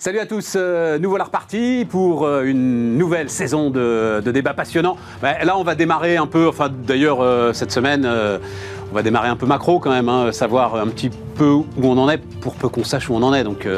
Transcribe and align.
Salut 0.00 0.18
à 0.18 0.24
tous, 0.24 0.54
euh, 0.56 0.98
nous 0.98 1.10
voilà 1.10 1.24
repartis 1.24 1.86
pour 1.86 2.24
euh, 2.24 2.44
une 2.44 2.96
nouvelle 2.96 3.28
saison 3.28 3.68
de, 3.68 4.22
débats 4.24 4.54
passionnants. 4.54 4.96
Là, 5.22 5.58
on 5.58 5.62
va 5.62 5.74
démarrer 5.74 6.16
un 6.16 6.26
peu, 6.26 6.48
enfin 6.48 6.70
d'ailleurs, 6.70 7.20
euh, 7.20 7.52
cette 7.52 7.70
semaine, 7.70 8.06
on 8.06 8.94
va 8.94 9.02
démarrer 9.02 9.28
un 9.28 9.36
peu 9.36 9.44
macro 9.44 9.78
quand 9.78 9.90
même, 9.90 10.08
hein, 10.08 10.32
savoir 10.32 10.76
un 10.76 10.86
petit 10.86 11.10
peu 11.10 11.50
où 11.50 11.66
on 11.76 11.98
en 11.98 12.08
est 12.08 12.16
pour 12.16 12.54
peu 12.54 12.70
qu'on 12.70 12.82
sache 12.82 13.10
où 13.10 13.14
on 13.14 13.22
en 13.22 13.34
est. 13.34 13.44
Donc 13.44 13.68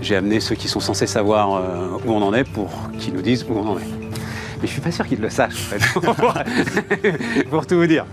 j'ai 0.00 0.16
amené 0.16 0.40
ceux 0.40 0.56
qui 0.56 0.66
sont 0.66 0.80
censés 0.80 1.06
savoir 1.06 1.62
où 2.04 2.10
on 2.10 2.22
en 2.22 2.34
est 2.34 2.42
pour 2.42 2.72
qu'ils 2.98 3.14
nous 3.14 3.22
disent 3.22 3.46
où 3.48 3.56
on 3.56 3.68
en 3.68 3.78
est. 3.78 3.86
Mais 4.60 4.66
je 4.66 4.72
suis 4.72 4.80
pas 4.80 4.90
sûr 4.90 5.06
qu'ils 5.06 5.20
le 5.20 5.30
sachent, 5.30 5.72
en 5.72 5.78
fait. 5.78 7.44
pour 7.50 7.68
tout 7.68 7.76
vous 7.76 7.86
dire. 7.86 8.04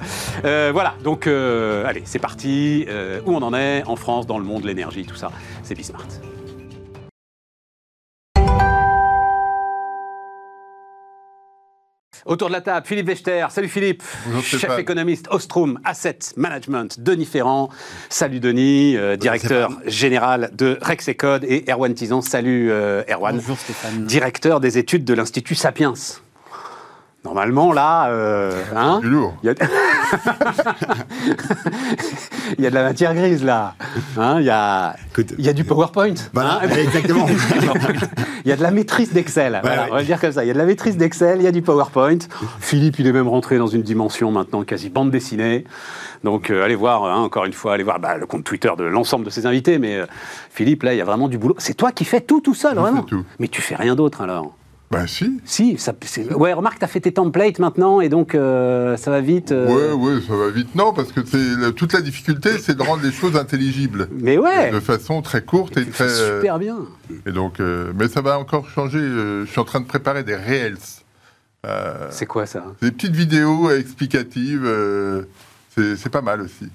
Voilà, 0.44 0.94
donc 1.04 1.26
allez, 1.26 2.04
c'est 2.06 2.20
parti. 2.20 2.86
Où 3.26 3.34
on 3.34 3.42
en 3.42 3.56
est 3.56 3.82
en 3.88 3.96
France, 3.96 4.28
dans 4.28 4.38
le 4.38 4.46
monde, 4.46 4.66
l'énergie, 4.66 5.04
tout 5.04 5.16
ça, 5.16 5.32
c'est 5.64 5.74
Bismart. 5.74 6.06
Autour 12.30 12.50
de 12.50 12.54
la 12.54 12.62
table, 12.62 12.86
Philippe 12.86 13.08
Wechter. 13.08 13.48
Salut 13.50 13.70
Philippe. 13.70 14.04
Bonjour, 14.28 14.44
Chef 14.44 14.60
Stéphane. 14.60 14.80
économiste 14.80 15.28
Ostrom 15.32 15.80
Asset 15.84 16.20
Management. 16.38 17.00
Denis 17.00 17.26
Ferrand. 17.26 17.72
Salut 18.08 18.40
Denis, 18.40 18.96
euh, 18.96 19.18
directeur 19.18 19.72
général 19.88 20.52
de 20.54 20.78
Rexecode. 20.80 21.44
Et 21.44 21.66
Erwan 21.68 21.92
Tizan. 21.96 22.22
Salut 22.22 22.70
euh, 22.70 23.02
Erwan. 23.10 23.38
Bonjour 23.38 23.58
Stéphane. 23.58 24.06
Directeur 24.06 24.60
des 24.60 24.78
études 24.78 25.06
de 25.06 25.16
l'Institut 25.16 25.56
Sapiens. 25.56 25.96
Normalement, 27.26 27.74
là, 27.74 28.10
euh, 28.10 28.52
hein, 28.76 29.00
Du 29.02 29.10
lourd. 29.10 29.36
il 29.44 29.48
y, 29.48 29.50
a... 29.50 29.54
il 32.58 32.64
y 32.64 32.68
a 32.68 32.70
de 32.70 32.76
la 32.76 32.84
matière 32.84 33.14
grise, 33.14 33.44
là. 33.44 33.76
Hein, 34.18 34.38
il, 34.40 34.46
y 34.46 34.50
a... 34.50 34.96
Écoute, 35.12 35.34
il 35.38 35.46
y 35.46 35.50
a 35.50 35.54
du 35.54 35.66
PowerPoint. 35.66 36.14
Voilà, 36.34 36.62
hein. 36.64 36.70
exactement. 36.70 37.28
Il 38.46 38.50
y 38.50 38.54
a 38.54 38.56
de 38.56 38.64
la 38.64 38.72
maîtrise 38.72 39.12
d'Excel. 39.12 39.60
Voilà, 39.62 39.84
ouais. 39.84 39.90
On 39.90 39.94
va 39.96 40.00
le 40.00 40.06
dire 40.06 40.20
comme 40.20 40.32
ça. 40.32 40.44
Il 40.44 40.48
y 40.48 40.50
a 40.50 40.54
de 40.54 40.58
la 40.58 40.66
maîtrise 40.66 40.98
d'Excel, 40.98 41.40
il 41.40 41.44
y 41.44 41.48
a 41.48 41.52
du 41.52 41.62
PowerPoint. 41.62 42.18
Philippe, 42.60 42.98
il 43.00 43.06
est 43.06 43.12
même 43.12 43.28
rentré 43.28 43.58
dans 43.58 43.68
une 43.68 43.82
dimension 43.82 44.32
maintenant 44.32 44.64
quasi 44.64 44.90
bande 44.90 45.12
dessinée. 45.12 45.66
Donc, 46.24 46.50
euh, 46.50 46.64
allez 46.64 46.76
voir, 46.76 47.04
hein, 47.04 47.18
encore 47.18 47.46
une 47.46 47.54
fois, 47.54 47.74
allez 47.74 47.84
voir 47.84 48.00
bah, 48.00 48.18
le 48.18 48.26
compte 48.26 48.44
Twitter 48.44 48.72
de 48.78 48.86
l'ensemble 48.86 49.26
de 49.26 49.30
ses 49.30 49.46
invités. 49.46 49.78
Mais 49.78 49.98
euh, 49.98 50.06
Philippe, 50.52 50.84
là, 50.84 50.94
il 50.94 50.98
y 50.98 51.02
a 51.02 51.06
vraiment 51.06 51.28
du 51.28 51.38
boulot. 51.38 51.56
C'est 51.58 51.76
toi 51.76 51.92
qui 51.92 52.06
fais 52.06 52.22
tout, 52.22 52.42
tout 52.42 52.56
seul, 52.56 52.78
vraiment. 52.78 53.04
tout. 53.04 53.24
Mais 53.40 53.50
tu 53.50 53.62
fais 53.62 53.76
rien 53.76 53.96
d'autre, 53.96 54.22
alors 54.22 54.54
Ben 54.92 55.06
si. 55.06 55.40
Si, 55.46 55.78
ça, 55.78 55.94
ouais, 56.36 56.52
remarque, 56.52 56.80
tu 56.80 56.86
as 56.86 56.88
fait 56.88 57.00
tes 57.00 57.12
templates 57.12 57.60
maintenant, 57.60 58.02
et 58.02 58.10
donc 58.10 58.34
euh, 58.34 58.98
ça 58.98 59.12
va 59.12 59.22
vite. 59.22 59.52
euh, 59.52 59.68
Ouais, 59.68 60.14
ouais, 60.16 60.22
ça 60.28 60.36
va 60.36 60.50
vite. 60.50 60.74
Non, 60.74 60.94
parce 60.94 61.12
que 61.12 61.22
c'est 61.24 61.74
toute 61.76 61.94
la 61.94 62.02
difficulté, 62.02 62.58
c'est 62.58 62.76
de 62.76 62.82
rendre 62.82 63.04
les 63.04 63.12
choses 63.12 63.36
intelligibles. 63.36 64.08
Mais 64.12 64.40
ouais, 64.40 64.72
De 64.72 64.80
façon 64.80 65.22
très 65.22 65.44
courte 65.44 65.78
et 65.78 65.84
fais 65.86 66.08
très. 66.08 66.36
super 66.38 66.58
bien. 66.58 66.80
Et 67.28 67.32
donc, 67.32 67.60
euh, 67.60 67.92
mais 67.96 68.08
ça 68.08 68.22
va 68.22 68.40
encore 68.40 68.68
changer. 68.70 68.98
euh, 68.98 69.46
je 69.46 69.52
suis 69.52 69.60
en 69.60 69.66
train 69.66 69.80
de 69.80 69.86
préparer 69.86 70.24
des 70.24 70.36
reels. 70.36 70.78
Euh, 71.68 72.08
C'est 72.10 72.26
quoi 72.26 72.46
ça? 72.48 72.64
des 72.82 72.90
petites 72.92 73.16
vidéos 73.16 73.70
explicatives. 73.70 74.64
euh, 74.66 75.24
c'est 75.78 76.10
pas 76.10 76.22
mal 76.22 76.42
aussi. 76.42 76.68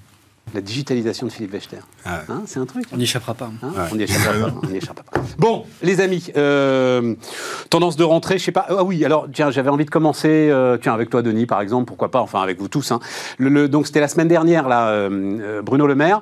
La 0.55 0.61
digitalisation 0.61 1.27
de 1.27 1.31
Philippe 1.33 1.51
Wechter. 1.51 1.77
Ah 2.05 2.15
ouais. 2.29 2.33
Hein, 2.33 2.41
c'est 2.45 2.59
un 2.59 2.65
truc. 2.65 2.85
On 2.93 2.97
n'y 2.97 3.03
échappera 3.03 3.33
pas. 3.33 3.51
Hein 3.61 3.67
Ouais. 3.75 3.83
On 3.91 3.95
n'y 3.95 4.03
échappera 4.03 4.47
pas. 4.47 4.53
on 4.63 4.67
n'y 4.67 4.77
échappera 4.77 5.03
pas. 5.11 5.21
Bon, 5.37 5.65
les 5.83 5.99
amis, 5.99 6.31
euh, 6.37 7.13
tendance 7.69 7.97
de 7.97 8.03
rentrée, 8.05 8.37
je 8.37 8.45
sais 8.45 8.51
pas. 8.53 8.65
Ah 8.69 8.83
oui, 8.85 9.03
alors 9.03 9.27
tiens, 9.33 9.51
j'avais 9.51 9.69
envie 9.69 9.83
de 9.85 9.89
commencer, 9.89 10.47
euh, 10.49 10.77
tiens, 10.81 10.93
avec 10.93 11.09
toi, 11.09 11.21
Denis, 11.21 11.45
par 11.45 11.59
exemple, 11.59 11.85
pourquoi 11.87 12.09
pas, 12.09 12.21
enfin 12.21 12.41
avec 12.41 12.57
vous 12.59 12.69
tous. 12.69 12.91
hein. 12.93 12.99
Le- 13.37 13.49
le- 13.49 13.67
donc 13.67 13.85
c'était 13.85 13.99
la 13.99 14.07
semaine 14.07 14.29
dernière, 14.29 14.69
là, 14.69 14.87
euh, 14.89 15.61
Bruno 15.61 15.87
Le 15.87 15.95
Maire. 15.95 16.21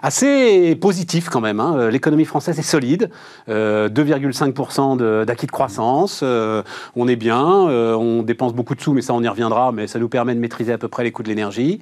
Assez 0.00 0.76
positif 0.76 1.28
quand 1.28 1.40
même. 1.40 1.58
hein. 1.60 1.90
L'économie 1.90 2.24
française 2.24 2.58
est 2.58 2.62
solide, 2.62 3.10
euh, 3.48 3.88
2,5% 3.88 4.96
de- 4.96 5.24
d'acquis 5.26 5.46
de 5.46 5.50
croissance. 5.50 6.20
euh, 6.22 6.62
on 6.94 7.08
est 7.08 7.16
bien, 7.16 7.68
euh, 7.68 7.94
on 7.94 8.22
dépense 8.22 8.54
beaucoup 8.54 8.76
de 8.76 8.80
sous, 8.80 8.92
mais 8.92 9.02
ça 9.02 9.12
on 9.12 9.22
y 9.22 9.28
reviendra. 9.28 9.72
Mais 9.72 9.88
ça 9.88 9.98
nous 9.98 10.08
permet 10.08 10.34
de 10.36 10.40
maîtriser 10.40 10.72
à 10.72 10.78
peu 10.78 10.86
près 10.88 11.02
les 11.02 11.10
coûts 11.12 11.24
de 11.24 11.28
l'énergie. 11.28 11.80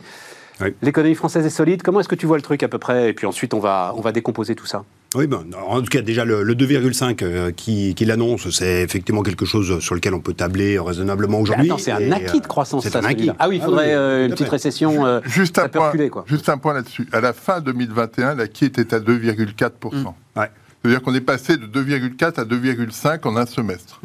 Oui. 0.61 0.75
L'économie 0.83 1.15
française 1.15 1.45
est 1.45 1.51
solide. 1.51 1.83
Comment 1.83 2.01
est-ce 2.01 2.09
que 2.09 2.15
tu 2.15 2.27
vois 2.27 2.37
le 2.39 2.43
truc 2.43 2.63
à 2.63 2.69
peu 2.69 2.79
près? 2.79 3.11
Et 3.11 3.13
puis 3.13 3.27
ensuite 3.27 3.53
on 3.55 3.61
va 3.61 3.93
on 3.97 4.01
va 4.01 4.13
décomposer 4.13 4.55
tout 4.55 4.67
ça. 4.67 4.85
Oui, 5.15 5.27
ben, 5.27 5.45
en 5.67 5.81
tout 5.81 5.87
cas, 5.89 6.03
déjà, 6.03 6.25
le, 6.27 6.43
le 6.43 6.55
2,5 6.55 7.23
euh, 7.23 7.51
qui, 7.51 7.95
qui 7.95 8.05
l'annonce, 8.05 8.51
c'est 8.51 8.83
effectivement 8.83 9.23
quelque 9.23 9.47
chose 9.47 9.79
sur 9.81 9.95
lequel 9.95 10.13
on 10.13 10.21
peut 10.21 10.35
tabler 10.35 10.79
raisonnablement 10.79 11.41
aujourd'hui. 11.41 11.71
attends, 11.71 11.79
c'est 11.79 11.93
un 11.93 12.13
acquis 12.13 12.41
de 12.41 12.45
euh, 12.45 12.49
croissance, 12.49 12.83
c'est 12.83 12.91
ça, 12.91 12.99
un 12.99 13.05
acquis. 13.05 13.15
celui-là. 13.19 13.37
Ah 13.39 13.49
oui, 13.49 13.57
il 13.57 13.63
faudrait 13.63 13.87
oui, 13.87 13.93
euh, 13.95 14.27
une 14.27 14.33
petite 14.33 14.49
récession. 14.49 15.07
euh, 15.07 15.21
Juste 15.25 15.59
un 15.59 15.69
point. 15.69 15.87
reculer, 15.87 16.11
quoi. 16.11 16.25
Juste 16.27 16.49
un 16.51 16.59
point 16.59 16.75
là-dessus. 16.75 17.09
À 17.13 17.21
la 17.21 17.33
fin 17.33 17.61
2021, 17.61 18.35
l'acquis 18.35 18.67
était 18.67 18.93
à 18.93 18.99
2,4%. 19.01 20.13
Ouais. 20.37 20.51
C'est-à-dire 20.83 21.03
qu'on 21.03 21.15
est 21.15 21.21
passé 21.23 21.57
de 21.57 21.67
2,4 21.67 22.41
à 22.41 22.45
2,5 22.45 23.27
en 23.27 23.37
un 23.37 23.47
semestre. 23.47 24.01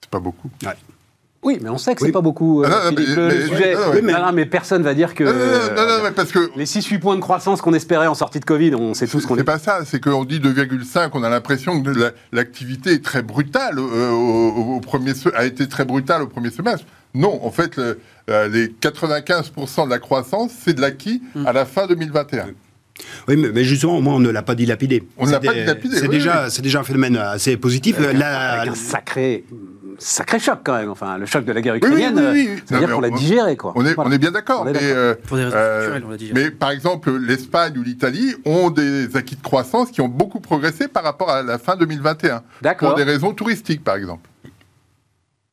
C'est 0.00 0.10
pas 0.10 0.20
beaucoup. 0.20 0.48
Ouais. 0.64 0.72
Oui, 1.44 1.58
mais 1.62 1.68
on 1.68 1.78
sait 1.78 1.94
que 1.94 2.00
c'est 2.00 2.06
Oui. 2.06 2.12
pas 2.12 2.20
beaucoup. 2.22 2.62
euh, 2.62 2.66
Ah 2.66 2.70
non, 2.70 2.76
non, 2.90 2.96
Philippe, 2.96 3.08
mais- 3.10 3.14
le, 3.16 3.28
mais- 3.28 3.46
sujet. 3.48 3.74
ah 3.76 3.86
non, 3.86 3.92
ouais. 3.92 4.02
Non, 4.12 4.18
non, 4.26 4.32
mais 4.32 4.46
personne 4.46 4.82
va 4.82 4.94
dire 4.94 5.14
que. 5.14 5.24
Non, 5.24 5.32
non, 5.32 5.38
non, 5.38 5.88
non, 5.88 5.98
non, 5.98 6.04
mais 6.04 6.10
parce 6.10 6.32
que 6.32 6.50
Les 6.56 6.64
6-8 6.66 6.98
points 6.98 7.16
de 7.16 7.20
croissance 7.20 7.60
qu'on 7.60 7.74
espérait 7.74 8.06
en 8.06 8.14
sortie 8.14 8.40
de 8.40 8.44
Covid, 8.44 8.74
on 8.74 8.94
sait 8.94 9.06
tous 9.06 9.26
qu'on 9.26 9.34
C'est 9.34 9.42
est. 9.42 9.44
pas 9.44 9.58
ça, 9.58 9.80
c'est 9.84 10.00
qu'on 10.02 10.24
dit 10.24 10.40
2,5, 10.40 11.10
on 11.14 11.22
a 11.22 11.28
l'impression 11.28 11.82
que 11.82 11.90
la- 11.90 12.10
l'activité 12.32 12.92
est 12.92 13.04
très 13.04 13.22
brutale, 13.22 13.78
euh, 13.78 14.10
au, 14.10 14.76
au 14.76 14.80
premier 14.80 15.12
a 15.34 15.44
été 15.44 15.68
très 15.68 15.84
brutale 15.84 16.22
au 16.22 16.26
premier 16.26 16.50
semestre. 16.50 16.86
Non, 17.14 17.40
en 17.44 17.50
fait, 17.50 17.76
le- 17.76 17.98
euh, 18.30 18.48
les 18.48 18.68
95% 18.68 19.84
de 19.84 19.90
la 19.90 19.98
croissance, 19.98 20.50
c'est 20.64 20.72
de 20.74 20.80
l'acquis 20.80 21.22
Mm. 21.34 21.46
à 21.46 21.52
la 21.52 21.64
fin 21.66 21.86
2021. 21.86 22.46
Oui, 23.28 23.36
mais, 23.36 23.48
mais 23.52 23.64
justement, 23.64 23.98
au 23.98 24.00
moins, 24.00 24.14
on 24.14 24.20
ne 24.20 24.30
l'a 24.30 24.42
pas 24.42 24.54
dilapidé. 24.54 25.02
On 25.18 25.26
ne 25.26 25.32
l'a 25.32 25.40
C'est 25.40 25.46
pas 25.48 25.52
dilapidé, 25.54 25.96
C'est 25.96 26.02
oui, 26.08 26.16
déjà, 26.16 26.46
oui. 26.46 26.62
déjà 26.62 26.80
un 26.80 26.84
phénomène 26.84 27.16
assez 27.16 27.56
positif. 27.56 27.96
La- 27.98 28.60
Avec 28.60 28.72
un 28.72 28.74
sacré, 28.76 29.44
sacré 29.98 30.38
choc 30.38 30.60
quand 30.64 30.74
même. 30.76 30.90
Enfin, 30.90 31.18
le 31.18 31.26
choc 31.26 31.44
de 31.44 31.52
la 31.52 31.60
guerre 31.60 31.74
ukrainienne, 31.76 32.14
oui, 32.16 32.48
oui, 32.48 32.62
oui. 32.70 32.78
dire 32.78 32.90
qu'on 32.94 33.00
l'a 33.00 33.10
digéré, 33.10 33.56
quoi. 33.56 33.72
On 33.76 33.84
est, 33.84 33.94
Voilà. 33.94 34.10
on 34.10 34.12
est 34.12 34.18
bien 34.18 34.30
d'accord. 34.30 34.64
Mais, 34.64 34.72
euh, 34.82 35.14
Pour 35.26 35.36
des 35.36 35.44
raisons 35.44 35.56
euh, 35.56 35.76
structurelles, 35.80 36.04
on 36.06 36.10
l'a 36.10 36.16
digéré. 36.16 36.40
mais 36.44 36.50
par 36.50 36.70
exemple, 36.70 37.10
l'Espagne 37.16 37.78
ou 37.78 37.82
l'Italie 37.82 38.34
ont 38.44 38.70
des 38.70 39.16
acquis 39.16 39.36
de 39.36 39.42
croissance 39.42 39.90
qui 39.90 40.00
ont 40.00 40.08
beaucoup 40.08 40.40
progressé 40.40 40.88
par 40.88 41.02
rapport 41.04 41.30
à 41.30 41.42
la 41.42 41.58
fin 41.58 41.76
2021. 41.76 42.42
D'accord. 42.62 42.90
Pour 42.90 42.96
des 42.98 43.04
raisons 43.04 43.32
touristiques, 43.32 43.82
par 43.84 43.96
exemple. 43.96 44.28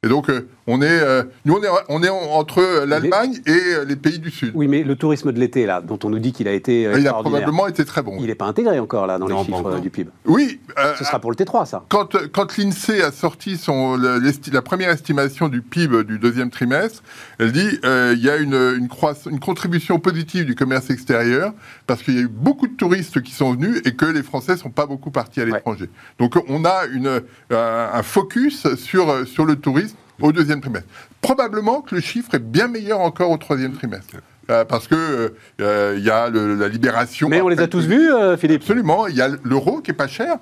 Et 0.03 0.07
donc, 0.09 0.29
euh, 0.29 0.47
on 0.67 0.81
est, 0.81 0.87
euh, 0.89 1.23
nous, 1.45 1.55
on 1.55 1.63
est, 1.63 1.67
on 1.89 2.03
est 2.03 2.09
en- 2.09 2.31
entre 2.33 2.85
l'Allemagne 2.85 3.39
et 3.45 3.85
les 3.87 3.95
pays 3.95 4.19
du 4.19 4.29
Sud. 4.29 4.51
Oui, 4.53 4.67
mais 4.67 4.83
le 4.83 4.95
tourisme 4.95 5.31
de 5.31 5.39
l'été, 5.39 5.65
là, 5.65 5.81
dont 5.81 5.97
on 6.03 6.09
nous 6.09 6.19
dit 6.19 6.31
qu'il 6.33 6.47
a 6.47 6.53
été. 6.53 6.85
euh, 6.85 6.91
Il 6.91 6.93
a 6.93 6.97
extraordinaire, 6.99 7.39
probablement 7.41 7.67
été 7.67 7.83
très 7.85 8.01
bon. 8.03 8.17
Il 8.19 8.27
n'est 8.27 8.35
pas 8.35 8.45
intégré 8.45 8.79
encore, 8.79 9.07
là, 9.07 9.17
dans 9.17 9.27
Non, 9.27 9.39
les 9.39 9.45
chiffres 9.45 9.71
euh, 9.71 9.79
du 9.79 9.89
PIB. 9.89 10.09
Oui, 10.25 10.59
euh, 10.77 10.93
Ce 10.97 11.03
sera 11.03 11.19
pour 11.19 11.31
le 11.31 11.35
T3, 11.35 11.65
ça. 11.65 11.83
quand, 11.89 12.15
quand 12.31 12.57
l'INSEE 12.57 13.01
a 13.01 13.11
sorti 13.11 13.57
son, 13.57 13.97
la 13.97 14.61
première 14.61 14.89
estimation 14.91 15.47
du 15.49 15.61
PIB 15.61 16.03
du 16.03 16.19
deuxième 16.19 16.49
trimestre, 16.51 17.01
elle 17.39 17.51
dit 17.51 17.79
euh, 17.83 18.13
il 18.15 18.23
y 18.23 18.29
a 18.29 18.37
une, 18.37 18.53
une, 18.53 18.87
croiss- 18.87 19.27
une 19.29 19.39
contribution 19.39 19.99
positive 19.99 20.45
du 20.45 20.55
commerce 20.55 20.89
extérieur 20.89 21.53
parce 21.87 22.03
qu'il 22.03 22.15
y 22.15 22.19
a 22.19 22.21
eu 22.21 22.27
beaucoup 22.27 22.67
de 22.67 22.75
touristes 22.75 23.21
qui 23.21 23.33
sont 23.33 23.53
venus 23.53 23.81
et 23.85 23.95
que 23.95 24.05
les 24.05 24.23
Français 24.23 24.57
sont 24.57 24.69
pas 24.69 24.85
beaucoup 24.85 25.11
partis 25.11 25.41
à 25.41 25.45
Ouais. 25.45 25.51
l'étranger. 25.53 25.89
Donc 26.19 26.35
on 26.47 26.63
a 26.65 26.85
une, 26.93 27.21
un, 27.51 27.89
un 27.93 28.03
focus 28.03 28.75
sur, 28.75 29.27
sur 29.27 29.45
le 29.45 29.55
tourisme 29.55 29.95
au 30.19 30.31
deuxième 30.31 30.61
trimestre. 30.61 30.87
Probablement 31.21 31.81
que 31.81 31.95
le 31.95 32.01
chiffre 32.01 32.33
est 32.35 32.39
bien 32.39 32.67
meilleur 32.67 32.99
encore 32.99 33.29
au 33.31 33.37
troisième 33.37 33.73
trimestre. 33.73 34.15
Euh, 34.49 34.65
parce 34.65 34.87
que 34.87 35.33
euh, 35.61 35.95
il 35.97 36.03
y 36.03 36.09
a 36.09 36.29
le- 36.29 36.55
la 36.55 36.67
libération. 36.67 37.29
Mais 37.29 37.41
on 37.41 37.47
les 37.47 37.59
a 37.59 37.67
tous 37.67 37.85
vus, 37.85 38.11
euh, 38.11 38.35
Philippe. 38.37 38.61
Absolument. 38.63 39.07
Il 39.07 39.15
y 39.15 39.21
a 39.21 39.29
l'euro 39.43 39.81
qui 39.81 39.91
est 39.91 39.95
pas 39.95 40.07
cher, 40.07 40.37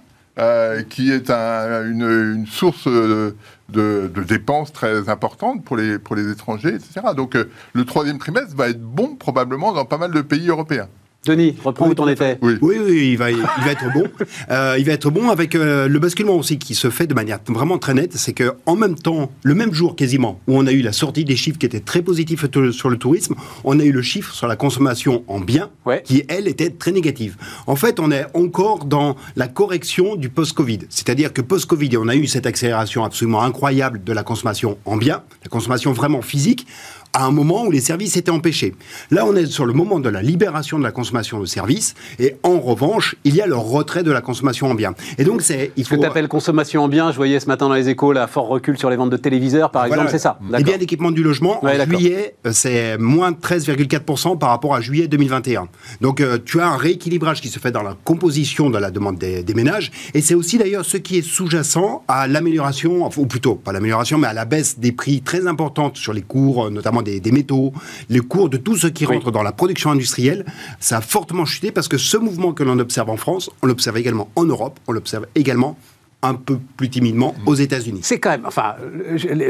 qui 0.89 1.11
est 1.11 1.29
un- 1.29 1.83
une, 1.85 2.01
une 2.37 2.47
source 2.47 2.87
de, 2.87 3.35
de 3.69 4.23
dépenses 4.23 4.71
très 4.73 5.09
importante 5.09 5.63
pour 5.65 5.75
les, 5.77 5.99
pour 5.99 6.15
les 6.15 6.31
étrangers, 6.31 6.69
etc. 6.75 7.01
Donc 7.15 7.37
le 7.73 7.85
troisième 7.85 8.17
trimestre 8.19 8.55
va 8.55 8.69
être 8.69 8.81
bon 8.81 9.15
probablement 9.15 9.73
dans 9.73 9.85
pas 9.85 9.97
mal 9.97 10.11
de 10.11 10.21
pays 10.21 10.47
européens. 10.47 10.87
Denis, 11.25 11.55
reprends 11.63 11.85
Oui, 11.85 11.91
où 11.91 11.95
t'en 11.95 12.07
étais. 12.07 12.37
Oui. 12.41 12.53
Oui, 12.61 12.77
oui, 12.81 13.09
il 13.11 13.17
va, 13.17 13.29
il 13.29 13.37
va 13.37 13.71
être 13.71 13.91
bon. 13.93 14.03
Euh, 14.49 14.75
il 14.79 14.85
va 14.85 14.93
être 14.93 15.11
bon 15.11 15.29
avec 15.29 15.53
euh, 15.53 15.87
le 15.87 15.99
basculement 15.99 16.33
aussi 16.35 16.57
qui 16.57 16.73
se 16.73 16.89
fait 16.89 17.05
de 17.05 17.13
manière 17.13 17.39
vraiment 17.47 17.77
très 17.77 17.93
nette. 17.93 18.13
C'est 18.15 18.33
que 18.33 18.53
en 18.65 18.75
même 18.75 18.95
temps, 18.95 19.31
le 19.43 19.53
même 19.53 19.73
jour 19.73 19.95
quasiment, 19.95 20.39
où 20.47 20.57
on 20.57 20.65
a 20.65 20.71
eu 20.71 20.81
la 20.81 20.91
sortie 20.91 21.23
des 21.25 21.35
chiffres 21.35 21.59
qui 21.59 21.65
étaient 21.65 21.81
très 21.81 22.01
positifs 22.01 22.45
sur 22.71 22.89
le 22.89 22.97
tourisme, 22.97 23.35
on 23.63 23.79
a 23.79 23.83
eu 23.83 23.91
le 23.91 24.01
chiffre 24.01 24.33
sur 24.33 24.47
la 24.47 24.55
consommation 24.55 25.23
en 25.27 25.39
biens 25.39 25.69
Ouais. 25.85 26.01
qui, 26.03 26.23
elle, 26.29 26.47
était 26.47 26.69
très 26.69 26.91
négative. 26.91 27.35
En 27.67 27.75
fait, 27.75 27.99
on 27.99 28.11
est 28.11 28.25
encore 28.33 28.85
dans 28.85 29.15
la 29.35 29.47
correction 29.47 30.15
du 30.15 30.29
post-Covid. 30.29 30.79
C'est-à-dire 30.89 31.31
que 31.33 31.41
post-Covid, 31.41 31.97
on 31.97 32.07
a 32.07 32.15
eu 32.15 32.25
cette 32.27 32.45
accélération 32.47 33.03
absolument 33.03 33.43
incroyable 33.43 34.03
de 34.03 34.13
la 34.13 34.23
consommation 34.23 34.77
en 34.85 34.97
biens, 34.97 35.21
la 35.43 35.49
consommation 35.49 35.91
vraiment 35.91 36.21
physique. 36.21 36.65
À 37.13 37.25
un 37.25 37.31
moment 37.31 37.65
où 37.65 37.71
les 37.71 37.81
services 37.81 38.17
étaient 38.17 38.31
empêchés. 38.31 38.75
Là, 39.11 39.25
on 39.25 39.35
est 39.35 39.45
sur 39.45 39.65
le 39.65 39.73
moment 39.73 39.99
de 39.99 40.09
la 40.09 40.21
libération 40.21 40.77
de 40.77 40.83
la 40.83 40.91
consommation 40.91 41.39
de 41.39 41.45
services, 41.45 41.95
et 42.19 42.35
en 42.43 42.59
revanche, 42.59 43.15
il 43.23 43.35
y 43.35 43.41
a 43.41 43.47
le 43.47 43.55
retrait 43.55 44.03
de 44.03 44.11
la 44.11 44.21
consommation 44.21 44.67
en 44.67 44.75
biens. 44.75 44.93
Et 45.17 45.23
donc, 45.23 45.41
c'est. 45.41 45.71
Il 45.75 45.83
faut... 45.83 45.95
Ce 45.95 45.95
que 45.95 46.01
tu 46.01 46.07
appelles 46.07 46.27
consommation 46.27 46.83
en 46.83 46.87
biens, 46.87 47.11
je 47.11 47.17
voyais 47.17 47.39
ce 47.39 47.47
matin 47.47 47.67
dans 47.67 47.73
les 47.73 47.89
échos, 47.89 48.13
la 48.13 48.27
fort 48.27 48.47
recul 48.47 48.77
sur 48.77 48.89
les 48.89 48.95
ventes 48.95 49.09
de 49.09 49.17
téléviseurs, 49.17 49.71
par 49.71 49.85
exemple, 49.85 50.09
c'est 50.09 50.19
ça. 50.19 50.39
Les 50.51 50.63
biens 50.63 50.77
d'équipement 50.77 51.11
du 51.11 51.23
logement, 51.23 51.63
en 51.63 51.85
juillet, 51.85 52.35
euh, 52.45 52.51
c'est 52.53 52.97
moins 52.97 53.31
13,4% 53.31 54.37
par 54.37 54.49
rapport 54.49 54.75
à 54.75 54.81
juillet 54.81 55.07
2021. 55.07 55.67
Donc, 56.01 56.21
euh, 56.21 56.37
tu 56.43 56.59
as 56.59 56.67
un 56.67 56.77
rééquilibrage 56.77 57.41
qui 57.41 57.49
se 57.49 57.59
fait 57.59 57.71
dans 57.71 57.83
la 57.83 57.95
composition 58.03 58.69
de 58.69 58.77
la 58.77 58.91
demande 58.91 59.17
des, 59.17 59.43
des 59.43 59.53
ménages, 59.53 59.91
et 60.13 60.21
c'est 60.21 60.35
aussi 60.35 60.57
d'ailleurs 60.57 60.85
ce 60.85 60.97
qui 60.97 61.17
est 61.17 61.21
sous-jacent 61.21 62.03
à 62.07 62.27
l'amélioration, 62.27 63.09
ou 63.17 63.25
plutôt, 63.25 63.55
pas 63.55 63.71
l'amélioration, 63.71 64.17
mais 64.17 64.27
à 64.27 64.33
la 64.33 64.45
baisse 64.45 64.79
des 64.79 64.91
prix 64.91 65.21
très 65.21 65.47
importante 65.47 65.97
sur 65.97 66.13
les 66.13 66.21
cours, 66.21 66.67
euh, 66.67 66.81
notamment 67.01 67.19
des, 67.19 67.31
métaux, 67.31 67.73
les 68.09 68.19
cours 68.19 68.49
de 68.49 68.57
tout 68.57 68.75
ce 68.75 68.87
qui 68.87 69.05
rentre 69.05 69.31
dans 69.31 69.43
la 69.43 69.51
production 69.51 69.91
industrielle, 69.91 70.45
ça 70.79 70.97
a 70.97 71.01
fortement 71.01 71.45
chuté 71.45 71.71
parce 71.71 71.87
que 71.87 71.97
ce 71.97 72.17
mouvement 72.17 72.53
que 72.53 72.63
l'on 72.63 72.79
observe 72.79 73.09
en 73.09 73.17
France, 73.17 73.49
on 73.61 73.67
l'observe 73.67 73.97
également 73.97 74.29
en 74.35 74.45
Europe, 74.45 74.79
on 74.87 74.91
l'observe 74.91 75.27
également 75.35 75.77
un 76.21 76.33
peu 76.35 76.57
plus 76.75 76.89
timidement 76.89 77.33
aux 77.45 77.55
États-Unis. 77.55 78.01
C'est 78.03 78.19
quand 78.19 78.31
même, 78.31 78.45
enfin, 78.45 78.75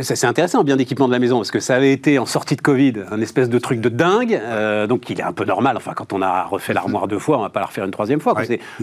c'est 0.02 0.28
intéressant, 0.28 0.64
bien 0.64 0.78
d'équipement 0.78 1.08
de 1.08 1.14
la 1.14 1.20
maison, 1.20 1.38
parce 1.38 1.50
que 1.50 1.60
ça 1.60 1.76
avait 1.76 1.92
été 1.92 2.20
en 2.20 2.28
sortie 2.28 2.56
de 2.56 2.62
Covid 2.62 2.94
un 3.12 3.20
espèce 3.22 3.50
de 3.50 3.58
truc 3.58 3.82
de 3.82 3.90
dingue, 3.90 4.40
euh, 4.40 4.86
donc 4.86 5.10
il 5.10 5.20
est 5.20 5.24
un 5.24 5.32
peu 5.34 5.46
normal. 5.46 5.78
Enfin, 5.78 5.94
quand 5.96 6.14
on 6.14 6.22
a 6.22 6.44
refait 6.44 6.74
l'armoire 6.74 7.08
deux 7.08 7.18
fois, 7.18 7.40
on 7.40 7.42
va 7.42 7.50
pas 7.50 7.60
la 7.60 7.66
refaire 7.66 7.86
une 7.86 7.92
troisième 7.92 8.20
fois. 8.20 8.36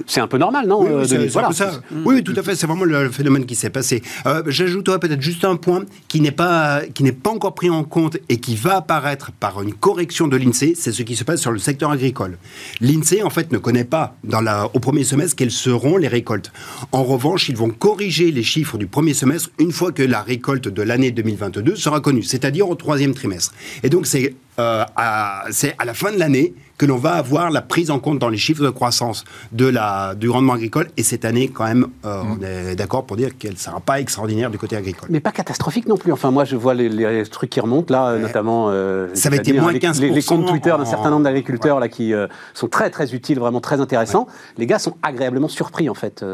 C'est 0.07 0.21
un 0.21 0.27
peu 0.27 0.39
normal, 0.39 0.67
non 0.67 0.81
Oui, 0.81 0.89
euh, 0.91 1.29
voilà. 1.31 1.53
ça. 1.53 1.81
oui, 2.05 2.25
tout 2.25 2.35
à 2.37 2.43
fait. 2.43 2.57
C'est 2.57 2.67
vraiment 2.67 2.85
le 2.85 3.09
phénomène 3.11 3.47
qui 3.47 3.55
s'est 3.55 3.71
passé. 3.71 4.03
Euh, 4.27 4.43
J'ajouterais 4.47 4.99
peut-être 4.99 5.23
juste 5.23 5.45
un 5.45 5.57
point 5.57 5.85
qui 6.09 6.21
n'est 6.21 6.33
pas 6.33 6.81
qui 6.95 7.05
n'est 7.05 7.13
pas 7.13 7.31
encore 7.31 7.55
pris 7.55 7.71
en 7.71 7.85
compte 7.85 8.17
et 8.29 8.39
qui 8.39 8.57
va 8.57 8.79
apparaître 8.79 9.31
par 9.39 9.63
une 9.63 9.75
correction 9.75 10.27
de 10.27 10.37
l'Insee, 10.37 10.75
c'est 10.77 10.93
ce 10.93 11.03
qui 11.03 11.15
se 11.15 11.23
passe 11.23 11.41
sur 11.41 11.53
le 11.53 11.59
secteur 11.59 11.93
agricole. 11.93 12.39
L'Insee, 12.81 13.23
en 13.23 13.31
fait, 13.31 13.53
ne 13.53 13.59
connaît 13.59 13.85
pas 13.85 14.17
dans 14.25 14.41
la, 14.41 14.69
au 14.75 14.81
premier 14.81 15.05
semestre 15.05 15.37
quelles 15.37 15.51
seront 15.53 15.97
les 15.97 16.09
récoltes. 16.09 16.53
En 16.91 17.05
revanche, 17.05 17.49
ils 17.49 17.57
vont 17.57 17.71
corriger 17.79 18.31
les 18.31 18.43
chiffres 18.43 18.79
du 18.79 18.87
premier 18.87 19.15
semestre 19.15 19.51
une 19.59 19.73
fois 19.73 19.93
que 19.93 20.03
la 20.03 20.23
récolte 20.23 20.69
de 20.69 20.83
l'année 20.83 21.11
2022 21.11 21.77
sera 21.77 22.01
connue, 22.01 22.23
c'est-à-dire 22.23 22.69
au 22.69 22.75
troisième 22.75 23.15
trimestre. 23.15 23.55
Et 23.83 23.89
donc 23.89 24.07
c'est 24.07 24.35
euh, 24.59 24.85
à, 24.97 25.47
à 25.79 25.85
la 25.85 25.95
fin 25.95 26.13
de 26.13 26.19
l'année 26.19 26.55
que 26.79 26.87
l'on 26.87 26.97
va 26.97 27.15
avoir 27.15 27.51
la 27.51 27.63
prise 27.63 27.91
en 27.91 27.99
compte 27.99 28.19
dans 28.19 28.29
les 28.29 28.37
chiffres 28.37 28.63
de 28.63 28.71
croissance 28.71 29.25
de 29.53 29.67
la, 29.67 30.15
du 30.15 30.29
rendement 30.29 30.55
agricole. 30.55 30.89
Et 30.97 31.03
cette 31.03 31.25
année, 31.25 31.49
quand 31.49 31.65
même, 31.65 31.87
euh, 32.05 32.23
on 32.23 32.37
mm. 32.37 32.45
est 32.45 32.77
d'accord 32.77 33.07
pour 33.07 33.17
dire 33.17 33.37
qu'elle 33.39 33.53
ne 33.53 33.59
sera 33.59 33.81
pas 33.81 34.01
extraordinaire 34.01 34.51
du 34.51 34.59
côté 34.59 34.77
agricole. 34.77 35.09
Mais 35.11 35.21
pas 35.21 35.33
catastrophique 35.33 35.87
non 35.87 35.97
plus. 35.97 36.13
Enfin, 36.13 36.31
moi, 36.31 36.45
je 36.45 36.57
vois 36.57 36.75
les, 36.75 37.25
trucs 37.31 37.51
qui 37.51 37.61
remontent 37.61 37.93
là, 37.93 38.17
notamment. 38.19 38.69
Euh, 38.71 39.09
ça 39.15 39.31
va 39.31 39.37
être 39.37 39.53
moins 39.55 39.73
15%. 39.73 40.01
Les, 40.01 40.23
comptes 40.23 40.47
Twitter 40.47 40.75
d'un 40.77 40.85
certain 40.85 41.11
nombre 41.11 41.25
d'agriculteurs 41.25 41.81
là 41.81 41.89
qui 41.89 42.13
euh, 42.13 42.27
sont 42.55 42.69
très 42.69 42.91
très 42.91 43.15
utiles, 43.15 43.39
vraiment 43.39 43.61
très 43.61 43.81
intéressants. 43.81 44.27
Les 44.59 44.67
gars 44.67 44.79
sont 44.79 44.95
agréablement 45.03 45.49
surpris 45.49 45.89
en 45.89 45.95
fait. 45.95 46.25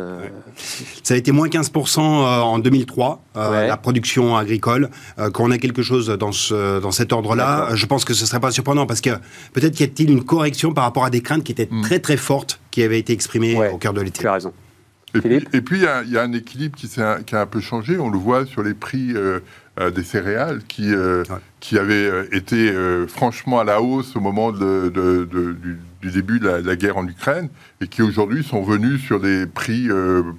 Ça 1.03 1.15
a 1.15 1.17
été 1.17 1.33
moins 1.33 1.49
15% 1.49 2.01
en 2.01 2.59
2003, 2.59 3.23
la 3.35 3.77
production 3.77 4.37
agricole. 4.37 4.91
quand 5.33 5.45
on 5.45 5.51
a 5.51 5.59
quelque 5.59 5.83
chose 5.83 6.09
dans, 6.09 6.33
ce, 6.33 6.81
dans 6.81 6.91
cet 6.91 7.13
ordre-là, 7.13 7.75
je 7.75 7.87
pense 7.87 8.05
que 8.05 8.15
ce 8.15 8.23
ne 8.23 8.27
serait 8.27 8.41
pas 8.41 8.51
surprenant 8.51 8.87
parce 8.87 9.01
que 9.01 9.11
peut-être 9.53 9.79
y 9.81 9.85
a-t-il 9.85 10.11
une 10.11 10.25
correction 10.33 10.73
par 10.73 10.85
rapport 10.85 11.05
à 11.05 11.11
des 11.11 11.21
craintes 11.21 11.45
qui 11.45 11.53
étaient 11.53 11.69
mm. 11.71 11.83
très 11.83 11.99
très 11.99 12.17
fortes 12.17 12.59
qui 12.71 12.83
avaient 12.83 12.99
été 12.99 13.13
exprimées 13.13 13.55
au 13.69 13.77
cœur 13.77 13.93
de 13.93 14.01
l'été. 14.01 14.21
Tu 14.21 14.27
as 14.27 14.33
raison. 14.33 14.55
Et 15.15 15.21
puis, 15.21 15.47
et 15.53 15.61
puis, 15.61 15.83
il 16.07 16.11
y, 16.11 16.17
a 16.17 16.23
un 16.23 16.33
équilibre 16.33 16.75
qui, 16.75 16.89
a, 16.99 17.19
qui, 17.23 17.35
a 17.35 17.43
un 17.43 17.47
peu 17.47 17.61
changé. 17.61 17.99
On 17.99 18.09
le 18.09 18.17
voit 18.17 18.47
sur 18.47 18.63
les 18.63 18.73
prix 18.73 19.13
euh, 19.15 19.41
euh, 19.79 19.91
des 19.91 20.03
céréales 20.03 20.63
qui, 20.67 20.91
euh, 20.95 21.23
qui 21.61 21.79
avaient 21.79 22.29
été 22.33 22.73
franchement 23.09 23.61
à 23.61 23.65
la 23.65 23.83
hausse 23.83 24.17
au 24.17 24.21
moment 24.21 24.53
de, 24.53 24.89
du, 26.01 26.11
début 26.11 26.41
de 26.41 26.49
la, 26.49 26.77
guerre 26.77 26.97
en 26.97 27.07
Ukraine 27.07 27.51
et 27.83 27.87
qui 27.87 28.01
aujourd'hui 28.01 28.43
sont 28.43 28.63
venus 28.63 29.03
sur 29.03 29.21
des 29.21 29.45
prix 29.47 29.89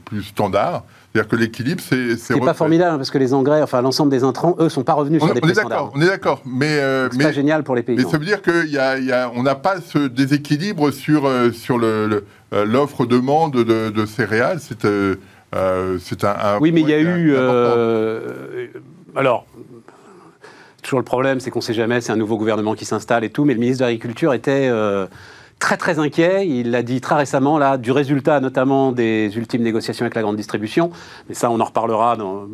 plus 0.06 0.24
standards. 0.24 0.86
C'est-à-dire 1.13 1.30
que 1.30 1.36
l'équilibre, 1.36 1.81
c'est. 1.88 2.18
C'est 2.18 2.39
pas 2.39 2.56
formidable, 2.56 2.98
parce 2.98 3.12
que 3.12 3.19
les 3.19 3.36
engrais, 3.36 3.62
enfin 3.62 3.83
l'ensemble 3.83 4.10
des 4.10 4.24
intrants, 4.24 4.56
eux, 4.60 4.69
sont 4.69 4.83
pas 4.83 4.94
revenus 4.94 5.21
sur 5.21 5.31
des 5.31 5.42
prix 5.42 5.54
standards. 5.54 5.92
On 5.94 6.01
est 6.01 6.07
d'accord, 6.07 6.42
mais. 6.44 6.80
Euh, 6.80 7.07
c'est 7.12 7.21
pas 7.21 7.31
génial 7.31 7.63
pour 7.63 7.75
les 7.75 7.83
paysans. 7.83 8.04
Mais 8.04 8.12
ça 8.12 8.18
veut 8.18 8.25
dire 8.25 8.42
qu'on 8.42 8.63
y 8.63 8.80
a, 8.80 8.98
y 8.98 9.12
a, 9.12 9.30
n'a 9.31 9.56
pas 9.56 9.80
ce 9.80 10.07
déséquilibre 10.07 10.89
sur, 10.89 11.27
euh, 11.27 11.51
sur 11.51 11.77
le, 11.77 12.25
euh, 12.54 12.65
l'offre-demande 12.65 13.54
de, 13.54 13.92
de, 13.92 14.06
céréales. 14.07 14.60
C'est 14.60 14.86
euh, 14.86 15.15
c'est 16.00 16.24
un, 16.24 16.57
Oui, 16.60 16.71
mais 16.71 16.81
il 16.81 16.89
y 16.89 16.94
a 16.94 17.00
eu. 17.00 17.36
alors. 19.16 19.45
Toujours 20.81 21.00
le 21.00 21.06
problème, 21.06 21.39
c'est 21.39 21.50
qu'on 21.50 21.59
ne 21.59 21.63
sait 21.63 21.74
jamais, 21.74 22.01
c'est 22.01 22.12
un 22.12 22.18
nouveau 22.18 22.38
gouvernement 22.38 22.74
qui 22.74 22.83
s'installe 22.83 23.24
et 23.24 23.30
tout, 23.30 23.45
mais 23.45 23.54
le 23.54 23.59
ministre 23.62 23.86
de 23.86 23.86
l'Agriculture 23.86 24.33
était 24.33 24.69
très 25.63 25.77
très 25.77 25.98
inquiet. 25.98 26.45
Il 26.45 26.71
l'a 26.71 26.83
dit 26.83 27.00
très 27.00 27.15
récemment 27.15 27.57
là 27.57 27.77
du 27.77 27.92
résultat 27.92 28.42
notamment 28.42 28.92
des 28.92 29.31
ultimes 29.38 29.63
négociations 29.63 30.04
avec 30.04 30.13
la 30.13 30.21
grande 30.21 30.36
distribution. 30.36 30.92
Mais 31.30 31.36
ça, 31.36 31.50
on 31.50 31.60
en 31.62 31.63
reparlera 31.63 32.18
dans, 32.18 32.48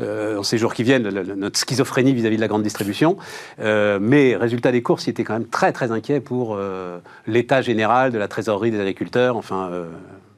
euh, 0.00 0.42
ces 0.42 0.56
jours 0.56 0.72
qui 0.72 0.82
viennent, 0.82 1.06
notre 1.36 1.58
schizophrénie 1.58 2.14
vis-à-vis 2.14 2.36
de 2.36 2.40
la 2.40 2.48
grande 2.48 2.62
distribution. 2.62 3.18
Euh, 3.60 3.98
mais 4.00 4.34
résultat 4.34 4.72
des 4.72 4.82
courses, 4.82 5.06
il 5.06 5.10
était 5.10 5.24
quand 5.24 5.34
même 5.34 5.46
très 5.46 5.72
très 5.72 5.92
inquiet 5.92 6.20
pour 6.20 6.56
euh, 6.56 7.00
l'état 7.26 7.60
général 7.60 8.12
de 8.12 8.18
la 8.18 8.28
trésorerie 8.28 8.70
des 8.70 8.80
agriculteurs. 8.80 9.36
Enfin, 9.36 9.70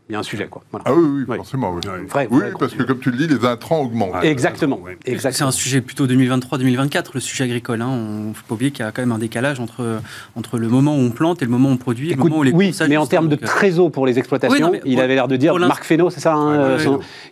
il 0.09 0.13
y 0.13 0.17
a 0.17 0.21
un 0.21 0.23
sujet. 0.23 0.47
Quoi. 0.47 0.63
Ah 0.85 0.95
oui, 0.95 1.25
oui, 1.27 1.37
forcément. 1.37 1.75
Oui, 1.75 2.21
oui 2.31 2.45
parce 2.59 2.75
que 2.75 2.85
comme 2.85 3.01
tu 3.01 3.11
le 3.11 3.17
dis, 3.17 3.27
les 3.27 3.45
intrants 3.45 3.81
augmentent. 3.81 4.25
Exactement. 4.25 4.81
C'est 5.05 5.43
un 5.43 5.51
sujet 5.51 5.81
plutôt 5.81 6.07
2023-2024, 6.07 7.07
le 7.15 7.21
sujet 7.21 7.45
agricole. 7.45 7.83
Hein. 7.83 7.89
On 7.89 8.29
ne 8.29 8.33
faut 8.33 8.45
pas 8.47 8.55
oublier 8.55 8.71
qu'il 8.71 8.85
y 8.85 8.89
a 8.89 8.93
quand 8.93 9.03
même 9.03 9.13
un 9.13 9.19
décalage 9.19 9.59
entre, 9.59 10.01
entre 10.37 10.59
le 10.59 10.69
moment 10.69 10.95
où 10.97 11.01
on 11.01 11.11
plante 11.11 11.43
et 11.43 11.45
le 11.45 11.51
moment 11.51 11.71
où 11.71 11.73
on 11.73 11.77
produit. 11.77 12.11
le 12.11 12.17
moment 12.17 12.39
où 12.39 12.43
les 12.43 12.53
oui, 12.53 12.75
mais 12.89 12.97
en 12.97 13.07
termes 13.07 13.29
de 13.29 13.35
euh, 13.35 13.47
trésor 13.47 13.91
pour 13.91 14.07
les 14.07 14.19
exploitations, 14.19 14.73
il 14.85 15.01
avait 15.01 15.15
l'air 15.15 15.29
de 15.29 15.37
dire, 15.37 15.57
Marc 15.57 15.85
Fesneau, 15.85 16.11
c'est 16.11 16.21
ça 16.21 16.35
hein, 16.35 16.79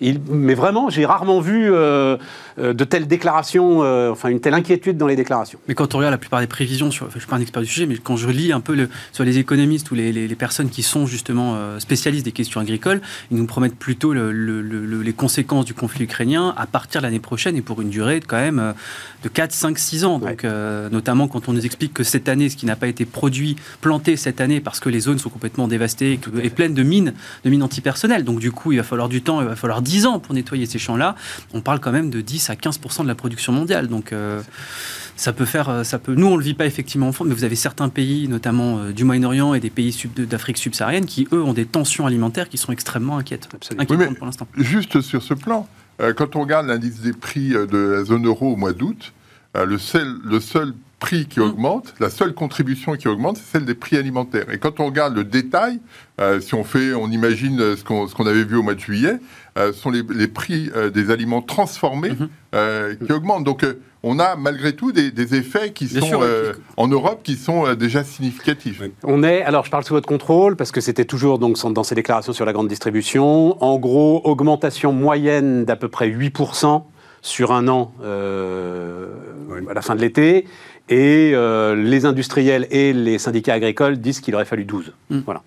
il, 0.00 0.20
Mais 0.28 0.54
vraiment, 0.54 0.90
j'ai 0.90 1.06
rarement 1.06 1.40
vu 1.40 1.72
euh, 1.72 2.16
euh, 2.58 2.72
de 2.72 2.84
telles 2.84 3.06
déclarations, 3.06 3.80
enfin 4.10 4.28
une 4.28 4.40
telle 4.40 4.54
inquiétude 4.54 4.96
dans 4.96 5.06
les 5.06 5.16
déclarations. 5.16 5.58
Mais 5.68 5.74
quand 5.74 5.94
on 5.94 5.98
regarde 5.98 6.12
la 6.12 6.18
plupart 6.18 6.40
des 6.40 6.46
prévisions, 6.46 6.90
sur, 6.90 7.08
je 7.10 7.14
ne 7.14 7.20
suis 7.20 7.28
pas 7.28 7.36
un 7.36 7.40
expert 7.40 7.62
du 7.62 7.68
sujet, 7.68 7.86
mais 7.86 7.96
quand 7.98 8.16
je 8.16 8.28
lis 8.28 8.52
un 8.52 8.60
peu 8.60 8.74
le, 8.74 8.88
sur 9.12 9.24
les 9.24 9.38
économistes 9.38 9.90
ou 9.90 9.94
les, 9.94 10.12
les, 10.12 10.26
les 10.26 10.34
personnes 10.34 10.70
qui 10.70 10.82
sont 10.82 11.06
justement 11.06 11.56
spécialistes 11.78 12.24
des 12.24 12.32
questions 12.32 12.60
agricole, 12.64 13.00
ils 13.30 13.36
nous 13.36 13.46
promettent 13.46 13.76
plutôt 13.76 14.12
les 14.12 15.12
conséquences 15.12 15.64
du 15.64 15.74
conflit 15.74 16.04
ukrainien 16.04 16.52
à 16.56 16.66
partir 16.66 17.00
de 17.00 17.06
l'année 17.06 17.20
prochaine 17.20 17.56
et 17.56 17.62
pour 17.62 17.80
une 17.80 17.90
durée 17.90 18.20
de 18.20 18.24
quand 18.24 18.36
même 18.36 18.58
euh, 18.58 18.72
de 19.22 19.28
4, 19.28 19.52
5, 19.52 19.78
6 19.78 20.04
ans. 20.04 20.18
Donc, 20.18 20.44
euh, 20.44 20.88
notamment 20.90 21.28
quand 21.28 21.48
on 21.48 21.52
nous 21.52 21.64
explique 21.64 21.94
que 21.94 22.04
cette 22.04 22.28
année, 22.28 22.48
ce 22.48 22.56
qui 22.56 22.66
n'a 22.66 22.76
pas 22.76 22.88
été 22.88 23.04
produit, 23.04 23.56
planté 23.80 24.16
cette 24.16 24.40
année 24.40 24.60
parce 24.60 24.80
que 24.80 24.88
les 24.88 25.00
zones 25.00 25.18
sont 25.18 25.30
complètement 25.30 25.68
dévastées 25.68 26.18
et, 26.42 26.50
pleines 26.50 26.74
de 26.74 26.82
mines, 26.82 27.14
de 27.44 27.50
mines 27.50 27.62
antipersonnelles. 27.62 28.24
Donc, 28.24 28.40
du 28.40 28.52
coup, 28.52 28.72
il 28.72 28.76
va 28.76 28.84
falloir 28.84 29.08
du 29.08 29.22
temps, 29.22 29.40
il 29.40 29.46
va 29.46 29.56
falloir 29.56 29.82
10 29.82 30.06
ans 30.06 30.18
pour 30.18 30.34
nettoyer 30.34 30.66
ces 30.66 30.78
champs-là. 30.78 31.16
On 31.52 31.60
parle 31.60 31.80
quand 31.80 31.92
même 31.92 32.10
de 32.10 32.20
10 32.20 32.50
à 32.50 32.54
15% 32.54 33.02
de 33.02 33.08
la 33.08 33.14
production 33.14 33.52
mondiale. 33.52 33.88
Donc, 33.88 34.12
euh, 34.12 34.42
ça 35.16 35.32
peut 35.32 35.44
faire, 35.44 35.68
euh, 35.68 35.84
ça 35.84 35.98
peut. 35.98 36.14
Nous, 36.14 36.26
on 36.26 36.36
le 36.36 36.42
vit 36.42 36.54
pas 36.54 36.66
effectivement 36.66 37.08
en 37.08 37.12
France, 37.12 37.28
mais 37.28 37.34
vous 37.34 37.44
avez 37.44 37.56
certains 37.56 37.88
pays, 37.88 38.28
notamment 38.28 38.78
euh, 38.78 38.92
du 38.92 39.04
Moyen-Orient 39.04 39.54
et 39.54 39.60
des 39.60 39.70
pays 39.70 39.96
d'Afrique 40.16 40.58
subsaharienne, 40.58 41.06
qui 41.06 41.28
eux 41.32 41.42
ont 41.42 41.52
des 41.52 41.66
tensions 41.66 42.06
alimentaires 42.06 42.48
qui 42.48 42.58
sont 42.58 42.72
extrêmement 42.72 43.18
inquiètes, 43.18 43.48
inquiétantes 43.78 44.16
pour 44.16 44.26
l'instant. 44.26 44.48
Juste 44.56 45.00
sur 45.00 45.22
ce 45.22 45.34
plan, 45.34 45.68
euh, 46.00 46.12
quand 46.12 46.36
on 46.36 46.40
regarde 46.40 46.66
l'indice 46.66 47.00
des 47.00 47.12
prix 47.12 47.50
de 47.50 47.76
la 47.76 48.04
zone 48.04 48.26
euro 48.26 48.52
au 48.52 48.56
mois 48.56 48.72
d'août, 48.72 49.12
le 49.54 49.78
seul, 49.78 50.16
le 50.24 50.40
seul 50.40 50.74
prix 50.98 51.26
qui 51.26 51.38
mmh. 51.38 51.44
augmente, 51.44 51.94
la 52.00 52.10
seule 52.10 52.34
contribution 52.34 52.96
qui 52.96 53.06
augmente, 53.06 53.36
c'est 53.36 53.58
celle 53.58 53.64
des 53.64 53.76
prix 53.76 53.96
alimentaires. 53.96 54.50
Et 54.50 54.58
quand 54.58 54.80
on 54.80 54.86
regarde 54.86 55.14
le 55.14 55.22
détail, 55.22 55.78
si 56.40 56.54
on 56.54 56.64
fait, 56.64 56.92
on 56.92 57.08
imagine 57.08 57.76
ce 57.76 57.84
qu'on 57.84 58.26
avait 58.26 58.42
vu 58.42 58.56
au 58.56 58.64
mois 58.64 58.74
de 58.74 58.80
juillet, 58.80 59.20
ce 59.56 59.70
sont 59.70 59.90
les, 59.90 60.02
les 60.12 60.26
prix 60.26 60.72
des 60.92 61.10
aliments 61.12 61.40
transformés 61.40 62.10
mmh. 62.10 63.06
qui 63.06 63.12
augmentent. 63.12 63.44
Donc 63.44 63.64
on 64.04 64.18
a 64.18 64.36
malgré 64.36 64.74
tout 64.74 64.92
des, 64.92 65.34
effets 65.34 65.72
qui 65.72 65.88
sont 65.88 66.20
euh, 66.22 66.52
en 66.76 66.86
Europe 66.86 67.20
qui 67.24 67.36
sont 67.36 67.66
euh, 67.66 67.74
déjà 67.74 68.04
significatifs. 68.04 68.82
On 69.02 69.22
est, 69.22 69.42
alors 69.42 69.64
je 69.64 69.70
parle 69.70 69.84
sous 69.84 69.94
votre 69.94 70.06
contrôle 70.06 70.56
parce 70.56 70.70
que 70.70 70.80
c'était 70.80 71.06
toujours 71.06 71.38
donc 71.38 71.58
dans 71.72 71.82
ces 71.82 71.94
déclarations 71.94 72.34
sur 72.34 72.44
la 72.44 72.52
grande 72.52 72.68
distribution. 72.68 73.62
En 73.64 73.78
gros, 73.78 74.20
augmentation 74.24 74.92
moyenne 74.92 75.64
d'à 75.64 75.76
peu 75.76 75.88
près 75.88 76.08
8% 76.08 76.82
sur 77.22 77.52
un 77.52 77.66
an 77.68 77.92
euh, 78.02 79.06
à 79.70 79.74
la 79.74 79.80
fin 79.80 79.94
de 79.94 80.00
l'été. 80.00 80.46
Et 80.90 81.34
les 81.74 82.04
industriels 82.04 82.66
et 82.70 82.92
les 82.92 83.18
syndicats 83.18 83.54
agricoles 83.54 83.96
disent 83.96 84.20
qu'il 84.20 84.34
aurait 84.34 84.44
fallu 84.44 84.66
12. 84.66 84.92
Mm. 85.08 85.20
Voilà. 85.24 85.42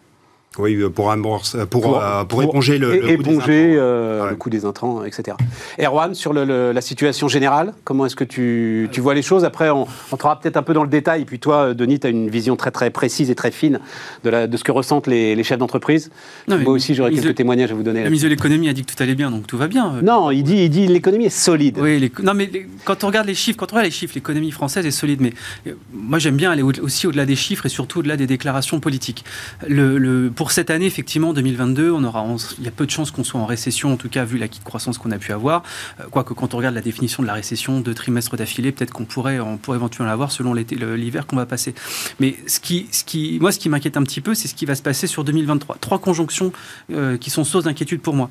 Oui, 0.59 0.75
euh, 0.75 0.89
pour, 0.89 1.11
amorce, 1.11 1.55
pour, 1.69 1.81
Pour- 1.81 2.01
euh, 2.01 2.19
pour 2.25 2.39
pour 2.39 2.43
éponger 2.43 2.77
le, 2.77 2.91
le 2.93 2.99
coût 2.99 3.05
des 3.07 3.13
éponger 3.13 3.37
intrants. 3.71 3.81
euh, 3.83 4.23
Ouais. 4.23 4.29
le 4.31 4.35
coût 4.35 4.49
des 4.49 4.65
intrants, 4.65 5.03
etc. 5.03 5.37
Erwan, 5.79 6.13
sur 6.15 6.33
le- 6.33 6.45
le- 6.45 6.71
la 6.71 6.81
situation 6.81 7.27
générale, 7.27 7.73
comment 7.83 8.05
est-ce 8.05 8.15
que 8.15 8.23
tu, 8.23 8.89
tu 8.91 9.01
vois 9.01 9.13
les 9.13 9.21
choses? 9.21 9.45
Après, 9.45 9.69
on 9.69 9.87
entrera 10.11 10.39
peut-être 10.39 10.57
un 10.57 10.63
peu 10.63 10.73
dans 10.73 10.83
le 10.83 10.89
détail. 10.89 11.25
Puis 11.25 11.39
toi, 11.39 11.73
Denis, 11.73 11.99
tu 11.99 12.07
as 12.07 12.09
une 12.09 12.29
vision 12.29 12.55
très 12.55 12.71
très 12.71 12.89
précise 12.89 13.29
et 13.29 13.35
très 13.35 13.51
fine 13.51 13.79
de, 14.23 14.29
la- 14.29 14.47
de 14.47 14.57
ce 14.57 14.63
que 14.63 14.71
ressentent 14.71 15.07
les, 15.07 15.35
les 15.35 15.43
chefs 15.43 15.59
d'entreprise. 15.59 16.09
Moi 16.47 16.59
aussi, 16.73 16.95
j'aurais 16.95 17.11
quelques 17.11 17.25
de- 17.27 17.31
témoignages 17.31 17.71
à 17.71 17.75
vous 17.75 17.83
donner. 17.83 17.99
La 18.03 18.09
ministre 18.09 18.25
de 18.25 18.33
l'économie 18.33 18.69
a 18.69 18.73
dit 18.73 18.83
que 18.83 18.91
tout 18.93 19.01
allait 19.03 19.15
bien, 19.15 19.29
donc 19.31 19.45
tout 19.47 19.57
va 19.57 19.67
bien. 19.67 20.01
Non, 20.03 20.31
il 20.31 20.43
dit, 20.43 20.63
il 20.63 20.69
dit 20.69 20.87
l'économie 20.87 21.25
est 21.25 21.29
solide. 21.29 21.77
Oui, 21.79 21.99
les- 21.99 22.11
non, 22.23 22.33
mais 22.33 22.49
les- 22.51 22.67
quand 22.85 23.03
on 23.03 23.07
regarde 23.07 23.27
les 23.27 23.35
chiffres, 23.35 23.57
quand 23.57 23.67
on 23.71 23.75
regarde 23.75 23.85
les 23.85 23.91
chiffres, 23.91 24.13
l'économie 24.15 24.51
française 24.51 24.85
est 24.85 24.91
solide. 24.91 25.21
Mais 25.21 25.33
euh, 25.67 25.73
moi, 25.93 26.19
j'aime 26.19 26.35
bien 26.35 26.51
aller 26.51 26.61
au- 26.63 26.71
aussi 26.81 27.05
au-delà 27.07 27.25
des 27.25 27.35
chiffres 27.35 27.65
et 27.65 27.69
surtout 27.69 27.99
au-delà 27.99 28.17
des 28.17 28.27
déclarations 28.27 28.79
politiques. 28.79 29.23
Le, 29.67 29.97
le- 29.97 30.29
pour 30.47 30.53
cette 30.53 30.69
année, 30.69 30.85
effectivement, 30.85 31.33
2022, 31.33 31.91
on 31.91 32.05
aura, 32.05 32.25
il 32.57 32.63
y 32.63 32.69
a 32.69 32.71
peu 32.71 32.85
de 32.85 32.89
chances 32.89 33.11
qu'on 33.11 33.25
soit 33.25 33.37
en 33.37 33.45
récession, 33.45 33.91
en 33.91 33.97
tout 33.97 34.07
cas 34.07 34.23
vu 34.23 34.39
de 34.39 34.47
croissance 34.63 34.97
qu'on 34.97 35.11
a 35.11 35.17
pu 35.17 35.33
avoir. 35.33 35.61
Euh, 35.99 36.05
Quoique, 36.09 36.33
quand 36.33 36.53
on 36.53 36.57
regarde 36.57 36.73
la 36.73 36.79
définition 36.79 37.21
de 37.21 37.27
la 37.27 37.33
récession, 37.33 37.81
deux 37.81 37.93
trimestres 37.93 38.37
d'affilée, 38.37 38.71
peut-être 38.71 38.93
qu'on 38.93 39.03
pourrait, 39.03 39.41
on 39.41 39.57
pourrait 39.57 39.75
éventuellement 39.75 40.09
l'avoir 40.09 40.31
selon 40.31 40.53
l'hiver 40.53 41.27
qu'on 41.27 41.35
va 41.35 41.45
passer. 41.45 41.75
Mais 42.21 42.37
ce 42.47 42.61
qui, 42.61 42.87
ce 42.93 43.03
qui, 43.03 43.39
moi, 43.41 43.51
ce 43.51 43.59
qui 43.59 43.67
m'inquiète 43.67 43.97
un 43.97 44.03
petit 44.03 44.21
peu, 44.21 44.35
c'est 44.35 44.47
ce 44.47 44.55
qui 44.55 44.65
va 44.65 44.75
se 44.75 44.81
passer 44.81 45.05
sur 45.05 45.25
2023. 45.25 45.79
Trois 45.81 45.99
conjonctions 45.99 46.53
euh, 46.93 47.17
qui 47.17 47.29
sont 47.29 47.43
source 47.43 47.65
d'inquiétude 47.65 47.99
pour 47.99 48.13
moi. 48.13 48.29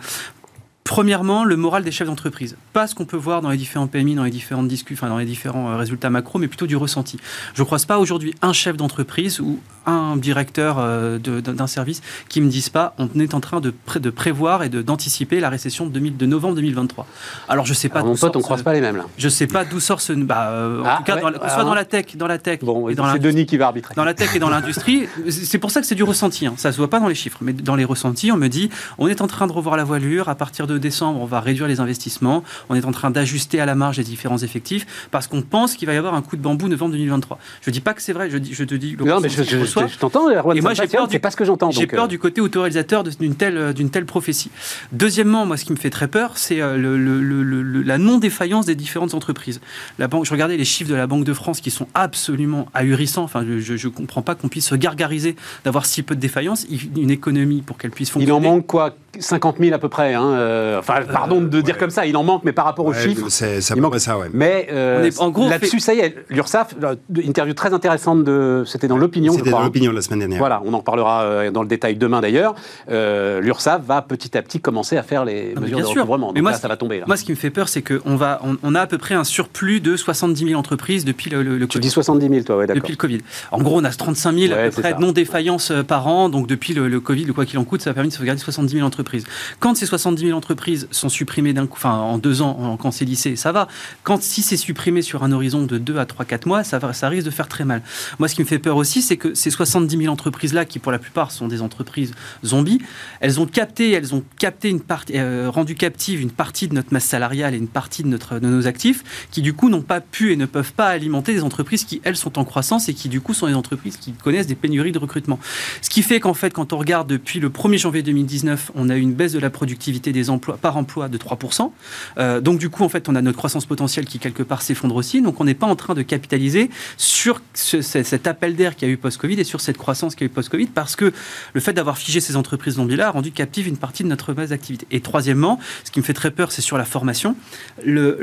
Premièrement, 0.85 1.45
le 1.45 1.57
moral 1.57 1.85
des 1.85 1.91
chefs 1.91 2.07
d'entreprise. 2.07 2.57
Pas 2.73 2.87
ce 2.87 2.95
qu'on 2.95 3.05
peut 3.05 3.17
voir 3.17 3.43
dans 3.43 3.51
les 3.51 3.59
différents 3.59 3.89
PMI, 3.89 4.15
dans 4.15 4.25
les 4.25 4.31
différentes 4.31 4.69
discussions, 4.69 5.05
enfin 5.05 5.13
dans 5.13 5.19
les 5.19 5.27
différents 5.27 5.69
euh, 5.69 5.77
résultats 5.77 6.09
macro, 6.09 6.39
mais 6.39 6.49
plutôt 6.49 6.67
du 6.67 6.77
ressenti. 6.77 7.19
Je 7.55 7.61
ne 7.61 7.67
croise 7.67 7.85
pas 7.85 7.99
aujourd'hui 7.99 8.35
un 8.41 8.55
chef 8.55 8.77
d'entreprise 8.77 9.41
ou 9.41 9.61
un 9.87 10.16
directeur 10.16 10.76
euh, 10.78 11.19
d'un 11.19 11.66
service 11.66 12.02
qui 12.28 12.40
me 12.40 12.49
dise 12.49 12.69
pas 12.69 12.95
on 12.99 13.09
est 13.21 13.35
en 13.35 13.40
train 13.40 13.61
de, 13.61 13.71
pré- 13.71 14.00
de 14.00 14.11
prévoir 14.11 14.62
et 14.62 14.69
d'anticiper 14.69 15.40
la 15.40 15.49
récession 15.49 15.87
de, 15.87 15.90
2000 15.93 16.16
de 16.16 16.26
novembre 16.26 16.55
2023. 16.57 17.07
Alors 17.49 17.66
je 17.66 17.75
sais 17.75 17.88
pas. 17.88 18.00
Alors, 18.00 18.09
mon 18.09 18.16
pote, 18.16 18.37
on 18.37 18.40
ce- 18.40 18.45
croise 18.45 18.62
pas 18.62 18.73
les 18.73 18.81
mêmes 18.81 18.97
là. 18.97 19.05
Je 19.19 19.28
sais 19.28 19.47
pas 19.47 19.64
d'où 19.64 19.81
sort 19.81 20.00
ce. 20.00 20.12
Bah, 20.12 20.49
euh, 20.50 20.81
en 20.83 20.85
Ah, 20.87 20.97
tout 20.99 21.05
cas, 21.05 21.14
ouais, 21.16 21.21
dans 21.21 21.31
la- 21.31 21.38
qu'on 21.38 21.49
soit 21.49 21.64
dans 21.64 21.75
la 21.75 21.85
tech, 21.85 22.16
dans 22.16 22.26
la 22.26 22.38
tech 22.38 22.61
Bon, 22.62 22.88
c'est 23.12 23.19
Denis 23.21 23.47
qui 23.47 23.57
va 23.57 23.66
arbitrer. 23.66 23.95
dans 23.95 24.05
la 24.05 24.14
tech 24.14 24.35
et 24.35 24.38
dans 24.38 24.49
l'industrie, 24.57 25.07
c'est 25.31 25.59
pour 25.59 25.71
ça 25.71 25.81
que 25.81 25.87
c'est 25.87 25.95
du 25.95 26.02
ressenti. 26.02 26.47
hein. 26.47 26.55
Ça 26.57 26.73
se 26.73 26.76
voit 26.78 26.90
pas 26.90 27.00
dans 27.00 27.09
les 27.09 27.14
chiffres, 27.14 27.38
mais 27.40 27.52
dans 27.52 27.76
les 27.76 27.85
ressentis, 27.85 28.33
on 28.33 28.37
me 28.37 28.49
dit 28.49 28.71
on 28.99 29.09
est 29.09 29.21
en 29.21 29.26
train 29.26 29.47
de 29.47 29.52
revoir 29.52 29.76
la 29.76 29.85
voilure. 29.85 30.28
À 30.28 30.35
partir 30.35 30.66
de 30.66 30.78
décembre, 30.78 31.21
on 31.21 31.26
va 31.26 31.40
réduire 31.40 31.69
les 31.69 31.81
investissements. 31.81 32.43
On 32.69 32.75
est 32.75 32.85
en 32.85 32.93
train 32.93 33.11
d'ajuster 33.11 33.61
à 33.61 33.66
la 33.66 33.75
marge 33.75 33.99
les 33.99 34.05
différents 34.05 34.38
effectifs 34.38 35.09
parce 35.11 35.26
qu'on 35.26 35.43
pense 35.43 35.75
qu'il 35.75 35.87
va 35.87 35.95
y 35.95 35.97
avoir 35.97 36.14
un 36.14 36.23
coup 36.23 36.37
de 36.37 36.43
bambou 36.43 36.69
novembre 36.69 36.93
2023. 36.93 37.38
Je 37.62 37.71
dis 37.71 37.81
pas 37.81 37.95
que 37.95 38.02
c'est 38.02 38.12
vrai. 38.12 38.31
Je, 38.31 38.38
dis, 38.38 38.55
je 38.55 38.64
te 38.64 38.75
dis 38.75 38.97
le 38.99 39.05
Non, 39.05 39.21
mais 39.21 39.28
je, 39.28 39.43
je 39.43 39.64
je- 39.87 39.99
t'entends, 39.99 40.30
Erwan. 40.30 40.56
Et 40.56 40.61
ça 40.61 40.64
moi, 40.66 40.75
j'ai 40.75 40.87
peur 40.87 41.06
du- 41.09 41.12
C'est 41.12 41.18
pas 41.18 41.30
ce 41.30 41.37
que 41.37 41.45
j'entends. 41.45 41.71
J'ai 41.71 41.87
peur 41.87 42.04
euh, 42.04 42.09
du 42.09 42.18
côté 42.18 42.40
autorisateur 42.40 43.04
d'une 43.04 43.35
telle, 43.35 43.56
euh, 43.59 43.73
d'une 43.73 43.90
telle 43.90 44.06
prophétie. 44.06 44.50
Deuxièmement, 44.92 45.47
moi, 45.47 45.56
ce 45.56 45.64
qui 45.64 45.73
me 45.73 45.76
fait 45.76 45.90
très 45.90 46.09
peur, 46.09 46.33
c'est 46.37 46.61
euh, 46.61 46.76
le- 46.76 46.97
le- 46.97 47.21
le- 47.21 47.62
le- 47.62 47.83
la 47.83 47.99
non-défaillance 47.99 48.66
des 48.66 48.75
différentes 48.75 49.14
entreprises. 49.14 49.61
La 49.99 50.09
banque, 50.09 50.25
je 50.25 50.30
regardais 50.33 50.56
les 50.56 50.64
chiffres 50.64 50.90
de 50.90 50.95
la 50.97 51.06
Banque 51.06 51.25
de 51.25 51.33
France 51.35 51.61
qui 51.61 51.71
sont 51.71 51.87
absolument 51.95 52.66
ahurissants. 52.75 53.25
Enfin, 53.25 53.45
je 53.59 53.73
ne 53.73 53.92
comprends 53.92 54.23
pas 54.23 54.35
qu'on 54.35 54.49
puisse 54.49 54.68
se 54.68 54.75
gargariser 54.75 55.37
d'avoir 55.64 55.87
si 55.87 56.02
peu 56.02 56.14
de 56.14 56.21
défaillances. 56.21 56.66
Il- 56.71 56.99
Une 57.00 57.11
économie, 57.11 57.62
pour 57.62 57.78
qu'elle 57.78 57.90
puisse 57.90 58.09
Il 58.11 58.12
fonctionner. 58.12 58.33
en 58.33 58.40
manque 58.40 58.66
quoi 58.66 58.95
50 59.18 59.56
000 59.59 59.75
à 59.75 59.78
peu 59.78 59.88
près. 59.88 60.14
hein, 60.14 60.25
euh, 60.25 60.78
Enfin, 60.78 61.00
pardon 61.11 61.40
de 61.40 61.61
dire 61.61 61.78
comme 61.78 61.90
ça, 61.90 62.06
il 62.06 62.16
en 62.16 62.23
manque, 62.25 62.42
mais 62.45 62.52
par 62.52 62.64
rapport 62.64 62.87
aux 62.87 62.92
Ouais, 62.92 63.02
chiffres. 63.02 63.26
C'est 63.28 63.61
c'est 63.61 63.73
à 63.73 63.76
il 63.76 63.78
peu 63.78 63.83
manque- 63.83 63.92
près 63.92 63.99
ça, 64.00 64.18
ouais. 64.18 64.28
Mais 64.33 64.68
euh, 64.71 65.04
est- 65.04 65.21
en 65.21 65.30
gros, 65.30 65.49
là-dessus, 65.49 65.80
ça 65.80 65.95
y 65.95 65.99
est, 66.00 66.14
l'URSSAF, 66.28 66.75
là, 66.80 66.95
interview 67.25 67.54
très 67.54 67.73
intéressante 67.75 68.25
de. 68.25 68.62
C'était 68.66 68.88
dans 68.88 68.99
l'opinion, 68.99 69.33
je 69.37 69.42
crois. 69.45 69.66
L'opinion 69.67 69.93
la 69.93 70.03
semaine 70.03 70.21
dernière. 70.21 70.39
Voilà, 70.39 70.63
on 70.65 70.73
en 70.75 70.79
reparlera 70.79 71.23
euh, 71.23 71.51
dans 71.51 71.63
le 71.63 71.69
détail 71.69 71.97
demain 71.97 72.21
d'ailleurs. 72.21 72.55
Euh, 72.91 73.41
L'URSSAF 73.41 73.83
va 73.85 74.03
petit 74.03 74.37
à 74.37 74.43
petit 74.43 74.61
commencer 74.61 74.97
à 74.97 75.03
faire 75.03 75.25
les 75.25 75.53
mais 75.55 75.61
mesures 75.63 75.77
bien 75.79 75.85
de 75.87 75.91
sûr. 75.91 76.01
recouvrement. 76.03 76.29
Mais 76.33 76.41
Donc 76.41 76.43
moi, 76.43 76.51
là, 76.53 76.59
ça 76.59 76.69
va 76.69 76.77
tomber. 76.77 76.99
Là. 77.01 77.05
Moi, 77.07 77.17
ce 77.17 77.25
qui 77.25 77.33
me 77.33 77.37
fait 77.37 77.51
peur, 77.51 77.69
c'est 77.69 77.83
qu'on 77.83 78.17
va, 78.17 78.41
on, 78.45 78.57
on 78.63 78.75
a 78.75 78.81
à 78.81 78.87
peu 78.87 78.99
près 78.99 79.15
un 79.15 79.25
surplus 79.25 79.81
de 79.81 79.97
70 79.97 80.47
000 80.49 80.59
entreprises 80.59 81.05
depuis 81.05 81.31
le, 81.31 81.43
le, 81.43 81.59
le 81.59 81.67
tu 81.67 81.79
Covid. 81.79 81.81
dis 81.89 81.91
70 81.91 82.29
000, 82.29 82.41
toi, 82.45 82.57
ouais, 82.59 82.67
d'accord. 82.67 82.81
Depuis 82.83 82.93
le 82.93 82.97
Covid. 82.99 83.21
En 83.53 83.59
gros, 83.61 83.79
on 83.81 83.85
a 83.85 83.91
35 83.91 84.33
000 84.39 84.53
à 84.53 84.57
Ouais, 84.57 84.65
peu 84.67 84.71
c'est 84.77 84.81
près 84.81 84.91
ça. 84.93 84.97
de 84.97 85.03
non-défaillances 85.03 85.71
euh, 85.71 85.83
par 85.83 86.07
an. 86.07 86.29
Donc, 86.29 86.47
depuis 86.47 86.75
le, 86.75 86.89
le 86.89 87.01
Covid, 87.01 87.25
le 87.25 87.33
quoi 87.33 87.45
qu'il 87.47 87.59
en 87.59 87.65
coûte, 87.65 87.83
ça 87.83 87.91
a 87.91 87.95
permis 87.95 88.09
de 88.11 88.15
sauvegarder 88.15 88.41
70 88.41 88.73
000 88.75 88.87
entreprises. 88.87 89.25
Quand 89.61 89.75
ces 89.77 89.87
70 89.87 90.27
000 90.27 90.37
entreprises 90.37 90.89
sont 90.91 91.09
supprimées 91.09 91.53
d'un 91.53 91.67
coup, 91.67 91.77
enfin, 91.77 91.95
en 91.95 92.19
deux 92.19 92.43
ans, 92.43 92.57
en- 92.61 92.77
quand 92.77 92.91
c'est 92.91 93.05
lissé, 93.05 93.37
ça 93.37 93.53
va. 93.53 93.69
Quand, 94.03 94.23
si 94.23 94.43
c'est 94.43 94.57
supprimé 94.57 95.03
sur 95.03 95.23
un 95.25 95.33
horizon 95.33 95.63
de 95.65 95.79
2 95.79 95.99
à 95.99 96.07
3, 96.07 96.25
4 96.25 96.47
mois, 96.47 96.65
ça, 96.65 96.79
va, 96.79 96.93
ça 96.93 97.09
risque 97.09 97.27
de 97.27 97.31
faire 97.31 97.49
très 97.49 97.65
mal. 97.65 97.83
Moi, 98.19 98.29
ce 98.29 98.35
qui 98.35 98.43
me 98.43 98.47
fait 98.47 98.59
peur 98.59 98.77
aussi, 98.77 99.03
c'est 99.03 99.17
que 99.17 99.35
ces 99.47 99.50
70 99.53 99.97
000 99.97 100.12
entreprises-là, 100.12 100.65
qui 100.65 100.81
pour 100.81 100.91
la 100.91 100.99
plupart 100.99 101.31
sont 101.31 101.47
des 101.47 101.62
entreprises 101.62 102.12
zombies, 102.45 102.81
elles 103.21 103.41
ont 103.41 103.47
capté, 103.47 103.93
elles 103.93 104.12
ont 104.12 104.25
capté 104.41 104.69
une 104.71 104.81
partie, 104.81 105.12
euh, 105.17 105.49
rendu 105.49 105.76
captive 105.76 106.21
une 106.21 106.33
partie 106.33 106.67
de 106.67 106.75
notre 106.75 106.93
masse 106.93 107.05
salariale 107.05 107.55
et 107.55 107.59
une 107.59 107.69
partie 107.69 108.03
de, 108.03 108.09
notre, 108.09 108.41
de 108.41 108.47
nos 108.49 108.67
actifs, 108.67 109.05
qui 109.31 109.41
du 109.41 109.53
coup 109.53 109.69
n'ont 109.69 109.83
pas 109.83 110.00
pu 110.00 110.33
et 110.33 110.37
ne 110.37 110.47
peuvent 110.47 110.73
pas 110.73 110.88
alimenter 110.88 111.33
des 111.33 111.45
entreprises 111.45 111.85
qui, 111.85 112.00
elles, 112.03 112.17
sont 112.17 112.38
en 112.41 112.45
croissance 112.45 112.88
et 112.88 112.95
qui 112.95 113.09
du 113.09 113.21
coup 113.21 113.35
sont 113.35 113.47
des 113.47 113.55
entreprises 113.55 113.97
qui 113.99 114.12
connaissent 114.12 114.49
des 114.49 114.57
pénuries 114.57 114.91
de 114.93 114.99
recrutement. 114.99 115.38
Ce 115.81 115.91
qui 115.91 116.03
fait 116.03 116.19
qu'en 116.19 116.35
fait, 116.35 116.50
quand 116.53 116.73
on 116.73 116.79
regarde 116.79 117.09
depuis 117.09 117.38
le 117.38 117.49
1er 117.50 117.79
janvier 117.79 118.03
2019, 118.03 118.73
on 118.75 118.88
a 118.88 118.97
eu 118.97 119.00
une 119.00 119.15
baisse 119.15 119.33
de 119.33 119.38
la 119.38 119.50
productivité 119.50 120.11
des 120.12 120.29
emplois 120.29 120.57
par 120.57 120.76
emploi 120.76 121.09
de 121.09 121.19
3%. 121.19 121.71
Euh, 122.19 122.41
donc 122.41 122.59
du 122.59 122.69
coup, 122.71 122.83
en 122.83 122.88
fait, 122.88 123.09
on 123.09 123.15
a 123.15 123.23
notre 123.23 123.38
croissance 123.38 123.67
potentielle 123.67 124.07
qui 124.07 124.19
quelque 124.19 124.43
part 124.43 124.62
s'effondre 124.62 124.97
aussi. 124.97 125.23
Donc 125.23 125.41
on 125.41 125.45
n'est 125.45 125.55
pas 125.55 125.67
en 125.67 125.76
train 125.76 125.95
de 125.95 126.03
capitaliser 126.03 126.71
sur 126.97 127.41
ce- 127.55 127.83
ce- 127.83 128.03
cet 128.03 128.26
appel 128.26 128.57
d'air 128.57 128.75
qu'il 128.76 128.88
y 128.88 128.91
a 128.91 128.95
eu 128.95 128.97
post-Covid 128.97 129.36
et 129.38 129.45
sur 129.45 129.61
cette 129.61 129.78
croissance 129.78 130.14
qu'il 130.14 130.26
y 130.26 130.28
a 130.28 130.31
eu 130.31 130.35
post-Covid 130.35 130.66
parce 130.66 130.97
que 130.97 131.12
le 131.52 131.61
fait 131.61 131.73
d'avoir 131.73 131.99
figé 131.99 132.21
ces 132.21 132.37
entreprises 132.37 132.75
zombies-là 132.75 133.09
a 133.09 133.11
rendu 133.11 133.33
captive 133.33 133.69
une 133.69 133.76
partie 133.76 134.02
de 134.02 134.09
notre 134.09 134.33
base 134.33 134.50
d'activité. 134.50 134.87
Et 134.90 135.00
troisièmement, 135.00 135.59
ce 135.85 135.90
qui 135.90 136.00
me 136.00 136.05
fait 136.05 136.14
très 136.14 136.31
peur, 136.31 136.52
c'est 136.52 136.62
sur 136.62 136.78
la 136.78 136.85
formation. 136.85 137.37
Le, 137.85 138.16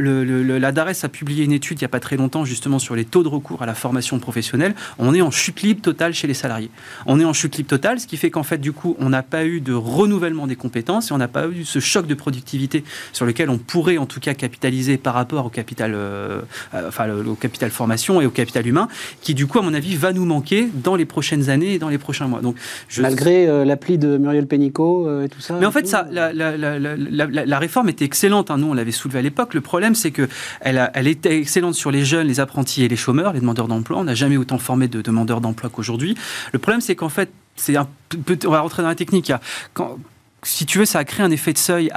la 0.58 0.72
DARES 0.72 1.04
a 1.04 1.10
publié 1.10 1.44
une 1.44 1.52
étude 1.52 1.80
il 1.80 1.84
n'y 1.84 1.86
a 1.86 1.90
pas 1.90 2.00
très 2.00 2.18
longtemps 2.18 2.46
justement 2.46 2.80
sur 2.80 2.96
les 2.96 3.06
taux 3.06 3.24
de 3.24 3.28
recours 3.28 3.62
à 3.62 3.66
la 3.66 3.76
formation 3.76 4.20
professionnelle. 4.20 4.76
On 5.00 5.14
est 5.14 5.22
en 5.22 5.32
chute 5.32 5.62
libre 5.62 5.82
totale 5.82 6.14
chez 6.14 6.28
les 6.28 6.34
salariés. 6.34 6.70
On 7.06 7.20
est 7.20 7.26
en 7.26 7.34
chute 7.34 7.58
libre 7.58 7.70
totale, 7.70 8.00
ce 8.00 8.08
qui 8.08 8.18
fait 8.18 8.32
qu'en 8.32 8.44
fait, 8.44 8.58
du 8.58 8.72
coup, 8.72 8.96
on 9.00 9.10
n'a 9.10 9.24
pas 9.24 9.46
eu 9.46 9.62
de 9.62 9.74
renouvellement 9.74 10.48
des 10.48 10.56
compétences 10.56 11.12
et 11.12 11.14
on 11.14 11.18
n'a 11.18 11.28
pas 11.28 11.48
eu 11.48 11.66
ce 11.66 11.80
choc 11.80 12.08
de 12.08 12.14
productivité 12.14 12.84
sur 13.12 13.26
lequel 13.26 13.50
on 13.50 13.58
pourrait 13.58 13.98
en 13.98 14.06
tout 14.06 14.20
cas 14.20 14.34
capitaliser 14.34 14.98
par 14.98 15.14
rapport 15.14 15.46
au 15.46 15.50
capital, 15.50 15.94
euh, 15.96 16.42
euh, 16.74 16.88
enfin, 16.88 17.10
au 17.10 17.36
capital 17.36 17.72
formation 17.72 18.22
et 18.22 18.26
au 18.26 18.32
capital 18.32 18.68
humain, 18.68 18.88
qui 19.22 19.34
du 19.34 19.48
coup, 19.48 19.60
à 19.60 19.62
mon 19.62 19.74
avis, 19.74 19.96
va 19.96 20.14
nous 20.14 20.26
manquer 20.26 20.70
dans 20.74 20.96
les 20.96 21.03
prochaines 21.06 21.50
années 21.50 21.74
et 21.74 21.80
dans 21.80 21.90
les 21.90 21.98
prochains 21.98 22.28
mois. 22.28 22.42
Donc, 22.42 22.56
je 22.88 23.02
Malgré 23.02 23.48
euh, 23.48 23.66
l'appli 23.66 23.98
de 23.98 24.18
Muriel 24.18 24.48
Pénicaud 24.48 25.08
euh, 25.08 25.26
et 25.26 25.30
tout 25.30 25.42
ça. 25.42 25.58
mais 25.60 25.66
en 25.66 25.72
fait, 25.72 25.84
tout, 25.84 25.90
ça, 25.90 26.08
euh, 26.12 26.32
la, 26.34 27.60
réforme 27.60 27.90
était 27.90 28.06
excellente. 28.06 28.52
hein. 28.52 28.58
Nous, 28.58 28.68
on 28.68 28.74
l'avait 28.74 28.92
soulevé 28.92 29.20
à 29.20 29.22
l'époque. 29.22 29.54
Le 29.54 29.62
problème, 29.62 29.96
c'est 29.96 30.12
que 30.12 30.28
elle, 30.62 31.08
était 31.08 31.38
excellente 31.38 31.76
sur 31.76 31.92
les 31.92 32.06
jeunes, 32.06 32.28
les 32.28 32.40
apprentis 32.40 32.84
et 32.84 32.88
les 32.88 32.96
chômeurs, 32.96 33.34
les 33.34 33.40
demandeurs 33.40 33.68
d'emploi. 33.68 34.00
On 34.00 34.04
n'a 34.04 34.16
jamais 34.16 34.38
autant 34.38 34.58
formé 34.58 34.88
de 34.88 35.02
demandeurs 35.02 35.42
d'emploi 35.42 35.70
qu'aujourd'hui. 35.70 36.16
Le 36.52 36.60
problème, 36.60 36.82
c'est 36.82 36.96
qu'en 36.96 37.10
fait, 37.10 37.30
c'est 37.56 37.76
un 37.76 37.88
peu, 38.26 38.38
on 38.46 38.52
va 38.52 38.62
rentrer 38.62 38.82
dans 38.82 38.90
la 38.90 38.96
technique. 38.96 39.32
Quand- 39.74 39.98
si 40.44 40.66
tu 40.66 40.78
veux, 40.80 40.86
ça 40.86 41.00
a 41.00 41.04
créé 41.04 41.26
un 41.26 41.32
effet 41.32 41.54
de 41.54 41.58
seuil 41.58 41.90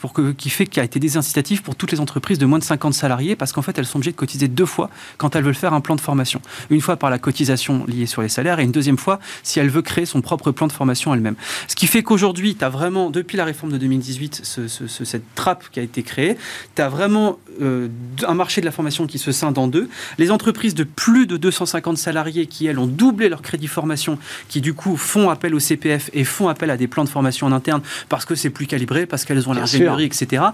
pour 0.00 0.12
que, 0.12 0.32
qui 0.32 0.50
fait 0.50 0.66
qu'il 0.66 0.80
a 0.80 0.84
été 0.84 0.98
désincitatif 1.00 1.62
pour 1.62 1.74
toutes 1.76 1.92
les 1.92 2.00
entreprises 2.00 2.38
de 2.38 2.46
moins 2.46 2.58
de 2.58 2.64
50 2.64 2.94
salariés 2.94 3.36
parce 3.36 3.52
qu'en 3.52 3.62
fait, 3.62 3.78
elles 3.78 3.86
sont 3.86 3.98
obligées 3.98 4.12
de 4.12 4.16
cotiser 4.16 4.48
deux 4.48 4.66
fois 4.66 4.90
quand 5.18 5.36
elles 5.36 5.44
veulent 5.44 5.54
faire 5.54 5.72
un 5.74 5.80
plan 5.80 5.96
de 5.96 6.00
formation. 6.00 6.40
Une 6.70 6.80
fois 6.80 6.96
par 6.96 7.10
la 7.10 7.18
cotisation 7.18 7.84
liée 7.86 8.06
sur 8.06 8.22
les 8.22 8.28
salaires 8.28 8.60
et 8.60 8.64
une 8.64 8.72
deuxième 8.72 8.98
fois 8.98 9.20
si 9.42 9.58
elle 9.60 9.68
veut 9.70 9.82
créer 9.82 10.06
son 10.06 10.20
propre 10.20 10.50
plan 10.50 10.66
de 10.66 10.72
formation 10.72 11.14
elle-même. 11.14 11.36
Ce 11.68 11.74
qui 11.74 11.86
fait 11.86 12.02
qu'aujourd'hui, 12.02 12.54
tu 12.56 12.64
as 12.64 12.68
vraiment, 12.68 13.10
depuis 13.10 13.36
la 13.36 13.44
réforme 13.44 13.72
de 13.72 13.78
2018, 13.78 14.40
ce- 14.44 14.68
ce- 14.68 14.86
ce- 14.86 15.04
cette 15.04 15.34
trappe 15.34 15.64
qui 15.70 15.80
a 15.80 15.82
été 15.82 16.02
créée, 16.02 16.36
tu 16.74 16.82
as 16.82 16.88
vraiment 16.88 17.38
euh, 17.62 17.86
un 18.26 18.34
marché 18.34 18.60
de 18.60 18.66
la 18.66 18.72
formation 18.72 19.06
qui 19.06 19.18
se 19.18 19.30
scinde 19.30 19.56
en 19.58 19.68
deux. 19.68 19.88
Les 20.18 20.32
entreprises 20.32 20.74
de 20.74 20.82
plus 20.82 21.26
de 21.28 21.36
250 21.36 21.96
salariés 21.96 22.46
qui, 22.46 22.66
elles, 22.66 22.80
ont 22.80 22.86
doublé 22.88 23.28
leur 23.28 23.42
crédit 23.42 23.68
formation, 23.68 24.18
qui 24.48 24.60
du 24.60 24.74
coup 24.74 24.96
font 24.96 25.30
appel 25.30 25.54
au 25.54 25.60
CPF 25.60 26.10
et 26.14 26.24
font 26.24 26.48
appel 26.48 26.70
à 26.70 26.76
des 26.76 26.88
plans 26.88 27.04
de 27.04 27.08
formation 27.08 27.46
en 27.46 27.52
interne 27.52 27.80
parce 28.08 28.24
que 28.24 28.34
c'est 28.34 28.50
plus 28.50 28.66
calibré, 28.66 29.06
parce 29.06 29.24
qu'elles 29.24 29.48
ont 29.48 29.52
l'ingénierie, 29.52 30.04
etc. 30.04 30.44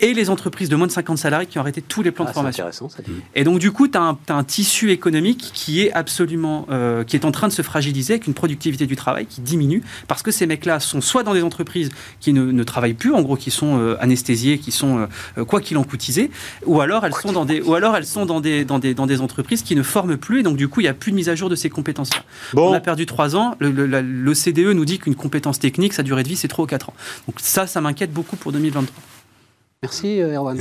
Et 0.00 0.14
les 0.14 0.30
entreprises 0.30 0.68
de 0.68 0.76
moins 0.76 0.86
de 0.86 0.92
50 0.92 1.18
salariés 1.18 1.46
qui 1.46 1.58
ont 1.58 1.60
arrêté 1.62 1.82
tous 1.82 2.02
les 2.02 2.10
plans 2.10 2.24
ah, 2.24 2.28
de 2.28 2.30
c'est 2.30 2.34
formation. 2.34 2.64
intéressant, 2.64 2.88
ça. 2.88 2.98
Et 3.34 3.44
donc, 3.44 3.58
du 3.58 3.70
coup, 3.72 3.88
tu 3.88 3.98
as, 3.98 4.16
un 4.28 4.44
tissu 4.44 4.90
économique 4.90 5.50
qui 5.54 5.82
est 5.82 5.92
absolument, 5.92 6.66
euh, 6.70 7.04
qui 7.04 7.16
est 7.16 7.24
en 7.24 7.30
train 7.32 7.48
de 7.48 7.52
se 7.52 7.62
fragiliser 7.62 8.14
avec 8.14 8.26
une 8.26 8.34
productivité 8.34 8.86
du 8.86 8.96
travail 8.96 9.26
qui 9.26 9.40
diminue 9.40 9.82
parce 10.08 10.22
que 10.22 10.30
ces 10.30 10.46
mecs-là 10.46 10.80
sont 10.80 11.00
soit 11.00 11.22
dans 11.22 11.34
des 11.34 11.42
entreprises 11.42 11.90
qui 12.20 12.32
ne, 12.32 12.44
ne 12.52 12.62
travaillent 12.64 12.94
plus, 12.94 13.12
en 13.14 13.22
gros, 13.22 13.36
qui 13.36 13.50
sont 13.50 13.78
euh, 13.78 13.96
anesthésiées, 14.00 14.58
qui 14.58 14.72
sont 14.72 15.06
euh, 15.38 15.44
quoi 15.44 15.60
qu'il 15.60 15.76
en 15.78 15.84
coûtisé, 15.84 16.30
ou 16.64 16.80
alors 16.80 17.04
elles 17.06 17.14
sont 17.14 17.32
dans 17.32 17.44
des, 17.44 17.60
ou 17.60 17.74
alors 17.74 17.96
elles 17.96 18.06
sont 18.06 18.26
dans 18.26 18.40
des, 18.40 18.64
dans 18.64 18.78
des, 18.78 18.94
dans 18.94 19.06
des 19.06 19.20
entreprises 19.20 19.62
qui 19.62 19.74
ne 19.76 19.82
forment 19.82 20.16
plus. 20.16 20.40
Et 20.40 20.42
donc, 20.42 20.56
du 20.56 20.68
coup, 20.68 20.80
il 20.80 20.84
n'y 20.84 20.88
a 20.88 20.94
plus 20.94 21.10
de 21.12 21.16
mise 21.16 21.28
à 21.28 21.34
jour 21.34 21.48
de 21.48 21.54
ces 21.56 21.70
compétences-là. 21.70 22.22
Bon. 22.52 22.70
On 22.70 22.72
a 22.72 22.80
perdu 22.80 23.06
trois 23.06 23.36
ans. 23.36 23.54
Le- 23.58 23.70
le- 23.70 23.86
la- 23.86 24.02
L'OCDE 24.02 24.72
nous 24.74 24.84
dit 24.84 24.98
qu'une 24.98 25.14
compétence 25.14 25.58
technique, 25.58 25.92
sa 25.92 26.02
durée 26.02 26.22
de 26.22 26.28
vie, 26.28 26.36
c'est 26.36 26.48
3 26.48 26.64
ou 26.64 26.66
4 26.68 26.85
Donc, 27.26 27.36
ça, 27.38 27.66
ça 27.66 27.80
m'inquiète 27.80 28.12
beaucoup 28.12 28.36
pour 28.36 28.52
2023. 28.52 29.02
Merci, 29.82 30.20
euh, 30.20 30.34
Erwan. 30.36 30.58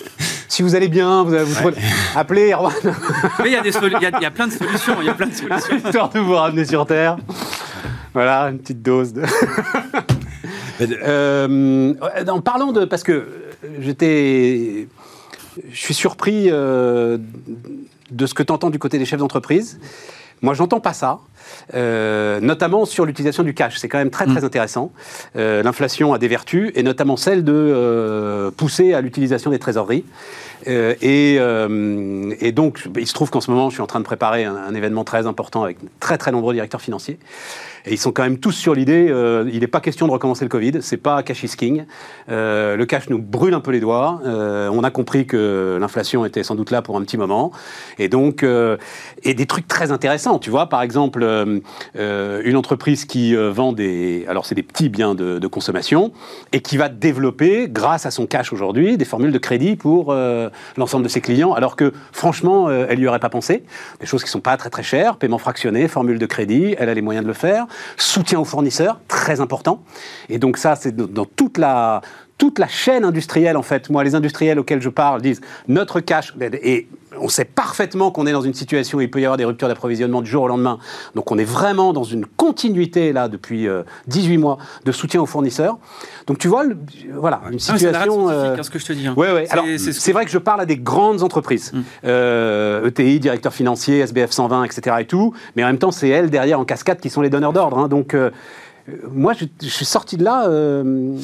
si 0.48 0.62
vous 0.62 0.74
allez 0.74 0.88
bien, 0.88 1.22
vous, 1.22 1.30
vous 1.36 1.54
trouvez- 1.54 1.76
appelez 2.16 2.52
Erwan, 2.52 2.72
Mais 3.40 3.46
il 3.46 3.52
y, 3.52 3.56
a 3.56 3.60
des 3.62 3.70
solu- 3.72 3.96
il 3.98 4.02
y 4.02 4.06
a- 4.06 4.18
il 4.18 4.22
y 4.22 4.26
a 4.26 4.30
plein 4.30 4.48
de 4.48 4.52
solutions. 4.52 4.96
Il 5.00 5.06
y 5.06 5.10
a 5.10 5.14
plein 5.14 5.26
de 5.28 5.34
solutions. 5.34 5.76
histoire 5.76 6.08
de 6.10 6.18
vous 6.18 6.34
ramener 6.34 6.64
sur 6.64 6.84
Terre. 6.86 7.16
Voilà, 8.14 8.48
une 8.50 8.58
petite 8.58 8.82
dose 8.82 9.12
de. 9.12 9.22
Euh, 10.80 11.94
en 12.28 12.40
parlant 12.40 12.72
de. 12.72 12.84
Parce 12.84 13.02
que 13.02 13.28
j'étais. 13.80 14.88
Je 15.70 15.80
suis 15.80 15.94
surpris 15.94 16.46
euh, 16.50 17.18
de 18.10 18.26
ce 18.26 18.34
que 18.34 18.42
tu 18.42 18.52
entends 18.52 18.70
du 18.70 18.78
côté 18.78 18.98
des 18.98 19.04
chefs 19.04 19.20
d'entreprise. 19.20 19.78
Moi, 20.42 20.54
j'entends 20.54 20.80
pas 20.80 20.92
ça. 20.92 21.18
Euh, 21.74 22.40
notamment 22.40 22.84
sur 22.84 23.06
l'utilisation 23.06 23.42
du 23.42 23.54
cash. 23.54 23.78
C'est 23.78 23.88
quand 23.88 23.98
même 23.98 24.10
très 24.10 24.26
très 24.26 24.40
Mm. 24.42 24.44
intéressant. 24.44 24.92
Euh, 25.36 25.62
L'inflation 25.62 26.12
a 26.12 26.18
des 26.18 26.28
vertus, 26.28 26.72
et 26.74 26.82
notamment 26.82 27.16
celle 27.16 27.44
de 27.44 28.50
pousser 28.56 28.92
à 28.94 29.00
l'utilisation 29.00 29.50
des 29.50 29.58
trésoreries. 29.58 30.04
Euh, 30.68 30.94
et, 31.00 31.36
euh, 31.38 32.34
et 32.40 32.52
donc, 32.52 32.88
il 32.96 33.06
se 33.06 33.14
trouve 33.14 33.30
qu'en 33.30 33.40
ce 33.40 33.50
moment, 33.50 33.70
je 33.70 33.74
suis 33.74 33.82
en 33.82 33.86
train 33.86 34.00
de 34.00 34.04
préparer 34.04 34.44
un, 34.44 34.74
événement 34.74 35.04
très 35.04 35.26
important 35.26 35.62
avec 35.62 35.78
très 36.00 36.18
très 36.18 36.32
nombreux 36.32 36.54
directeurs 36.54 36.80
financiers. 36.80 37.18
Et 37.88 37.92
ils 37.92 37.98
sont 37.98 38.10
quand 38.10 38.24
même 38.24 38.38
tous 38.38 38.52
sur 38.52 38.74
l'idée, 38.74 39.06
euh, 39.08 39.48
il 39.52 39.60
n'est 39.60 39.68
pas 39.68 39.80
question 39.80 40.08
de 40.08 40.12
recommencer 40.12 40.44
le 40.44 40.48
Covid, 40.48 40.78
c'est 40.80 40.96
pas 40.96 41.22
cash 41.22 41.44
is 41.44 41.56
king. 41.56 41.84
Le 42.26 42.84
cash 42.84 43.08
nous 43.08 43.18
brûle 43.18 43.54
un 43.54 43.60
peu 43.60 43.70
les 43.70 43.78
doigts. 43.80 44.20
On 44.24 44.82
a 44.82 44.90
compris 44.90 45.26
que 45.26 45.78
l'inflation 45.80 46.24
était 46.24 46.42
sans 46.42 46.56
doute 46.56 46.72
là 46.72 46.82
pour 46.82 46.96
un 46.96 47.02
petit 47.02 47.16
moment. 47.16 47.52
Et 47.98 48.08
donc, 48.08 48.44
et 49.22 49.34
des 49.34 49.46
trucs 49.46 49.68
très 49.68 49.92
intéressants. 49.92 50.38
Tu 50.40 50.50
vois, 50.50 50.68
par 50.68 50.82
exemple, 50.82 51.24
une 51.94 52.56
entreprise 52.56 53.04
qui 53.04 53.36
vend 53.36 53.72
des, 53.72 54.26
alors 54.28 54.46
c'est 54.46 54.56
des 54.56 54.64
petits 54.64 54.88
biens 54.88 55.14
de 55.14 55.46
consommation, 55.46 56.12
et 56.52 56.60
qui 56.60 56.76
va 56.76 56.88
développer, 56.88 57.68
grâce 57.68 58.04
à 58.04 58.10
son 58.10 58.26
cash 58.26 58.52
aujourd'hui, 58.52 58.96
des 58.96 59.04
formules 59.04 59.32
de 59.32 59.38
crédit 59.38 59.76
pour 59.76 60.12
euh, 60.46 60.50
l'ensemble 60.76 61.04
de 61.04 61.08
ses 61.08 61.20
clients, 61.20 61.52
alors 61.52 61.76
que 61.76 61.92
franchement, 62.12 62.68
euh, 62.68 62.86
elle 62.88 62.98
n'y 62.98 63.06
aurait 63.06 63.18
pas 63.18 63.28
pensé. 63.28 63.64
Des 64.00 64.06
choses 64.06 64.24
qui 64.24 64.30
sont 64.30 64.40
pas 64.40 64.56
très 64.56 64.70
très 64.70 64.82
chères, 64.82 65.16
paiement 65.16 65.38
fractionné, 65.38 65.88
formule 65.88 66.18
de 66.18 66.26
crédit, 66.26 66.74
elle 66.78 66.88
a 66.88 66.94
les 66.94 67.02
moyens 67.02 67.24
de 67.24 67.28
le 67.28 67.34
faire. 67.34 67.66
Soutien 67.96 68.40
aux 68.40 68.44
fournisseurs, 68.44 69.00
très 69.08 69.40
important. 69.40 69.82
Et 70.28 70.38
donc 70.38 70.56
ça, 70.56 70.76
c'est 70.76 70.94
dans 70.96 71.24
toute 71.24 71.58
la 71.58 72.00
toute 72.38 72.58
la 72.58 72.68
chaîne 72.68 73.04
industrielle, 73.04 73.56
en 73.56 73.62
fait, 73.62 73.88
moi, 73.90 74.04
les 74.04 74.14
industriels 74.14 74.58
auxquels 74.58 74.82
je 74.82 74.88
parle 74.90 75.22
disent 75.22 75.40
notre 75.68 76.00
cash, 76.00 76.34
et 76.62 76.86
on 77.18 77.28
sait 77.30 77.46
parfaitement 77.46 78.10
qu'on 78.10 78.26
est 78.26 78.32
dans 78.32 78.42
une 78.42 78.52
situation 78.52 78.98
où 78.98 79.00
il 79.00 79.10
peut 79.10 79.20
y 79.20 79.24
avoir 79.24 79.38
des 79.38 79.46
ruptures 79.46 79.68
d'approvisionnement 79.68 80.20
du 80.20 80.30
jour 80.30 80.42
au 80.42 80.48
lendemain. 80.48 80.78
Donc 81.14 81.30
on 81.32 81.38
est 81.38 81.44
vraiment 81.44 81.94
dans 81.94 82.04
une 82.04 82.26
continuité, 82.26 83.14
là, 83.14 83.28
depuis 83.28 83.66
euh, 83.66 83.84
18 84.08 84.36
mois, 84.36 84.58
de 84.84 84.92
soutien 84.92 85.22
aux 85.22 85.26
fournisseurs. 85.26 85.78
Donc 86.26 86.36
tu 86.36 86.46
vois, 86.48 86.64
le- 86.64 86.76
voilà, 87.14 87.40
une 87.44 87.46
Ah, 87.46 87.50
mais 87.52 87.58
c'est 87.58 87.72
situation. 87.78 88.28
euh, 88.28 88.62
ce 88.62 88.68
que 88.68 88.78
je 88.78 88.84
te 88.84 88.92
dis. 88.92 89.06
hein. 89.06 89.14
Ouais, 89.16 89.32
ouais. 89.32 89.46
Alors, 89.50 89.64
c'est 89.78 89.92
ce 89.94 90.12
vrai 90.12 90.26
que 90.26 90.30
je 90.30 90.36
parle 90.38 90.60
à 90.60 90.66
des 90.66 90.76
grandes 90.76 91.22
entreprises, 91.22 91.72
Mm. 91.72 91.80
Euh, 92.04 92.86
ETI, 92.86 93.18
directeur 93.20 93.52
financier, 93.54 94.00
SBF 94.00 94.30
120, 94.32 94.64
etc. 94.64 94.96
et 95.00 95.06
tout. 95.06 95.32
Mais 95.56 95.64
en 95.64 95.68
même 95.68 95.78
temps, 95.78 95.90
c'est 95.92 96.08
elles 96.10 96.28
derrière 96.28 96.60
en 96.60 96.64
cascade 96.66 97.00
qui 97.00 97.08
sont 97.08 97.22
les 97.22 97.30
donneurs 97.30 97.52
d'ordre. 97.54 97.78
hein. 97.78 97.88
Donc, 97.88 98.12
euh, 98.12 98.26
euh, 98.26 98.30
moi, 99.12 99.32
je, 99.38 99.44
je 99.62 99.68
suis 99.68 99.84
sorti 99.84 100.16
de 100.16 100.24
là. 100.24 100.48
euh, 100.48 101.16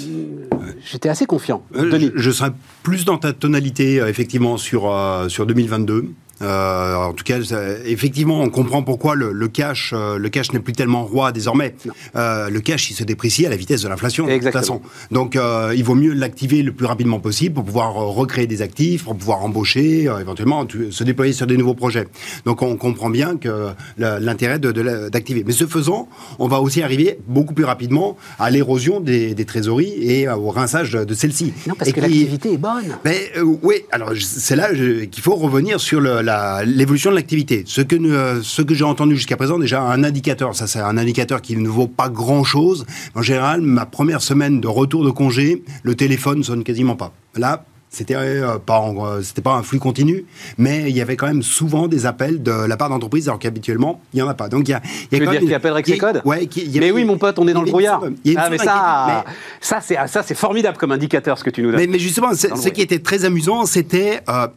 J'étais 0.84 1.08
assez 1.08 1.26
confiant. 1.26 1.62
Euh. 1.76 1.90
Je, 1.92 2.10
je 2.20 2.30
serais 2.30 2.50
plus 2.82 3.04
dans 3.04 3.18
ta 3.18 3.32
tonalité, 3.32 4.00
euh, 4.00 4.08
effectivement, 4.08 4.56
sur, 4.56 4.92
sur 5.28 5.46
2022. 5.46 6.10
Euh, 6.42 6.94
en 6.96 7.12
tout 7.12 7.24
cas, 7.24 7.38
effectivement, 7.84 8.40
on 8.40 8.48
comprend 8.50 8.82
pourquoi 8.82 9.14
le, 9.14 9.32
le 9.32 9.48
cash, 9.48 9.92
euh, 9.94 10.18
le 10.18 10.28
cash 10.28 10.52
n'est 10.52 10.58
plus 10.60 10.72
tellement 10.72 11.04
roi 11.04 11.32
désormais. 11.32 11.74
Euh, 12.16 12.50
le 12.50 12.60
cash, 12.60 12.90
il 12.90 12.94
se 12.94 13.04
déprécie 13.04 13.46
à 13.46 13.50
la 13.50 13.56
vitesse 13.56 13.82
de 13.82 13.88
l'inflation. 13.88 14.26
De 14.26 14.38
toute 14.38 14.50
façon. 14.52 14.80
Donc, 15.10 15.36
euh, 15.36 15.72
il 15.76 15.84
vaut 15.84 15.94
mieux 15.94 16.12
l'activer 16.12 16.62
le 16.62 16.72
plus 16.72 16.86
rapidement 16.86 17.20
possible 17.20 17.54
pour 17.54 17.64
pouvoir 17.64 17.94
recréer 17.94 18.46
des 18.46 18.62
actifs, 18.62 19.04
pour 19.04 19.16
pouvoir 19.16 19.42
embaucher, 19.42 20.04
éventuellement 20.20 20.66
tu- 20.66 20.90
se 20.92 21.04
déployer 21.04 21.32
sur 21.32 21.46
des 21.46 21.56
nouveaux 21.56 21.74
projets. 21.74 22.06
Donc, 22.44 22.62
on 22.62 22.76
comprend 22.76 23.10
bien 23.10 23.36
que 23.36 23.68
l'intérêt 23.98 24.58
de, 24.58 24.72
de 24.72 25.08
d'activer. 25.08 25.44
Mais 25.46 25.52
ce 25.52 25.66
faisant, 25.66 26.08
on 26.38 26.48
va 26.48 26.60
aussi 26.60 26.82
arriver 26.82 27.18
beaucoup 27.28 27.54
plus 27.54 27.64
rapidement 27.64 28.16
à 28.38 28.50
l'érosion 28.50 29.00
des, 29.00 29.34
des 29.34 29.44
trésoreries 29.44 29.94
et 30.00 30.28
au 30.28 30.48
rinçage 30.50 30.90
de, 30.90 31.04
de 31.04 31.14
celles-ci. 31.14 31.52
Non, 31.66 31.74
parce 31.78 31.90
Et 31.90 31.92
que 31.92 32.00
l'activité 32.00 32.52
est 32.54 32.56
bonne. 32.58 32.96
mais 33.04 33.30
oui, 33.62 33.76
alors 33.92 34.10
c'est 34.20 34.56
là 34.56 34.70
qu'il 34.72 35.22
faut 35.22 35.36
revenir 35.36 35.78
sur 35.80 36.00
le- 36.00 36.20
la- 36.22 36.31
l'évolution 36.64 37.10
de 37.10 37.16
l'activité. 37.16 37.64
Ce 37.66 37.80
que, 37.80 37.96
euh, 37.96 38.40
ce 38.42 38.62
que 38.62 38.74
j'ai 38.74 38.84
entendu 38.84 39.16
jusqu'à 39.16 39.36
présent, 39.36 39.58
déjà 39.58 39.82
un 39.82 40.04
indicateur, 40.04 40.54
ça 40.54 40.66
c'est 40.66 40.80
un 40.80 40.96
indicateur 40.96 41.40
qui 41.40 41.56
ne 41.56 41.68
vaut 41.68 41.86
pas 41.86 42.08
grand-chose. 42.08 42.86
En 43.14 43.22
général, 43.22 43.60
ma 43.60 43.86
première 43.86 44.22
semaine 44.22 44.60
de 44.60 44.68
retour 44.68 45.04
de 45.04 45.10
congé, 45.10 45.62
le 45.82 45.94
téléphone 45.94 46.42
sonne 46.42 46.64
quasiment 46.64 46.96
pas. 46.96 47.12
Là, 47.36 47.64
c'était 47.92 48.14
euh, 48.16 48.58
pas, 48.58 48.88
euh, 48.88 49.20
c'était 49.22 49.42
pas 49.42 49.52
un 49.52 49.62
flux 49.62 49.78
continu, 49.78 50.24
mais 50.56 50.88
il 50.88 50.96
y 50.96 51.02
avait 51.02 51.16
quand 51.16 51.26
même 51.26 51.42
souvent 51.42 51.88
des 51.88 52.06
appels 52.06 52.42
de 52.42 52.50
la 52.50 52.76
part 52.78 52.88
d'entreprises, 52.88 53.28
alors 53.28 53.38
qu'habituellement 53.38 54.00
il 54.14 54.20
y 54.20 54.22
en 54.22 54.28
a 54.28 54.34
pas. 54.34 54.48
Donc 54.48 54.66
il 54.66 54.70
y 54.70 54.74
a, 54.74 54.80
y 55.12 55.16
a 55.16 55.18
Tu 55.18 55.24
veux 55.24 55.30
dire 55.30 55.40
qu'il 55.40 55.54
appelle 55.54 55.72
avec 55.72 55.86
ses 55.86 55.98
codes 55.98 56.22
Ouais. 56.24 56.44
y 56.44 56.80
Mais 56.80 56.90
oui, 56.90 57.04
mon 57.04 57.18
pote, 57.18 57.38
on 57.38 57.46
est 57.46 57.52
dans 57.52 57.62
le 57.62 57.70
brouillard. 57.70 58.02
Ah, 58.36 58.48
mais 58.50 58.58
ça, 58.58 59.80
c'est, 59.82 59.96
ah, 59.96 60.06
ça, 60.06 60.22
c'est 60.22 60.34
formidable 60.34 60.78
comme 60.78 60.92
indicateur 60.92 61.38
ce 61.38 61.44
que 61.44 61.50
tu 61.50 61.62
nous 61.62 61.70
donnes. 61.70 61.80
mais, 61.80 61.86
mais 61.86 61.98
justement, 61.98 62.32
ce 62.34 62.68
qui 62.70 62.80
était 62.80 63.00
très 63.00 63.26
amusant, 63.26 63.66
c'était, 63.66 64.20
euh, 64.28 64.48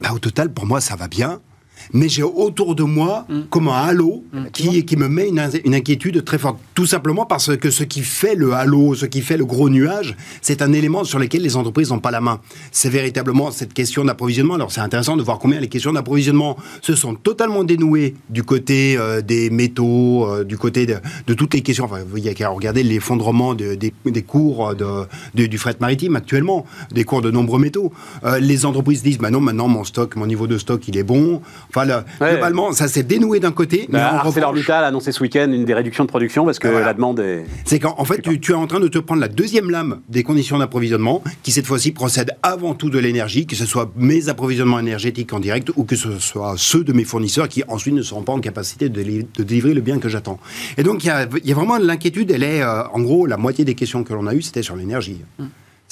bah, 0.00 0.12
au 0.12 0.18
total, 0.18 0.52
pour 0.52 0.66
moi, 0.66 0.80
ça 0.80 0.96
va 0.96 1.08
bien. 1.08 1.40
Mais 1.92 2.08
j'ai 2.08 2.22
autour 2.22 2.74
de 2.74 2.82
moi 2.82 3.24
Mm. 3.28 3.40
comme 3.50 3.68
un 3.68 3.72
halo 3.72 4.24
qui, 4.52 4.84
qui 4.84 4.96
me 4.96 5.08
met 5.08 5.28
une, 5.28 5.38
in- 5.38 5.50
une 5.64 5.74
inquiétude 5.74 6.24
très 6.24 6.38
forte. 6.38 6.58
Tout 6.74 6.86
simplement 6.86 7.24
parce 7.26 7.56
que 7.56 7.70
ce 7.70 7.84
qui 7.84 8.02
fait 8.02 8.34
le 8.34 8.52
halo, 8.52 8.94
ce 8.94 9.06
qui 9.06 9.20
fait 9.22 9.36
le 9.36 9.44
gros 9.44 9.68
nuage, 9.70 10.16
c'est 10.42 10.62
un 10.62 10.72
élément 10.72 11.04
sur 11.04 11.18
lequel 11.18 11.42
les 11.42 11.56
entreprises 11.56 11.90
n'ont 11.90 11.98
pas 11.98 12.10
la 12.10 12.20
main. 12.20 12.40
C'est 12.72 12.88
véritablement 12.90 13.50
cette 13.50 13.72
question 13.74 14.04
d'approvisionnement. 14.04 14.54
Alors 14.54 14.70
c'est 14.72 14.80
intéressant 14.80 15.16
de 15.16 15.22
voir 15.22 15.38
combien 15.38 15.60
les 15.60 15.68
questions 15.68 15.92
d'approvisionnement 15.92 16.56
se 16.82 16.94
sont 16.94 17.14
totalement 17.14 17.64
dénouées 17.64 18.14
du 18.30 18.42
côté 18.42 18.96
euh, 18.98 19.20
des 19.22 19.50
métaux, 19.50 20.26
euh, 20.26 20.44
du 20.44 20.56
côté 20.58 20.86
de, 20.86 20.96
de 21.26 21.34
toutes 21.34 21.54
les 21.54 21.62
questions. 21.62 21.84
Enfin, 21.84 22.00
il 22.16 22.24
y 22.24 22.28
a 22.28 22.34
qu'à 22.34 22.48
regarder 22.48 22.82
l'effondrement 22.82 23.54
de- 23.54 23.74
des, 23.74 23.92
des 24.04 24.22
cours 24.22 24.74
de- 24.74 25.06
du 25.46 25.58
fret 25.58 25.76
maritime 25.80 26.16
actuellement, 26.16 26.64
des 26.92 27.04
cours 27.04 27.22
de 27.22 27.30
nombreux 27.30 27.58
métaux. 27.60 27.92
Euh, 28.24 28.38
les 28.38 28.64
entreprises 28.66 29.02
disent, 29.02 29.18
bah 29.18 29.30
non, 29.30 29.40
maintenant 29.40 29.68
mon 29.68 29.84
stock, 29.84 30.16
mon 30.16 30.26
niveau 30.26 30.46
de 30.46 30.58
stock, 30.58 30.86
il 30.88 30.96
est 30.96 31.02
bon. 31.02 31.40
Enfin, 31.68 31.86
Ouais. 32.20 32.30
globalement, 32.32 32.72
ça 32.72 32.88
s'est 32.88 33.02
dénoué 33.02 33.40
d'un 33.40 33.52
côté, 33.52 33.86
mais 33.90 33.98
Bah, 33.98 34.06
en 34.06 34.10
revanche, 34.18 34.26
ArcelorMittal 34.28 34.84
a 34.84 34.86
annoncé 34.88 35.12
ce 35.12 35.20
week-end 35.22 35.50
une 35.52 35.64
des 35.64 35.74
réductions 35.74 36.04
de 36.04 36.08
production 36.08 36.44
parce 36.44 36.58
que 36.58 36.68
Voilà. 36.68 36.86
la 36.86 36.94
demande 36.94 37.20
est. 37.20 37.44
c'est 37.64 37.78
qu'en 37.78 37.94
en 37.98 38.04
fait, 38.04 38.22
tu, 38.22 38.40
tu 38.40 38.52
es 38.52 38.54
en 38.54 38.66
train 38.66 38.80
de 38.80 38.88
te 38.88 38.98
prendre 38.98 39.20
la 39.20 39.28
deuxième 39.28 39.70
lame 39.70 40.00
des 40.08 40.22
conditions 40.22 40.58
d'approvisionnement, 40.58 41.22
qui 41.42 41.52
cette 41.52 41.66
fois-ci 41.66 41.92
procède 41.92 42.32
avant 42.42 42.74
tout 42.74 42.90
de 42.90 42.98
l'énergie, 42.98 43.46
que 43.46 43.56
ce 43.56 43.66
soit 43.66 43.90
mes 43.96 44.28
approvisionnements 44.28 44.78
énergétiques 44.78 45.32
en 45.32 45.40
direct 45.40 45.70
ou 45.76 45.84
que 45.84 45.96
ce 45.96 46.18
soit 46.18 46.54
ceux 46.56 46.84
de 46.84 46.92
mes 46.92 47.04
fournisseurs 47.04 47.48
qui 47.48 47.62
ensuite 47.68 47.94
ne 47.94 48.02
seront 48.02 48.22
pas 48.22 48.32
en 48.32 48.40
capacité 48.40 48.88
de, 48.88 49.00
li- 49.02 49.26
de 49.36 49.42
délivrer 49.42 49.74
le 49.74 49.80
bien 49.80 49.98
que 49.98 50.08
j'attends. 50.08 50.38
Et 50.78 50.82
donc, 50.82 51.04
il 51.04 51.08
y 51.08 51.10
a, 51.10 51.26
il 51.42 51.48
y 51.48 51.52
a 51.52 51.54
vraiment 51.54 51.76
l'inquiétude, 51.78 52.30
elle 52.30 52.42
est, 52.42 52.62
euh, 52.62 52.84
en 52.92 53.00
gros, 53.00 53.26
la 53.26 53.36
moitié 53.36 53.64
des 53.64 53.74
questions 53.74 54.04
que 54.04 54.14
l'on 54.14 54.26
a 54.26 54.34
eues, 54.34 54.42
c'était 54.42 54.62
sur 54.62 54.76
l'énergie. 54.76 55.20
C'est, 55.38 55.44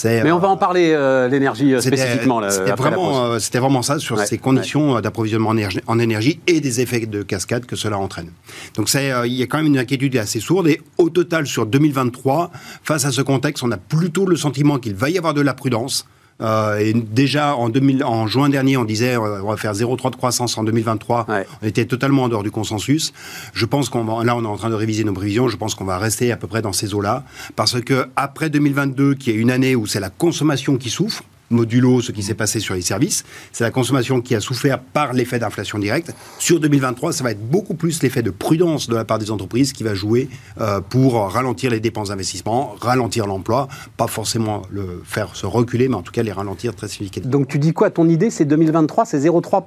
Mais 0.02 0.32
on 0.32 0.36
euh, 0.36 0.40
va 0.40 0.48
en 0.48 0.56
parler, 0.56 0.92
euh, 0.92 1.28
l'énergie 1.28 1.72
euh, 1.72 1.80
spécifiquement. 1.80 2.42
C'était 2.50 2.72
vraiment, 2.72 3.32
euh, 3.32 3.82
ça 3.82 3.98
sur 3.98 4.16
Ouais, 4.16 4.26
ces 4.26 4.38
conditions 4.38 5.00
d'approvisionnement 5.00 5.50
en 5.50 5.56
énergie, 5.56 5.80
en 5.86 5.98
énergie 5.98 6.40
et 6.46 6.60
des 6.60 6.80
effets 6.80 7.06
de 7.06 7.22
cascade 7.22 7.64
que 7.64 7.76
cela 7.76 7.98
entraîne. 7.98 8.30
Donc 8.76 8.88
c'est, 8.88 9.12
euh, 9.12 9.26
il 9.26 9.34
y 9.34 9.42
a 9.42 9.46
quand 9.46 9.58
même 9.58 9.66
une 9.66 9.78
inquiétude 9.78 10.16
assez 10.16 10.40
sourde 10.40 10.66
et 10.68 10.80
au 10.98 11.10
total 11.10 11.46
sur 11.46 11.66
2023, 11.66 12.50
face 12.82 13.04
à 13.04 13.12
ce 13.12 13.22
contexte, 13.22 13.62
on 13.62 13.70
a 13.70 13.76
plutôt 13.76 14.26
le 14.26 14.36
sentiment 14.36 14.78
qu'il 14.78 14.94
va 14.94 15.10
y 15.10 15.18
avoir 15.18 15.34
de 15.34 15.40
la 15.40 15.54
prudence. 15.54 16.06
Euh, 16.40 16.78
et 16.78 16.92
déjà 16.92 17.56
en, 17.56 17.68
2000 17.68 18.04
en 18.04 18.26
juin 18.26 18.48
dernier, 18.48 18.76
on 18.76 18.84
disait 18.84 19.16
euh, 19.16 19.42
on 19.42 19.50
va 19.50 19.56
faire 19.56 19.72
0,3 19.72 20.10
de 20.10 20.16
croissance 20.16 20.58
en 20.58 20.64
2023. 20.64 21.26
Ouais. 21.28 21.46
On 21.62 21.66
était 21.66 21.84
totalement 21.84 22.24
en 22.24 22.28
dehors 22.28 22.42
du 22.42 22.50
consensus. 22.50 23.12
Je 23.52 23.66
pense 23.66 23.88
qu'on 23.88 24.04
va, 24.04 24.24
là, 24.24 24.36
on 24.36 24.42
est 24.42 24.46
en 24.46 24.56
train 24.56 24.70
de 24.70 24.74
réviser 24.74 25.04
nos 25.04 25.12
prévisions. 25.12 25.48
Je 25.48 25.56
pense 25.56 25.74
qu'on 25.74 25.84
va 25.84 25.98
rester 25.98 26.32
à 26.32 26.36
peu 26.36 26.46
près 26.46 26.62
dans 26.62 26.72
ces 26.72 26.94
eaux-là, 26.94 27.24
parce 27.56 27.80
que 27.80 28.08
après 28.16 28.50
2022, 28.50 29.14
qui 29.14 29.30
est 29.30 29.34
une 29.34 29.50
année 29.50 29.76
où 29.76 29.86
c'est 29.86 30.00
la 30.00 30.10
consommation 30.10 30.76
qui 30.76 30.90
souffre, 30.90 31.22
modulo 31.54 32.00
ce 32.02 32.12
qui 32.12 32.22
s'est 32.22 32.34
passé 32.34 32.60
sur 32.60 32.74
les 32.74 32.82
services, 32.82 33.24
c'est 33.52 33.64
la 33.64 33.70
consommation 33.70 34.20
qui 34.20 34.34
a 34.34 34.40
souffert 34.40 34.78
par 34.80 35.12
l'effet 35.12 35.38
d'inflation 35.38 35.78
directe. 35.78 36.12
Sur 36.38 36.60
2023, 36.60 37.12
ça 37.12 37.24
va 37.24 37.30
être 37.30 37.48
beaucoup 37.48 37.74
plus 37.74 38.02
l'effet 38.02 38.22
de 38.22 38.30
prudence 38.30 38.88
de 38.88 38.94
la 38.94 39.04
part 39.04 39.18
des 39.18 39.30
entreprises 39.30 39.72
qui 39.72 39.82
va 39.84 39.94
jouer 39.94 40.28
euh, 40.60 40.80
pour 40.80 41.14
ralentir 41.32 41.70
les 41.70 41.80
dépenses 41.80 42.08
d'investissement, 42.08 42.74
ralentir 42.80 43.26
l'emploi, 43.26 43.68
pas 43.96 44.06
forcément 44.06 44.62
le 44.70 45.02
faire 45.04 45.34
se 45.36 45.46
reculer, 45.46 45.88
mais 45.88 45.94
en 45.96 46.02
tout 46.02 46.12
cas 46.12 46.22
les 46.22 46.32
ralentir 46.32 46.74
très 46.74 46.88
significativement. 46.88 47.30
Donc 47.38 47.48
tu 47.48 47.58
dis 47.58 47.72
quoi? 47.72 47.90
Ton 47.90 48.08
idée, 48.08 48.30
c'est 48.30 48.44
2023, 48.44 49.04
c'est 49.06 49.18
0,3 49.18 49.64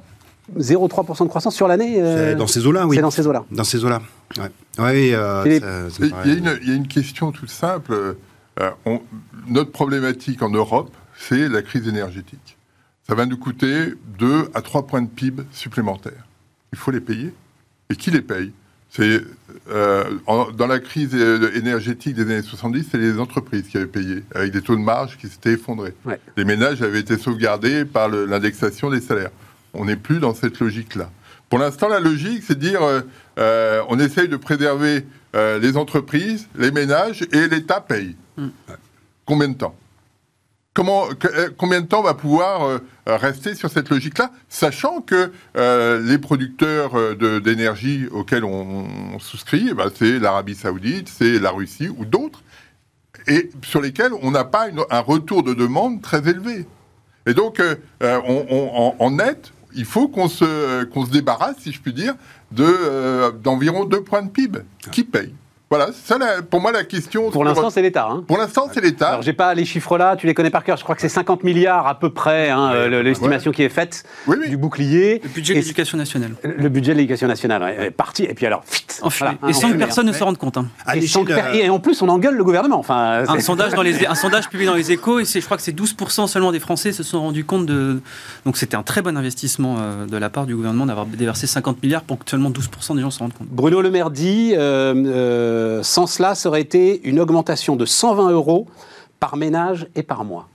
0,3% 0.57 1.23
de 1.23 1.27
croissance 1.29 1.55
sur 1.55 1.67
l'année 1.67 2.01
euh, 2.01 2.31
C'est 2.31 2.35
dans 2.37 2.47
ces 2.47 2.65
eaux-là, 2.65 2.87
oui. 2.87 2.95
C'est 2.95 3.01
dans 3.01 3.11
ces 3.11 3.27
eaux-là. 3.27 3.43
Dans 3.51 3.63
ces 3.65 3.83
eaux-là. 3.83 4.01
Ouais. 4.37 4.45
Oui, 4.79 5.13
euh, 5.13 5.43
Il 5.99 6.05
y, 6.07 6.13
a 6.31 6.33
une, 6.37 6.59
il 6.61 6.69
y 6.69 6.71
a 6.71 6.75
une 6.75 6.87
question 6.87 7.33
toute 7.33 7.49
simple. 7.49 7.91
Euh, 8.61 8.69
on- 8.85 9.01
notre 9.49 9.71
problématique 9.71 10.41
en 10.41 10.49
Europe, 10.49 10.91
c'est 11.17 11.49
la 11.49 11.61
crise 11.61 11.87
énergétique. 11.87 12.57
Ça 13.07 13.15
va 13.15 13.25
nous 13.25 13.37
coûter 13.37 13.93
2 14.19 14.49
à 14.53 14.61
3 14.61 14.85
points 14.87 15.01
de 15.01 15.07
PIB 15.07 15.43
supplémentaires. 15.51 16.25
Il 16.73 16.77
faut 16.77 16.91
les 16.91 16.99
payer. 17.01 17.33
Et 17.89 17.95
qui 17.95 18.11
les 18.11 18.21
paye? 18.21 18.51
C'est, 18.89 19.21
euh, 19.69 20.03
en- 20.27 20.51
Dans 20.51 20.67
la 20.67 20.79
crise 20.79 21.11
euh, 21.13 21.51
énergétique 21.55 22.15
des 22.15 22.23
années 22.23 22.41
70, 22.41 22.87
c'est 22.91 22.97
les 22.97 23.19
entreprises 23.19 23.67
qui 23.67 23.77
avaient 23.77 23.85
payé, 23.87 24.23
avec 24.35 24.51
des 24.51 24.61
taux 24.61 24.75
de 24.75 24.81
marge 24.81 25.17
qui 25.17 25.27
s'étaient 25.29 25.53
effondrés. 25.53 25.93
Ouais. 26.05 26.19
Les 26.35 26.43
ménages 26.45 26.81
avaient 26.81 26.99
été 26.99 27.17
sauvegardés 27.17 27.85
par 27.85 28.09
le- 28.09 28.25
l'indexation 28.25 28.89
des 28.89 28.99
salaires. 29.01 29.31
On 29.73 29.85
n'est 29.85 29.95
plus 29.95 30.19
dans 30.19 30.33
cette 30.33 30.59
logique-là. 30.59 31.09
Pour 31.49 31.59
l'instant, 31.59 31.87
la 31.87 31.99
logique, 32.01 32.43
c'est 32.45 32.55
de 32.55 32.59
dire 32.67 32.81
euh, 33.37 33.81
on 33.89 33.99
essaye 33.99 34.27
de 34.27 34.35
préserver 34.37 35.05
euh, 35.35 35.59
les 35.59 35.77
entreprises, 35.77 36.47
les 36.57 36.71
ménages 36.71 37.21
et 37.31 37.47
l'État 37.47 37.79
payent. 37.79 38.15
Combien 39.25 39.49
de 39.49 39.53
temps? 39.55 39.75
Euh, 40.79 41.49
combien 41.57 41.81
de 41.81 41.87
temps 41.87 41.99
on 42.01 42.03
va 42.03 42.13
pouvoir 42.13 42.63
euh, 42.67 42.79
rester 43.07 43.55
sur 43.55 43.69
cette 43.69 43.89
logique-là, 43.89 44.31
sachant 44.49 45.01
que 45.01 45.31
euh, 45.57 45.99
les 46.01 46.17
producteurs 46.17 46.93
de- 47.15 47.39
d'énergie 47.39 48.07
auxquels 48.11 48.43
on, 48.43 49.17
souscrit, 49.19 49.67
eh 49.71 49.73
ben, 49.73 49.89
c'est 49.93 50.19
l'Arabie 50.19 50.55
Saoudite, 50.55 51.09
c'est 51.09 51.39
la 51.39 51.51
Russie 51.51 51.89
ou 51.89 52.05
d'autres, 52.05 52.41
et 53.27 53.49
sur 53.63 53.81
lesquels 53.81 54.11
on 54.21 54.31
n'a 54.31 54.43
pas 54.45 54.67
un 54.91 54.99
retour 54.99 55.43
de 55.43 55.53
demande 55.53 56.01
très 56.01 56.27
élevé. 56.29 56.65
Et 57.25 57.33
donc, 57.33 57.59
on- 58.01 58.45
on- 58.49 58.95
en, 58.99 59.11
net, 59.11 59.51
il 59.75 59.85
faut 59.85 60.07
qu'on 60.07 60.29
se, 60.29 60.83
débarrasse, 61.11 61.57
si 61.59 61.71
je 61.71 61.81
puis 61.81 61.93
dire, 61.93 62.13
de, 62.51 63.31
d'environ 63.43 63.83
2 63.85 64.01
points 64.01 64.21
de 64.21 64.29
PIB. 64.29 64.59
Qui 64.91 65.03
paye? 65.03 65.33
Voilà, 65.69 65.89
ça, 65.91 66.17
la- 66.17 66.41
pour 66.41 66.61
moi, 66.61 66.71
la 66.71 66.85
question. 66.85 67.29
Pour 67.29 67.43
l'instant, 67.43 67.69
c'est 67.69 67.81
l'État. 67.81 68.07
hein. 68.09 68.23
Pour 68.25 68.37
l'instant, 68.37 68.69
c'est 68.73 68.79
l'État. 68.79 69.09
Alors, 69.09 69.21
j'ai 69.21 69.33
pas 69.33 69.53
les 69.53 69.65
chiffres 69.65 69.97
là, 69.97 70.15
tu 70.15 70.25
les 70.25 70.33
connais 70.33 70.49
par 70.49 70.63
cœur. 70.63 70.77
Je 70.77 70.83
crois 70.83 70.95
que 70.95 71.01
c'est 71.01 71.09
50 71.09 71.43
milliards 71.43 71.87
à 71.87 71.99
peu 71.99 72.09
près, 72.09 72.49
hein, 72.49 72.71
euh, 72.73 72.87
le- 72.87 73.01
l'estimation 73.01 73.51
qui 73.51 73.63
est 73.63 73.69
faite 73.69 74.05
Oui, 74.27 74.37
oui. 74.39 74.47
du 74.49 74.55
bouclier. 74.55 75.19
Le 75.21 75.27
budget 75.29 75.55
de 75.55 75.59
l'éducation 75.59 75.97
nationale. 75.97 76.31
Le 76.43 76.69
budget 76.69 76.93
de 76.93 76.97
l'éducation 76.99 77.27
nationale 77.27 77.61
ouais, 77.63 77.87
est 77.87 77.91
parti, 77.91 78.23
et 78.23 78.33
puis 78.33 78.45
alors, 78.45 78.63
fit, 78.65 78.85
Enfumé. 79.01 79.31
voilà, 79.41 79.51
et 79.51 79.53
sans 79.59 79.69
que 79.69 79.75
personne 79.77 80.07
hein. 80.07 80.11
ne 80.11 80.15
se 80.15 80.23
rende 80.23 80.37
compte. 80.37 80.55
hein. 80.55 80.67
À 80.85 80.95
Et, 80.95 81.05
sans 81.05 81.25
que 81.25 81.29
l'échelle, 81.33 81.51
per- 81.51 81.59
euh, 81.59 81.63
et 81.65 81.69
en 81.69 81.79
plus, 81.79 82.01
on 82.01 82.07
engueule 82.07 82.35
le 82.37 82.43
gouvernement. 82.45 82.79
Enfin, 82.79 83.23
Un 83.27 83.39
sondage, 83.41 83.73
dans 83.73 83.81
les, 83.81 84.05
un 84.07 84.15
sondage 84.15 84.47
publié 84.47 84.69
dans 84.69 84.75
les 84.75 84.93
échos, 84.93 85.19
et 85.19 85.25
c'est- 85.25 85.41
je 85.41 85.45
crois 85.45 85.57
que 85.57 85.63
c'est 85.63 85.73
12% 85.73 86.27
seulement 86.27 86.53
des 86.53 86.61
Français 86.61 86.93
se 86.93 87.03
sont 87.03 87.19
rendus 87.19 87.43
compte 87.43 87.65
de. 87.65 87.99
Donc 88.45 88.55
c'était 88.55 88.77
un 88.77 88.83
très 88.83 89.01
bon 89.01 89.17
investissement 89.17 89.75
euh, 89.81 90.05
de 90.05 90.15
la 90.15 90.29
part 90.29 90.45
du 90.45 90.55
gouvernement 90.55 90.85
d'avoir 90.85 91.05
déversé 91.07 91.45
50 91.45 91.83
milliards 91.83 92.03
pour 92.03 92.19
que 92.23 92.29
seulement 92.29 92.51
12% 92.51 92.95
des 92.95 93.01
gens 93.01 93.11
se 93.11 93.19
rendent 93.19 93.33
compte. 93.33 93.47
Bruno 93.49 93.81
Le 93.81 93.91
Maire 93.91 94.11
dit, 94.11 94.53
euh, 94.55 94.93
euh, 95.57 95.83
sans 95.83 96.07
cela, 96.07 96.35
ça 96.35 96.49
aurait 96.49 96.61
été 96.61 97.01
une 97.07 97.19
augmentation 97.19 97.75
de 97.75 97.85
120 97.85 98.31
euros 98.31 98.67
par 99.19 99.35
ménage 99.37 99.87
et 99.95 100.03
par 100.03 100.23
mois. 100.23 100.47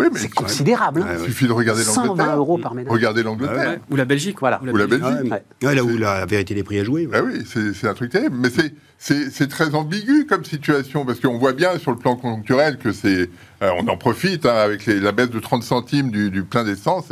Oui, 0.00 0.06
mais 0.12 0.20
C'est 0.20 0.28
considérable. 0.32 1.02
hein. 1.02 1.06
Ouais, 1.10 1.16
il 1.18 1.24
suffit 1.24 1.48
de 1.48 1.52
regarder 1.52 1.82
120 1.82 2.06
l'Angleterre. 2.06 2.36
euros 2.36 2.58
par 2.58 2.72
ménage. 2.74 2.92
Regardez 2.92 3.24
l'Angleterre. 3.24 3.70
Ouais. 3.70 3.80
Ou 3.90 3.96
la 3.96 4.04
Belgique. 4.04 4.36
Voilà. 4.38 4.60
Ou 4.62 4.76
la 4.76 4.86
Belgique. 4.86 5.04
Ouais, 5.24 5.30
Ouais. 5.32 5.42
ouais, 5.64 5.74
là 5.74 5.82
où 5.82 5.96
la 5.96 6.24
vérité 6.24 6.54
des 6.54 6.62
prix 6.62 6.78
a 6.78 6.84
joué. 6.84 7.06
ouais. 7.08 7.16
Ah 7.18 7.22
oui, 7.24 7.42
c'est 7.52 7.72
c'est 7.74 7.88
un 7.88 7.94
truc 7.94 8.12
terrible. 8.12 8.36
Mais 8.38 8.48
c'est- 8.50 8.72
c'est 8.96 9.28
c'est 9.32 9.48
très 9.48 9.74
ambigu 9.74 10.24
comme 10.26 10.44
situation, 10.44 11.04
parce 11.04 11.18
qu'on 11.18 11.36
voit 11.38 11.52
bien 11.52 11.76
sur 11.78 11.90
le 11.90 11.96
plan 11.98 12.14
conjoncturel 12.14 12.78
que 12.78 12.92
c'est. 12.92 13.28
euh, 13.62 13.70
on 13.80 13.88
en 13.88 13.96
profite 13.96 14.46
hein, 14.46 14.54
avec 14.54 14.86
les- 14.86 15.00
la 15.00 15.10
baisse 15.10 15.30
de 15.30 15.40
30 15.40 15.64
centimes 15.64 16.12
du, 16.12 16.30
du 16.30 16.44
plein 16.44 16.62
d'essence. 16.62 17.06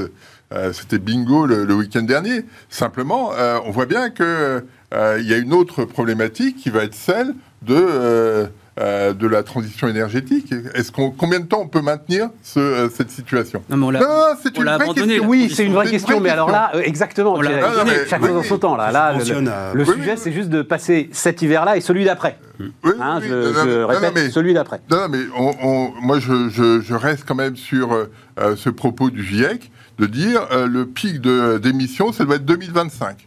euh, 0.53 0.73
C'était 0.73 1.01
bingo 1.01 1.45
le, 1.45 1.65
le 1.65 1.75
week-end 1.75 2.03
dernier. 2.03 2.45
Simplement, 2.69 3.33
euh, 3.33 3.59
on 3.67 3.73
voit 3.73 3.87
bien 3.87 4.11
que 4.11 4.23
euh, 4.23 4.61
il 4.93 5.27
y 5.29 5.35
a 5.35 5.39
une 5.39 5.53
autre 5.53 5.85
problématique 5.85 6.57
qui 6.57 6.71
va 6.71 6.85
être 6.85 6.95
celle 6.95 7.35
de. 7.63 7.75
euh, 7.75 8.47
euh, 8.79 9.15
de 9.15 9.27
la 9.27 9.43
transition 9.43 9.89
énergétique. 9.89 10.53
Est-ce 10.75 10.93
qu'on 10.93 11.11
combien 11.11 11.41
de 11.41 11.47
temps 11.47 11.61
on 11.63 11.67
peut 11.67 11.81
maintenir 11.81 12.29
ce, 12.43 12.61
euh, 12.61 12.89
cette 12.91 13.11
situation? 13.11 13.63
Non, 13.71 13.79
mais 13.79 13.87
on 13.87 13.91
l'a. 13.91 14.01
Non, 14.01 14.07
non, 14.07 14.23
c'est 14.43 14.51
on 14.59 14.61
une 14.61 14.67
l'a 14.67 14.75
vraie 14.77 14.85
abandonné, 14.85 15.07
question. 15.15 15.29
Oui, 15.31 15.51
c'est 15.57 15.65
une 15.65 15.73
vraie 15.73 15.89
question, 15.91 16.21
mais 16.21 16.29
alors 16.29 16.51
là, 16.51 16.73
euh, 16.75 16.83
exactement. 16.85 17.33
On 17.37 17.41
l'a 17.41 17.67
abandonné. 17.69 17.97
chaque 18.07 18.21
Oui, 18.21 18.29
chose 18.29 18.37
en 18.37 18.41
oui. 18.43 18.47
son 18.47 18.59
temps. 18.59 18.77
Là, 18.77 18.93
là 18.93 19.13
le, 19.15 19.19
Oui, 19.19 19.87
sujet, 19.95 20.13
oui. 20.13 20.19
c'est 20.19 20.31
juste 20.31 20.51
de 20.51 20.61
passer 20.61 21.09
cet 21.13 21.41
hiver-là 21.41 21.79
et 21.79 21.81
celui 21.81 22.05
d'après. 22.05 22.37
Oui, 22.61 22.67
Hein, 23.01 23.21
oui, 23.23 23.29
je 23.31 23.35
non, 23.35 23.41
non, 23.55 23.65
je 23.65 23.81
non, 23.81 23.87
répète, 23.87 24.13
mais- 24.15 24.29
celui 24.31 24.53
d'après. 24.53 24.83
Non, 24.91 24.99
non, 24.99 25.09
mais 25.09 25.21
on- 25.39 25.55
on- 25.63 25.93
moi, 26.03 26.19
je, 26.19 26.51
je- 26.51 26.83
je 26.83 26.95
reste 26.95 27.25
quand 27.27 27.35
même 27.35 27.57
sur 27.57 27.95
euh, 27.95 28.13
euh, 28.41 28.57
ce 28.57 28.69
propos 28.69 29.09
du 29.09 29.25
GIEC 29.25 29.71
de 29.99 30.05
dire 30.05 30.49
euh, 30.53 30.67
le 30.67 30.85
pic 30.85 31.23
de- 31.23 31.57
d'émissions, 31.57 32.13
ça 32.13 32.27
doit 32.27 32.37
être 32.37 32.45
2025. 32.45 33.27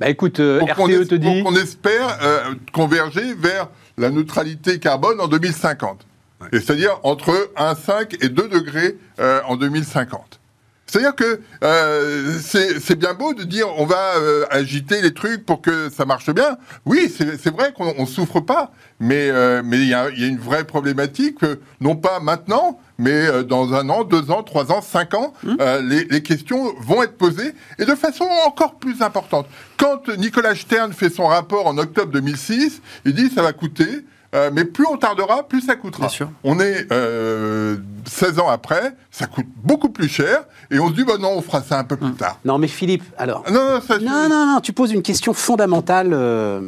Bah 0.00 0.10
écoute, 0.10 0.40
euh, 0.40 0.60
RTE 0.62 1.08
te 1.08 1.14
dit. 1.14 1.42
pour 1.42 1.52
qu'on 1.52 1.58
espère 1.58 2.18
euh, 2.22 2.54
converger 2.72 3.34
vers 3.34 3.68
la 3.96 4.10
neutralité 4.10 4.78
carbone 4.78 5.20
en 5.20 5.28
2050. 5.28 6.06
Et 6.52 6.60
c'est-à-dire 6.60 7.00
entre 7.02 7.50
1,5 7.56 8.22
et 8.24 8.28
2 8.28 8.48
degrés 8.48 8.98
euh, 9.20 9.40
en 9.46 9.56
2050. 9.56 10.40
C'est-à-dire 10.86 11.16
que 11.16 11.40
euh, 11.64 12.38
c'est 12.40 12.78
c'est 12.80 12.94
bien 12.94 13.14
beau 13.14 13.34
de 13.34 13.42
dire 13.42 13.66
on 13.76 13.86
va 13.86 14.16
euh, 14.16 14.44
agiter 14.50 15.02
les 15.02 15.12
trucs 15.12 15.44
pour 15.44 15.60
que 15.60 15.90
ça 15.90 16.04
marche 16.04 16.30
bien. 16.30 16.58
Oui, 16.84 17.12
c'est 17.14 17.40
c'est 17.40 17.52
vrai 17.52 17.72
qu'on 17.72 17.92
on 17.98 18.06
souffre 18.06 18.40
pas, 18.40 18.70
mais 19.00 19.28
euh, 19.30 19.62
mais 19.64 19.78
il 19.78 19.88
y 19.88 19.94
a, 19.94 20.10
il 20.10 20.20
y 20.20 20.24
a 20.24 20.28
une 20.28 20.38
vraie 20.38 20.64
problématique, 20.64 21.42
euh, 21.42 21.56
non 21.80 21.96
pas 21.96 22.20
maintenant, 22.20 22.78
mais 22.98 23.26
euh, 23.26 23.42
dans 23.42 23.74
un 23.74 23.88
an, 23.90 24.04
deux 24.04 24.30
ans, 24.30 24.44
trois 24.44 24.70
ans, 24.70 24.80
cinq 24.80 25.14
ans, 25.14 25.32
euh, 25.60 25.82
les, 25.82 26.04
les 26.04 26.22
questions 26.22 26.72
vont 26.78 27.02
être 27.02 27.16
posées 27.16 27.52
et 27.80 27.84
de 27.84 27.94
façon 27.96 28.28
encore 28.46 28.76
plus 28.78 29.02
importante. 29.02 29.46
Quand 29.78 30.08
Nicolas 30.16 30.54
Stern 30.54 30.92
fait 30.92 31.10
son 31.10 31.26
rapport 31.26 31.66
en 31.66 31.78
octobre 31.78 32.12
2006, 32.12 32.80
il 33.04 33.14
dit 33.14 33.28
ça 33.28 33.42
va 33.42 33.52
coûter. 33.52 34.04
Euh, 34.36 34.50
mais 34.52 34.64
plus 34.64 34.86
on 34.86 34.96
tardera, 34.96 35.42
plus 35.48 35.62
ça 35.62 35.74
coûtera. 35.74 36.02
Bien 36.06 36.08
sûr. 36.08 36.30
On 36.44 36.60
est 36.60 36.86
euh, 36.92 37.76
16 38.06 38.38
ans 38.38 38.48
après, 38.48 38.94
ça 39.10 39.26
coûte 39.26 39.46
beaucoup 39.56 39.88
plus 39.88 40.08
cher, 40.08 40.44
et 40.70 40.78
on 40.78 40.88
se 40.90 40.94
dit, 40.94 41.04
bah 41.04 41.18
non, 41.18 41.30
on 41.36 41.42
fera 41.42 41.62
ça 41.62 41.78
un 41.78 41.84
peu 41.84 41.96
plus 41.96 42.12
tard. 42.14 42.38
Non, 42.44 42.58
mais 42.58 42.68
Philippe, 42.68 43.02
alors. 43.18 43.42
Non, 43.50 43.74
non, 43.74 43.80
ça, 43.80 43.98
Non, 43.98 44.28
non, 44.28 44.46
non, 44.54 44.60
tu 44.60 44.72
poses 44.72 44.92
une 44.92 45.02
question 45.02 45.32
fondamentale. 45.32 46.10
euh, 46.12 46.60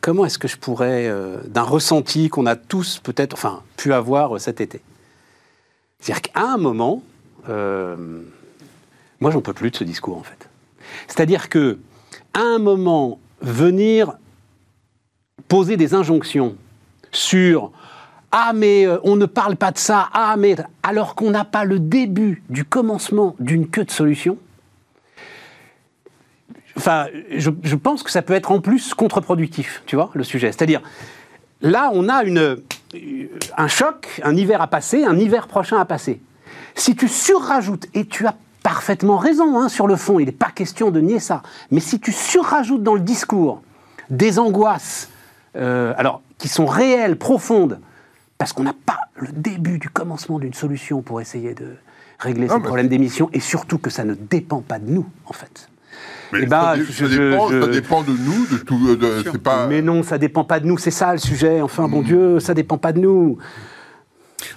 Comment 0.00 0.24
est-ce 0.24 0.38
que 0.38 0.46
je 0.46 0.56
pourrais, 0.56 1.08
euh, 1.08 1.38
d'un 1.48 1.62
ressenti 1.62 2.28
qu'on 2.28 2.46
a 2.46 2.54
tous 2.54 3.00
peut-être, 3.02 3.34
enfin, 3.34 3.62
pu 3.76 3.92
avoir 3.92 4.36
euh, 4.36 4.38
cet 4.38 4.60
été? 4.60 4.80
C'est-à-dire 5.98 6.22
qu'à 6.22 6.40
un 6.42 6.58
moment, 6.58 7.02
euh, 7.48 7.96
moi, 9.20 9.30
j'en 9.32 9.40
peux 9.40 9.52
plus 9.52 9.70
de 9.72 9.76
ce 9.76 9.82
discours, 9.84 10.16
en 10.18 10.22
fait. 10.22 10.48
C'est-à-dire 11.08 11.48
que, 11.48 11.78
à 12.34 12.40
un 12.40 12.58
moment, 12.60 13.18
venir 13.40 14.12
poser 15.48 15.76
des 15.76 15.94
injonctions 15.94 16.56
sur 17.12 17.72
ah 18.32 18.52
mais 18.54 18.86
euh, 18.86 18.98
on 19.02 19.16
ne 19.16 19.26
parle 19.26 19.56
pas 19.56 19.70
de 19.70 19.78
ça, 19.78 20.08
ah 20.12 20.34
mais 20.36 20.56
alors 20.82 21.14
qu'on 21.14 21.30
n'a 21.30 21.44
pas 21.44 21.64
le 21.64 21.78
début 21.78 22.42
du 22.50 22.64
commencement 22.64 23.34
d'une 23.40 23.68
queue 23.68 23.84
de 23.84 23.90
solution. 23.90 24.36
Enfin, 26.76 27.06
je, 27.30 27.74
pense 27.74 28.02
que 28.02 28.10
ça 28.10 28.20
peut 28.20 28.34
être 28.34 28.52
en 28.52 28.60
plus 28.60 28.92
contre-productif, 28.92 29.82
tu 29.86 29.96
vois, 29.96 30.10
le 30.12 30.24
sujet. 30.24 30.48
C'est-à-dire, 30.48 30.82
là, 31.62 31.90
on 31.94 32.10
a 32.10 32.22
une, 32.24 32.58
un 33.56 33.68
choc, 33.68 34.20
un 34.22 34.36
hiver 34.36 34.60
à 34.60 34.66
passer, 34.66 35.04
un 35.04 35.18
hiver 35.18 35.46
prochain 35.46 35.78
à 35.78 35.86
passer. 35.86 36.20
Si 36.74 36.94
tu 36.94 37.08
surrajoutes, 37.08 37.86
et 37.94 38.04
tu 38.04 38.26
as 38.26 38.34
parfaitement 38.62 39.16
raison 39.16 39.58
hein, 39.58 39.70
sur 39.70 39.86
le 39.86 39.96
fond, 39.96 40.18
il 40.18 40.26
n'est 40.26 40.32
pas 40.32 40.50
question 40.50 40.90
de 40.90 41.00
nier 41.00 41.20
ça, 41.20 41.42
mais 41.70 41.80
si 41.80 42.00
tu 42.00 42.12
surrajoutes 42.12 42.82
dans 42.82 42.94
le 42.94 43.00
discours 43.00 43.62
des 44.10 44.38
angoisses, 44.38 45.08
euh, 45.56 45.94
alors, 45.96 46.22
qui 46.38 46.48
sont 46.48 46.66
réelles, 46.66 47.16
profondes, 47.16 47.80
parce 48.38 48.52
qu'on 48.52 48.64
n'a 48.64 48.74
pas 48.84 48.98
le 49.16 49.28
début 49.32 49.78
du 49.78 49.88
commencement 49.88 50.38
d'une 50.38 50.54
solution 50.54 51.02
pour 51.02 51.20
essayer 51.20 51.54
de 51.54 51.76
régler 52.18 52.46
Ah, 52.50 52.54
ces 52.54 52.58
mais- 52.60 52.64
problèmes 52.66 52.88
d'émission, 52.88 53.30
et 53.32 53.40
surtout 53.40 53.78
que 53.78 53.90
ça 53.90 54.04
ne 54.04 54.14
dépend 54.14 54.60
pas 54.60 54.78
de 54.78 54.90
nous, 54.90 55.06
en 55.26 55.32
fait. 55.32 55.68
Mais 56.32 56.40
Eh 56.42 56.46
ben, 56.46 56.60
ça, 56.60 56.76
je- 56.76 57.06
dépend, 57.06 57.48
je- 57.48 57.60
ça 57.62 57.66
dépend 57.68 58.02
de 58.02 58.10
nous, 58.12 58.46
de 58.50 58.58
tout. 58.62 58.78
euh, 58.88 58.96
de- 58.96 59.22
C'est 59.30 59.38
pas. 59.42 59.66
Mais 59.68 59.80
non, 59.80 60.02
ça 60.02 60.18
dépend 60.18 60.44
pas 60.44 60.60
de 60.60 60.66
nous, 60.66 60.76
c'est 60.76 60.90
ça 60.90 61.12
le 61.12 61.18
sujet. 61.18 61.60
Enfin, 61.62 61.88
bon 61.88 62.02
Dieu, 62.02 62.40
ça 62.40 62.52
dépend 62.52 62.76
pas 62.78 62.92
de 62.92 63.00
nous. 63.00 63.38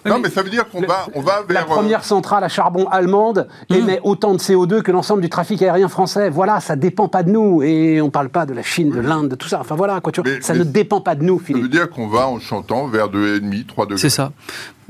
Non, 0.06 0.20
mais 0.20 0.30
ça 0.30 0.42
veut 0.44 0.50
dire 0.50 0.70
qu'on 0.70 0.82
va, 0.82 1.08
on 1.16 1.22
va 1.22 1.42
vers. 1.48 1.54
La 1.54 1.62
euh, 1.62 1.66
première 1.76 2.04
centrale 2.04 2.44
à 2.44 2.50
charbon 2.50 2.88
allemande 2.90 3.48
émet 3.70 4.00
autant 4.04 4.34
de 4.34 4.40
CO2 4.40 4.82
que 4.82 4.92
l'ensemble 4.92 5.22
du 5.22 5.30
trafic 5.30 5.62
aérien 5.62 5.88
français. 5.88 6.30
Voilà, 6.30 6.60
ça 6.60 6.76
dépend 6.76 7.08
pas 7.08 7.24
de 7.24 7.30
nous. 7.32 7.62
Et 7.64 8.02
on 8.02 8.10
parle 8.10 8.30
pas 8.30 8.46
de 8.46 8.54
la 8.54 8.64
Chine, 8.64 8.92
de 8.92 9.00
l'Inde, 9.00 9.30
de 9.30 9.36
tout 9.36 9.48
ça. 9.48 9.60
Enfin 9.60 9.76
voilà, 9.76 10.00
quoi, 10.02 10.12
tu 10.12 10.22
vois, 10.22 10.30
Mais- 10.32 10.42
ça 10.42 10.54
mais- 10.54 10.60
ne 10.60 10.64
dépend 10.66 11.02
pas 11.02 11.16
de 11.16 11.24
nous, 11.24 11.38
Ça 11.40 11.40
veut 11.40 11.46
Philippe. 11.60 11.72
dire 11.72 11.90
qu'on 11.90 12.08
va 12.08 12.28
en 12.28 12.40
chantant 12.40 12.88
vers 12.88 13.10
2,5, 13.10 13.66
3 13.66 13.86
degrés. 13.86 13.98
C'est 14.00 14.10
ça. 14.10 14.32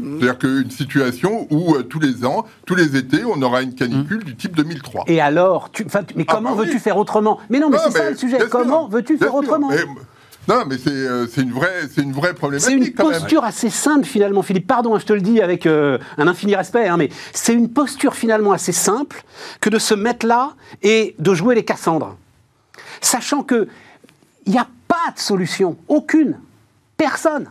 C'est-à-dire 0.02 0.38
qu'une 0.38 0.72
situation 0.72 1.46
où 1.50 1.76
euh, 1.76 1.84
tous 1.84 2.00
les 2.00 2.24
ans, 2.26 2.46
tous 2.66 2.76
les 2.76 2.96
étés, 2.96 3.24
on 3.26 3.42
aura 3.42 3.62
une 3.62 3.76
canicule 3.76 4.24
du 4.24 4.34
type 4.36 4.56
2003. 4.56 5.04
Et 5.08 5.20
alors, 5.20 5.72
tu, 5.72 5.84
enfin, 5.86 6.04
tu- 6.04 6.14
mais 6.16 6.24
Ah, 6.28 6.36
comment 6.36 6.52
bah 6.56 6.62
veux-tu 6.64 6.76
oui. 6.76 6.80
faire 6.80 6.96
autrement? 6.96 7.38
Mais 7.50 7.60
non, 7.60 7.70
mais 7.70 7.78
c'est 7.84 7.92
ça 7.92 8.10
le 8.10 8.16
sujet. 8.16 8.38
Comment 8.50 8.88
veux-tu 8.88 9.18
faire 9.18 9.28
sûr. 9.28 9.36
autrement? 9.36 9.68
Mais- 9.70 9.84
Non, 10.50 10.64
mais 10.68 10.78
c'est 10.78 10.90
euh, 10.90 11.28
c'est 11.28 11.42
une, 11.42 11.52
vraie- 11.52 11.88
c'est 11.94 12.02
une 12.02 12.12
vraie 12.12 12.30
C'est 12.30 12.34
problématique 12.34 12.78
une 12.88 12.94
quand 12.94 13.10
même. 13.10 13.20
posture 13.20 13.44
assez 13.44 13.70
simple 13.70 14.06
finalement, 14.06 14.42
Philippe. 14.42 14.66
Pardon, 14.68 14.96
hein, 14.96 15.00
je 15.00 15.06
te 15.06 15.14
le 15.14 15.22
dis 15.22 15.42
avec 15.42 15.66
euh, 15.68 16.00
un 16.18 16.28
infini 16.28 16.56
respect, 16.56 16.88
hein, 16.88 16.98
mais 16.98 17.10
c'est 17.34 17.54
une 17.54 17.70
posture 17.70 18.16
finalement 18.16 18.52
assez 18.52 18.72
simple 18.72 19.24
que 19.62 19.70
de 19.70 19.78
se 19.78 19.94
mettre 19.94 20.26
là 20.26 20.54
et 20.82 21.16
de 21.20 21.34
jouer 21.36 21.54
les 21.56 21.64
Cassandres, 21.64 22.18
sachant 23.00 23.44
que 23.44 23.68
il 24.48 24.52
n'y 24.54 24.58
a 24.58 24.68
pas 24.88 25.12
de 25.16 25.20
solution, 25.20 25.78
aucune, 25.88 26.40
personne. 26.98 27.48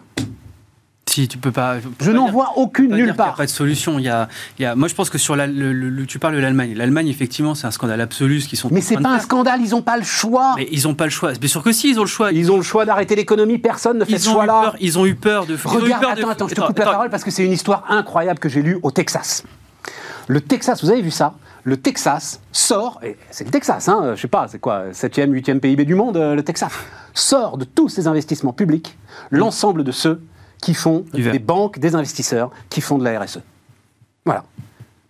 Si 1.18 1.26
tu 1.26 1.36
peux 1.38 1.50
pas. 1.50 1.78
Je 2.00 2.12
n'en 2.12 2.30
vois 2.30 2.52
aucune 2.58 2.90
nulle 2.92 2.94
dire 2.94 3.04
qu'il 3.06 3.08
y 3.08 3.10
a 3.10 3.14
part. 3.24 3.34
pas 3.34 3.44
de 3.46 3.50
solution. 3.50 3.98
Il 3.98 4.04
y 4.04 4.08
a, 4.08 4.28
il 4.56 4.62
y 4.62 4.64
a- 4.66 4.76
moi, 4.76 4.86
je 4.86 4.94
pense 4.94 5.10
que 5.10 5.18
sur 5.18 5.34
la, 5.34 5.48
le- 5.48 6.06
tu 6.06 6.20
parles 6.20 6.36
de 6.36 6.40
l'Allemagne. 6.40 6.74
L'Allemagne, 6.76 7.08
effectivement, 7.08 7.56
c'est 7.56 7.66
un 7.66 7.72
scandale 7.72 8.00
absolu 8.00 8.40
ce 8.40 8.46
qu'ils 8.48 8.56
sont. 8.56 8.68
Mais 8.70 8.80
c'est 8.80 8.96
pas 8.98 9.08
un 9.08 9.18
scandale, 9.18 9.60
ils 9.60 9.70
n'ont 9.70 9.82
pas 9.82 9.96
le 9.96 10.04
choix. 10.04 10.54
Mais 10.56 10.68
ils 10.70 10.84
n'ont 10.84 10.94
pas 10.94 11.06
le 11.06 11.10
choix. 11.10 11.32
Bien 11.32 11.48
sûr 11.48 11.64
que 11.64 11.72
si, 11.72 11.90
ils 11.90 11.98
ont 11.98 12.04
le 12.04 12.08
choix. 12.08 12.30
Ils 12.30 12.52
ont 12.52 12.56
le 12.56 12.62
choix 12.62 12.84
d'arrêter 12.84 13.16
l'économie, 13.16 13.58
personne 13.58 13.98
ne 13.98 14.04
fait 14.04 14.12
Ils 14.12 14.20
ce 14.20 14.30
choix-là. 14.30 14.74
ils 14.80 14.96
ont 14.96 15.06
eu 15.06 15.16
peur 15.16 15.44
de. 15.46 15.56
Regarde, 15.64 16.02
peur 16.02 16.14
de- 16.14 16.20
attends, 16.20 16.28
attends, 16.30 16.48
je 16.48 16.54
te 16.54 16.60
Attends, 16.60 16.68
coupe 16.68 16.78
la 16.78 16.84
attends. 16.84 16.92
parole 16.92 17.10
parce 17.10 17.24
que 17.24 17.32
c'est 17.32 17.44
une 17.44 17.50
histoire 17.52 17.84
incroyable 17.88 18.38
que 18.38 18.48
j'ai 18.48 18.62
lue 18.62 18.78
au 18.84 18.92
Texas. 18.92 19.42
Le 20.28 20.40
Texas, 20.40 20.84
vous 20.84 20.90
avez 20.90 21.02
vu 21.02 21.10
ça? 21.10 21.34
Le 21.64 21.76
Texas 21.78 22.40
sort, 22.52 23.00
et 23.02 23.16
c'est 23.32 23.42
le 23.44 23.50
Texas, 23.50 23.88
hein, 23.88 24.12
je 24.14 24.20
sais 24.20 24.28
pas, 24.28 24.46
c'est 24.48 24.60
quoi, 24.60 24.84
7e, 24.92 25.32
8e 25.32 25.58
PIB 25.58 25.84
du 25.84 25.96
monde, 25.96 26.16
euh, 26.16 26.36
le 26.36 26.44
Texas, 26.44 26.70
sort 27.12 27.58
de 27.58 27.64
tous 27.64 27.88
ces 27.88 28.06
investissements 28.06 28.52
publics 28.52 28.96
l'ensemble 29.32 29.82
de 29.82 29.90
ceux 29.90 30.20
qui 30.62 30.74
font 30.74 31.04
des 31.12 31.38
banques, 31.38 31.78
des 31.78 31.94
investisseurs, 31.94 32.50
qui 32.68 32.80
font 32.80 32.98
de 32.98 33.04
la 33.04 33.20
RSE. 33.20 33.40
Voilà. 34.24 34.44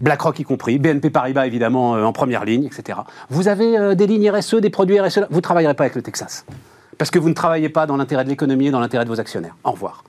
BlackRock 0.00 0.38
y 0.38 0.44
compris, 0.44 0.78
BNP 0.78 1.10
Paribas 1.10 1.46
évidemment 1.46 1.96
euh, 1.96 2.04
en 2.04 2.12
première 2.12 2.44
ligne, 2.44 2.64
etc. 2.64 3.00
Vous 3.30 3.48
avez 3.48 3.76
euh, 3.76 3.94
des 3.94 4.06
lignes 4.06 4.30
RSE, 4.30 4.56
des 4.56 4.70
produits 4.70 5.00
RSE, 5.00 5.26
vous 5.30 5.36
ne 5.36 5.40
travaillerez 5.40 5.74
pas 5.74 5.84
avec 5.84 5.96
le 5.96 6.02
Texas. 6.02 6.44
Parce 6.98 7.10
que 7.10 7.18
vous 7.18 7.28
ne 7.28 7.34
travaillez 7.34 7.68
pas 7.68 7.86
dans 7.86 7.96
l'intérêt 7.96 8.24
de 8.24 8.28
l'économie 8.28 8.68
et 8.68 8.70
dans 8.70 8.80
l'intérêt 8.80 9.04
de 9.04 9.10
vos 9.10 9.18
actionnaires. 9.18 9.56
Au 9.64 9.72
revoir. 9.72 10.04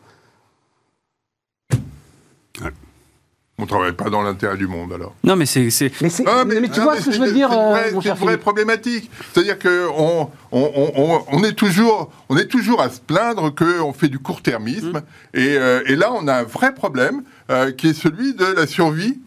On 3.59 3.63
ne 3.63 3.67
travaille 3.67 3.91
pas 3.93 4.09
dans 4.09 4.21
l'intérêt 4.21 4.55
du 4.57 4.67
monde 4.67 4.93
alors. 4.93 5.13
Non, 5.23 5.35
mais 5.35 5.45
c'est. 5.45 5.69
c'est- 5.69 5.91
Mais, 6.01 6.09
Ah, 6.25 6.45
mais 6.45 6.55
tu 6.69 6.79
non, 6.79 6.83
vois 6.85 6.95
mais 6.95 7.01
ce 7.01 7.05
que 7.07 7.11
je 7.11 7.19
veux 7.19 7.31
dire, 7.33 7.49
c'est 7.49 7.55
une 7.55 7.61
euh, 7.61 7.69
vraie- 7.71 7.91
mon 7.91 8.01
C'est 8.01 8.07
cher 8.07 8.15
une 8.15 8.19
vraie 8.21 8.27
Philippe 8.31 8.41
problématique. 8.41 9.11
C'est-à-dire 9.33 9.59
qu'on 9.59 10.29
on, 10.51 10.71
on, 10.75 10.91
on- 10.95 11.23
on 11.31 11.43
est 11.43 11.53
toujours, 11.53 12.11
on 12.29 12.37
est 12.37 12.45
toujours 12.47 12.81
à 12.81 12.89
se 12.89 12.99
plaindre 13.01 13.53
qu'on 13.53 13.91
fait 13.93 14.07
du 14.07 14.17
court-termisme. 14.19 14.93
Mmh. 14.93 15.37
Et, 15.37 15.57
euh, 15.57 15.81
et 15.85 15.95
là, 15.95 16.11
on 16.13 16.27
a 16.27 16.35
un 16.35 16.43
vrai 16.43 16.73
problème 16.73 17.23
euh, 17.51 17.71
qui 17.71 17.89
est 17.89 17.93
celui 17.93 18.33
de 18.33 18.45
la 18.45 18.65
survie 18.65 19.19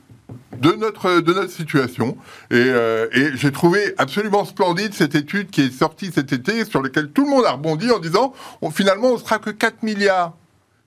de 0.61 0.73
notre, 0.73 1.21
de 1.21 1.33
notre 1.35 1.51
situation. 1.51 2.17
Et, 2.51 2.55
euh, 2.57 3.07
et 3.13 3.31
j'ai 3.37 3.53
trouvé 3.53 3.95
absolument 3.99 4.45
splendide 4.45 4.95
cette 4.95 5.15
étude 5.15 5.51
qui 5.51 5.63
est 5.63 5.71
sortie 5.77 6.11
cet 6.15 6.33
été, 6.33 6.65
sur 6.65 6.83
laquelle 6.83 7.11
tout 7.11 7.25
le 7.25 7.31
monde 7.31 7.45
a 7.45 7.53
rebondi 7.53 7.91
en 7.91 7.99
disant 7.99 8.33
on, 8.63 8.71
finalement, 8.71 9.09
on 9.13 9.19
sera 9.19 9.39
que 9.39 9.51
4 9.51 9.83
milliards. 9.83 10.35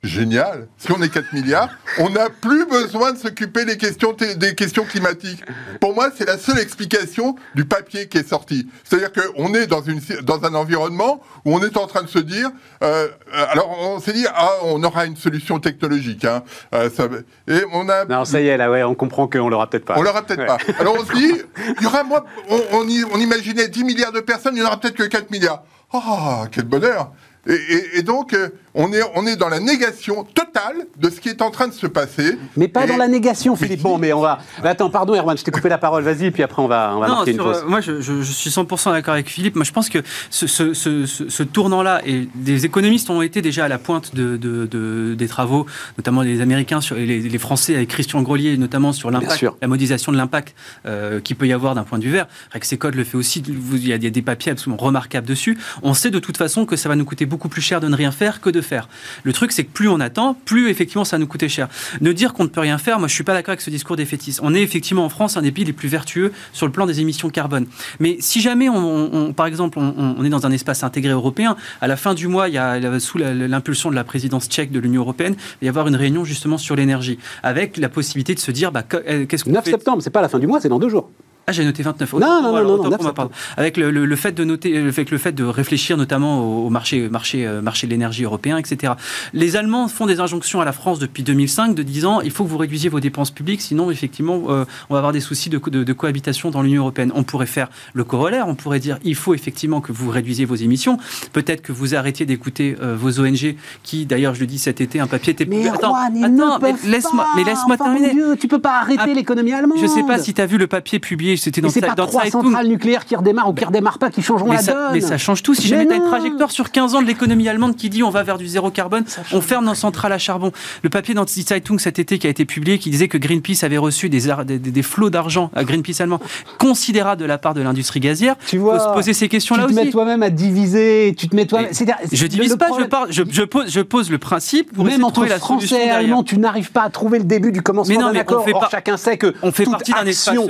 Génial. 0.06 0.68
Si 0.78 0.92
on 0.92 1.02
est 1.02 1.10
4 1.10 1.34
milliards, 1.34 1.70
on 1.98 2.10
n'a 2.12 2.30
plus 2.30 2.66
besoin 2.66 3.12
de 3.12 3.18
s'occuper 3.18 3.66
des 3.66 3.76
questions, 3.78 4.14
té- 4.14 4.36
des 4.36 4.54
questions 4.54 4.86
climatiques. 4.86 5.44
Pour 5.82 5.96
moi, 5.96 6.10
c'est 6.16 6.26
la 6.28 6.38
seule 6.38 6.60
explication 6.60 7.36
du 7.56 7.66
papier 7.66 8.08
qui 8.08 8.20
est 8.20 8.28
sorti. 8.30 8.68
C'est-à-dire 8.84 9.12
qu'on 9.12 9.54
est 9.56 9.68
dans, 9.68 9.82
une, 9.82 10.00
dans 10.24 10.44
un 10.46 10.54
environnement 10.54 11.22
où 11.44 11.56
on 11.56 11.62
est 11.64 11.76
en 11.78 11.88
train 11.88 12.04
de 12.04 12.08
se 12.08 12.20
dire, 12.20 12.52
euh, 12.84 13.08
alors 13.34 13.76
on 13.80 14.00
s'est 14.00 14.14
dit, 14.14 14.26
ah, 14.34 14.52
on 14.64 14.84
aura 14.84 15.06
une 15.06 15.16
solution 15.18 15.60
technologique. 15.60 16.24
Hein, 16.26 16.44
euh, 16.74 16.90
ça, 16.96 17.08
va- 17.08 17.18
et 17.48 17.64
on 17.74 17.90
a 17.90 18.06
Non, 18.06 18.26
ça 18.26 18.40
y 18.42 18.48
est, 18.48 18.58
là, 18.58 18.70
ouais, 18.70 18.84
on 18.84 18.94
comprend 18.96 19.28
qu'on 19.28 19.50
l'aura 19.50 19.70
peut-être 19.70 19.86
pas. 19.86 19.96
on 19.98 20.02
l'aura 20.04 20.22
peut-être 20.22 20.40
Ouais. 20.40 20.46
pas. 20.46 20.58
Alors 20.80 20.96
on 21.00 21.06
se 21.06 21.14
dit, 21.14 21.32
il 21.78 21.84
y 21.84 21.86
aura 21.88 22.04
moi, 22.04 22.26
on, 22.50 22.60
on, 22.74 22.88
y- 22.88 23.04
on 23.12 23.18
imaginait 23.18 23.68
10 23.70 23.84
milliards 23.84 24.12
de 24.12 24.20
personnes, 24.20 24.54
il 24.56 24.60
n'y 24.60 24.64
en 24.64 24.68
aura 24.68 24.80
peut-être 24.80 24.96
que 24.98 25.04
4 25.04 25.32
milliards. 25.32 25.64
Oh, 25.94 26.44
quel 26.52 26.66
bonheur 26.66 27.12
et, 27.48 27.54
et- 27.54 28.00
et 28.00 28.02
donc, 28.02 28.34
euh, 28.34 28.50
on 28.76 28.92
est, 28.94 29.02
on 29.16 29.26
est 29.26 29.36
dans 29.38 29.50
la 29.50 29.60
négation 29.60 30.24
totale 30.24 30.86
de 31.00 31.10
ce 31.10 31.20
qui 31.20 31.30
est 31.30 31.42
en 31.42 31.50
train 31.50 31.68
de 31.68 31.74
se 31.74 31.88
passer. 31.88 32.38
Mais 32.58 32.68
pas 32.68 32.86
Et- 32.86 32.88
dans 32.88 32.98
la 32.98 33.08
négation, 33.08 33.56
Philippe. 33.56 33.82
Bon, 33.82 33.98
mais 33.98 34.14
on 34.14 34.22
va. 34.22 34.40
Mais 34.64 34.70
attends, 34.70 34.90
pardon, 34.90 35.16
Erwan, 35.16 35.38
je 35.38 35.44
t'ai 35.44 35.52
coupé 35.52 35.70
la 35.70 35.78
parole. 35.78 36.04
Vas-y, 36.04 36.30
puis 36.32 36.44
après, 36.44 36.62
on 36.62 36.68
va, 36.68 36.94
on 36.96 37.00
va 37.00 37.08
Non, 37.08 37.16
marquer 37.16 37.32
une 37.32 37.38
sur, 37.38 37.46
pause. 37.46 37.62
euh, 37.64 37.68
moi 37.70 37.82
je, 37.82 38.02
je- 38.02 38.22
je 38.22 38.32
suis 38.32 38.50
100% 38.50 38.92
d'accord 38.92 39.14
avec 39.14 39.30
Philippe. 39.30 39.56
Moi 39.56 39.64
je 39.66 39.72
pense 39.72 39.90
que 39.90 40.00
ce, 40.30 40.46
ce- 40.48 40.74
ce- 40.74 41.44
tournant-là, 41.44 42.02
et 42.06 42.28
des 42.36 42.66
économistes 42.66 43.10
ont 43.10 43.22
été 43.22 43.42
déjà 43.42 43.66
à 43.66 43.68
la 43.68 43.78
pointe 43.78 44.14
de, 44.16 44.36
de- 44.38 44.66
de- 44.66 45.16
des 45.18 45.28
travaux, 45.28 45.66
notamment 45.98 46.22
les 46.22 46.42
Américains 46.42 46.82
sur, 46.82 46.98
et 46.98 47.06
les, 47.06 47.20
les 47.22 47.38
Français 47.38 47.76
avec 47.76 47.90
Christian 47.90 48.22
Grelier, 48.22 48.58
notamment 48.58 48.92
sur 48.94 49.12
l'impact, 49.12 49.46
la 49.62 49.68
modélisation 49.68 50.12
de 50.12 50.18
l'impact 50.18 50.56
euh, 50.86 51.20
qu'il 51.22 51.36
peut 51.36 51.48
y 51.48 51.54
avoir 51.54 51.76
d'un 51.76 51.84
point 51.84 52.00
de 52.00 52.04
vue 52.04 52.12
vert. 52.12 52.28
Rexecode 52.52 52.96
le 52.96 53.04
fait 53.04 53.16
aussi, 53.18 53.42
il 53.48 53.88
y, 53.88 53.94
a, 53.94 53.96
il 53.96 54.04
y 54.04 54.08
a 54.08 54.10
des 54.10 54.22
papiers 54.22 54.52
absolument 54.52 54.82
remarquables 54.82 55.28
dessus. 55.28 55.58
On 55.84 55.94
sait 55.94 56.12
de 56.12 56.20
toute 56.20 56.38
façon 56.38 56.66
que 56.66 56.76
ça 56.76 56.90
va 56.90 56.96
nous 56.96 57.06
coûter 57.06 57.26
beaucoup 57.26 57.48
plus 57.50 57.62
cher 57.62 57.80
de 57.80 57.88
ne 57.88 57.96
rien 57.96 58.12
faire 58.12 58.42
que 58.42 58.50
de 58.50 58.62
faire. 58.66 58.90
Le 59.24 59.34
truc 59.34 59.52
c'est 59.52 59.64
que 59.64 59.72
plus 59.72 59.88
on 59.88 60.00
attend, 60.00 60.34
plus 60.46 60.70
effectivement 60.70 61.06
ça 61.06 61.18
nous 61.18 61.28
coûter 61.28 61.50
cher. 61.50 61.68
Ne 62.02 62.12
dire 62.12 62.34
qu'on 62.34 62.44
ne 62.44 62.50
peut 62.50 62.62
rien 62.62 62.78
faire, 62.78 63.00
moi 63.00 63.08
je 63.08 63.14
suis 63.14 63.24
pas 63.24 63.34
d'accord 63.34 63.52
avec 63.52 63.62
ce 63.62 63.70
discours 63.70 63.96
défaitiste. 63.96 64.40
On 64.44 64.54
est 64.54 64.62
effectivement 64.62 65.06
en 65.06 65.10
France 65.10 65.38
un 65.38 65.42
des 65.42 65.52
pays 65.52 65.66
les 65.66 65.74
plus 65.74 65.88
vertueux 65.88 66.34
sur 66.54 66.66
le 66.66 66.72
plan 66.72 66.86
des 66.86 67.00
émissions 67.00 67.30
carbone. 67.30 67.68
Mais 68.00 68.18
si 68.20 68.42
jamais, 68.42 68.70
on, 68.70 69.34
par 69.34 69.46
exemple, 69.46 69.80
on, 69.80 70.16
on 70.18 70.24
est 70.24 70.30
dans 70.30 70.46
un 70.46 70.52
espace 70.52 70.84
intégré 70.84 71.12
européen, 71.12 71.56
à 71.82 71.88
la 71.88 71.98
fin 71.98 72.14
du 72.14 72.28
mois, 72.28 72.48
il 72.50 72.56
y 72.56 72.58
a, 72.58 73.00
sous 73.00 73.18
l'impulsion 73.18 73.90
de 73.90 73.96
la 73.96 74.04
présidence 74.04 74.48
tchèque 74.48 74.72
de 74.72 74.80
l'Union 74.80 75.02
européenne, 75.02 75.36
il 75.38 75.66
va 75.66 75.66
y 75.66 75.70
avoir 75.70 75.88
une 75.88 75.96
réunion 75.96 76.24
justement 76.24 76.58
sur 76.58 76.76
l'énergie, 76.76 77.20
avec 77.44 77.78
la 77.78 77.90
possibilité 77.90 78.34
de 78.34 78.40
se 78.40 78.52
dire, 78.52 78.72
bah, 78.72 78.84
euh, 78.94 79.26
qu'est-ce 79.26 79.44
qu'on 79.44 79.52
9 79.52 79.64
fait 79.64 79.72
septembre, 79.72 80.02
c'est 80.02 80.10
pas 80.10 80.22
la 80.22 80.30
fin 80.30 80.40
du 80.40 80.48
mois, 80.48 80.60
c'est 80.62 80.70
dans 80.70 80.80
deux 80.80 80.90
jours. 80.90 81.10
Ah, 81.48 81.52
j'ai 81.52 81.64
noté 81.64 81.84
29. 81.84 82.14
Non, 82.14 82.20
non, 82.20 82.42
non, 82.42 82.50
voilà, 82.50 82.66
non, 82.66 82.72
non, 82.78 82.84
pour 82.84 82.90
9 82.92 83.02
ma 83.04 83.14
part. 83.14 83.30
Avec 83.58 83.78
le, 83.78 83.92
le- 83.92 84.06
le 84.06 84.16
fait 84.16 84.32
de 84.32 84.44
noter, 84.44 84.92
fait, 84.92 85.10
le 85.12 85.18
fait 85.18 85.32
de 85.32 85.44
réfléchir 85.44 85.96
notamment 85.98 86.40
au, 86.40 86.68
au 86.68 86.70
marché, 86.70 87.08
marché, 87.10 87.46
euh, 87.46 87.62
marché 87.62 87.86
de 87.88 87.92
l'énergie 87.92 88.24
européen, 88.24 88.58
etc. 88.58 88.94
Les 89.34 89.56
Allemands 89.56 89.88
font 89.88 90.06
des 90.06 90.20
injonctions 90.20 90.62
à 90.62 90.66
la 90.66 90.72
France 90.72 91.00
depuis 91.00 91.24
2005 91.24 91.76
de 91.76 91.84
disant 91.84 92.22
il 92.22 92.32
faut 92.32 92.44
que 92.44 92.50
vous 92.50 92.58
réduisiez 92.58 92.90
vos 92.90 93.00
dépenses 93.00 93.32
publiques, 93.32 93.62
sinon 93.62 93.92
effectivement 93.92 94.42
euh, 94.50 94.66
on 94.90 94.94
va 94.96 95.00
avoir 95.00 95.14
des 95.14 95.20
soucis 95.20 95.50
de, 95.50 95.58
de- 95.60 95.84
de 95.84 95.94
cohabitation 95.94 96.50
dans 96.52 96.62
l'Union 96.62 96.82
européenne. 96.82 97.12
On 97.16 97.24
pourrait 97.24 97.46
faire 97.46 97.70
le 97.94 98.04
corollaire, 98.04 98.48
on 98.48 98.56
pourrait 98.56 98.80
dire 98.80 98.98
il 99.04 99.16
faut 99.16 99.34
effectivement 99.34 99.82
que 99.82 99.92
vous 99.92 100.10
réduisiez 100.10 100.46
vos 100.46 100.56
émissions, 100.56 100.98
peut-être 101.34 101.62
que 101.62 101.72
vous 101.72 101.96
arrêtiez 101.96 102.26
d'écouter 102.26 102.76
euh, 102.82 102.96
vos 102.98 103.20
ONG 103.20 103.56
qui, 103.84 104.06
d'ailleurs, 104.06 104.34
je 104.36 104.40
le 104.40 104.48
dis 104.48 104.58
cet 104.58 104.82
été, 104.82 105.00
un 105.00 105.08
papier 105.08 105.34
était 105.34 105.46
Mais 105.46 105.68
attends, 105.68 105.96
ils 106.14 106.24
attends, 106.26 106.60
mais 106.62 106.74
laisse-moi, 106.86 107.28
mais 107.36 107.44
laisse-moi 107.44 107.76
Enfin, 107.76 107.86
terminer. 107.94 108.14
Dieu, 108.14 108.36
tu 108.40 108.48
peux 108.48 108.60
pas 108.60 108.80
arrêter 108.80 109.02
Ah, 109.04 109.14
l'économie 109.14 109.52
allemande. 109.52 109.78
Je 109.82 109.88
sais 109.88 110.04
pas 110.04 110.18
si 110.18 110.34
tu 110.34 110.42
as 110.42 110.46
vu 110.46 110.58
le 110.58 110.68
papier 110.68 111.00
publié, 111.00 111.35
c'était 111.38 111.62
dans, 111.62 111.70
Mais 111.74 111.82
pas 111.82 111.96
dans 111.96 112.08
trois 112.08 112.26
centrales 112.26 112.68
nucléaires 112.68 113.06
qui 113.06 113.16
redémarrent 113.16 113.50
ou 113.50 113.54
qui 113.54 113.66
redémarrent 113.66 114.00
pas 114.00 114.10
qui 114.10 114.22
changeront 114.22 114.50
Mais 114.50 114.56
la 114.58 114.62
ça, 114.62 114.74
donne. 114.74 114.94
mais 114.94 115.02
ça 115.02 115.18
change 115.18 115.44
tout. 115.44 115.54
Si 115.54 115.64
Mais 115.64 115.68
jamais 115.70 115.88
tu 115.88 115.94
as 115.94 115.96
une 115.98 116.04
trajectoire 116.06 116.52
sur 116.52 116.72
15 116.72 116.96
ans 116.96 117.02
de 117.02 117.08
l'économie 117.08 117.48
allemande 117.50 117.76
qui 117.76 117.90
dit 117.90 118.04
on 118.04 118.10
va 118.10 118.24
vers 118.24 118.38
du 118.38 118.48
zéro 118.48 118.72
carbone, 118.72 119.04
on 119.34 119.42
ferme 119.42 119.66
nos 119.66 119.74
centrales 119.76 120.12
à 120.14 120.18
charbon. 120.18 120.52
Le 120.84 120.90
papier 120.90 121.14
dans 121.14 121.26
Die 121.26 121.42
Zeitung 121.44 121.80
cet 121.80 122.00
été 122.00 122.18
qui 122.20 122.28
a 122.28 122.30
été 122.30 122.46
publié 122.46 122.80
qui 122.80 122.90
disait 122.90 123.08
que 123.08 123.18
Greenpeace 123.18 123.64
avait 123.64 123.78
reçu 123.78 124.10
des, 124.10 124.30
ar- 124.30 124.46
des, 124.46 124.60
des- 124.60 124.72
des 124.72 124.84
flots 124.84 125.10
d'argent 125.10 125.52
à 125.56 125.64
Greenpeace 125.64 126.02
allemand 126.02 126.20
considérables 126.58 127.22
de 127.22 127.26
la 127.26 127.38
part 127.38 127.54
de 127.54 127.62
l'industrie 127.62 128.00
gazière. 128.00 128.36
Tu 128.48 128.58
vois, 128.58 128.80
faut 128.80 128.90
se 128.90 128.94
poser 128.94 129.14
ces 129.14 129.26
tu 129.26 129.30
questions-là 129.30 129.66
te 129.68 129.74
mets 129.74 129.82
aussi. 129.84 129.92
toi-même 129.92 130.24
à 130.24 130.30
diviser, 130.30 131.16
tu 131.18 131.28
te 131.28 131.36
mets 131.36 131.46
toi-même. 131.46 131.70
Je 132.12 132.26
divise 132.28 132.52
le 132.52 132.58
pas, 132.58 132.70
je, 132.80 132.86
parle, 132.86 133.12
je, 133.12 133.24
je 133.30 133.44
pose, 133.44 133.70
je 133.72 133.82
pose 133.82 134.10
le 134.10 134.18
principe 134.18 134.74
pour 134.74 134.86
Même 134.86 135.04
entre 135.04 135.26
la 135.26 135.38
Français 135.38 135.88
et. 135.88 135.90
Allemands, 135.90 136.24
tu 136.24 136.38
n'arrives 136.38 136.72
pas 136.72 136.84
à 136.84 136.90
trouver 136.90 137.18
le 137.20 137.24
début 137.26 137.52
du 137.52 137.62
commencement 137.62 137.94
Mais 137.96 138.02
non, 138.02 138.12
mais 138.14 138.24
on 138.28 138.42
fait 138.42 138.54
Or, 138.54 138.62
pas- 138.62 138.70
chacun 138.72 138.98
sait 138.98 139.18
que 139.18 139.34
on 139.42 139.52
fait 139.52 139.66
partie 139.66 139.92
d'un 139.92 140.06
espace 140.06 140.30
action 140.36 140.48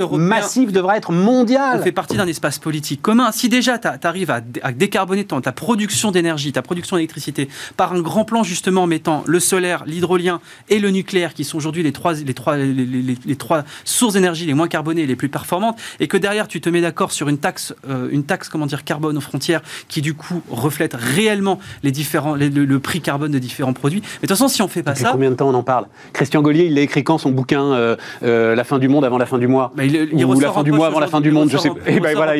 devrait 0.76 0.96
être 0.98 1.12
mondiale. 1.12 1.78
On 1.80 1.82
fait 1.82 1.92
partie 1.92 2.16
d'un 2.16 2.26
espace 2.26 2.58
politique 2.58 3.02
commun. 3.02 3.32
Si 3.32 3.48
déjà 3.48 3.78
tu 3.78 3.88
arrives 4.06 4.30
à, 4.30 4.40
dé- 4.40 4.60
à 4.62 4.72
décarboner 4.72 5.24
ton- 5.24 5.40
ta 5.40 5.52
production 5.52 6.10
d'énergie, 6.10 6.52
ta 6.52 6.62
production 6.62 6.96
d'électricité, 6.96 7.48
par 7.76 7.92
un 7.92 8.00
grand 8.00 8.24
plan 8.24 8.42
justement 8.42 8.82
en 8.82 8.86
mettant 8.86 9.24
le 9.26 9.40
solaire, 9.40 9.84
l'hydrolien 9.86 10.40
et 10.68 10.78
le 10.78 10.90
nucléaire, 10.90 11.34
qui 11.34 11.44
sont 11.44 11.56
aujourd'hui 11.56 11.82
les 11.82 11.92
trois, 11.92 12.12
les, 12.12 12.34
trois, 12.34 12.56
les, 12.56 12.72
les- 12.72 12.84
les- 13.02 13.18
les 13.24 13.36
trois 13.36 13.64
sources 13.84 14.14
d'énergie 14.14 14.46
les 14.46 14.54
moins 14.54 14.68
carbonées 14.68 15.02
et 15.02 15.06
les 15.06 15.16
plus 15.16 15.28
performantes, 15.28 15.78
et 16.00 16.08
que 16.08 16.16
derrière 16.16 16.46
tu 16.48 16.60
te 16.60 16.68
mets 16.68 16.80
d'accord 16.80 17.12
sur 17.12 17.28
une 17.28 17.38
taxe, 17.38 17.74
euh, 17.88 18.08
une 18.10 18.24
taxe 18.24 18.48
comment 18.48 18.66
dire, 18.66 18.84
carbone 18.84 19.16
aux 19.16 19.20
frontières, 19.22 19.62
qui 19.88 20.02
du 20.02 20.14
coup 20.14 20.42
reflète 20.50 20.94
réellement 20.94 21.58
les 21.82 21.90
différents, 21.92 22.34
le, 22.34 22.48
le 22.48 22.78
prix 22.80 23.00
carbone 23.00 23.32
de 23.32 23.38
différents 23.38 23.72
produits. 23.72 24.00
Mais 24.00 24.06
de 24.06 24.20
toute 24.20 24.30
façon, 24.30 24.48
si 24.48 24.62
on 24.62 24.68
fait 24.68 24.82
pas 24.82 24.92
Depuis 24.92 25.04
ça, 25.04 25.10
combien 25.12 25.30
de 25.30 25.36
temps 25.36 25.48
on 25.48 25.54
en 25.54 25.62
parle? 25.62 25.86
Christian 26.12 26.42
Gaulier, 26.42 26.64
il 26.66 26.74
l'a 26.74 26.82
écrit 26.82 27.02
quand 27.04 27.18
son 27.18 27.30
bouquin 27.30 27.62
euh, 27.72 27.96
euh, 28.22 28.54
La 28.54 28.64
fin 28.64 28.78
du 28.78 28.88
monde 28.88 29.04
avant 29.04 29.18
la 29.18 29.26
fin 29.26 29.38
du 29.38 29.46
mois? 29.48 29.72
Bah, 29.76 29.84
il- 29.84 29.94
il 30.12 30.24
Ou 30.24 30.28
ressort 30.28 30.42
la 30.42 30.50
en 30.50 30.54
fin 30.54 30.62
du 30.66 30.72
mois 30.72 30.86
avant 30.88 31.00
la 31.00 31.06
fin 31.06 31.20
du 31.20 31.30
monde, 31.30 31.50
je 31.50 31.56
sais 31.58 31.70
il 31.88 32.00
ben 32.00 32.14
voilà, 32.14 32.34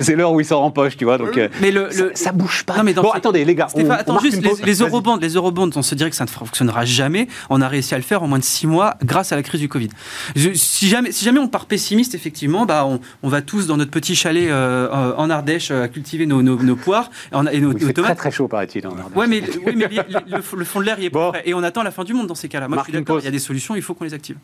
c'est 0.00 0.14
l'heure 0.14 0.32
où 0.32 0.40
il 0.40 0.46
sort 0.46 0.62
en 0.62 0.70
poche, 0.70 0.96
tu 0.96 1.04
vois. 1.04 1.18
Donc, 1.18 1.36
euh, 1.36 1.48
mais 1.60 1.70
le, 1.70 1.90
ça, 1.90 2.02
le- 2.04 2.12
ça 2.14 2.32
bouge 2.32 2.64
pas. 2.64 2.76
Non, 2.76 2.82
mais 2.84 2.94
dans 2.94 3.02
bon, 3.02 3.10
attendez, 3.10 3.44
les 3.44 3.54
gars. 3.54 3.68
Stéphane, 3.68 3.90
on- 3.90 3.94
on 4.12 4.16
attends, 4.16 4.18
juste 4.20 4.42
les, 4.64 4.74
eurobonds, 4.82 5.16
les 5.16 5.34
eurobonds, 5.34 5.70
on 5.74 5.82
se 5.82 5.94
dirait 5.94 6.10
que 6.10 6.16
ça 6.16 6.24
ne 6.24 6.30
fonctionnera 6.30 6.84
jamais. 6.84 7.26
On 7.50 7.60
a 7.60 7.68
réussi 7.68 7.94
à 7.94 7.96
le 7.98 8.02
faire 8.04 8.22
en 8.22 8.28
moins 8.28 8.38
de 8.38 8.44
six 8.44 8.66
mois 8.66 8.94
grâce 9.04 9.32
à 9.32 9.36
la 9.36 9.42
crise 9.42 9.60
du 9.60 9.68
Covid. 9.68 9.88
Je- 10.36 10.50
si, 10.54 10.88
jamais, 10.88 11.12
si 11.12 11.24
jamais 11.24 11.38
on 11.40 11.48
part 11.48 11.66
pessimiste, 11.66 12.14
effectivement, 12.14 12.66
bah, 12.66 12.84
on, 12.86 13.00
on 13.22 13.28
va 13.28 13.42
tous 13.42 13.66
dans 13.66 13.76
notre 13.76 13.90
petit 13.90 14.14
chalet 14.14 14.48
euh, 14.50 14.88
euh, 14.92 15.14
en 15.16 15.30
Ardèche 15.30 15.70
euh, 15.70 15.84
à 15.84 15.88
cultiver 15.88 16.26
nos, 16.26 16.42
nos- 16.42 16.62
nos 16.62 16.76
poires 16.76 17.10
et, 17.32 17.34
on 17.36 17.46
a- 17.46 17.52
et 17.52 17.60
nos, 17.60 17.72
très 17.74 17.92
tomates. 17.92 18.18
très 18.18 18.30
chaud, 18.30 18.48
paraît-il. 18.48 18.86
en 18.86 18.90
Ardèche. 18.90 19.16
Ouais, 19.16 19.26
mais, 19.26 19.40
le, 19.40 20.56
le 20.58 20.64
fond 20.64 20.80
de 20.80 20.84
l'air 20.84 20.98
y 21.00 21.06
est 21.06 21.10
Bon. 21.10 21.30
pas 21.32 21.38
prêt. 21.38 21.42
Et 21.46 21.54
on 21.54 21.62
attend 21.62 21.82
la 21.82 21.90
fin 21.90 22.04
du 22.04 22.12
monde 22.14 22.26
dans 22.26 22.34
ces 22.34 22.48
cas-là. 22.48 22.68
Moi, 22.68 22.76
Marque 22.76 22.88
je 22.88 22.92
suis 22.92 23.00
d'accord. 23.00 23.18
Il 23.20 23.24
y 23.24 23.28
a 23.28 23.30
des 23.30 23.38
solutions, 23.38 23.74
il 23.76 23.82
faut 23.82 23.94
qu'on 23.94 24.04
les 24.04 24.14
active. 24.14 24.36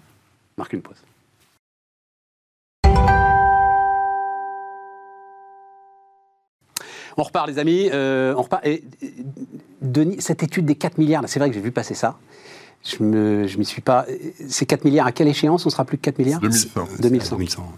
Marque 0.56 0.72
une 0.72 0.82
pause. 0.82 0.96
On 7.16 7.22
repart, 7.22 7.46
les 7.48 7.58
amis. 7.58 7.88
euh, 7.92 8.34
on 8.36 8.42
repart. 8.42 8.66
Et, 8.66 8.82
euh, 9.02 9.06
Denis, 9.80 10.16
cette 10.20 10.42
étude 10.42 10.64
des 10.64 10.74
4 10.76 10.98
milliards, 10.98 11.22
c'est 11.26 11.38
vrai 11.38 11.48
que 11.48 11.54
j'ai 11.54 11.60
vu 11.60 11.72
passer 11.72 11.94
ça. 11.94 12.16
Je 12.84 13.02
ne 13.02 13.46
je 13.46 13.58
m'y 13.58 13.64
suis 13.64 13.82
pas. 13.82 14.06
Ces 14.48 14.66
4 14.66 14.84
milliards, 14.84 15.06
à 15.06 15.12
quelle 15.12 15.28
échéance 15.28 15.66
On 15.66 15.70
sera 15.70 15.84
plus 15.84 15.98
que 15.98 16.02
4 16.02 16.18
milliards? 16.18 16.40
2100. 16.40 16.88
2100. 17.00 17.36
2100. 17.36 17.72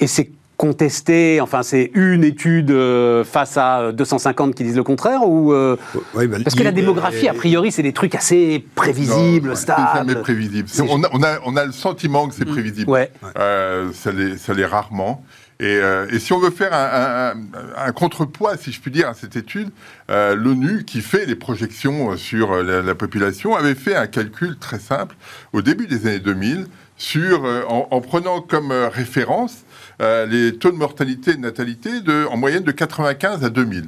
Et 0.00 0.06
c'est 0.06 0.30
contesté, 0.56 1.40
enfin, 1.40 1.62
c'est 1.62 1.90
une 1.94 2.22
étude 2.22 2.70
euh, 2.70 3.24
face 3.24 3.56
à 3.56 3.80
euh, 3.80 3.92
250 3.92 4.54
qui 4.54 4.62
disent 4.64 4.76
le 4.76 4.82
contraire 4.84 5.26
ou. 5.26 5.52
euh, 5.54 5.76
Ouais, 6.14 6.26
bah, 6.26 6.36
Parce 6.44 6.54
que 6.54 6.62
la 6.62 6.72
démographie, 6.72 7.28
a 7.28 7.32
priori, 7.32 7.72
c'est 7.72 7.82
des 7.82 7.94
trucs 7.94 8.14
assez 8.14 8.62
prévisibles, 8.74 9.48
Non, 9.48 9.54
C'est 9.54 9.66
jamais 9.68 10.10
stables. 10.12 10.20
prévisible. 10.20 10.68
On 10.90 11.02
a, 11.02 11.08
on, 11.14 11.22
a, 11.22 11.38
on 11.46 11.56
a 11.56 11.64
le 11.64 11.72
sentiment 11.72 12.28
que 12.28 12.34
c'est 12.34 12.46
Mm. 12.46 12.52
prévisible. 12.52 12.90
Ouais. 12.90 13.10
Euh, 13.38 13.90
ça 13.94 14.12
l'est 14.12 14.36
ça 14.36 14.52
l'est 14.52 14.66
rarement. 14.66 15.24
Et, 15.60 15.76
euh, 15.76 16.06
et 16.10 16.18
si 16.18 16.32
on 16.32 16.38
veut 16.38 16.50
faire 16.50 16.72
un, 16.72 17.92
contrepoids, 17.92 18.56
si 18.56 18.72
je 18.72 18.80
puis 18.80 18.90
dire, 18.90 19.08
à 19.08 19.14
cette 19.14 19.36
étude, 19.36 19.68
euh, 20.10 20.34
l'ONU, 20.34 20.84
qui 20.84 21.02
fait 21.02 21.26
les 21.26 21.36
projections 21.36 22.16
sur 22.16 22.52
euh, 22.52 22.62
la, 22.62 22.80
la 22.80 22.94
population, 22.94 23.54
avait 23.54 23.74
fait 23.74 23.94
un 23.94 24.06
calcul 24.06 24.56
très 24.56 24.78
simple 24.78 25.16
au 25.52 25.60
début 25.60 25.86
des 25.86 26.06
années 26.06 26.18
2000 26.18 26.66
sur, 26.96 27.44
en, 27.44 27.88
en 27.90 28.00
prenant 28.00 28.40
comme 28.42 28.72
référence 28.72 29.64
les 30.00 30.56
taux 30.58 30.70
de 30.70 30.76
mortalité 30.76 31.30
et 31.30 31.34
de 31.34 31.40
natalité 31.40 31.90
en 32.30 32.36
moyenne 32.36 32.62
de 32.62 32.72
95 32.72 33.42
à 33.42 33.48
2000 33.48 33.84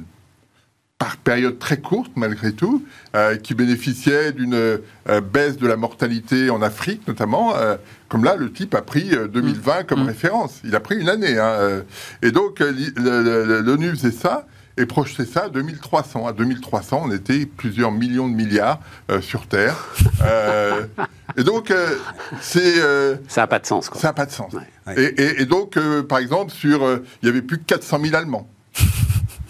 par 0.99 1.17
période 1.17 1.59
très 1.59 1.77
courte 1.77 2.11
malgré 2.15 2.53
tout, 2.53 2.85
euh, 3.15 3.35
qui 3.35 3.55
bénéficiait 3.55 4.31
d'une 4.31 4.53
euh, 4.53 4.77
baisse 5.21 5.57
de 5.57 5.67
la 5.67 5.75
mortalité 5.75 6.49
en 6.49 6.61
Afrique 6.61 7.07
notamment. 7.07 7.55
euh, 7.57 7.75
comme 8.09 8.23
là, 8.23 8.35
le 8.35 8.51
type 8.51 8.75
a 8.75 8.81
pris 8.81 9.13
euh, 9.13 9.27
2020 9.27 9.83
comme 9.85 10.03
Mm. 10.03 10.07
référence. 10.07 10.59
Il 10.63 10.75
a 10.75 10.79
pris 10.79 10.95
une 10.99 11.09
année. 11.09 11.37
hein, 11.37 11.45
euh. 11.59 11.81
et 12.21 12.31
donc, 12.31 12.59
l'ONU 12.59 13.89
faisait 13.89 14.11
ça 14.11 14.47
et 14.77 14.85
projetait 14.85 15.25
ça 15.25 15.45
à 15.45 15.49
2300. 15.49 16.25
À 16.27 16.31
2300, 16.33 17.01
on 17.05 17.11
était 17.11 17.45
plusieurs 17.47 17.91
millions 17.91 18.27
de 18.29 18.33
milliards 18.35 18.79
euh, 19.11 19.19
sur 19.19 19.47
Terre. 19.47 19.75
Euh, 20.23 20.85
et 21.37 21.43
donc, 21.43 21.69
euh, 21.71 21.97
c'est... 22.39 22.79
euh, 22.79 23.15
Ça 23.27 23.41
n'a 23.41 23.47
pas 23.47 23.59
de 23.59 23.65
sens. 23.65 23.89
Quoi. 23.89 23.99
ça 23.99 24.07
n'a 24.09 24.13
pas 24.13 24.25
de 24.25 24.31
sens. 24.31 24.53
Ouais. 24.53 24.95
Et, 24.95 25.21
et- 25.21 25.41
et 25.41 25.45
donc, 25.45 25.75
euh, 25.77 26.01
par 26.03 26.19
exemple, 26.19 26.51
sur, 26.51 26.83
euh, 26.85 27.03
il 27.21 27.25
y 27.27 27.29
avait 27.29 27.41
plus 27.41 27.57
que 27.57 27.63
400 27.65 27.99
000 28.03 28.15
Allemands 28.15 28.47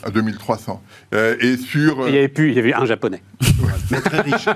à 0.06 0.10
2300. 0.10 0.82
Euh, 1.14 1.36
et 1.40 1.58
sur, 1.58 2.02
euh, 2.02 2.10
Il 2.10 2.16
y 2.16 2.18
avait 2.18 2.28
plus, 2.28 2.50
il 2.50 2.56
y 2.56 2.60
avait 2.60 2.74
un 2.74 2.86
japonais 2.86 3.22
Mais 3.92 4.00
très 4.02 4.22
riche. 4.22 4.48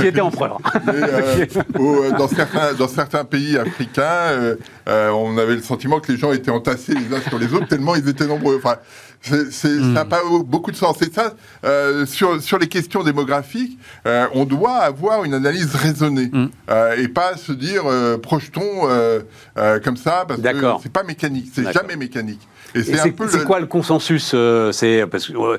qui 0.00 0.06
était 0.06 0.20
empereur. 0.20 0.58
et, 0.74 0.78
euh, 0.90 1.46
au- 1.78 2.02
euh, 2.04 2.10
dans, 2.12 2.28
certains, 2.28 2.72
dans 2.74 2.88
certains 2.88 3.24
pays 3.24 3.56
africains, 3.58 4.02
euh, 4.02 4.56
euh, 4.88 5.10
on 5.10 5.36
avait 5.38 5.56
le 5.56 5.62
sentiment 5.62 6.00
que 6.00 6.12
les 6.12 6.18
gens 6.18 6.32
étaient 6.32 6.50
entassés 6.50 6.94
les 6.94 7.14
uns 7.16 7.20
sur 7.20 7.38
les 7.38 7.52
autres 7.54 7.68
tellement 7.68 7.94
ils 7.94 8.08
étaient 8.08 8.26
nombreux. 8.26 8.56
Enfin, 8.56 8.76
c'est- 9.20 9.50
c'est- 9.50 9.78
ça 9.78 9.84
n'a 9.86 10.04
pas 10.04 10.20
beaucoup 10.44 10.70
de 10.70 10.76
sens. 10.76 11.00
Et 11.02 11.10
ça, 11.10 11.34
euh, 11.64 12.06
sur, 12.06 12.40
sur 12.42 12.58
les 12.58 12.68
questions 12.68 13.02
démographiques, 13.02 13.78
euh, 14.06 14.26
on 14.34 14.44
doit 14.44 14.76
avoir 14.78 15.24
une 15.24 15.34
analyse 15.34 15.74
raisonnée 15.74 16.30
Mm. 16.32 16.46
euh, 16.70 16.96
et 16.98 17.08
pas 17.08 17.36
se 17.36 17.52
dire 17.52 17.82
euh, 17.86 18.18
projetons 18.18 18.62
euh, 18.84 19.20
euh, 19.58 19.80
comme 19.80 19.96
ça 19.96 20.24
parce 20.26 20.38
que 20.40 20.44
D'accord. 20.44 20.80
c'est 20.82 20.92
pas 20.92 21.02
mécanique, 21.02 21.48
c'est 21.54 21.62
D'accord. 21.62 21.82
jamais 21.82 21.96
mécanique. 21.96 22.40
Et 22.74 22.82
c'est 23.02 23.12
le- 23.38 23.44
quoi 23.44 23.60
le 23.60 23.66
consensus 23.66 24.32
euh, 24.34 24.72
C'est 24.72 25.06
parce 25.06 25.28
que 25.28 25.32
euh, 25.36 25.58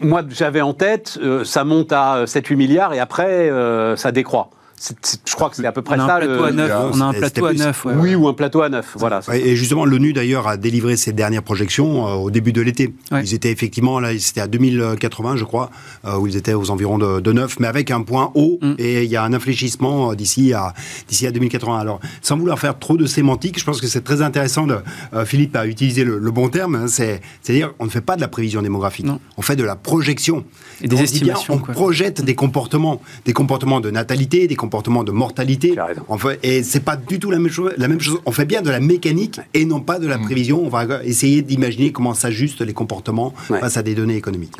moi 0.00 0.22
j'avais 0.28 0.60
en 0.60 0.74
tête, 0.74 1.18
euh, 1.22 1.44
ça 1.44 1.64
monte 1.64 1.92
à 1.92 2.24
7-8 2.26 2.56
milliards 2.56 2.92
et 2.94 2.98
après 3.00 3.50
euh, 3.50 3.96
ça 3.96 4.12
décroît. 4.12 4.50
C'est- 4.82 4.96
c'est- 5.02 5.20
je 5.28 5.34
crois 5.34 5.50
que 5.50 5.56
c'est 5.56 5.66
à 5.66 5.72
peu 5.72 5.82
près 5.82 5.96
On 5.96 6.00
a 6.00 6.04
un 6.04 6.06
ça. 6.08 6.16
plateau 6.16 6.32
le- 6.32 6.44
à 6.44 6.52
9. 6.52 6.72
On 6.94 7.00
a 7.02 7.04
un 7.04 7.12
plateau 7.12 7.44
à 7.44 7.48
plus. 7.50 7.58
9. 7.58 7.84
ouais. 7.84 7.92
Oui, 7.98 8.14
ou 8.14 8.28
un 8.28 8.32
plateau 8.32 8.62
à 8.62 8.70
9. 8.70 8.96
Voilà. 8.96 9.20
et 9.34 9.54
justement, 9.54 9.84
l'ONU 9.84 10.14
d'ailleurs 10.14 10.48
a 10.48 10.56
délivré 10.56 10.96
ses 10.96 11.12
dernières 11.12 11.42
projections 11.42 12.08
euh, 12.08 12.12
au 12.14 12.30
début 12.30 12.54
de 12.54 12.62
l'été. 12.62 12.94
Ouais. 13.12 13.20
Ils 13.22 13.34
étaient 13.34 13.50
effectivement 13.52 14.00
là, 14.00 14.18
c'était 14.18 14.40
à 14.40 14.46
2080, 14.46 15.36
je 15.36 15.44
crois, 15.44 15.70
euh, 16.06 16.16
où 16.16 16.26
ils 16.26 16.34
étaient 16.34 16.54
aux 16.54 16.70
environs 16.70 16.96
de, 16.96 17.20
de 17.20 17.30
9, 17.32 17.60
mais 17.60 17.66
avec 17.66 17.90
un 17.90 18.00
point 18.00 18.32
haut. 18.34 18.58
Mm. 18.62 18.72
Et 18.78 19.04
il 19.04 19.10
y 19.10 19.16
a 19.16 19.22
un 19.22 19.34
infléchissement 19.34 20.12
euh, 20.12 20.14
d'ici 20.14 20.54
à 20.54 20.72
d'ici 21.08 21.26
à 21.26 21.30
2080. 21.30 21.78
Alors, 21.78 22.00
sans 22.22 22.38
vouloir 22.38 22.58
faire 22.58 22.78
trop 22.78 22.96
de 22.96 23.04
sémantique, 23.04 23.58
je 23.60 23.64
pense 23.66 23.82
que 23.82 23.86
c'est 23.86 24.00
très 24.02 24.22
intéressant. 24.22 24.66
De, 24.66 24.78
euh, 25.12 25.26
Philippe 25.26 25.56
a 25.56 25.66
utilisé 25.66 26.04
le, 26.04 26.16
le 26.18 26.30
bon 26.30 26.48
terme. 26.48 26.74
hein, 26.76 26.86
c'est 26.88 27.20
c'est-à-dire, 27.42 27.74
on 27.80 27.84
ne 27.84 27.90
fait 27.90 28.00
pas 28.00 28.16
de 28.16 28.22
la 28.22 28.28
prévision 28.28 28.62
démographique. 28.62 29.04
Non. 29.04 29.20
On 29.36 29.42
fait 29.42 29.56
de 29.56 29.64
la 29.64 29.76
projection. 29.76 30.46
Et 30.80 30.88
des 30.88 30.94
On 30.94 31.00
bien, 31.00 31.04
estimations, 31.04 31.54
on 31.54 31.58
quoi. 31.58 31.74
projette 31.74 32.22
des 32.24 32.34
comportements, 32.34 33.02
des 33.26 33.34
comportements 33.34 33.80
de 33.80 33.90
natalité, 33.90 34.46
des 34.46 34.54
comportements 34.56 34.69
de 35.04 35.10
mortalité. 35.12 35.74
Fait- 36.18 36.38
et 36.42 36.62
c'est 36.62 36.80
pas 36.80 36.96
du 36.96 37.18
tout 37.18 37.30
la 37.30 37.38
même 37.38 37.50
chose. 37.52 37.72
La 37.76 37.88
même 37.88 38.00
chose. 38.00 38.18
On 38.24 38.32
fait 38.32 38.44
bien 38.46 38.62
de 38.62 38.70
la 38.70 38.80
mécanique 38.80 39.40
et 39.52 39.64
non 39.64 39.80
pas 39.80 39.98
de 39.98 40.06
la 40.06 40.16
prévision. 40.18 40.62
On 40.64 40.68
va 40.68 40.86
essayer 41.04 41.42
d'imaginer 41.42 41.92
comment 41.92 42.14
s'ajustent 42.14 42.62
les 42.62 42.72
comportements 42.72 43.34
Ouais. 43.50 43.60
face 43.60 43.76
à 43.76 43.82
des 43.82 43.94
données 43.94 44.16
économiques. 44.16 44.56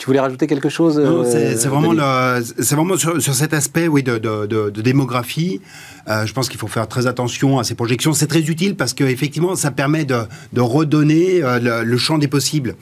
Tu 0.00 0.06
voulais 0.06 0.20
rajouter 0.20 0.46
quelque 0.46 0.70
chose 0.70 0.98
euh, 0.98 1.24
c'est 1.58 1.68
vraiment, 1.68 1.92
le- 1.92 2.64
vraiment 2.74 2.96
sur, 2.96 3.20
sur 3.20 3.34
cet 3.34 3.52
aspect 3.52 3.86
oui, 3.86 4.02
de, 4.02 4.16
de- 4.16 4.46
de- 4.46 4.70
de 4.70 4.80
démographie. 4.80 5.60
euh, 6.08 6.24
je 6.24 6.32
pense 6.32 6.48
qu'il 6.48 6.58
faut 6.58 6.68
faire 6.68 6.88
très 6.88 7.06
attention 7.06 7.58
à 7.58 7.64
ces 7.64 7.74
projections. 7.74 8.14
C'est 8.14 8.26
très 8.26 8.40
utile 8.40 8.76
parce 8.76 8.94
qu'effectivement, 8.94 9.56
ça 9.56 9.70
permet 9.70 10.06
de, 10.06 10.16
redonner 10.58 11.42
euh, 11.42 11.58
le, 11.60 11.84
le 11.84 11.96
champ 11.98 12.16
des 12.16 12.28
possibles. 12.28 12.76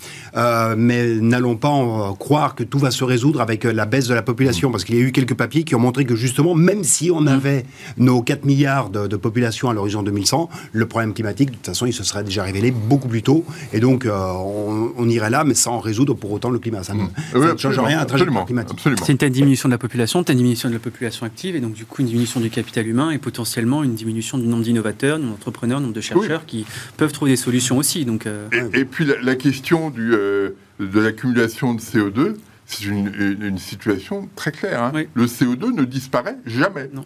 Mais 0.77 1.17
n'allons 1.17 1.57
pas 1.57 1.69
en, 1.69 2.15
croire 2.15 2.55
que 2.55 2.63
tout 2.63 2.79
va 2.79 2.93
se 2.93 3.03
résoudre 3.03 3.41
avec 3.41 3.65
la 3.65 3.85
baisse 3.85 4.07
de 4.07 4.15
la 4.15 4.23
population. 4.23 4.71
Parce 4.71 4.85
qu'il 4.85 4.95
y 4.95 4.99
a 4.99 5.03
eu 5.03 5.11
quelques 5.11 5.35
papiers 5.35 5.65
qui 5.65 5.75
ont 5.75 5.81
montré 5.81 6.05
que 6.05 6.15
justement, 6.15 6.55
même 6.55 6.85
si 6.85 7.11
on 7.11 7.27
avait 7.27 7.65
nos 7.97 8.23
4 8.23 8.45
milliards 8.45 8.91
de, 8.91 9.09
de 9.09 9.17
population 9.17 9.69
à 9.69 9.75
l'horizon 9.75 10.05
2100, 10.05 10.49
le 10.73 10.87
problème 10.87 11.15
climatique, 11.15 11.51
de 11.51 11.57
toute 11.57 11.67
façon, 11.67 11.87
il 11.87 11.93
se 11.93 12.05
serait 12.05 12.23
déjà 12.23 12.45
révélé 12.45 12.71
beaucoup 12.71 13.09
plus 13.09 13.23
tôt. 13.23 13.45
Et 13.73 13.81
donc, 13.81 14.07
euh, 14.07 14.17
on, 14.37 14.93
on 14.97 15.09
irait 15.09 15.31
là, 15.31 15.43
mais 15.43 15.55
sans 15.55 15.81
résoudre 15.81 16.15
pour 16.15 16.31
autant 16.31 16.51
le 16.51 16.61
climat. 16.61 16.85
Ça 16.85 16.95
ne, 16.95 17.08
Oui, 17.35 17.41
ne 17.41 17.41
change 17.41 17.51
absolument, 17.53 17.85
rien 17.85 17.97
à 17.97 18.01
la 18.01 18.07
trajectoire 18.07 18.43
absolument, 18.43 18.45
climatique. 18.45 18.73
absolument. 18.79 19.03
C'est 19.05 19.13
une 19.13 19.19
telle 19.19 19.31
diminution 19.33 19.69
de 19.69 19.75
la 19.75 19.79
population, 19.79 20.25
telle 20.25 20.37
diminution 20.37 20.69
de 20.69 20.75
la 20.75 20.81
population 20.81 21.27
active, 21.27 21.57
et 21.57 21.61
donc 21.61 21.73
du 21.75 21.85
coup 21.85 22.03
une 22.03 22.09
diminution 22.09 22.41
du 22.41 22.51
capital 22.51 22.87
humain 22.87 23.11
et 23.11 23.19
potentiellement 23.19 23.83
une 23.85 23.95
diminution 23.95 24.39
du 24.39 24.47
nombre 24.47 24.63
d'innovateurs, 24.65 25.19
du 25.19 25.25
nombre 25.25 25.37
d'entrepreneurs, 25.37 25.79
du 25.79 25.85
nombre 25.85 25.95
de 25.97 26.01
chercheurs 26.01 26.47
qui 26.47 26.67
peuvent 26.97 27.13
trouver 27.13 27.31
des 27.33 27.37
solutions 27.37 27.79
aussi. 27.79 28.05
Donc, 28.05 28.27
euh, 28.27 28.49
Et, 28.75 28.81
et 28.81 28.85
puis 28.85 29.05
la, 29.05 29.21
la 29.21 29.35
question 29.37 29.91
du, 29.91 30.13
euh, 30.13 30.51
de 30.81 31.01
l'accumulation 31.01 31.75
de 31.75 31.81
CO2, 31.81 32.35
c'est 32.67 32.85
une, 32.85 33.11
une- 33.19 33.43
une 33.43 33.59
situation 33.59 34.29
très 34.37 34.53
claire. 34.53 34.83
hein. 34.83 34.93
Oui. 34.95 35.09
Le 35.15 35.25
CO2 35.27 35.75
ne 35.75 35.85
disparaît 35.85 36.37
jamais. 36.47 36.91
Non. 36.93 37.05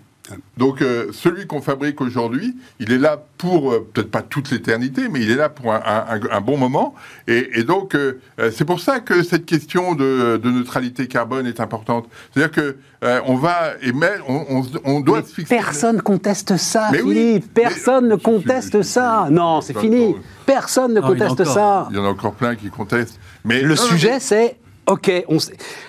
Donc 0.57 0.83
euh, 0.83 1.09
celui 1.13 1.47
qu'on 1.49 1.61
fabrique 1.61 2.01
aujourd'hui, 2.01 2.57
il 2.79 2.93
est 2.93 2.99
là 2.99 3.21
pour 3.39 3.73
euh, 3.73 3.87
peut-être 3.93 4.11
pas 4.11 4.23
toute 4.23 4.51
l'éternité, 4.53 5.09
mais 5.11 5.21
il 5.21 5.31
est 5.31 5.35
là 5.37 5.49
pour 5.49 5.73
un, 5.75 5.83
un- 5.85 6.05
un- 6.15 6.37
un 6.37 6.41
bon 6.41 6.57
moment. 6.57 6.95
Et, 7.27 7.51
et 7.59 7.65
donc 7.65 7.95
euh, 7.97 8.21
c'est 8.53 8.65
pour 8.65 8.79
ça 8.81 9.01
que 9.01 9.25
cette 9.25 9.45
question 9.47 9.95
de, 9.97 10.37
de 10.43 10.51
neutralité 10.51 11.09
carbone 11.09 11.47
est 11.47 11.59
importante. 11.59 12.09
C'est-à-dire 12.33 12.53
que 12.53 12.77
euh, 13.03 13.21
on 13.27 13.35
va 13.35 13.73
émettre, 13.83 14.23
on, 14.29 14.63
on 14.85 15.01
doit 15.01 15.23
Mais 15.23 15.27
se 15.27 15.35
fixer. 15.35 15.57
Personne 15.57 16.01
conteste 16.01 16.57
ça, 16.57 16.89
Mais 16.93 17.03
oui, 17.03 17.15
Philippe. 17.15 17.45
mais- 17.57 17.63
Personne 17.65 18.09
ne 18.09 18.15
conteste 18.17 18.83
ça. 18.83 19.27
Non, 19.29 19.61
c'est 19.61 19.77
fini. 19.77 20.15
Personne 20.47 20.95
ne 20.95 21.01
Non, 21.01 21.09
conteste 21.09 21.41
encore. 21.41 21.47
ça. 21.53 21.89
Il 21.91 21.97
y 21.97 21.99
en 21.99 22.05
a 22.05 22.09
encore 22.09 22.35
plein 22.35 22.55
qui 22.55 22.71
contestent. 22.71 23.19
Mais 23.45 23.61
Le 23.63 23.71
non, 23.71 23.77
sujet, 23.77 24.13
mais- 24.13 24.21
c'est 24.21 24.57
OK. 24.87 25.11
On 25.29 25.39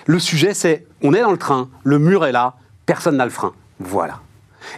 le 0.06 0.18
sujet, 0.18 0.54
c'est 0.54 0.86
on 1.02 1.14
est 1.14 1.20
dans 1.20 1.30
le 1.32 1.38
train, 1.38 1.68
le 1.84 1.98
mur 2.00 2.24
est 2.26 2.32
là, 2.32 2.54
personne 2.84 3.16
n'a 3.16 3.24
le 3.24 3.30
frein. 3.30 3.52
Voilà. 3.80 4.20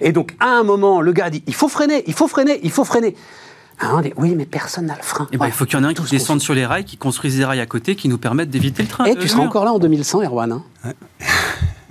Et 0.00 0.12
donc, 0.12 0.34
à 0.40 0.46
un 0.48 0.62
moment, 0.62 1.00
le 1.00 1.12
gars 1.12 1.30
dit 1.30 1.42
il 1.46 1.54
faut 1.54 1.68
freiner, 1.68 2.02
il 2.06 2.14
faut 2.14 2.28
freiner, 2.28 2.60
il 2.62 2.70
faut 2.70 2.84
freiner. 2.84 3.14
Ah, 3.78 3.90
on 3.94 4.00
dit 4.00 4.12
oui, 4.16 4.34
mais 4.34 4.46
personne 4.46 4.86
n'a 4.86 4.96
le 4.96 5.02
frein. 5.02 5.28
eh 5.32 5.36
ben, 5.36 5.46
il 5.46 5.52
faut 5.52 5.66
qu'il 5.66 5.78
y 5.78 5.82
en 5.82 5.84
ait 5.84 5.90
un 5.90 5.94
qui 5.94 6.02
descende 6.10 6.40
sur 6.40 6.54
les 6.54 6.64
rails, 6.64 6.84
qui 6.84 6.96
construise 6.96 7.36
des 7.36 7.44
rails 7.44 7.60
à 7.60 7.66
côté, 7.66 7.94
qui 7.94 8.08
nous 8.08 8.16
permettent 8.18 8.48
d'éviter 8.50 8.82
le 8.82 8.88
train. 8.88 9.04
Et 9.04 9.12
euh, 9.12 9.20
tu 9.20 9.28
seras 9.28 9.42
encore 9.42 9.64
là 9.66 9.72
en 9.72 9.78
2100, 9.78 10.22
Erwan. 10.22 10.52
hein 10.84 10.92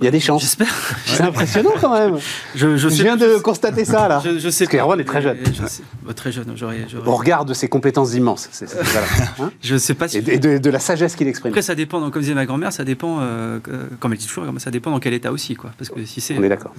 Il 0.00 0.04
y 0.04 0.08
a 0.08 0.10
des 0.10 0.20
chances. 0.20 0.42
J'espère. 0.42 0.68
C'est 1.06 1.22
impressionnant 1.22 1.70
quand 1.80 1.92
même. 1.98 2.18
Je, 2.54 2.76
je 2.76 2.76
Je 2.76 2.88
sais- 2.88 3.02
viens 3.02 3.16
de 3.16 3.38
constater 3.38 3.84
ça 3.86 4.08
là. 4.08 4.20
Je, 4.24 4.38
je 4.38 4.48
sais 4.50 4.64
Parce 4.66 4.72
qu'Erwan 4.72 5.00
est 5.00 5.04
très 5.04 5.22
jeune. 5.22 5.38
Je 5.46 5.66
sais- 5.66 5.82
bah, 6.04 6.12
très 6.12 6.32
jeune, 6.32 6.52
j'aurais. 6.54 6.86
j'aurais- 6.88 7.08
Au 7.08 7.14
regard 7.16 7.44
de 7.46 7.54
ses 7.54 7.68
compétences 7.68 8.12
immenses. 8.14 8.48
C'est- 8.52 8.72
voilà. 8.74 9.06
Hein 9.40 9.50
Je 9.62 9.76
sais 9.76 9.94
pas 9.94 10.08
si. 10.08 10.18
et 10.18 10.20
de, 10.22 10.32
et 10.32 10.38
de- 10.38 10.58
de 10.58 10.70
la 10.70 10.78
sagesse 10.80 11.16
qu'il 11.16 11.28
exprime. 11.28 11.50
Après, 11.52 11.62
ça 11.62 11.74
dépend, 11.74 12.00
donc, 12.00 12.12
comme 12.12 12.20
disait 12.22 12.34
ma 12.34 12.44
grand-mère, 12.46 12.72
ça 12.72 12.84
dépend, 12.84 13.18
euh, 13.20 13.58
comme 14.00 14.12
elle 14.12 14.18
dit 14.18 14.26
toujours, 14.26 14.44
ça 14.58 14.70
dépend 14.70 14.90
dans 14.90 15.00
quel 15.00 15.14
état 15.14 15.32
aussi, 15.32 15.54
quoi. 15.56 15.70
Parce 15.78 15.88
que 15.90 16.04
si 16.04 16.20
c'est. 16.20 16.36
On 16.38 16.42
est 16.42 16.48
d'accord. 16.50 16.74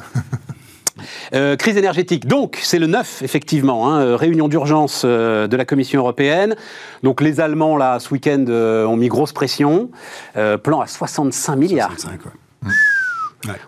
Euh, 1.33 1.55
crise 1.55 1.77
énergétique. 1.77 2.25
Donc, 2.27 2.57
c'est 2.61 2.79
le 2.79 2.87
9, 2.87 3.21
effectivement, 3.21 3.91
hein, 3.93 3.99
euh, 4.01 4.15
réunion 4.15 4.47
d'urgence 4.47 5.03
euh, 5.05 5.47
de 5.47 5.55
la 5.55 5.63
Commission 5.65 5.99
européenne. 6.01 6.55
Donc, 7.03 7.21
les 7.21 7.39
Allemands, 7.39 7.77
là, 7.77 7.99
ce 7.99 8.11
week-end, 8.13 8.45
euh, 8.49 8.85
ont 8.85 8.97
mis 8.97 9.07
grosse 9.07 9.31
pression. 9.33 9.91
Euh, 10.37 10.57
plan 10.57 10.81
à 10.81 10.87
65 10.87 11.55
milliards. 11.55 11.91
65, 11.97 12.19
ouais. 12.25 12.71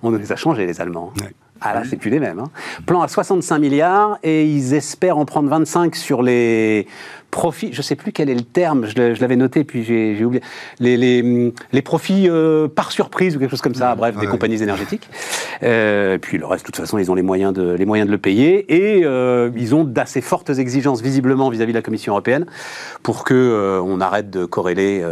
On 0.03 0.11
les 0.11 0.31
a 0.31 0.35
changés, 0.35 0.65
les 0.65 0.81
Allemands. 0.81 1.13
Ouais. 1.21 1.31
Ah 1.61 1.73
là, 1.73 1.81
c'est 1.87 1.97
plus 1.97 2.09
les 2.09 2.21
mêmes. 2.21 2.39
hein. 2.39 2.49
Plan 2.85 3.01
à 3.01 3.09
65 3.09 3.59
milliards 3.59 4.17
et 4.23 4.45
ils 4.45 4.73
espèrent 4.73 5.17
en 5.17 5.25
prendre 5.25 5.49
25 5.49 5.93
sur 5.93 6.21
les 6.23 6.87
profits. 7.31 7.71
Je 7.73 7.79
ne 7.79 7.83
sais 7.83 7.97
plus 7.97 8.13
quel 8.13 8.29
est 8.29 8.33
le 8.35 8.43
terme, 8.43 8.85
je 8.85 9.19
l'avais 9.19 9.35
noté 9.35 9.65
puis 9.65 9.83
j'ai 9.83 10.23
oublié. 10.23 10.41
Les, 10.79 10.95
les, 10.95 11.53
les 11.73 11.81
profits 11.81 12.29
euh, 12.29 12.69
par 12.69 12.93
surprise 12.93 13.35
ou 13.35 13.39
quelque 13.39 13.49
chose 13.49 13.61
comme 13.61 13.75
ça, 13.75 13.93
bref, 13.95 14.15
des 14.15 14.21
Ouais. 14.21 14.31
compagnies 14.31 14.63
énergétiques. 14.63 15.09
Euh, 15.61 16.17
puis 16.17 16.37
le 16.37 16.45
reste, 16.45 16.63
de 16.65 16.67
toute 16.67 16.77
façon, 16.77 16.97
ils 16.97 17.11
ont 17.11 17.15
les 17.15 17.21
moyens 17.23 17.51
de, 17.53 17.73
les 17.73 17.85
moyens 17.85 18.07
de 18.07 18.13
le 18.13 18.19
payer 18.19 18.65
et 18.97 19.03
euh, 19.03 19.51
ils 19.57 19.75
ont 19.75 19.83
d'assez 19.83 20.21
fortes 20.21 20.49
exigences 20.51 21.01
visiblement 21.01 21.49
vis-à-vis 21.49 21.73
de 21.73 21.77
la 21.77 21.83
Commission 21.83 22.13
européenne 22.13 22.45
pour 23.03 23.25
que 23.25 23.33
euh, 23.33 23.81
on 23.81 23.99
arrête 23.99 24.29
de 24.29 24.45
corréler 24.45 25.05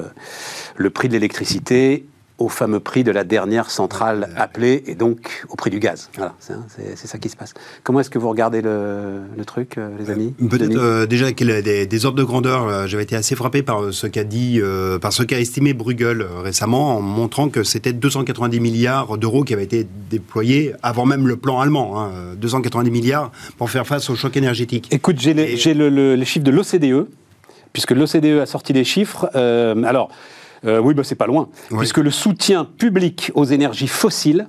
le 0.77 0.89
prix 0.91 1.09
de 1.09 1.13
l'électricité 1.13 2.05
au 2.37 2.49
fameux 2.49 2.79
prix 2.79 3.03
de 3.03 3.11
la 3.11 3.23
dernière 3.23 3.71
centrale 3.71 4.29
appelée 4.37 4.83
et 4.85 4.93
donc 4.93 5.43
au 5.49 5.55
prix 5.55 5.71
du 5.71 5.79
gaz. 5.79 6.09
Voilà, 6.15 6.35
c'est 6.39 7.07
ça 7.07 7.17
qui 7.17 7.29
se 7.29 7.35
passe. 7.35 7.53
Comment 7.83 7.99
est-ce 7.99 8.11
que 8.11 8.19
vous 8.19 8.29
regardez 8.29 8.61
le, 8.61 9.21
le 9.35 9.43
truc, 9.45 9.77
euh, 9.79 9.89
les 9.99 10.11
amis 10.11 10.33
Peut-être 10.49 10.77
euh, 10.77 11.05
déjà 11.07 11.31
qu'il 11.31 11.47
y 11.47 11.51
a 11.51 11.61
des, 11.63 11.87
des 11.87 12.05
ordres 12.05 12.19
de 12.19 12.23
grandeur. 12.23 12.67
euh, 12.67 12.85
J'avais 12.85 13.01
été 13.03 13.15
assez 13.15 13.35
frappé 13.35 13.63
par 13.63 13.81
euh, 13.85 13.91
ce 13.91 14.05
qu'a 14.05 14.23
dit, 14.23 14.59
euh, 14.61 14.99
par 14.99 15.13
ce 15.13 15.23
qu'a 15.23 15.39
estimé 15.39 15.73
Bruegel 15.73 16.21
euh, 16.21 16.41
récemment, 16.41 16.97
en 16.97 17.01
montrant 17.01 17.49
que 17.49 17.63
c'était 17.63 17.93
290 17.93 18.59
milliards 18.59 19.17
d'euros 19.17 19.43
qui 19.43 19.53
avaient 19.53 19.63
été 19.63 19.87
déployés 20.11 20.73
avant 20.83 21.05
même 21.07 21.27
le 21.27 21.37
plan 21.37 21.59
allemand. 21.59 21.99
hein, 21.99 22.11
euh, 22.13 22.35
290 22.35 22.91
milliards 22.91 23.31
pour 23.57 23.71
faire 23.71 23.87
face 23.87 24.09
au 24.11 24.15
choc 24.15 24.37
énergétique. 24.37 24.87
Écoute, 24.91 25.19
j'ai 25.19 25.31
Et- 25.31 25.73
le- 25.73 25.89
le- 25.89 26.13
les 26.15 26.25
chiffres 26.25 26.45
de 26.45 26.51
l'OCDE, 26.51 27.07
puisque 27.73 27.91
l'OCDE 27.91 28.41
a 28.41 28.45
sorti 28.45 28.73
les 28.73 28.83
chiffres. 28.83 29.29
Euh, 29.35 29.81
alors, 29.83 30.09
euh, 30.65 30.79
oui, 30.79 30.93
bah, 30.93 31.03
c'est 31.03 31.15
pas 31.15 31.27
loin, 31.27 31.49
Oui. 31.71 31.79
puisque 31.79 31.97
le 31.97 32.11
soutien 32.11 32.65
public 32.65 33.31
aux 33.35 33.45
énergies 33.45 33.87
fossiles 33.87 34.47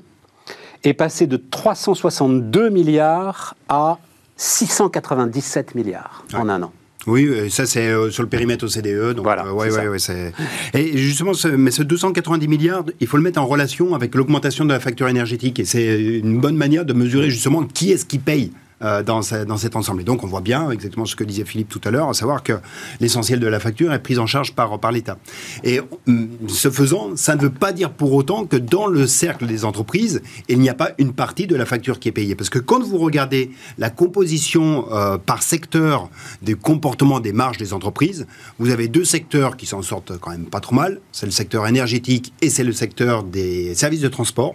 est 0.84 0.94
passé 0.94 1.26
de 1.26 1.36
362 1.36 2.70
milliards 2.70 3.54
à 3.68 3.98
697 4.36 5.74
milliards 5.74 6.24
en 6.34 6.48
un 6.48 6.62
an. 6.62 6.72
Oui, 7.06 7.26
euh, 7.26 7.48
ça 7.48 7.64
c'est 7.64 7.86
euh, 7.88 8.10
sur 8.10 8.22
le 8.22 8.28
périmètre 8.28 8.64
OCDE. 8.66 9.14
Donc, 9.14 9.24
Voilà, 9.24 9.46
euh, 9.46 9.52
ouais, 9.52 9.70
ouais, 9.70 9.88
ouais, 9.88 10.32
Et 10.74 10.96
justement, 10.98 11.32
ce, 11.32 11.48
mais 11.48 11.70
ce 11.70 11.82
290 11.82 12.48
milliards, 12.48 12.84
il 13.00 13.06
faut 13.06 13.16
le 13.16 13.22
mettre 13.22 13.40
en 13.40 13.46
relation 13.46 13.94
avec 13.94 14.14
l'augmentation 14.14 14.64
de 14.64 14.72
la 14.72 14.80
facture 14.80 15.08
énergétique. 15.08 15.58
Et 15.58 15.64
c'est 15.64 16.00
une 16.00 16.38
bonne 16.40 16.56
manière 16.56 16.84
de 16.84 16.92
mesurer 16.92 17.30
justement 17.30 17.62
qui 17.64 17.92
est-ce 17.92 18.04
qui 18.04 18.18
paye. 18.18 18.52
Euh, 18.82 19.02
Dans, 19.02 19.22
ce- 19.22 19.44
dans 19.44 19.56
cet 19.56 19.76
ensemble. 19.76 20.02
Et 20.02 20.04
donc, 20.04 20.22
on 20.24 20.26
voit 20.26 20.40
bien 20.40 20.70
exactement 20.70 21.04
ce 21.06 21.16
que 21.16 21.24
disait 21.24 21.44
Philippe 21.44 21.68
tout 21.68 21.80
à 21.84 21.90
l'heure, 21.90 22.08
à 22.08 22.14
savoir 22.14 22.42
que 22.42 22.54
l'essentiel 23.00 23.40
de 23.40 23.46
la 23.46 23.60
facture 23.60 23.92
est 23.92 23.98
pris 24.02 24.18
en 24.18 24.26
charge 24.26 24.54
par, 24.54 24.92
l'État. 24.92 25.18
Et 25.64 25.80
hum, 26.06 26.28
ce 26.48 26.70
faisant, 26.70 27.16
ça 27.16 27.34
ne 27.36 27.40
veut 27.42 27.50
pas 27.50 27.72
dire 27.72 27.90
pour 27.90 28.12
autant 28.14 28.44
que 28.46 28.56
dans 28.56 28.86
le 28.86 29.06
cercle 29.06 29.46
des 29.46 29.64
entreprises, 29.64 30.22
il 30.48 30.58
n'y 30.60 30.68
a 30.68 30.74
pas 30.74 30.92
une 30.98 31.12
partie 31.12 31.46
de 31.46 31.56
la 31.56 31.66
facture 31.66 31.98
qui 31.98 32.08
est 32.08 32.12
payée. 32.12 32.34
Parce 32.34 32.50
que 32.50 32.58
quand 32.58 32.82
vous 32.82 32.98
regardez 32.98 33.50
la 33.78 33.90
composition 33.90 34.86
euh, 34.92 35.18
par 35.18 35.42
secteur 35.42 36.08
des 36.42 36.54
comportements 36.54 37.20
des 37.20 37.32
marges 37.32 37.58
des 37.58 37.72
entreprises, 37.72 38.26
vous 38.58 38.70
avez 38.70 38.88
deux 38.88 39.04
secteurs 39.04 39.56
qui 39.56 39.66
s'en 39.66 39.82
sortent 39.82 40.18
quand 40.18 40.30
même 40.30 40.46
pas 40.46 40.60
trop 40.60 40.74
mal. 40.74 41.00
C'est 41.12 41.26
le 41.26 41.32
secteur 41.32 41.66
énergétique 41.66 42.32
et 42.42 42.50
c'est 42.50 42.64
le 42.64 42.72
secteur 42.72 43.22
des 43.24 43.74
services 43.74 44.00
de 44.00 44.08
transport, 44.08 44.54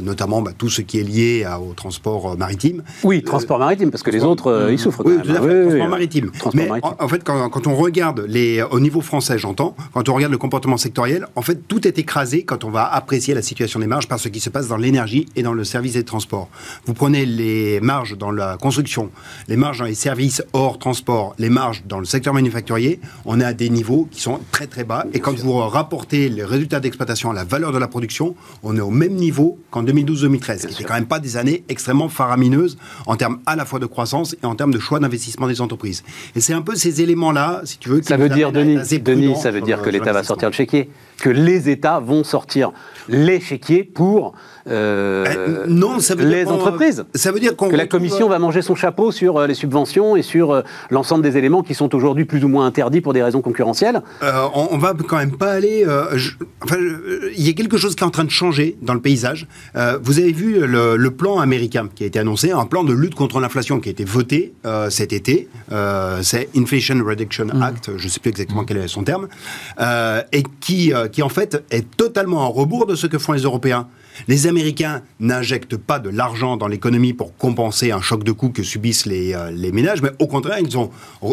notamment 0.00 0.42
bah, 0.42 0.52
tout 0.56 0.70
ce 0.70 0.80
qui 0.82 0.98
est 0.98 1.02
lié 1.02 1.44
à- 1.44 1.60
au 1.60 1.72
transport 1.74 2.32
euh, 2.32 2.36
maritime. 2.36 2.82
Oui, 3.04 3.22
transport 3.22 3.58
maritime, 3.58 3.90
parce 3.90 4.02
que 4.02 4.10
les 4.10 4.24
autres, 4.24 4.46
euh, 4.50 4.72
ils 4.72 4.78
souffrent 4.78 5.02
quand 5.02 5.10
Oui, 5.10 5.16
même. 5.16 5.26
tout 5.26 5.32
à 5.32 5.34
fait, 5.34 5.40
oui, 5.40 5.60
transport 5.64 5.82
oui. 5.84 5.88
maritime. 5.90 6.30
Transport 6.30 6.52
Mais 6.54 6.66
maritime. 6.68 6.90
En, 6.98 7.04
en 7.04 7.08
fait, 7.08 7.24
quand, 7.24 7.48
quand 7.50 7.66
on 7.66 7.74
regarde 7.74 8.24
les, 8.28 8.62
au 8.62 8.80
niveau 8.80 9.00
français, 9.00 9.38
j'entends, 9.38 9.74
quand 9.92 10.08
on 10.08 10.14
regarde 10.14 10.32
le 10.32 10.38
comportement 10.38 10.76
sectoriel, 10.76 11.26
en 11.36 11.42
fait, 11.42 11.66
tout 11.68 11.86
est 11.86 11.98
écrasé 11.98 12.44
quand 12.44 12.64
on 12.64 12.70
va 12.70 12.84
apprécier 12.92 13.34
la 13.34 13.42
situation 13.42 13.80
des 13.80 13.86
marges 13.86 14.08
par 14.08 14.18
ce 14.18 14.28
qui 14.28 14.40
se 14.40 14.50
passe 14.50 14.68
dans 14.68 14.76
l'énergie 14.76 15.26
et 15.36 15.42
dans 15.42 15.52
le 15.54 15.64
service 15.64 15.94
des 15.94 16.04
transports. 16.04 16.48
Vous 16.86 16.94
prenez 16.94 17.26
les 17.26 17.80
marges 17.80 18.16
dans 18.16 18.30
la 18.30 18.56
construction, 18.56 19.10
les 19.48 19.56
marges 19.56 19.78
dans 19.78 19.84
les 19.84 19.94
services 19.94 20.42
hors 20.52 20.78
transport, 20.78 21.34
les 21.38 21.48
marges 21.50 21.82
dans 21.88 21.98
le 21.98 22.04
secteur 22.04 22.34
manufacturier, 22.34 23.00
on 23.24 23.40
est 23.40 23.44
à 23.44 23.52
des 23.52 23.70
niveaux 23.70 24.08
qui 24.10 24.20
sont 24.20 24.38
très 24.52 24.66
très 24.66 24.84
bas. 24.84 25.04
Et 25.12 25.20
quand 25.20 25.34
vous 25.36 25.52
rapportez 25.54 26.28
les 26.28 26.44
résultats 26.44 26.80
d'exploitation 26.80 27.30
à 27.30 27.34
la 27.34 27.44
valeur 27.44 27.72
de 27.72 27.78
la 27.78 27.88
production, 27.88 28.34
on 28.62 28.76
est 28.76 28.80
au 28.80 28.90
même 28.90 29.14
niveau 29.14 29.58
qu'en 29.70 29.81
2012-2013, 29.84 30.66
qui 30.68 30.82
n'est 30.82 30.88
quand 30.88 30.94
même 30.94 31.06
pas 31.06 31.18
des 31.18 31.36
années 31.36 31.64
extrêmement 31.68 32.08
faramineuses 32.08 32.78
en 33.06 33.16
termes 33.16 33.40
à 33.46 33.56
la 33.56 33.64
fois 33.64 33.78
de 33.78 33.86
croissance 33.86 34.36
et 34.42 34.46
en 34.46 34.54
termes 34.54 34.72
de 34.72 34.78
choix 34.78 35.00
d'investissement 35.00 35.46
des 35.46 35.60
entreprises. 35.60 36.02
Et 36.34 36.40
c'est 36.40 36.54
un 36.54 36.62
peu 36.62 36.74
ces 36.74 37.02
éléments-là, 37.02 37.62
si 37.64 37.78
tu 37.78 37.88
veux, 37.88 38.00
qui 38.00 38.06
Ça 38.06 38.16
veut 38.16 38.28
dire, 38.28 38.52
Denis, 38.52 38.78
Denis, 39.00 39.36
ça 39.36 39.50
veut 39.50 39.60
dire 39.60 39.82
que 39.82 39.90
l'État 39.90 40.12
va 40.12 40.22
sortir 40.22 40.48
le 40.48 40.54
chéquier, 40.54 40.90
que 41.18 41.30
les 41.30 41.68
États 41.68 42.00
vont 42.00 42.24
sortir 42.24 42.72
les 43.08 43.40
chéquiers 43.40 43.84
pour 43.84 44.34
euh, 44.68 45.24
Euh, 45.26 45.64
non, 45.66 45.98
ça 46.00 46.14
veut 46.14 46.24
les 46.24 46.44
dire 46.44 46.52
entreprises. 46.52 47.04
Ça 47.14 47.32
veut 47.32 47.40
dire 47.40 47.56
Que 47.56 47.74
la 47.76 47.86
Commission 47.86 48.28
va 48.28 48.38
manger 48.38 48.62
son 48.62 48.74
chapeau 48.74 49.10
sur 49.10 49.36
euh, 49.38 49.46
les 49.46 49.54
subventions 49.54 50.14
et 50.16 50.22
sur 50.22 50.52
euh, 50.52 50.62
l'ensemble 50.90 51.22
des 51.24 51.36
éléments 51.36 51.62
qui 51.62 51.74
sont 51.74 51.94
aujourd'hui 51.94 52.24
plus 52.24 52.44
ou 52.44 52.48
moins 52.48 52.66
interdits 52.66 53.00
pour 53.00 53.12
des 53.12 53.22
raisons 53.22 53.40
concurrentielles. 53.42 54.02
On, 54.22 54.68
on 54.70 54.78
va 54.78 54.94
quand 55.08 55.16
même 55.16 55.36
pas 55.36 55.52
aller. 55.52 55.84
je- 56.14 56.32
enfin, 56.62 56.76
il 57.36 57.42
y 57.46 57.50
a 57.50 57.52
quelque 57.54 57.76
chose 57.76 57.94
qui 57.96 58.02
est 58.04 58.06
en 58.06 58.10
train 58.10 58.24
de 58.24 58.30
changer 58.30 58.76
dans 58.82 58.94
le 58.94 59.00
paysage. 59.00 59.46
Vous 60.02 60.18
avez 60.18 60.32
vu 60.32 60.64
le, 60.66 60.96
le 60.96 61.10
plan 61.10 61.40
américain 61.40 61.88
qui 61.94 62.04
a 62.04 62.06
été 62.06 62.18
annoncé, 62.18 62.50
un 62.52 62.66
plan 62.66 62.84
de 62.84 62.92
lutte 62.92 63.14
contre 63.14 63.40
l'inflation 63.40 63.80
qui 63.80 63.88
a 63.88 63.92
été 63.92 64.04
voté 64.04 64.54
euh, 64.64 64.90
cet 64.90 65.12
été. 65.12 65.48
Euh, 65.72 66.20
c'est 66.22 66.48
Inflation 66.56 67.02
Reduction 67.04 67.48
Act. 67.60 67.90
Je 67.96 68.04
ne 68.04 68.08
sais 68.10 68.20
plus 68.20 68.30
exactement 68.30 68.64
quel 68.64 68.76
est 68.78 68.88
son 68.88 69.04
terme, 69.04 69.28
euh, 69.80 70.22
et 70.32 70.42
qui, 70.60 70.92
qui 71.12 71.22
en 71.22 71.28
fait 71.28 71.62
est 71.70 71.86
totalement 71.96 72.40
en 72.46 72.50
rebours 72.50 72.86
de 72.86 72.91
ce 72.96 73.06
que 73.06 73.18
font 73.18 73.32
les 73.32 73.42
Européens. 73.42 73.88
Les 74.28 74.46
Américains 74.46 75.02
n'injectent 75.20 75.76
pas 75.76 75.98
de 75.98 76.10
l'argent 76.10 76.56
dans 76.56 76.68
l'économie 76.68 77.12
pour 77.12 77.36
compenser 77.36 77.90
un 77.90 78.00
choc 78.00 78.24
de 78.24 78.32
coûts 78.32 78.50
que 78.50 78.62
subissent 78.62 79.06
les, 79.06 79.34
euh, 79.34 79.50
les 79.50 79.72
ménages, 79.72 80.02
mais 80.02 80.10
au 80.18 80.26
contraire, 80.26 80.58
ils, 80.60 80.76
ont, 80.78 80.90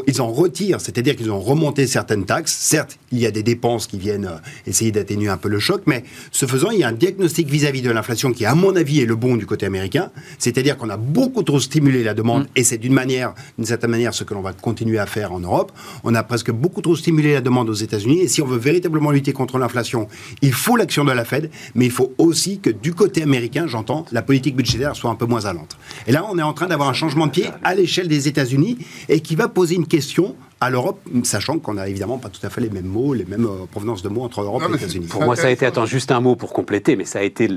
ils 0.07 0.21
en 0.21 0.31
retirent, 0.31 0.81
c'est-à-dire 0.81 1.15
qu'ils 1.15 1.31
ont 1.31 1.39
remonté 1.39 1.87
certaines 1.87 2.25
taxes. 2.25 2.55
Certes, 2.59 2.97
il 3.11 3.19
y 3.19 3.25
a 3.25 3.31
des 3.31 3.43
dépenses 3.43 3.87
qui 3.87 3.97
viennent 3.97 4.25
euh, 4.25 4.37
essayer 4.67 4.91
d'atténuer 4.91 5.29
un 5.29 5.37
peu 5.37 5.49
le 5.49 5.59
choc, 5.59 5.83
mais 5.85 6.03
ce 6.31 6.45
faisant, 6.45 6.71
il 6.71 6.79
y 6.79 6.83
a 6.83 6.87
un 6.87 6.93
diagnostic 6.93 7.49
vis-à-vis 7.49 7.81
de 7.81 7.91
l'inflation 7.91 8.31
qui, 8.31 8.45
à 8.45 8.55
mon 8.55 8.75
avis, 8.75 9.01
est 9.01 9.05
le 9.05 9.15
bon 9.15 9.35
du 9.35 9.45
côté 9.45 9.65
américain, 9.65 10.11
c'est-à-dire 10.37 10.77
qu'on 10.77 10.89
a 10.89 10.97
beaucoup 10.97 11.43
trop 11.43 11.59
stimulé 11.59 12.03
la 12.03 12.13
demande, 12.13 12.47
et 12.55 12.63
c'est 12.63 12.77
d'une 12.77 12.93
manière, 12.93 13.33
d'une 13.57 13.65
certaine 13.65 13.91
manière, 13.91 14.13
ce 14.13 14.23
que 14.23 14.33
l'on 14.33 14.41
va 14.41 14.53
continuer 14.53 14.99
à 14.99 15.05
faire 15.05 15.31
en 15.31 15.39
Europe. 15.39 15.71
On 16.03 16.15
a 16.15 16.23
presque 16.23 16.51
beaucoup 16.51 16.81
trop 16.81 16.95
stimulé 16.95 17.33
la 17.33 17.41
demande 17.41 17.69
aux 17.69 17.73
États-Unis, 17.73 18.21
et 18.21 18.27
si 18.27 18.41
on 18.41 18.45
veut 18.45 18.57
véritablement 18.57 19.11
lutter 19.11 19.33
contre 19.33 19.57
l'inflation, 19.57 20.07
il 20.41 20.53
faut 20.53 20.75
l'action 20.75 21.05
de 21.05 21.11
la 21.11 21.25
Fed, 21.25 21.49
mais 21.75 21.85
il 21.85 21.91
faut 21.91 22.13
aussi 22.17 22.59
que 22.59 22.69
du 22.81 22.93
côté 22.93 23.23
américain, 23.23 23.65
j'entends, 23.67 24.05
la 24.11 24.21
politique 24.21 24.55
budgétaire 24.55 24.95
soit 24.95 25.09
un 25.09 25.15
peu 25.15 25.25
moins 25.25 25.45
allante. 25.45 25.77
Et 26.07 26.11
là, 26.11 26.25
on 26.29 26.37
est 26.37 26.41
en 26.43 26.53
train 26.53 26.67
d'avoir 26.67 26.89
un 26.89 26.93
changement 26.93 27.27
de 27.27 27.31
pied 27.31 27.49
à 27.63 27.75
l'échelle 27.75 28.07
des 28.07 28.27
États-Unis 28.27 28.77
et 29.09 29.19
qui 29.21 29.35
va 29.35 29.47
poser 29.47 29.75
une 29.75 29.87
question 29.87 30.35
à 30.61 30.69
l'Europe, 30.69 30.99
sachant 31.23 31.59
qu'on 31.59 31.75
n'a 31.75 31.87
évidemment 31.87 32.17
pas 32.17 32.29
tout 32.29 32.45
à 32.45 32.49
fait 32.49 32.61
les 32.61 32.69
mêmes 32.69 32.85
mots, 32.87 33.13
les 33.13 33.25
mêmes 33.25 33.45
euh, 33.45 33.65
provenances 33.71 34.01
de 34.03 34.09
mots 34.09 34.23
entre 34.23 34.41
Europe 34.41 34.61
Non, 34.61 34.67
et 34.67 34.71
mais 34.71 34.77
États-Unis. 34.77 35.07
Pour 35.07 35.23
moi, 35.23 35.35
ça 35.35 35.47
a 35.47 35.49
été, 35.51 35.65
attends, 35.65 35.85
juste 35.85 36.11
un 36.11 36.19
mot 36.19 36.35
pour 36.35 36.51
compléter, 36.53 36.95
mais 36.97 37.05
ça 37.05 37.19
a 37.19 37.21
été, 37.23 37.49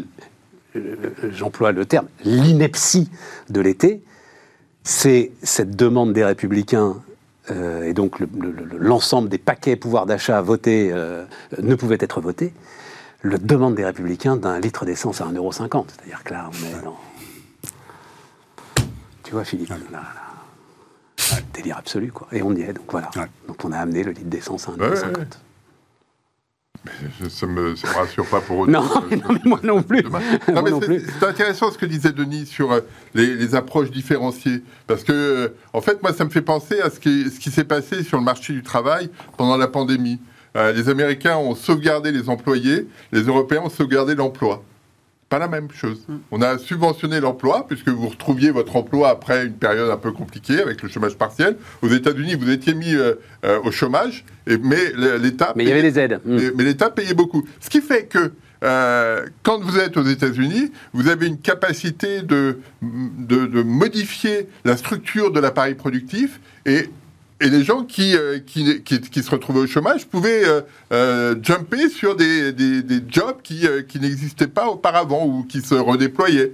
j'emploie 1.30 1.72
le 1.72 1.84
terme, 1.84 2.06
l'ineptie 2.24 3.08
de 3.50 3.60
l'été. 3.60 4.02
C'est 4.84 5.32
cette 5.42 5.76
demande 5.76 6.12
des 6.12 6.24
républicains, 6.24 6.96
euh, 7.50 7.82
et 7.84 7.92
donc 7.92 8.18
le- 8.20 8.28
le- 8.40 8.50
le- 8.52 8.78
l'ensemble 8.78 9.28
des 9.28 9.38
paquets 9.38 9.76
pouvoir 9.76 10.06
d'achat 10.06 10.40
votés 10.40 10.90
euh, 10.92 11.24
ne 11.60 11.74
pouvaient 11.74 11.98
être 12.00 12.20
votés. 12.20 12.52
Le 13.22 13.38
demande 13.38 13.76
des 13.76 13.84
républicains 13.84 14.36
d'un 14.36 14.58
litre 14.58 14.84
d'essence 14.84 15.20
à 15.20 15.26
1,50€. 15.26 15.84
C'est-à-dire 15.88 16.24
que 16.24 16.32
là, 16.32 16.50
on 16.50 16.78
est 16.78 16.82
dans. 16.82 16.98
Tu 19.22 19.32
vois, 19.32 19.44
Philippe, 19.44 19.68
là, 19.68 19.76
là, 19.92 20.02
délire 21.54 21.78
absolu, 21.78 22.10
quoi. 22.10 22.26
Et 22.32 22.42
on 22.42 22.52
y 22.54 22.62
est, 22.62 22.72
donc 22.72 22.90
voilà. 22.90 23.10
Ouais. 23.16 23.30
Donc 23.46 23.64
on 23.64 23.70
a 23.70 23.78
amené 23.78 24.02
le 24.02 24.10
litre 24.10 24.28
d'essence 24.28 24.68
à 24.68 24.72
1,50€. 24.72 24.80
Ouais, 24.80 24.88
ouais, 24.88 25.18
ouais. 25.18 25.26
Ça 27.30 27.46
ne 27.46 27.52
me, 27.52 27.74
rassure 27.94 28.26
pas 28.26 28.40
pour 28.40 28.58
autant. 28.58 28.72
Non, 28.82 29.04
mais 29.08 29.16
non, 29.16 29.28
mais 29.30 29.40
moi 29.44 29.60
non 29.62 29.82
plus. 29.84 30.02
Mais 30.48 30.70
c'est- 30.72 30.80
plus. 30.80 31.06
c'est 31.20 31.26
intéressant 31.26 31.70
ce 31.70 31.78
que 31.78 31.86
disait 31.86 32.10
Denis 32.10 32.46
sur 32.46 32.72
euh, 32.72 32.80
les, 33.14 33.36
les 33.36 33.54
approches 33.54 33.92
différenciées. 33.92 34.64
Parce 34.88 35.04
que, 35.04 35.12
euh, 35.12 35.48
en 35.72 35.80
fait, 35.80 36.02
moi, 36.02 36.12
ça 36.12 36.24
me 36.24 36.30
fait 36.30 36.42
penser 36.42 36.80
à 36.80 36.90
ce 36.90 36.98
qui, 36.98 37.30
ce 37.30 37.38
qui 37.38 37.52
s'est 37.52 37.62
passé 37.62 38.02
sur 38.02 38.18
le 38.18 38.24
marché 38.24 38.52
du 38.52 38.64
travail 38.64 39.10
pendant 39.36 39.56
la 39.56 39.68
pandémie. 39.68 40.18
Euh, 40.56 40.72
les 40.72 40.88
Américains 40.88 41.36
ont 41.36 41.54
sauvegardé 41.54 42.12
les 42.12 42.28
employés, 42.28 42.86
les 43.12 43.22
Européens 43.22 43.62
ont 43.64 43.70
sauvegardé 43.70 44.14
l'emploi. 44.14 44.62
Pas 45.28 45.38
la 45.38 45.48
même 45.48 45.70
chose. 45.72 46.06
On 46.30 46.42
a 46.42 46.58
subventionné 46.58 47.18
l'emploi, 47.18 47.64
puisque 47.66 47.88
vous 47.88 48.08
retrouviez 48.08 48.50
votre 48.50 48.76
emploi 48.76 49.08
après 49.08 49.46
une 49.46 49.54
période 49.54 49.88
un 49.90 49.96
peu 49.96 50.12
compliquée 50.12 50.60
avec 50.60 50.82
le 50.82 50.90
chômage 50.90 51.16
partiel. 51.16 51.56
Aux 51.80 51.88
États-Unis, 51.88 52.34
vous 52.34 52.50
étiez 52.50 52.74
mis 52.74 52.94
euh, 52.94 53.14
euh, 53.46 53.58
au 53.64 53.70
chômage, 53.70 54.26
et, 54.46 54.58
mais 54.58 54.92
l'État. 55.18 55.54
Mais 55.56 55.64
il 55.64 55.68
y 55.70 55.72
avait 55.72 55.80
payait- 55.80 55.90
des 55.92 55.98
aides. 56.00 56.20
Mm. 56.26 56.36
mais, 56.36 56.50
mais 56.54 56.64
l'État 56.64 56.90
payait 56.90 57.14
beaucoup. 57.14 57.46
Ce 57.60 57.70
qui 57.70 57.80
fait 57.80 58.04
que 58.04 58.32
euh, 58.62 59.24
quand 59.42 59.58
vous 59.60 59.78
êtes 59.78 59.96
aux 59.96 60.04
États-Unis, 60.04 60.70
vous 60.92 61.08
avez 61.08 61.26
une 61.28 61.38
capacité 61.38 62.20
de, 62.20 62.58
de, 62.82 63.46
de 63.46 63.62
modifier 63.62 64.48
la 64.66 64.76
structure 64.76 65.32
de 65.32 65.40
l'appareil 65.40 65.74
productif 65.76 66.40
et 66.66 66.90
et 67.42 67.50
les 67.50 67.64
gens 67.64 67.82
qui, 67.82 68.16
euh, 68.16 68.38
se 68.46 69.30
retrouvaient 69.30 69.60
au 69.60 69.66
chômage 69.66 70.06
pouvaient 70.06 70.44
euh, 70.44 70.60
euh, 70.92 71.34
jumper 71.42 71.88
sur 71.88 72.14
des, 72.14 72.52
des, 72.52 73.02
jobs 73.08 73.42
qui, 73.42 73.66
euh, 73.66 73.82
qui 73.82 73.98
n'existaient 73.98 74.46
pas 74.46 74.68
auparavant 74.68 75.26
ou 75.26 75.42
qui 75.42 75.60
se 75.60 75.74
redéployaient. 75.74 76.52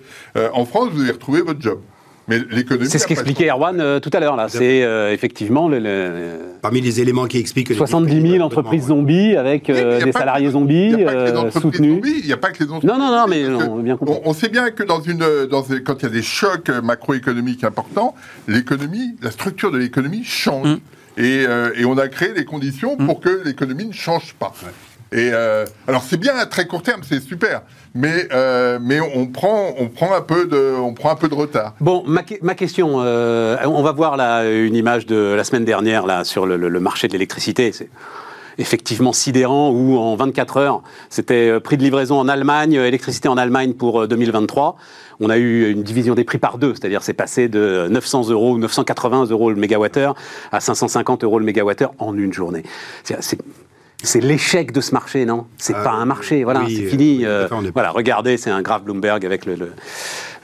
En 0.54 0.64
France, 0.64 0.90
vous 0.92 1.02
avez 1.02 1.12
retrouvé 1.12 1.42
votre 1.42 1.60
job. 1.60 1.80
Mais 2.28 2.38
l'économie. 2.50 2.88
C'est 2.90 2.98
ce 2.98 3.06
qu'expliquait 3.06 3.48
Erwan 3.50 3.80
euh, 3.80 4.00
tout 4.00 4.10
à 4.12 4.20
l'heure. 4.20 4.36
là. 4.36 4.48
C'est 4.48 4.82
euh, 4.82 5.12
effectivement 5.12 5.68
le, 5.68 5.78
le- 5.78 6.38
Parmi 6.60 6.80
les 6.80 7.00
éléments 7.00 7.26
qui 7.26 7.38
expliquent 7.38 7.68
que... 7.68 7.72
les 7.72 7.78
70 7.78 8.10
pays 8.12 8.20
000 8.20 8.32
doivent 8.36 8.42
entreprises 8.46 8.86
zombies 8.88 9.36
avec 9.36 9.70
euh, 9.70 10.02
des 10.04 10.12
salariés 10.12 10.50
zombies 10.50 10.90
Il 10.90 10.96
n'y 10.96 11.02
a 11.04 11.06
pas 11.06 11.12
que 11.12 11.18
les 11.18 11.30
euh, 11.30 11.36
entreprises 11.38 11.62
soutenus. 11.62 11.94
zombies, 11.94 12.18
il 12.20 12.26
n'y 12.26 12.32
a 12.32 12.36
pas 12.36 12.50
que 12.50 12.62
les 12.64 12.70
entreprises 12.70 12.90
Non, 12.90 12.98
non, 12.98 13.10
non, 13.16 13.26
mais 13.28 13.46
on 13.46 13.78
a 13.78 13.82
bien 13.82 13.96
compris. 13.96 14.14
On, 14.24 14.30
on 14.30 14.32
sait 14.34 14.48
bien 14.48 14.70
que 14.70 14.82
dans 14.82 15.00
une, 15.00 15.24
dans 15.50 15.62
une- 15.62 15.82
quand 15.82 15.96
il 16.00 16.02
y 16.02 16.06
a 16.06 16.12
des 16.12 16.22
chocs 16.22 16.68
macroéconomiques 16.82 17.64
importants, 17.64 18.14
l'économie, 18.48 19.14
la 19.22 19.30
structure 19.30 19.70
de 19.70 19.78
l'économie 19.78 20.24
change. 20.24 20.66
Mm. 20.68 20.78
Et, 21.20 21.44
euh, 21.48 21.70
et 21.76 21.84
on 21.84 21.98
a 21.98 22.06
créé 22.08 22.30
les 22.36 22.44
conditions 22.44 22.96
pour 22.96 23.20
que 23.20 23.42
l'économie 23.44 23.86
ne 23.86 23.92
change 23.92 24.34
pas. 24.38 24.52
Euh, 25.14 25.64
alors 25.86 26.02
c'est 26.02 26.18
bien 26.18 26.36
à 26.36 26.46
très 26.46 26.66
court 26.66 26.82
terme, 26.82 27.00
c'est 27.02 27.20
super, 27.20 27.62
mais 27.94 28.28
euh, 28.32 28.78
mais 28.80 29.00
on 29.00 29.26
prend 29.26 29.74
on 29.78 29.88
prend 29.88 30.14
un 30.14 30.20
peu 30.20 30.46
de 30.46 30.74
on 30.78 30.92
prend 30.92 31.10
un 31.10 31.16
peu 31.16 31.28
de 31.28 31.34
retard. 31.34 31.74
Bon, 31.80 32.04
ma, 32.06 32.22
ma 32.42 32.54
question, 32.54 32.96
euh, 32.98 33.56
on 33.64 33.82
va 33.82 33.92
voir 33.92 34.16
là 34.16 34.44
une 34.44 34.74
image 34.74 35.06
de 35.06 35.16
la 35.16 35.44
semaine 35.44 35.64
dernière 35.64 36.06
là 36.06 36.24
sur 36.24 36.46
le, 36.46 36.80
marché 36.80 37.08
de 37.08 37.12
l'électricité. 37.12 37.72
C'est 37.72 37.88
effectivement 38.58 39.12
sidérant 39.12 39.70
où 39.70 39.96
en 39.96 40.16
24 40.16 40.56
heures, 40.56 40.82
c'était 41.10 41.60
prix 41.60 41.76
de 41.76 41.82
livraison 41.82 42.18
en 42.18 42.28
Allemagne, 42.28 42.74
électricité 42.74 43.28
en 43.28 43.36
Allemagne 43.36 43.72
pour 43.74 44.02
euh, 44.02 44.08
2023. 44.08 44.76
On 45.20 45.30
a 45.30 45.38
eu 45.38 45.70
une 45.70 45.82
division 45.82 46.14
des 46.14 46.24
prix 46.24 46.38
par 46.38 46.58
deux, 46.58 46.74
c'est-à-dire 46.74 47.02
c'est 47.02 47.12
passé 47.14 47.48
de 47.48 47.88
900 47.90 48.28
euros 48.30 48.52
ou 48.54 48.58
980 48.58 49.26
euros 49.30 49.50
le 49.50 49.56
mégawattheure 49.56 50.14
à 50.52 50.60
550 50.60 51.24
euros 51.24 51.38
le 51.38 51.44
mégawattheure 51.44 51.92
en 51.98 52.16
une 52.16 52.32
journée. 52.32 52.62
C'est- 53.04 53.38
c'est- 54.02 54.20
l'échec 54.20 54.72
de 54.72 54.80
ce 54.80 54.92
marché, 54.92 55.24
non? 55.24 55.46
C'est 55.56 55.74
Euh, 55.74 55.82
pas 55.84 55.92
un 55.92 56.04
marché, 56.04 56.44
voilà, 56.44 56.60
oui, 56.64 56.76
c'est 56.76 56.84
euh, 56.86 56.90
fini. 56.90 57.24
euh, 57.24 57.48
voilà, 57.74 57.90
regardez, 57.90 58.36
c'est 58.36 58.50
un 58.50 58.62
grave 58.62 58.84
Bloomberg 58.84 59.24
avec 59.26 59.44
le, 59.46 59.54
le, 59.56 59.72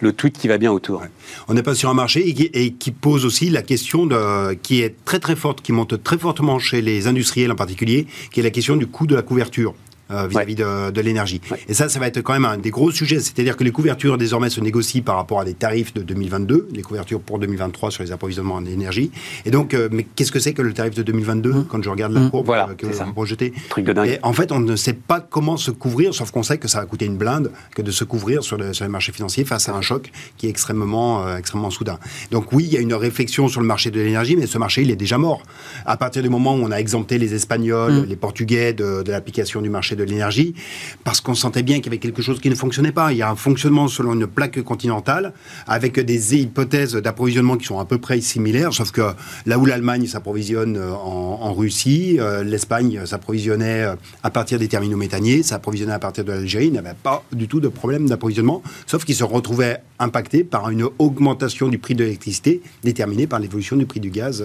le 0.01 0.13
tweet 0.13 0.37
qui 0.39 0.49
va 0.49 0.59
bien 0.59 0.73
autour. 0.73 1.03
On 1.49 1.55
n'est 1.55 1.63
pas 1.63 1.75
sur 1.75 1.89
un 1.91 1.95
marché 1.95 2.29
et 2.29 2.35
qui, 2.35 2.51
et 2.53 2.73
qui 2.73 2.91
pose 2.91 3.25
aussi 3.25 3.51
la 3.51 3.63
question 3.63 4.07
de, 4.07 4.55
qui 4.55 4.83
est 4.83 4.95
très 5.05 5.19
très 5.19 5.37
forte, 5.37 5.61
qui 5.63 5.73
monte 5.73 6.03
très 6.03 6.19
fortement 6.19 6.59
chez 6.59 6.83
les 6.83 7.07
industriels 7.07 7.53
en 7.53 7.57
particulier, 7.57 8.07
qui 8.33 8.41
est 8.41 8.43
la 8.43 8.51
question 8.51 8.77
du 8.77 8.87
coût 8.87 9.07
de 9.07 9.15
la 9.15 9.23
couverture. 9.23 9.75
Euh, 10.11 10.27
vis-à-vis 10.29 10.55
de, 10.55 10.91
de 10.91 11.01
l'énergie. 11.01 11.41
Ouais. 11.51 11.59
Et 11.69 11.75
ça, 11.75 11.89
ça 11.89 11.99
va 11.99 12.07
être 12.07 12.21
quand 12.21 12.33
même 12.33 12.45
un 12.45 12.57
des 12.59 12.71
gros 12.71 12.91
sujets. 12.91 13.21
C'est-à-dire 13.21 13.57
que 13.57 13.65
les 13.65 13.71
couvertures 13.73 14.19
désormais 14.19 14.51
se 14.51 14.61
négocient 14.61 15.03
par 15.03 15.17
rapport 15.17 15.41
à 15.41 15.45
des 15.45 15.55
tarifs 15.55 15.95
de 15.95 16.03
2022, 16.03 16.69
les 16.73 16.83
couvertures 16.83 17.21
pour 17.21 17.39
2023 17.39 17.91
sur 17.91 18.03
les 18.03 18.13
approvisionnements 18.13 18.57
en 18.57 18.65
énergie. 18.65 19.11
Et 19.45 19.51
donc, 19.51 19.75
euh, 19.75 19.89
mais 19.93 20.05
qu'est-ce 20.15 20.33
que 20.33 20.39
c'est 20.41 20.53
que 20.53 20.63
le 20.63 20.73
tarif 20.73 20.95
de 20.95 21.03
2022 21.03 21.65
quand 21.69 21.83
je 21.83 21.89
regarde 21.91 22.13
la 22.13 22.21
Mmh. 22.21 22.31
courbe 22.31 22.47
Voilà, 22.47 22.69
euh, 22.71 22.75
que 22.75 22.87
vous 22.87 23.13
projetez 23.13 23.53
Truc 23.69 23.85
de 23.87 23.93
dingue. 23.93 24.09
Et 24.09 24.19
en 24.23 24.33
fait, 24.33 24.53
on 24.53 24.61
ne 24.61 24.77
sait 24.77 24.93
pas 24.93 25.21
comment 25.21 25.57
se 25.57 25.71
couvrir, 25.71 26.15
sauf 26.15 26.31
qu'on 26.31 26.43
sait 26.43 26.59
que 26.59 26.69
ça 26.69 26.81
va 26.81 26.87
coûter 26.87 27.05
une 27.07 27.17
blinde 27.17 27.51
que 27.75 27.83
de 27.83 27.91
se 27.91 28.05
couvrir 28.05 28.43
sur, 28.43 28.57
le- 28.57 28.73
sur 28.73 28.85
les 28.85 28.91
marchés 28.91 29.13
financiers 29.13 29.45
face 29.45 29.69
à 29.69 29.75
un 29.75 29.81
choc 29.83 30.11
qui 30.37 30.47
est 30.47 30.51
extrêmement, 30.51 31.27
euh, 31.27 31.37
extrêmement 31.37 31.71
soudain. 31.71 31.99
Donc 32.31 32.53
oui, 32.53 32.65
il 32.67 32.73
y 32.73 32.77
a 32.77 32.81
une 32.81 32.95
réflexion 32.95 33.49
sur 33.49 33.61
le 33.61 33.67
marché 33.67 33.91
de 33.91 34.01
l'énergie, 34.01 34.37
mais 34.37 34.47
ce 34.47 34.59
marché, 34.59 34.83
il 34.83 34.91
est 34.91 34.97
déjà 34.97 35.19
mort. 35.19 35.43
À 35.87 35.97
partir 35.97 36.23
du 36.23 36.29
moment 36.29 36.55
où 36.55 36.59
on 36.63 36.71
a 36.71 36.77
exempté 36.77 37.19
les 37.19 37.35
Espagnols, 37.35 38.05
les 38.09 38.17
Portugais 38.17 38.73
de, 38.73 39.03
de 39.03 39.11
l'application 39.11 39.61
du 39.61 39.71
marché 39.71 39.94
de 39.97 40.05
l'énergie, 40.05 40.55
parce 41.05 41.21
qu'on 41.21 41.35
sentait 41.35 41.63
bien 41.63 41.77
qu'il 41.77 41.87
y 41.87 41.89
avait 41.89 41.99
quelque 41.99 42.23
chose 42.23 42.41
qui 42.41 42.51
ne 42.51 42.55
fonctionnait 42.55 42.93
pas. 42.93 43.13
Il 43.13 43.19
y 43.19 43.23
a 43.23 43.31
un 43.31 43.37
fonctionnement 43.37 43.89
selon 43.89 44.15
une 44.15 44.27
plaque 44.27 44.61
continentale, 44.63 45.33
avec 45.67 45.99
des 46.01 46.37
hypothèses 46.37 46.95
d'approvisionnement 46.95 47.57
qui 47.57 47.67
sont 47.67 47.79
à 47.79 47.85
peu 47.85 47.99
près 47.99 48.21
similaires, 48.21 48.73
sauf 48.73 48.91
que 48.91 49.03
là 49.47 49.59
où 49.59 49.67
l'Allemagne 49.67 50.07
s'approvisionne 50.07 50.77
euh, 50.77 50.93
en, 50.93 51.53
Russie, 51.55 52.17
euh, 52.19 52.43
l'Espagne 52.43 53.03
s'approvisionnait 53.07 53.83
euh, 53.85 53.95
à 54.23 54.31
partir 54.31 54.59
des 54.59 54.69
terminaux 54.69 54.97
méthaniers, 54.97 55.43
s'approvisionnait 55.43 55.93
à 55.93 55.99
partir 55.99 56.25
de 56.25 56.33
l'Algérie, 56.33 56.67
il 56.67 56.73
n'y 56.73 56.79
avait 56.79 56.95
pas 57.03 57.23
du 57.33 57.49
tout 57.49 57.61
de 57.61 57.69
problème 57.69 58.09
d'approvisionnement, 58.09 58.63
sauf 58.87 59.05
qu'ils 59.05 59.15
se 59.15 59.25
retrouvaient 59.25 59.81
impactés 59.99 60.43
par 60.45 60.71
une 60.71 60.89
augmentation 60.99 61.69
du 61.69 61.79
prix 61.79 61.95
de 61.95 62.03
l'électricité 62.05 62.61
déterminée 62.83 63.27
par 63.27 63.39
l'évolution 63.39 63.77
du 63.77 63.87
prix 63.87 64.01
du 64.01 64.11
gaz. 64.11 64.45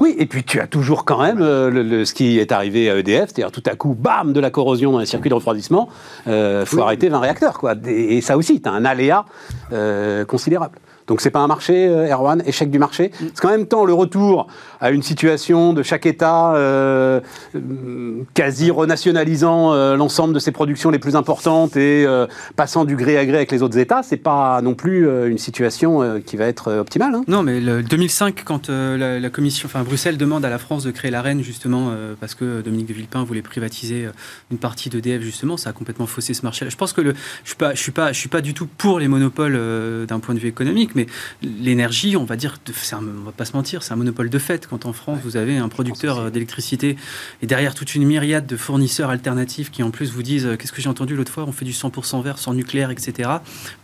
Oui, 0.00 0.14
et 0.18 0.26
puis 0.26 0.44
tu 0.44 0.60
as 0.60 0.66
toujours 0.68 1.04
quand 1.04 1.20
même 1.20 1.38
le- 1.40 2.04
ce 2.04 2.14
qui 2.14 2.38
est 2.38 2.52
arrivé 2.52 2.88
à 2.90 2.96
EDF, 2.98 3.30
c'est-à-dire 3.34 3.50
tout 3.50 3.62
à 3.66 3.74
coup, 3.74 3.94
bam, 3.98 4.32
de 4.32 4.40
la 4.40 4.50
corrosion 4.50 4.83
dans 4.92 4.98
les 4.98 5.06
circuits 5.06 5.30
de 5.30 5.34
refroidissement, 5.34 5.88
euh, 6.26 6.64
faut 6.66 6.76
Oui. 6.76 6.82
arrêter 6.82 7.08
20 7.08 7.18
réacteurs, 7.20 7.58
quoi. 7.58 7.74
Et, 7.86 8.16
et 8.16 8.20
ça 8.20 8.36
aussi, 8.36 8.60
tu 8.60 8.68
as 8.68 8.72
un 8.72 8.84
aléa 8.84 9.24
euh, 9.72 10.24
considérable. 10.24 10.78
Donc 11.06 11.20
c'est 11.20 11.30
pas 11.30 11.40
un 11.40 11.46
marché, 11.46 11.86
euh, 11.88 12.08
Erwan, 12.10 12.42
échec 12.46 12.70
du 12.70 12.78
marché. 12.78 13.10
C'est 13.18 13.40
qu'en 13.40 13.50
même 13.50 13.66
temps 13.66 13.84
le 13.84 13.92
retour 13.92 14.46
à 14.80 14.90
une 14.90 15.02
situation 15.02 15.72
de 15.72 15.82
chaque 15.82 16.06
État 16.06 16.54
euh, 16.54 17.20
euh, 17.54 18.22
quasi 18.34 18.70
renationalisant 18.70 19.72
euh, 19.74 19.96
l'ensemble 19.96 20.34
de 20.34 20.38
ses 20.38 20.52
productions 20.52 20.90
les 20.90 20.98
plus 20.98 21.16
importantes 21.16 21.76
et 21.76 22.04
euh, 22.06 22.26
passant 22.56 22.84
du 22.84 22.96
gré 22.96 23.18
à 23.18 23.26
gré 23.26 23.36
avec 23.36 23.52
les 23.52 23.62
autres 23.62 23.78
États, 23.78 24.02
c'est 24.02 24.16
pas 24.16 24.60
non 24.62 24.74
plus 24.74 25.06
une 25.28 25.38
situation 25.38 26.20
qui 26.24 26.36
va 26.36 26.46
être 26.46 26.72
optimale. 26.72 27.14
hein. 27.14 27.24
Non, 27.28 27.42
mais 27.42 27.60
le 27.60 27.82
2005, 27.82 28.42
quand 28.44 28.68
la, 28.70 29.20
la 29.20 29.30
commission, 29.30 29.66
enfin 29.66 29.82
Bruxelles 29.82 30.16
demande 30.16 30.44
à 30.44 30.50
la 30.50 30.58
France 30.58 30.84
de 30.84 30.90
créer 30.90 31.10
l'AREN 31.10 31.42
justement 31.42 31.92
parce 32.20 32.34
que 32.34 32.60
Dominique 32.62 32.86
de 32.88 32.94
Villepin 32.94 33.24
voulait 33.24 33.42
privatiser 33.42 34.08
une 34.50 34.58
partie 34.58 34.88
d'EDF 34.90 35.22
justement, 35.22 35.56
ça 35.56 35.70
a 35.70 35.72
complètement 35.72 36.06
faussé 36.06 36.34
ce 36.34 36.42
marché. 36.42 36.66
Je 36.68 36.76
pense 36.76 36.92
que 36.92 37.00
le, 37.00 37.14
je 37.44 37.48
suis 37.50 37.56
pas, 37.56 37.74
je 37.74 37.80
suis 37.80 37.92
pas, 37.92 38.12
je 38.12 38.18
suis 38.18 38.28
pas 38.28 38.40
du 38.40 38.54
tout 38.54 38.66
pour 38.78 38.98
les 38.98 39.08
monopoles 39.08 39.58
d'un 40.06 40.18
point 40.20 40.34
de 40.34 40.40
vue 40.40 40.48
économique, 40.48 40.93
mais 40.94 41.06
l'énergie, 41.42 42.16
on 42.16 42.24
va 42.24 42.36
dire, 42.36 42.58
un- 42.92 42.98
on 42.98 43.24
va 43.24 43.32
pas 43.32 43.44
se 43.44 43.52
mentir, 43.54 43.82
c'est 43.82 43.92
un 43.92 43.96
monopole 43.96 44.30
de 44.30 44.38
fait. 44.38 44.66
Quand 44.66 44.86
en 44.86 44.92
France 44.92 45.18
vous 45.24 45.36
avez 45.36 45.56
un 45.56 45.68
producteur 45.68 46.18
euh, 46.18 46.30
d'électricité 46.30 46.96
et 47.42 47.46
derrière 47.46 47.74
toute 47.74 47.94
une 47.94 48.04
myriade 48.04 48.46
de 48.46 48.56
fournisseurs 48.56 49.10
alternatifs 49.10 49.70
qui 49.70 49.82
en 49.82 49.90
plus 49.90 50.10
vous 50.12 50.22
disent, 50.22 50.46
euh, 50.46 50.56
qu'est-ce 50.56 50.72
que 50.72 50.80
j'ai 50.82 50.88
entendu 50.88 51.16
l'autre 51.16 51.32
fois, 51.32 51.44
on 51.46 51.52
fait 51.52 51.64
du 51.64 51.72
100% 51.72 52.22
vert, 52.22 52.38
sans 52.38 52.54
nucléaire, 52.54 52.90
etc. 52.90 53.28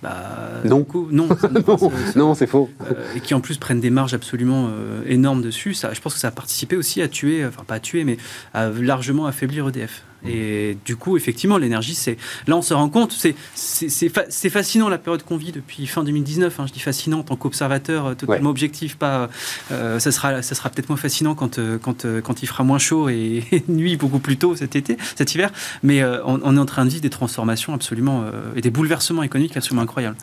Bah, 0.03 0.61
Non. 0.65 0.85
coup, 0.85 1.09
non, 1.11 1.27
me- 1.29 2.17
non, 2.19 2.35
c'est 2.35 2.47
faux. 2.47 2.71
euh, 2.91 2.95
et 3.17 3.21
qui 3.21 3.35
en 3.35 3.41
plus 3.41 3.57
prennent 3.59 3.81
des 3.81 3.91
marges 3.91 4.15
absolument 4.15 4.69
euh, 4.71 5.03
énormes 5.07 5.43
dessus, 5.43 5.75
ça, 5.75 5.93
je 5.95 6.01
pense 6.01 6.15
que 6.15 6.21
ça 6.21 6.29
a 6.29 6.33
participé 6.33 6.77
aussi 6.77 7.03
à 7.03 7.09
tuer, 7.09 7.45
enfin 7.47 7.63
pas 7.67 7.75
à 7.77 7.81
tuer, 7.81 8.05
mais 8.05 8.17
à 8.55 8.69
largement 8.71 9.27
affaiblir 9.27 9.69
EDF. 9.69 10.03
Et 10.27 10.77
du 10.85 10.97
coup, 10.97 11.16
effectivement, 11.16 11.57
l'énergie, 11.59 11.95
c'est 11.95 12.16
là 12.47 12.57
on 12.57 12.62
se 12.62 12.75
rend 12.75 12.89
compte, 12.89 13.12
c'est 13.12 13.35
c'est 13.55 13.89
c'est 13.89 14.09
fa- 14.09 14.27
c'est 14.29 14.51
fascinant 14.51 14.89
la 14.89 14.99
période 14.99 15.23
qu'on 15.23 15.37
vit 15.37 15.53
depuis 15.53 15.87
fin 15.87 16.05
2019. 16.05 16.61
hein, 16.61 16.66
je 16.66 16.73
dis 16.73 16.81
fascinant 16.81 17.21
en 17.21 17.23
tant 17.23 17.37
qu'observateur 17.37 18.07
euh, 18.07 18.14
totalement 18.14 18.51
objectif, 18.51 18.97
pas. 18.97 19.31
euh, 19.73 19.99
ça 19.99 20.12
sera 20.12 20.43
ça 20.43 20.55
sera 20.55 20.68
peut-être 20.71 20.89
moins 20.91 20.99
fascinant 20.99 21.35
quand 21.35 21.59
euh, 21.59 21.79
quand 21.79 22.05
quand 22.23 22.43
il 22.43 22.47
fera 22.47 22.64
moins 22.64 22.79
chaud 22.79 23.09
et, 23.09 23.45
et 23.53 23.64
nuit 23.68 23.97
beaucoup 23.97 24.18
plus 24.18 24.37
tôt 24.37 24.55
cet 24.57 24.77
été, 24.77 24.97
cet 25.16 25.35
hiver. 25.35 25.51
Mais 25.83 26.03
euh, 26.03 26.23
on, 26.25 26.41
on 26.43 26.57
est 26.57 26.61
en 26.61 26.66
train 26.66 26.85
de 26.85 26.91
vivre 26.91 27.03
des 27.03 27.11
transformations 27.11 27.73
absolument 27.75 28.23
euh, 28.25 28.31
et 28.57 28.61
des 28.61 28.71
bouleversements 28.71 29.23
économiques 29.23 29.57
absolument 29.57 29.83
incroyables. 29.83 30.16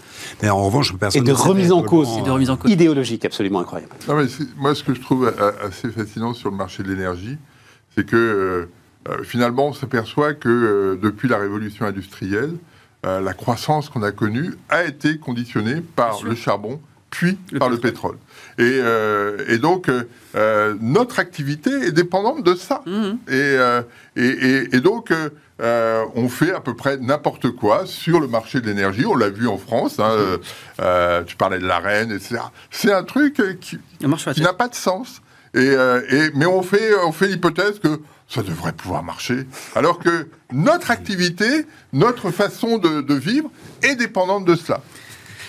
Mais 0.43 0.49
en 0.49 0.63
revanche, 0.63 0.93
Et 0.93 0.97
personne 0.97 1.23
de 1.23 1.31
ne 1.31 1.35
sait 1.35 1.41
remise 1.43 1.71
en 1.71 1.81
cause. 1.81 2.07
Et 2.19 2.21
de 2.21 2.29
remise 2.29 2.49
en 2.49 2.57
cause. 2.57 2.69
idéologique 2.71 3.25
absolument 3.25 3.59
incroyable. 3.61 3.93
Non, 4.07 4.15
mais 4.15 4.27
c'est- 4.27 4.47
moi, 4.57 4.75
ce 4.75 4.83
que 4.83 4.93
je 4.93 5.01
trouve 5.01 5.27
a- 5.27 5.65
assez 5.65 5.89
fascinant 5.89 6.33
sur 6.33 6.49
le 6.51 6.55
marché 6.57 6.83
de 6.83 6.89
l'énergie, 6.89 7.37
c'est 7.95 8.05
que 8.05 8.69
euh, 9.09 9.23
finalement, 9.23 9.67
on 9.67 9.73
s'aperçoit 9.73 10.33
que 10.33 10.49
euh, 10.49 10.99
depuis 11.01 11.27
la 11.27 11.37
révolution 11.37 11.85
industrielle, 11.85 12.53
euh, 13.05 13.21
la 13.21 13.33
croissance 13.33 13.89
qu'on 13.89 14.03
a 14.03 14.11
connue 14.11 14.55
a 14.69 14.83
été 14.83 15.17
conditionnée 15.17 15.81
par 15.95 16.23
le 16.23 16.35
charbon, 16.35 16.79
puis 17.09 17.37
Le 17.51 17.59
par 17.59 17.69
le 17.69 17.77
pétrole. 17.77 18.17
Et, 18.57 18.81
et 19.47 19.57
donc, 19.59 19.89
notre 20.81 21.19
activité 21.19 21.69
est 21.69 21.91
dépendante 21.91 22.43
de 22.43 22.55
ça. 22.55 22.81
Mhm. 22.85 23.17
Et, 23.29 23.55
et, 24.15 24.27
et- 24.27 24.75
et 24.75 24.79
donc, 24.81 25.13
on 25.59 26.27
fait 26.29 26.51
à 26.53 26.59
peu 26.59 26.75
près 26.75 26.97
n'importe 26.97 27.51
quoi 27.51 27.85
sur 27.85 28.19
le 28.19 28.27
marché 28.27 28.59
de 28.61 28.65
l'énergie. 28.67 29.05
On 29.05 29.15
l'a 29.15 29.29
vu 29.29 29.47
en 29.47 29.57
France. 29.57 29.99
hein, 29.99 30.37
euh, 30.81 31.23
tu 31.23 31.35
parlais 31.37 31.59
de 31.59 31.65
la 31.67 31.79
reine, 31.79 32.11
etc. 32.11 32.39
C'est 32.71 32.91
un 32.91 33.03
truc 33.03 33.41
qui, 33.61 33.77
n'a 34.43 34.53
pas 34.53 34.67
de 34.67 34.75
sens. 34.75 35.21
Et- 35.53 35.75
mais 36.35 36.45
on 36.45 36.61
fait, 36.61 36.93
on 37.05 37.11
fait 37.13 37.27
l'hypothèse 37.27 37.79
que 37.79 37.99
ça 38.27 38.43
devrait 38.43 38.73
pouvoir 38.73 39.03
marcher. 39.03 39.45
Alors 39.75 39.99
que 39.99 40.29
notre 40.51 40.91
activité, 40.91 41.65
notre 41.93 42.31
façon 42.31 42.77
de, 42.77 43.01
de 43.01 43.13
vivre 43.13 43.49
est 43.81 43.95
dépendante 43.95 44.45
de 44.45 44.55
cela. 44.55 44.81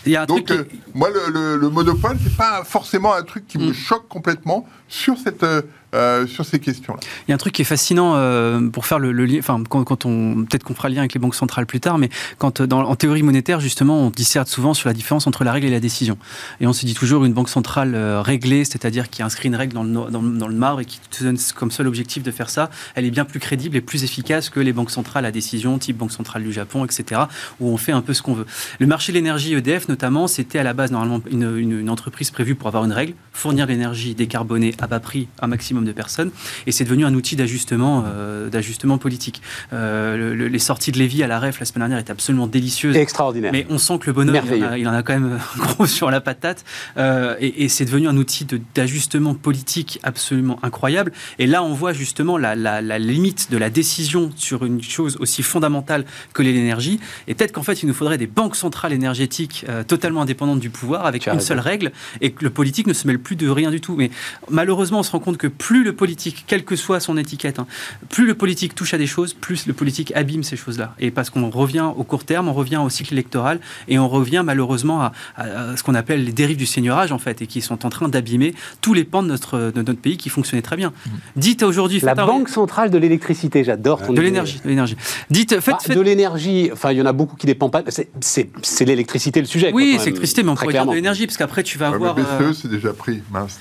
Il 0.06 0.12
y 0.12 0.16
a 0.16 0.22
un 0.22 0.26
Donc, 0.26 0.46
truc 0.46 0.60
euh, 0.60 0.76
moi, 0.94 1.10
le, 1.10 1.30
le- 1.32 1.56
le 1.56 1.68
monopole, 1.70 2.16
c'est 2.22 2.36
pas 2.36 2.62
forcément 2.64 3.14
un 3.14 3.22
truc 3.24 3.46
qui 3.48 3.58
me 3.58 3.70
Mm. 3.70 3.74
choque 3.74 4.08
complètement 4.08 4.66
sur, 4.88 5.18
cette, 5.18 5.42
euh, 5.42 5.62
euh, 5.94 6.26
sur 6.26 6.44
ces 6.44 6.58
questions-là. 6.58 7.00
Il 7.26 7.30
y 7.30 7.32
a 7.32 7.34
un 7.34 7.38
truc 7.38 7.54
qui 7.54 7.62
est 7.62 7.64
fascinant 7.64 8.14
euh, 8.16 8.68
pour 8.68 8.84
faire 8.84 8.98
le, 8.98 9.12
lien, 9.12 9.38
enfin 9.38 9.62
quand, 9.68 9.84
quand 9.84 10.04
peut-être 10.04 10.62
qu'on 10.62 10.74
fera 10.74 10.88
le 10.88 10.94
lien 10.94 11.00
avec 11.00 11.14
les 11.14 11.20
banques 11.20 11.34
centrales 11.34 11.64
plus 11.64 11.80
tard, 11.80 11.96
mais 11.96 12.10
quand 12.36 12.60
euh, 12.60 12.66
en 12.70 12.94
théorie 12.94 13.22
monétaire 13.22 13.60
justement 13.60 13.98
on 14.00 14.10
disserte 14.10 14.48
souvent 14.48 14.74
sur 14.74 14.88
la 14.88 14.92
différence 14.92 15.26
entre 15.26 15.44
la 15.44 15.52
règle 15.52 15.66
et 15.66 15.70
la 15.70 15.80
décision. 15.80 16.18
Et 16.60 16.66
on 16.66 16.74
se 16.74 16.84
dit 16.84 16.94
toujours 16.94 17.24
une 17.24 17.32
banque 17.32 17.48
centrale 17.48 17.96
réglée, 18.20 18.64
c'est-à-dire 18.64 19.08
qui 19.08 19.22
inscrit 19.22 19.48
une 19.48 19.56
règle 19.56 19.72
dans 19.74 19.82
le, 19.82 20.10
dans, 20.10 20.48
le 20.48 20.54
marbre 20.54 20.80
et 20.80 20.84
qui 20.84 21.00
te 21.10 21.24
donne 21.24 21.38
comme 21.54 21.70
seul 21.70 21.86
objectif 21.86 22.22
de 22.22 22.30
faire 22.30 22.50
ça, 22.50 22.70
elle 22.94 23.06
est 23.06 23.10
bien 23.10 23.24
plus 23.24 23.40
crédible 23.40 23.76
et 23.76 23.80
plus 23.80 24.04
efficace 24.04 24.50
que 24.50 24.60
les 24.60 24.74
banques 24.74 24.90
centrales 24.90 25.24
à 25.24 25.30
décision, 25.30 25.78
type 25.78 25.96
banque 25.96 26.12
centrale 26.12 26.42
du 26.42 26.52
Japon, 26.52 26.84
etc., 26.84 27.22
où 27.60 27.68
on 27.68 27.78
fait 27.78 27.92
un 27.92 28.02
peu 28.02 28.12
ce 28.12 28.20
qu'on 28.20 28.34
veut. 28.34 28.46
Le 28.78 28.86
marché 28.86 29.12
de 29.12 29.16
l'énergie 29.16 29.54
EDF 29.54 29.88
notamment, 29.88 30.26
c'était 30.26 30.58
à 30.58 30.62
la 30.62 30.74
base 30.74 30.90
normalement 30.90 31.22
une, 31.30 31.88
entreprise 31.88 32.30
prévue 32.30 32.54
pour 32.54 32.66
avoir 32.66 32.84
une 32.84 32.92
règle, 32.92 33.14
fournir 33.32 33.66
l'énergie 33.66 34.14
décarbonée 34.14 34.74
à 34.80 34.86
bas 34.86 35.00
prix 35.00 35.28
un 35.40 35.46
maximum 35.46 35.77
de 35.84 35.92
personnes, 35.92 36.30
et 36.66 36.72
c'est 36.72 36.84
devenu 36.84 37.04
un 37.04 37.14
outil 37.14 37.36
d'ajustement, 37.36 38.04
euh, 38.06 38.48
d'ajustement 38.48 38.98
politique. 38.98 39.42
Euh, 39.72 40.16
le- 40.16 40.34
le- 40.34 40.48
les 40.48 40.58
sorties 40.58 40.92
de 40.92 40.98
Lévy 40.98 41.22
à 41.22 41.26
la 41.26 41.38
REF 41.38 41.60
la 41.60 41.66
semaine 41.66 41.80
dernière 41.82 41.98
étaient 41.98 42.10
absolument 42.12 42.46
délicieuses. 42.46 42.96
Extraordinaire. 42.96 43.52
Mais 43.52 43.66
on 43.70 43.78
sent 43.78 43.98
que 43.98 44.06
le 44.06 44.12
bonhomme, 44.12 44.34
il 44.34 44.38
en, 44.38 44.42
a, 44.42 44.58
Merveilleux. 44.58 44.78
il 44.82 44.88
en 44.88 44.92
a 44.94 45.02
quand 45.02 45.12
même 45.14 45.38
gros 45.58 45.86
sur 45.86 46.10
la 46.10 46.20
patate. 46.20 46.64
Euh, 46.96 47.36
et 47.40 47.64
et 47.64 47.68
c'est 47.68 47.84
devenu 47.84 48.08
un 48.08 48.16
outil 48.16 48.44
de- 48.44 48.60
d'ajustement 48.74 49.34
politique 49.34 49.98
absolument 50.02 50.58
incroyable. 50.62 51.12
Et 51.38 51.46
là, 51.46 51.62
on 51.62 51.72
voit 51.74 51.92
justement 51.92 52.38
la, 52.38 52.54
la- 52.54 52.80
la 52.80 52.98
limite 52.98 53.50
de 53.50 53.58
la 53.58 53.68
décision 53.70 54.30
sur 54.36 54.64
une 54.64 54.82
chose 54.82 55.16
aussi 55.20 55.42
fondamentale 55.42 56.04
que 56.32 56.42
l'énergie. 56.42 57.00
Et 57.26 57.34
peut-être 57.34 57.52
qu'en 57.52 57.62
fait, 57.62 57.82
il 57.82 57.86
nous 57.86 57.94
faudrait 57.94 58.18
des 58.18 58.26
banques 58.26 58.56
centrales 58.56 58.92
énergétiques 58.92 59.64
euh, 59.68 59.82
totalement 59.84 60.22
indépendantes 60.22 60.60
du 60.60 60.70
pouvoir, 60.70 61.04
avec 61.06 61.22
Tu 61.22 61.30
une 61.30 61.40
seule 61.40 61.60
règle, 61.60 61.92
et 62.20 62.32
que 62.32 62.42
le 62.44 62.50
politique 62.50 62.86
ne 62.86 62.92
se 62.92 63.06
mêle 63.06 63.18
plus 63.18 63.36
de 63.36 63.48
rien 63.48 63.70
du 63.70 63.80
tout. 63.80 63.94
Mais 63.96 64.10
malheureusement, 64.50 65.00
on 65.00 65.02
se 65.02 65.10
rend 65.10 65.18
compte 65.20 65.36
que 65.36 65.46
plus 65.46 65.67
le 65.84 65.92
politique, 65.94 66.44
quelle 66.46 66.64
que 66.64 66.76
soit 66.76 67.00
son 67.00 67.16
étiquette, 67.16 67.58
hein, 67.58 67.66
plus 68.10 68.26
le 68.26 68.34
politique 68.34 68.74
touche 68.74 68.94
à 68.94 68.98
des 68.98 69.06
choses, 69.06 69.34
plus 69.34 69.66
le 69.66 69.72
politique 69.72 70.12
abîme 70.14 70.42
ces 70.42 70.56
choses-là. 70.56 70.94
Et 70.98 71.10
parce 71.10 71.30
qu'on 71.30 71.48
revient 71.50 71.86
au 71.96 72.04
court 72.04 72.24
terme, 72.24 72.48
on 72.48 72.52
revient 72.52 72.78
au 72.78 72.88
cycle 72.88 73.12
électoral, 73.14 73.60
et 73.88 73.98
on 73.98 74.08
revient 74.08 74.42
malheureusement 74.44 75.02
à, 75.02 75.12
à- 75.36 75.70
à 75.70 75.76
ce 75.76 75.82
qu'on 75.82 75.94
appelle 75.94 76.24
les 76.24 76.32
dérives 76.32 76.56
du 76.56 76.66
seigneurage, 76.66 77.12
en 77.12 77.18
fait, 77.18 77.42
et 77.42 77.46
qui 77.46 77.60
sont 77.60 77.84
en 77.86 77.90
train 77.90 78.08
d'abîmer 78.08 78.54
tous 78.80 78.94
les 78.94 79.04
pans 79.04 79.22
de 79.22 79.28
notre, 79.28 79.70
de 79.74 79.82
notre 79.82 80.00
pays 80.00 80.16
qui 80.16 80.28
fonctionnaient 80.28 80.62
très 80.62 80.76
bien. 80.76 80.92
Dites 81.36 81.62
aujourd'hui... 81.62 82.00
La 82.00 82.14
Banque 82.14 82.48
centrale 82.48 82.90
de 82.90 82.98
l'électricité, 82.98 83.64
j'adore 83.64 84.02
ton 84.06 84.12
De 84.12 84.20
l'énergie, 84.20 84.60
de 84.64 84.68
l'énergie. 84.68 84.96
Dites, 85.30 85.60
faites, 85.60 85.74
Bah, 85.74 85.78
faites- 85.82 85.96
De 85.96 86.00
l'énergie, 86.02 86.70
enfin, 86.72 86.92
il 86.92 86.98
y 86.98 87.02
en 87.02 87.06
a 87.06 87.12
beaucoup 87.12 87.36
qui 87.36 87.46
dépendent 87.46 87.72
pas. 87.72 87.82
c'est- 87.88 88.84
l'électricité 88.84 89.40
le 89.40 89.46
sujet. 89.46 89.70
Oui, 89.74 89.96
c'est 89.98 90.06
l'électricité, 90.06 90.42
mais 90.42 90.50
on 90.50 90.54
pourrait 90.54 90.72
dire 90.72 90.86
de 90.86 90.94
l'énergie, 90.94 91.26
parce 91.26 91.36
qu'après 91.36 91.62
tu 91.62 91.76
vas 91.78 91.90
Ouais, 91.90 91.96
avoir... 91.96 92.16
euh, 92.18 92.50
BCE, 92.50 92.60
c'est 92.62 92.68
déjà 92.70 92.92
pris, 92.92 93.22
mince. 93.30 93.58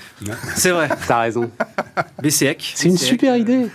c'est 0.55 0.69
vrai, 0.71 0.89
T'as 1.07 1.19
raison. 1.21 1.49
BCEC. 2.21 2.73
C'est 2.75 2.89
une 2.89 2.95
BCEC. 2.95 3.07
super 3.07 3.35
idée. 3.37 3.67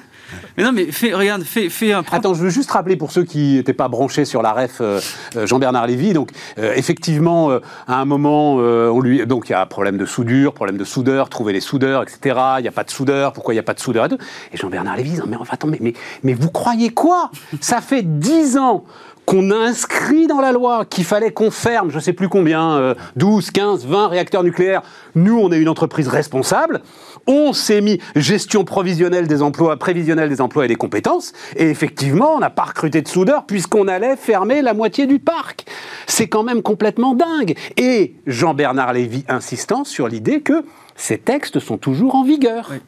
Mais 0.57 0.65
non, 0.65 0.73
mais 0.73 0.91
fais, 0.91 1.15
regarde, 1.15 1.43
fais, 1.43 1.69
fais 1.69 1.93
un. 1.93 2.03
Attends, 2.11 2.35
je 2.35 2.43
veux 2.43 2.51
juste 2.51 2.71
rappeler 2.71 2.97
pour 2.97 3.13
ceux 3.13 3.25
qui 3.25 3.55
n'étaient 3.55 3.73
pas 3.73 3.89
branchés 3.89 4.25
sur 4.25 4.43
la 4.43 4.53
ref 4.53 4.79
euh, 4.81 5.01
euh, 5.37 5.47
Jean-Bernard 5.47 5.87
Lévy. 5.87 6.13
Donc, 6.13 6.31
euh, 6.59 6.73
effectivement, 6.77 7.51
euh, 7.51 7.61
à 7.87 7.97
un 7.97 8.05
moment, 8.05 8.57
euh, 8.61 8.89
on 8.89 9.01
lui, 9.01 9.27
donc 9.27 9.49
il 9.49 9.53
y 9.53 9.55
a 9.55 9.63
un 9.63 9.67
problème 9.67 9.99
de 9.99 10.05
soudure, 10.05 10.55
problème 10.55 10.77
de 10.79 10.85
soudeur, 10.85 11.29
trouver 11.29 11.53
les 11.53 11.61
soudeurs, 11.61 12.03
etc. 12.03 12.39
Il 12.59 12.63
n'y 12.63 12.69
a 12.69 12.73
pas 12.73 12.85
de 12.85 12.91
soudeur. 12.91 13.33
Pourquoi 13.33 13.55
il 13.55 13.57
n'y 13.57 13.61
a 13.61 13.65
pas 13.65 13.75
de 13.75 13.81
soudeur 13.81 14.07
et 14.07 14.09
tout? 14.09 14.19
Et 14.53 14.57
Jean-Bernard 14.57 14.97
Lévy 14.97 15.11
dit 15.13 15.21
mais 15.29 15.37
enfin, 15.37 15.55
attends, 15.55 15.69
mais, 15.69 15.79
mais, 15.81 15.95
mais 16.23 16.35
vous 16.35 16.51
croyez 16.51 16.91
quoi? 16.91 17.31
Ça 17.61 17.81
fait 17.81 18.03
dix 18.03 18.57
ans 18.57 18.85
qu'on 19.25 19.51
a 19.51 19.57
inscrit 19.57 20.27
dans 20.27 20.41
la 20.41 20.53
loi 20.53 20.85
qu'il 20.85 21.05
fallait 21.05 21.31
qu'on 21.31 21.51
ferme, 21.51 21.91
je 21.91 21.97
ne 21.97 22.01
sais 22.01 22.13
plus 22.13 22.29
combien, 22.29 22.73
euh, 22.73 22.95
12, 23.17 23.51
15, 23.51 23.87
20 23.87 24.09
réacteurs 24.09 24.43
nucléaires. 24.43 24.83
Nous, 25.15 25.39
on 25.39 25.53
est 25.53 25.59
une 25.59 25.69
entreprise 25.69 26.09
responsable. 26.09 26.81
On 27.27 27.53
s'est 27.53 27.81
mis 27.81 27.99
gestion 28.17 28.65
provisionnelle 28.65 29.27
des 29.29 29.43
emplois, 29.43 29.77
prévisionnelle 29.79 30.29
des 30.29 30.41
emplois 30.41 30.65
et 30.65 30.69
des 30.69 30.77
compétences. 30.77 31.33
Et 31.57 31.69
effectivement, 31.71 32.35
on 32.35 32.41
n'a 32.41 32.51
pas 32.51 32.65
recruté 32.65 33.01
de 33.03 33.09
soudeurs 33.09 33.45
puisqu'on 33.47 33.89
allait 33.89 34.17
fermer 34.17 34.61
la 34.63 34.75
moitié 34.75 35.07
du 35.07 35.19
parc. 35.19 35.67
C'est 36.07 36.29
quand 36.29 36.43
même 36.43 36.63
complètement 36.63 37.15
dingue. 37.15 37.55
Et 37.77 38.17
Jean-Bernard 38.27 38.93
Lévy 38.93 39.25
insistant 39.29 39.85
sur 39.85 40.09
l'idée 40.09 40.41
que 40.41 40.65
ces 40.97 41.19
textes 41.19 41.61
sont 41.61 41.79
toujours 41.79 42.15
en 42.17 42.25
vigueur. 42.25 42.69
Oui. 42.73 42.79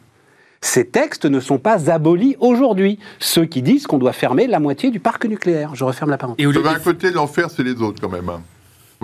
Ces 0.60 0.86
textes 0.86 1.26
ne 1.26 1.40
sont 1.40 1.58
pas 1.58 1.90
abolis 1.90 2.36
aujourd'hui. 2.40 2.98
Ceux 3.18 3.44
qui 3.44 3.60
disent 3.60 3.86
qu'on 3.86 3.98
doit 3.98 4.14
fermer 4.14 4.46
la 4.46 4.60
moitié 4.60 4.90
du 4.90 4.98
parc 4.98 5.26
nucléaire. 5.26 5.74
Je 5.74 5.84
referme 5.84 6.10
la 6.10 6.16
parenthèse. 6.16 6.42
Et 6.42 6.46
au 6.46 6.52
lieu 6.52 6.62
D'un 6.62 6.72
de- 6.74 6.78
côté, 6.78 7.10
l'enfer, 7.10 7.50
c'est 7.54 7.62
les 7.62 7.80
autres, 7.82 8.00
quand 8.00 8.08
même. 8.08 8.28
hein. 8.30 8.40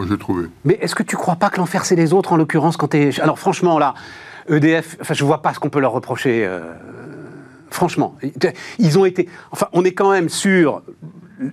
Moi, 0.01 0.07
j'ai 0.09 0.17
trouvé. 0.19 0.47
Mais 0.65 0.79
est-ce 0.81 0.95
que 0.95 1.03
tu 1.03 1.15
crois 1.17 1.37
pas 1.37 1.51
que 1.51 1.59
l'enfer 1.59 1.85
c'est 1.85 1.95
les 1.95 2.15
autres 2.15 2.33
en 2.33 2.39
l'occurrence 2.39 2.79
quand 2.79 2.89
t'es 2.89 3.11
alors 3.21 3.39
franchement 3.39 3.79
là 3.79 3.93
EDF 4.49 4.97
enfin 5.03 5.13
je 5.13 5.23
vois 5.27 5.43
pas 5.43 5.53
ce 5.53 5.59
qu'on 5.61 5.69
peut 5.69 5.79
leur 5.81 5.93
reprocher 5.93 6.47
euh, 6.47 6.61
franchement 7.71 8.17
ils 8.79 8.99
ont 8.99 9.05
été 9.05 9.29
enfin 9.51 9.69
on 9.75 9.85
est 9.85 9.93
quand 9.93 10.11
même 10.11 10.31
sur 10.31 10.81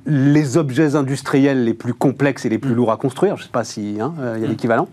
les 0.06 0.56
objets 0.56 0.96
industriels 0.96 1.66
les 1.66 1.74
plus 1.74 1.94
complexes 1.94 2.46
et 2.46 2.50
les 2.50 2.58
plus 2.58 2.74
lourds 2.74 2.94
à 2.94 2.96
construire 2.98 3.36
je 3.36 3.44
sais 3.44 3.50
pas 3.50 3.66
si 3.66 3.98
hein, 4.00 4.14
euh, 4.20 4.36
il 4.38 4.42
y 4.44 4.46
a 4.46 4.48
l'équivalent 4.48 4.88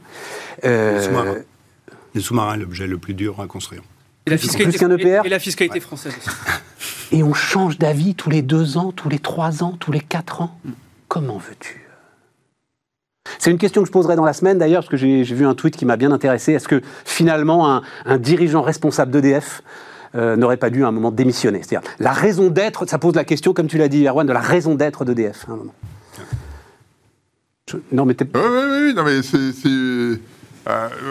Euh, 0.65 0.99
Les 0.99 1.05
sous-marins. 1.05 1.35
Les 2.17 2.21
sous-marins, 2.21 2.57
l'objet 2.57 2.89
le 2.89 2.99
plus 2.99 3.15
dur 3.15 3.41
à 3.41 3.47
construire. 3.47 3.83
et 4.27 4.31
la 4.31 4.37
fiscalité, 4.39 4.79
qu'un 4.79 4.91
EPR. 4.91 5.23
et 5.25 5.29
la 5.29 5.39
fiscalité 5.39 5.79
française 5.79 6.15
aussi. 6.19 6.29
et 7.13 7.23
on 7.23 7.35
change 7.35 7.79
d'avis 7.79 8.17
tous 8.17 8.31
les 8.31 8.43
deux 8.43 8.79
ans 8.79 8.91
tous 8.91 9.09
les 9.09 9.21
trois 9.21 9.63
ans 9.63 9.77
tous 9.79 9.93
les 9.93 10.01
quatre 10.01 10.43
ans 10.43 10.59
comment 11.07 11.39
veux-tu? 11.39 11.84
C'est 13.39 13.51
une 13.51 13.59
question 13.59 13.83
que 13.83 13.87
je 13.89 13.93
poserai 13.93 14.17
dans 14.17 14.25
la 14.25 14.33
semaine 14.33 14.59
d'ailleurs, 14.59 14.83
parce 14.83 14.91
que 14.91 14.97
j'ai 14.97 15.23
vu 15.23 15.47
un 15.47 15.55
tweet 15.55 15.77
qui 15.77 15.85
m'a 15.87 15.97
bien 15.97 16.13
intéressé. 16.13 16.53
Est-ce 16.53 16.69
que 16.69 16.81
finalement 17.05 17.71
un, 17.71 17.83
un 18.07 18.19
dirigeant 18.19 18.63
responsable 18.63 19.11
d'EDF 19.11 19.63
euh, 20.15 20.37
n'aurait 20.37 20.57
pas 20.57 20.71
dû 20.71 20.85
à 20.85 20.89
un 20.89 20.93
moment 20.93 21.11
démissionner? 21.11 21.63
C'est-à-dire 21.63 21.89
la 21.99 22.13
raison 22.13 22.49
d'être, 22.49 22.87
ça 22.87 22.99
pose 22.99 23.15
la 23.15 23.25
question, 23.25 23.53
comme 23.55 23.67
tu 23.67 23.79
l'as 23.79 23.89
dit 23.89 24.07
Erwan, 24.07 24.27
de 24.27 24.33
la 24.33 24.41
raison 24.41 24.75
d'être 24.75 25.05
d'EDF 25.05 25.47
à 25.49 25.53
un 25.53 25.57
moment. 25.57 25.75
Je- 27.71 27.77
non 27.93 28.05
mais 28.05 28.15
t'es- 28.15 28.27
Oui, 28.35 28.41
oui, 28.45 28.63
oui, 28.89 28.95
non, 28.95 29.05
mais 29.05 29.23
c'est. 29.23 29.39
euh, 29.69 30.17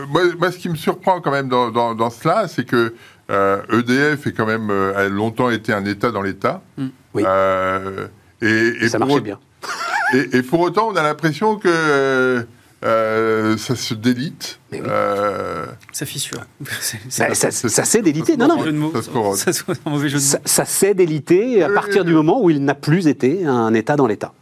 moi, 0.09 0.21
moi, 0.39 0.51
ce 0.51 0.57
qui 0.57 0.69
me 0.69 0.75
surprend 0.75 1.19
quand 1.19 1.31
même 1.31 1.49
dans, 1.49 1.71
dans, 1.71 1.95
dans 1.95 2.09
cela, 2.11 2.47
c'est 2.47 2.63
que 2.65 2.93
euh, 3.31 3.61
EDF 3.71 4.27
est 4.27 4.33
quand 4.33 4.45
même, 4.45 4.69
euh, 4.69 4.95
a 4.95 5.09
longtemps 5.09 5.49
été 5.49 5.73
un 5.73 5.83
État 5.85 6.11
dans 6.11 6.21
l'État. 6.21 6.61
Oui. 7.15 7.23
Et, 8.41 8.73
et 8.81 8.89
ça 8.89 8.99
marchait 8.99 9.21
bien. 9.21 9.39
Et, 10.13 10.37
et 10.37 10.43
pour 10.43 10.59
autant, 10.59 10.89
on 10.91 10.95
a 10.95 11.03
l'impression 11.03 11.55
que 11.57 11.67
euh, 11.69 12.43
euh, 12.83 13.57
ça 13.57 13.75
se 13.75 13.93
délite. 13.93 14.59
Oui. 14.71 14.79
Euh, 14.85 15.65
Ça 15.91 16.05
fissure. 16.05 16.41
Ça, 17.09 17.33
c'est- 17.33 17.51
ça, 17.51 17.69
ça 17.69 17.83
s'est 17.85 18.01
délité. 18.01 18.35
Non, 18.37 18.47
non, 18.47 18.55
mauvais 18.57 18.65
jeu 18.65 18.71
de 18.73 18.77
mots. 18.79 18.93
ça 20.45 20.65
s'est 20.65 20.93
délité 20.93 21.63
à 21.63 21.69
partir 21.69 22.03
du 22.05 22.13
moment 22.13 22.41
où 22.43 22.49
il 22.49 22.63
n'a 22.63 22.75
plus 22.75 23.07
été 23.07 23.45
un 23.45 23.73
État 23.73 23.95
dans 23.95 24.07
l'État. 24.07 24.33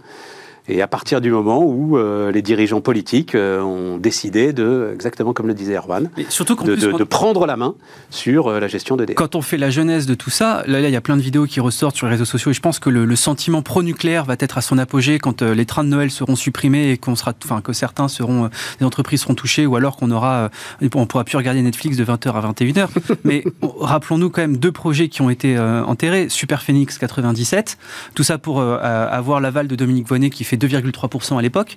Et 0.71 0.81
à 0.81 0.87
partir 0.87 1.19
du 1.21 1.31
moment 1.31 1.63
où 1.63 1.97
euh, 1.97 2.31
les 2.31 2.41
dirigeants 2.41 2.81
politiques 2.81 3.35
euh, 3.35 3.61
ont 3.61 3.97
décidé 3.97 4.53
de, 4.53 4.91
exactement 4.93 5.33
comme 5.33 5.47
le 5.47 5.53
disait 5.53 5.75
Erwan, 5.75 6.09
surtout 6.29 6.55
de, 6.55 6.73
plus, 6.75 6.77
de- 6.85 6.91
quand- 6.91 6.97
de 6.97 7.03
prendre 7.03 7.45
la 7.45 7.57
main 7.57 7.75
sur 8.09 8.47
euh, 8.47 8.59
la 8.59 8.67
gestion 8.67 8.95
d'EDF. 8.95 9.15
Quand 9.15 9.35
on 9.35 9.41
fait 9.41 9.57
la 9.57 9.69
genèse 9.69 10.05
de 10.05 10.13
tout 10.13 10.29
ça, 10.29 10.63
là, 10.67 10.79
il 10.79 10.89
y 10.89 10.95
a 10.95 11.01
plein 11.01 11.17
de 11.17 11.21
vidéos 11.21 11.45
qui 11.45 11.59
ressortent 11.59 11.95
sur 11.97 12.07
les 12.07 12.11
réseaux 12.11 12.25
sociaux 12.25 12.51
et 12.51 12.53
je 12.53 12.61
pense 12.61 12.79
que 12.79 12.89
le, 12.89 13.03
le 13.05 13.15
sentiment 13.15 13.61
pro-nucléaire 13.61 14.23
va 14.25 14.35
être 14.39 14.57
à 14.57 14.61
son 14.61 14.77
apogée 14.77 15.19
quand 15.19 15.41
les 15.41 15.65
trains 15.65 15.83
de 15.83 15.89
Noël 15.89 16.09
seront 16.09 16.35
supprimés 16.37 16.91
et 16.91 16.97
qu'on 16.97 17.15
sera, 17.15 17.33
enfin, 17.43 17.59
que 17.61 17.73
certains 17.73 18.07
seront, 18.07 18.49
les 18.79 18.85
entreprises 18.85 19.21
seront 19.21 19.35
touchées 19.35 19.65
ou 19.65 19.75
alors 19.75 19.97
qu'on 19.97 20.11
aura, 20.11 20.49
on 20.95 21.05
pourra 21.05 21.23
plus 21.25 21.35
regarder 21.37 21.61
Netflix 21.61 21.97
de 21.97 22.05
20h 22.05 22.31
à 22.31 22.51
21h. 22.51 22.87
Mais 23.25 23.43
on- 23.61 23.73
rappelons-nous 23.79 24.29
quand 24.29 24.41
même 24.41 24.57
deux 24.57 24.71
projets 24.71 25.09
qui 25.09 25.21
ont 25.21 25.29
été 25.29 25.59
enterrés. 25.59 26.29
Super 26.29 26.61
Phoenix 26.63 26.97
97, 26.97 27.77
tout 28.15 28.23
ça 28.23 28.37
pour 28.37 28.61
avoir 28.61 29.41
l'aval 29.41 29.67
de 29.67 29.75
Dominique 29.75 30.07
Voynet 30.07 30.29
qui 30.29 30.43
fait 30.43 30.57
2,3% 30.67 31.37
à 31.37 31.41
l'époque 31.41 31.75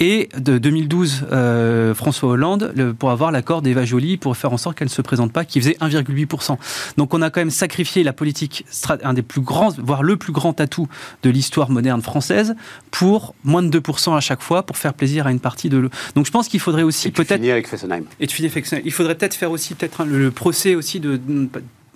et 0.00 0.28
de 0.38 0.58
2012 0.58 1.26
euh, 1.32 1.94
François 1.94 2.28
Hollande 2.30 2.72
le- 2.76 2.92
pour 2.94 3.10
avoir 3.10 3.32
l'accord 3.32 3.62
d'Eva 3.62 3.84
Joly 3.84 4.16
pour 4.16 4.36
faire 4.36 4.52
en 4.52 4.56
sorte 4.58 4.76
qu'elle 4.76 4.88
ne 4.88 4.92
se 4.92 5.02
présente 5.02 5.32
pas 5.32 5.44
qui 5.44 5.60
faisait 5.60 5.76
1,8%. 5.80 6.56
Donc 6.96 7.14
on 7.14 7.22
a 7.22 7.30
quand 7.30 7.40
même 7.40 7.50
sacrifié 7.50 8.02
la 8.04 8.12
politique, 8.12 8.64
un 9.02 9.14
des 9.14 9.22
plus 9.22 9.40
grands, 9.40 9.70
voire 9.78 10.02
le 10.02 10.16
plus 10.16 10.32
grand 10.32 10.60
atout 10.60 10.88
de 11.22 11.30
l'histoire 11.30 11.70
moderne 11.70 12.02
française 12.02 12.54
pour 12.90 13.34
moins 13.44 13.62
de 13.62 13.78
2% 13.80 14.16
à 14.16 14.20
chaque 14.20 14.42
fois 14.42 14.64
pour 14.64 14.76
faire 14.76 14.94
plaisir 14.94 15.26
à 15.26 15.30
une 15.30 15.40
partie 15.40 15.68
de 15.68 15.78
le. 15.78 15.90
Donc 16.14 16.26
je 16.26 16.30
pense 16.30 16.48
qu'il 16.48 16.60
faudrait 16.60 16.82
aussi 16.82 17.08
Et 17.08 17.10
tu 17.10 17.16
peut-être 17.22 17.40
finis 17.40 17.50
avec 17.50 17.68
Fessenheim. 17.68 18.04
et 18.20 18.26
avec. 18.26 18.82
Il 18.84 18.92
faudrait 18.92 19.14
peut-être 19.14 19.34
faire 19.34 19.50
aussi 19.50 19.74
peut-être 19.74 20.04
le, 20.04 20.18
le 20.18 20.30
procès 20.30 20.74
aussi 20.74 21.00
de 21.00 21.20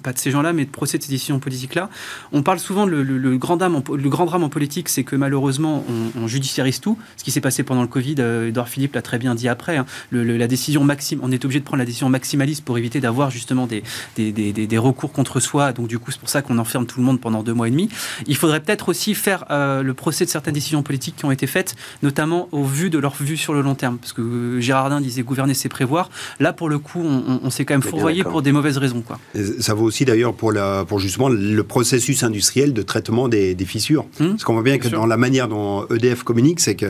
pas 0.03 0.13
de 0.13 0.19
ces 0.19 0.31
gens-là, 0.31 0.53
mais 0.53 0.65
de 0.65 0.71
procès 0.71 0.99
de 0.99 1.03
ces 1.03 1.09
décisions 1.11 1.39
politiques-là. 1.39 1.91
On 2.33 2.43
parle 2.43 2.59
souvent 2.59 2.87
le, 2.87 3.03
le- 3.03 3.19
le 3.19 3.37
grand 3.39 3.57
drame 3.57 3.77
en, 3.77 3.85
le 3.95 4.09
grand 4.09 4.27
drame 4.27 4.43
en 4.45 4.49
politique, 4.49 4.89
c'est 4.89 5.05
que 5.05 5.17
malheureusement 5.17 5.85
on, 6.17 6.21
on 6.23 6.27
judiciarise 6.27 6.81
tout. 6.81 6.99
Ce 7.17 7.25
qui 7.25 7.31
s'est 7.31 7.41
passé 7.41 7.63
pendant 7.63 7.83
le 7.83 7.89
Covid, 7.89 8.17
euh, 8.19 8.49
Edouard 8.49 8.69
Philippe 8.69 8.95
l'a 8.95 9.03
très 9.03 9.19
bien 9.19 9.35
dit 9.35 9.49
après. 9.49 9.77
hein. 9.77 9.87
Le- 10.11 10.25
le- 10.25 10.37
la 10.37 10.47
décision 10.49 10.85
maxime, 10.85 11.21
on 11.23 11.31
est 11.33 11.45
obligé 11.45 11.61
de 11.61 11.65
prendre 11.65 11.79
la 11.81 11.85
décision 11.85 12.09
maximaliste 12.09 12.65
pour 12.65 12.79
éviter 12.79 13.01
d'avoir 13.01 13.31
justement 13.31 13.67
des, 13.67 13.83
des, 14.17 14.33
des- 14.33 14.53
des- 14.53 14.67
des 14.67 14.79
recours 14.79 15.13
contre 15.13 15.41
soi. 15.41 15.73
Donc 15.73 15.89
du 15.89 15.99
coup, 15.99 16.11
c'est 16.11 16.21
pour 16.21 16.29
ça 16.29 16.43
qu'on 16.43 16.59
enferme 16.59 16.87
tout 16.87 16.99
le 17.01 17.05
monde 17.07 17.21
pendant 17.21 17.43
deux 17.43 17.55
mois 17.55 17.69
et 17.69 17.71
demi. 17.71 17.89
Il 18.27 18.37
faudrait 18.37 18.61
peut-être 18.61 18.89
aussi 18.89 19.15
faire 19.15 19.45
euh, 19.51 19.83
le 19.83 19.95
procès 19.95 20.25
de 20.25 20.31
certaines 20.31 20.55
décisions 20.55 20.83
politiques 20.83 21.17
qui 21.17 21.25
ont 21.25 21.31
été 21.31 21.47
faites, 21.47 21.77
notamment 22.03 22.49
au 22.53 22.65
vu 22.65 22.91
de 22.91 22.99
leur 22.99 23.15
vue 23.21 23.37
sur 23.37 23.53
le 23.55 23.61
long 23.63 23.75
terme. 23.75 23.99
Parce 23.99 24.13
que 24.13 24.23
euh, 24.23 24.61
Girardin 24.61 25.01
disait 25.01 25.23
gouverner, 25.23 25.55
c'est 25.55 25.69
prévoir. 25.69 26.11
Là, 26.39 26.53
pour 26.53 26.69
le 26.69 26.79
coup, 26.79 27.01
on, 27.03 27.23
on- 27.27 27.41
on 27.45 27.51
s'est 27.51 27.65
quand 27.65 27.75
même 27.75 27.83
fourvoyé 27.83 28.23
pour 28.31 28.43
des 28.43 28.53
mauvaises 28.53 28.79
raisons. 28.79 29.03
Quoi. 29.03 29.19
Et 29.35 29.45
Ça 29.61 29.75
vaut 29.75 29.90
aussi 29.91 30.05
d'ailleurs 30.05 30.33
pour, 30.35 30.53
la, 30.53 30.85
pour 30.87 30.99
justement 31.01 31.29
le 31.29 31.63
processus 31.65 32.23
industriel 32.23 32.73
de 32.73 32.83
traitement 32.83 33.27
des, 33.29 33.55
des 33.57 33.65
fissures. 33.65 34.07
Hum, 34.21 34.31
Parce 34.31 34.45
qu'on 34.45 34.55
voit 34.55 34.63
bien 34.63 34.75
bien 34.75 34.83
que 34.83 34.89
sûr. 34.89 34.99
dans 35.01 35.07
la 35.07 35.17
manière 35.17 35.49
dont 35.49 35.85
EDF 35.91 36.23
communique, 36.23 36.61
c'est 36.61 36.77
que 36.77 36.87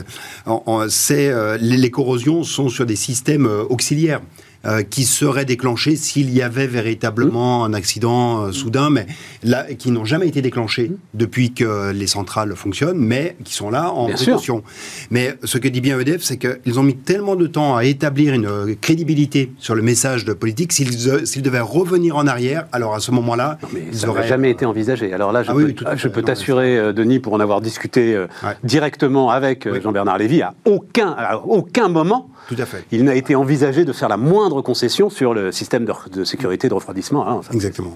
en- 0.46 0.62
en- 0.66 0.88
c'est, 0.90 1.28
euh, 1.30 1.56
les, 1.60 1.76
les 1.78 1.90
corrosions 1.90 2.44
sont 2.44 2.68
sur 2.68 2.84
des 2.84 2.96
systèmes 2.96 3.46
euh, 3.46 3.62
auxiliaires. 3.70 4.20
Euh, 4.66 4.82
qui 4.82 5.04
seraient 5.04 5.44
déclenchés 5.44 5.96
s'il 5.96 6.30
y 6.30 6.42
avait 6.42 6.66
véritablement 6.66 7.64
un 7.64 7.72
accident 7.72 8.42
euh, 8.42 8.52
soudain, 8.52 8.90
mais 8.90 9.06
là, 9.42 9.64
qui 9.78 9.90
n'ont 9.90 10.04
jamais 10.04 10.28
été 10.28 10.42
déclenchés 10.42 10.92
depuis 11.14 11.52
que 11.52 11.92
les 11.92 12.06
centrales 12.06 12.54
fonctionnent, 12.56 12.98
mais 12.98 13.36
qui 13.44 13.54
sont 13.54 13.70
là 13.70 13.90
en 13.92 14.06
Bien 14.06 14.16
sûr. 14.16 14.24
précaution. 14.26 14.62
Mais 15.10 15.34
ce 15.44 15.58
que 15.58 15.68
dit 15.68 15.80
bien 15.80 15.98
EDF, 15.98 16.22
c'est 16.22 16.36
qu'ils 16.36 16.78
ont 16.78 16.82
mis 16.82 16.96
tellement 16.96 17.36
de 17.36 17.46
temps 17.46 17.76
à 17.76 17.84
établir 17.84 18.34
une 18.34 18.46
euh, 18.46 18.74
crédibilité 18.80 19.52
sur 19.58 19.74
le 19.74 19.82
message 19.82 20.24
de 20.24 20.32
politique, 20.32 20.72
s'ils 20.72 21.42
devaient 21.42 21.60
revenir 21.60 22.16
en 22.16 22.26
arrière, 22.26 22.66
alors 22.72 22.94
à 22.94 23.00
ce 23.00 23.10
moment-là, 23.12 23.58
ils 23.74 23.96
ça 23.96 24.06
n'a 24.06 24.12
auraient- 24.12 24.28
jamais 24.28 24.50
été 24.50 24.66
envisagé. 24.66 25.12
Alors 25.14 25.32
là, 25.32 25.42
je 25.42 25.50
Ah 25.50 25.54
peux, 25.54 25.64
oui, 25.64 26.22
t'assurer, 26.24 26.92
Denis, 26.92 27.18
pour 27.18 27.32
en 27.32 27.40
avoir 27.40 27.60
discuté 27.60 28.14
euh, 28.14 28.26
Ouais. 28.42 28.56
directement 28.64 29.30
avec 29.30 29.66
Oui. 29.70 29.80
Jean-Bernard 29.82 30.18
Lévy, 30.18 30.42
à 30.42 30.54
aucun, 30.64 31.14
à 31.16 31.38
aucun 31.38 31.88
moment, 31.88 32.28
Tout 32.48 32.56
à 32.58 32.66
fait. 32.66 32.84
il 32.92 33.04
n'a 33.04 33.14
été 33.14 33.34
envisagé 33.34 33.84
de 33.84 33.92
faire 33.92 34.08
la 34.08 34.16
moindre 34.16 34.49
concession 34.62 35.10
sur 35.10 35.34
le 35.34 35.52
système 35.52 35.84
de, 35.84 35.92
de 36.12 36.24
sécurité 36.24 36.68
de 36.68 36.74
refroidissement. 36.74 37.26
hein, 37.28 37.40
ça- 37.42 37.52
Exactement. 37.52 37.92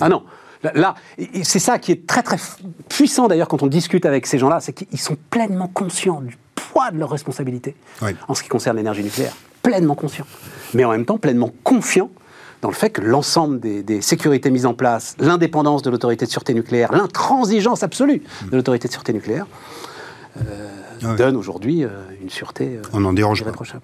Ah 0.00 0.08
non. 0.08 0.22
Là, 0.62 0.72
là, 0.74 0.94
et- 1.18 1.40
et 1.40 1.44
c'est 1.44 1.58
ça 1.58 1.78
qui 1.78 1.92
est 1.92 2.06
très 2.06 2.22
très 2.22 2.38
puissant 2.88 3.28
d'ailleurs 3.28 3.48
quand 3.48 3.62
on 3.62 3.66
discute 3.66 4.06
avec 4.06 4.26
ces 4.26 4.38
gens-là, 4.38 4.60
c'est 4.60 4.72
qu'ils 4.72 5.00
sont 5.00 5.16
pleinement 5.30 5.68
conscients 5.68 6.20
du 6.22 6.38
poids 6.54 6.90
de 6.90 6.98
leurs 6.98 7.10
responsabilités 7.10 7.76
Oui. 8.02 8.12
en 8.28 8.34
ce 8.34 8.42
qui 8.42 8.48
concerne 8.48 8.76
l'énergie 8.78 9.02
nucléaire. 9.04 9.34
Pleinement 9.62 9.94
conscients. 9.94 10.26
Mais 10.72 10.84
en 10.84 10.90
même 10.90 11.04
temps 11.04 11.18
pleinement 11.18 11.50
confiants 11.64 12.10
dans 12.62 12.68
le 12.70 12.74
fait 12.74 12.88
que 12.88 13.02
l'ensemble 13.02 13.60
des, 13.60 13.82
des 13.82 14.00
sécurités 14.00 14.50
mises 14.50 14.64
en 14.64 14.72
place, 14.72 15.16
l'indépendance 15.18 15.82
de 15.82 15.90
l'autorité 15.90 16.24
de 16.24 16.30
sûreté 16.30 16.54
nucléaire, 16.54 16.92
l'intransigeance 16.92 17.82
absolue 17.82 18.22
de 18.50 18.56
l'autorité 18.56 18.88
de 18.88 18.92
sûreté 18.92 19.12
nucléaire, 19.12 19.46
Ouais. 21.10 21.16
donne 21.16 21.36
aujourd'hui 21.36 21.84
euh, 21.84 21.88
une 22.22 22.30
sûreté. 22.30 22.76
euh, 22.78 22.82
On 22.92 23.00
n'en 23.00 23.12
dérange 23.12 23.40
pas. 23.40 23.48
irréprochable. 23.48 23.82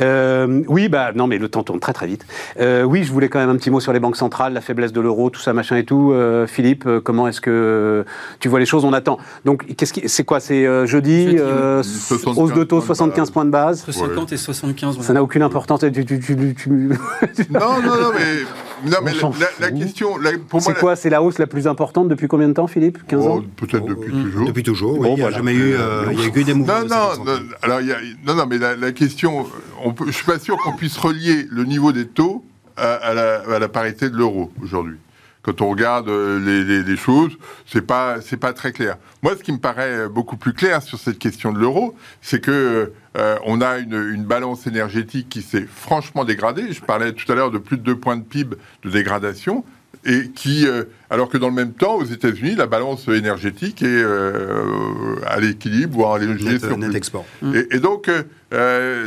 Euh, 0.00 0.62
oui, 0.68 0.88
bah 0.88 1.10
non, 1.14 1.26
mais 1.26 1.38
le 1.38 1.48
temps 1.48 1.62
tourne 1.62 1.80
très 1.80 1.92
très 1.92 2.06
vite. 2.06 2.24
Euh, 2.58 2.82
oui, 2.82 3.04
je 3.04 3.12
voulais 3.12 3.28
quand 3.28 3.38
même 3.38 3.50
un 3.50 3.56
petit 3.56 3.70
mot 3.70 3.80
sur 3.80 3.92
les 3.92 4.00
banques 4.00 4.16
centrales, 4.16 4.52
la 4.52 4.60
faiblesse 4.60 4.92
de 4.92 5.00
l'euro, 5.00 5.30
tout 5.30 5.40
ça, 5.40 5.52
machin 5.52 5.76
et 5.76 5.84
tout. 5.84 6.12
Euh, 6.12 6.46
Philippe, 6.46 6.88
comment 7.04 7.28
est-ce 7.28 7.40
que 7.40 8.04
tu 8.38 8.48
vois 8.48 8.60
les 8.60 8.66
choses? 8.66 8.84
On 8.84 8.92
attend. 8.92 9.18
Donc, 9.44 9.66
qu'est-ce 9.76 9.92
qui, 9.92 10.08
c'est 10.08 10.24
quoi? 10.24 10.40
C'est 10.40 10.66
euh, 10.66 10.86
jeudi, 10.86 11.24
Jeudi, 11.24 11.36
euh, 11.38 11.82
75 11.82 12.38
hausse 12.38 12.52
de 12.54 12.64
taux, 12.64 12.76
points 12.76 12.80
de 12.80 12.86
75 12.86 13.18
base. 13.20 13.30
points 13.30 13.44
de 13.44 13.50
base? 13.50 13.82
Entre 13.82 13.92
50 13.92 14.32
et 14.32 14.36
75. 14.36 15.00
Ça 15.00 15.12
n'a 15.12 15.22
aucune 15.22 15.42
importance. 15.42 15.80
Tu, 15.80 15.92
tu- 15.92 16.04
tu- 16.04 16.20
tu- 16.20 16.54
tu- 16.54 16.68
Non, 16.68 17.60
non, 17.82 17.96
non, 18.00 18.10
mais, 18.14 18.90
non, 18.90 18.98
mais 19.04 19.12
la, 19.12 19.46
la 19.60 19.68
fout. 19.68 19.78
question, 19.78 20.16
la- 20.18 20.32
pour 20.32 20.60
moi, 20.60 20.60
C'est 20.62 20.74
quoi? 20.78 20.96
C'est 20.96 21.10
la 21.10 21.22
hausse 21.22 21.38
la 21.38 21.46
plus 21.46 21.66
importante 21.66 22.08
depuis 22.08 22.28
combien 22.28 22.48
de 22.48 22.52
temps, 22.54 22.66
Philippe? 22.66 22.98
15 23.06 23.22
Oh, 23.26 23.30
ans? 23.32 23.44
peut-être 23.56 23.84
depuis 23.86 24.12
toujours. 24.12 24.46
Depuis 24.46 24.62
toujours, 24.62 24.96
Bon, 24.96 25.02
oui. 25.02 25.08
il 25.10 25.14
n'y 25.14 25.20
a 25.20 25.24
voilà. 25.24 25.36
jamais 25.36 25.52
eu, 25.52 25.74
euh, 25.74 26.04
il 26.12 26.20
y 26.20 26.22
a 26.22 26.26
eu 26.26 26.30
que 26.30 26.40
des 26.40 26.54
Non, 26.66 26.82
non, 26.82 26.88
50 26.88 27.18
non, 27.18 27.24
centimes. 27.34 27.54
alors 27.62 27.80
il 27.80 27.86
y 27.88 27.92
a, 27.92 27.98
non, 28.26 28.34
non, 28.34 28.46
mais 28.46 28.58
la, 28.58 28.76
la 28.76 28.92
question, 28.92 29.46
on 29.82 29.92
peut, 29.92 30.06
je 30.06 30.12
suis 30.12 30.24
pas 30.26 30.38
sûr 30.38 30.56
qu'on 30.58 30.72
puisse 30.74 30.96
relier 30.96 31.46
le 31.50 31.64
niveau 31.64 31.92
des 31.92 32.06
taux 32.06 32.44
à, 32.76 32.94
à 32.94 33.14
la, 33.14 33.40
à 33.54 33.58
la 33.58 33.68
parité 33.68 34.10
de 34.10 34.16
l'euro 34.16 34.52
aujourd'hui. 34.62 34.96
Quand 35.42 35.62
on 35.62 35.70
regarde 35.70 36.08
euh, 36.10 36.38
les, 36.38 36.64
les- 36.64 36.82
les 36.82 36.96
choses, 36.98 37.32
c'est 37.64 37.80
pas 37.86 38.20
c'est 38.20 38.36
pas 38.36 38.52
très 38.52 38.72
clair. 38.72 38.98
Moi, 39.22 39.34
ce 39.38 39.42
qui 39.42 39.52
me 39.52 39.58
paraît 39.58 40.06
beaucoup 40.06 40.36
plus 40.36 40.52
clair 40.52 40.82
sur 40.82 40.98
cette 40.98 41.18
question 41.18 41.50
de 41.52 41.58
l'euro, 41.58 41.94
c'est 42.20 42.40
que 42.42 42.92
euh, 43.16 43.38
on 43.46 43.62
a 43.62 43.78
une, 43.78 43.94
une 44.12 44.24
balance 44.24 44.66
énergétique 44.66 45.30
qui 45.30 45.40
s'est 45.40 45.66
franchement 45.66 46.26
dégradée. 46.26 46.72
Je 46.74 46.82
parlais 46.82 47.12
tout 47.14 47.30
à 47.32 47.34
l'heure 47.34 47.50
de 47.50 47.56
plus 47.56 47.78
de 47.78 47.82
2 47.82 47.96
points 47.96 48.18
de 48.18 48.22
PIB 48.22 48.56
de 48.84 48.90
dégradation 48.90 49.64
et 50.04 50.30
qui, 50.34 50.66
euh, 50.66 50.84
alors 51.10 51.28
que 51.28 51.36
dans 51.36 51.48
le 51.48 51.54
même 51.54 51.72
temps, 51.72 51.96
aux 51.96 52.04
États-Unis, 52.04 52.54
la 52.54 52.66
balance 52.66 53.06
énergétique 53.08 53.82
est 53.82 53.86
euh, 53.86 55.16
à 55.26 55.38
l'équilibre, 55.40 55.94
voire 55.94 56.14
à 56.14 56.18
l'énergie 56.18 56.44
Net, 56.44 56.94
export. 56.94 57.24
Et, 57.54 57.76
et 57.76 57.80
donc, 57.80 58.08
euh, 58.52 59.06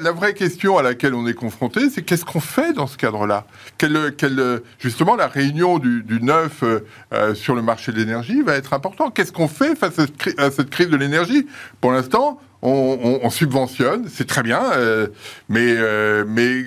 la, 0.00 0.12
vraie 0.12 0.34
question 0.34 0.76
à 0.78 0.82
laquelle 0.82 1.14
on 1.14 1.26
est 1.26 1.34
confronté, 1.34 1.88
c'est 1.90 2.02
qu'est-ce 2.02 2.24
qu'on 2.24 2.40
fait 2.40 2.72
dans 2.72 2.86
ce 2.86 2.96
cadre-là? 2.96 3.46
Quelle- 3.78 4.14
quelle, 4.16 4.60
Justement, 4.78 5.16
la 5.16 5.28
réunion 5.28 5.78
du, 5.78 6.02
du 6.02 6.20
9 6.20 6.62
euh, 6.62 6.80
euh, 7.12 7.34
sur 7.34 7.54
le 7.54 7.62
marché 7.62 7.92
de 7.92 7.96
l'énergie 7.98 8.42
va 8.42 8.54
être 8.54 8.72
importante? 8.74 9.14
Qu'est-ce 9.14 9.32
qu'on 9.32 9.48
fait 9.48 9.74
face 9.76 9.98
à 9.98 10.02
cette, 10.06 10.16
cri- 10.18 10.34
à 10.38 10.50
cette 10.50 10.70
crise 10.70 10.88
de 10.88 10.96
l'énergie? 10.96 11.46
Pour 11.80 11.92
l'instant, 11.92 12.38
on, 12.64 12.98
on- 13.02 13.20
on 13.26 13.30
subventionne, 13.30 14.06
c'est 14.08 14.26
très 14.26 14.42
bien, 14.42 14.60
euh, 14.72 15.06
mais, 15.48 15.74
euh, 15.76 16.24
mais 16.26 16.46
euh, 16.48 16.64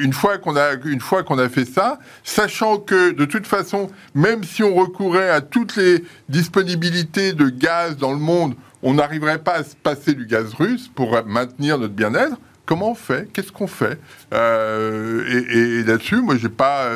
une 0.00 0.12
fois 0.12 0.36
qu'on 0.38 0.56
a, 0.56 0.74
une 0.84 1.00
fois 1.00 1.22
qu'on 1.22 1.38
a 1.38 1.48
fait 1.48 1.64
ça, 1.64 1.98
sachant 2.24 2.78
que 2.78 3.12
de 3.12 3.24
toute 3.24 3.46
façon, 3.46 3.88
même 4.14 4.42
si 4.44 4.62
on 4.62 4.74
recourait 4.74 5.30
à 5.30 5.40
toutes 5.40 5.76
les 5.76 6.04
disponibilités 6.28 7.32
de 7.32 7.48
gaz 7.48 7.96
dans 7.96 8.12
le 8.12 8.18
monde, 8.18 8.54
on 8.82 8.94
n'arriverait 8.94 9.38
pas 9.38 9.52
à 9.54 9.64
se 9.64 9.76
passer 9.76 10.12
du 10.14 10.26
gaz 10.26 10.52
russe 10.54 10.90
pour 10.94 11.18
maintenir 11.24 11.78
notre 11.78 11.94
bien-être. 11.94 12.36
Comment 12.66 12.90
on 12.90 12.94
fait? 12.94 13.28
Qu'est-ce 13.32 13.52
qu'on 13.52 13.66
fait? 13.66 13.98
Euh, 14.32 15.24
Et, 15.50 15.82
là-dessus, 15.84 16.20
moi, 16.20 16.36
j'ai 16.36 16.48
pas, 16.48 16.90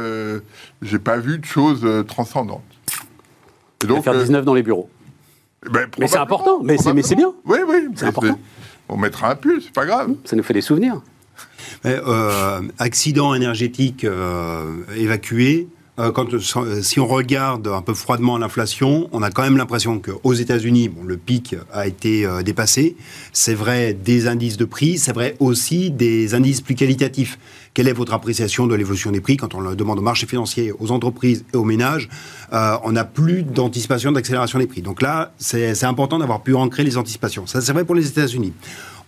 j'ai 0.82 0.98
pas 0.98 1.16
vu 1.18 1.38
de 1.38 1.44
choses 1.44 1.86
transcendantes. 2.06 2.62
Et 3.84 4.02
faire 4.02 4.14
euh, 4.14 4.22
19 4.22 4.44
dans 4.44 4.54
les 4.54 4.62
bureaux. 4.62 4.88
Ben, 5.70 5.86
Mais 5.98 6.06
c'est 6.08 6.18
important, 6.18 6.60
mais 6.62 6.76
c'est- 6.78 6.92
mais 6.92 7.02
c'est 7.02 7.16
bien. 7.16 7.32
Oui, 7.44 7.58
oui, 7.66 7.88
C'est 7.96 8.06
important. 8.06 8.38
On 8.88 8.96
mettra 8.96 9.30
un 9.32 9.34
pull, 9.34 9.60
c'est 9.62 9.72
pas 9.72 9.84
grave. 9.86 10.14
Ça 10.24 10.36
nous 10.36 10.42
fait 10.44 10.54
des 10.54 10.60
souvenirs. 10.60 11.00
Mais, 11.84 11.98
euh, 12.06 12.62
accident 12.78 13.34
énergétique 13.34 14.04
euh, 14.04 14.76
évacué. 14.96 15.68
euh, 15.98 16.12
quand, 16.12 16.26
si 16.82 17.00
on 17.00 17.06
regarde 17.06 17.66
un 17.68 17.80
peu 17.80 17.94
froidement 17.94 18.36
l'inflation, 18.36 19.08
on 19.12 19.22
a 19.22 19.30
quand 19.30 19.42
même 19.42 19.56
l'impression 19.56 19.98
qu'aux 19.98 20.34
États-Unis, 20.34 20.90
bon, 20.90 21.02
le 21.04 21.16
pic 21.16 21.56
a 21.72 21.86
été 21.86 22.28
dépassé. 22.44 22.96
C'est 23.32 23.54
vrai 23.54 23.94
des 23.94 24.28
indices 24.28 24.58
de 24.58 24.66
prix, 24.66 24.98
c'est 24.98 25.12
vrai 25.14 25.36
aussi 25.40 25.90
des 25.90 26.34
indices 26.34 26.60
plus 26.60 26.74
qualitatifs. 26.74 27.38
Quelle 27.76 27.88
est 27.88 27.92
votre 27.92 28.14
appréciation 28.14 28.66
de 28.66 28.74
l'évolution 28.74 29.10
des 29.10 29.20
prix 29.20 29.36
quand 29.36 29.54
on 29.54 29.60
le 29.60 29.76
demande 29.76 29.98
au 29.98 30.02
marché 30.02 30.26
financier, 30.26 30.72
aux 30.78 30.92
entreprises 30.92 31.44
et 31.52 31.58
aux 31.58 31.64
ménages 31.64 32.08
euh, 32.54 32.74
On 32.84 32.92
n'a 32.92 33.04
plus 33.04 33.42
d'anticipation 33.42 34.12
d'accélération 34.12 34.58
des 34.58 34.66
prix. 34.66 34.80
Donc 34.80 35.02
là, 35.02 35.32
c'est 35.36 35.84
important 35.84 36.18
d'avoir 36.18 36.40
pu 36.40 36.54
ancrer 36.54 36.84
les 36.84 36.96
anticipations. 36.96 37.46
Ça, 37.46 37.60
c'est 37.60 37.74
vrai 37.74 37.84
pour 37.84 37.94
les 37.94 38.08
États-Unis. 38.08 38.54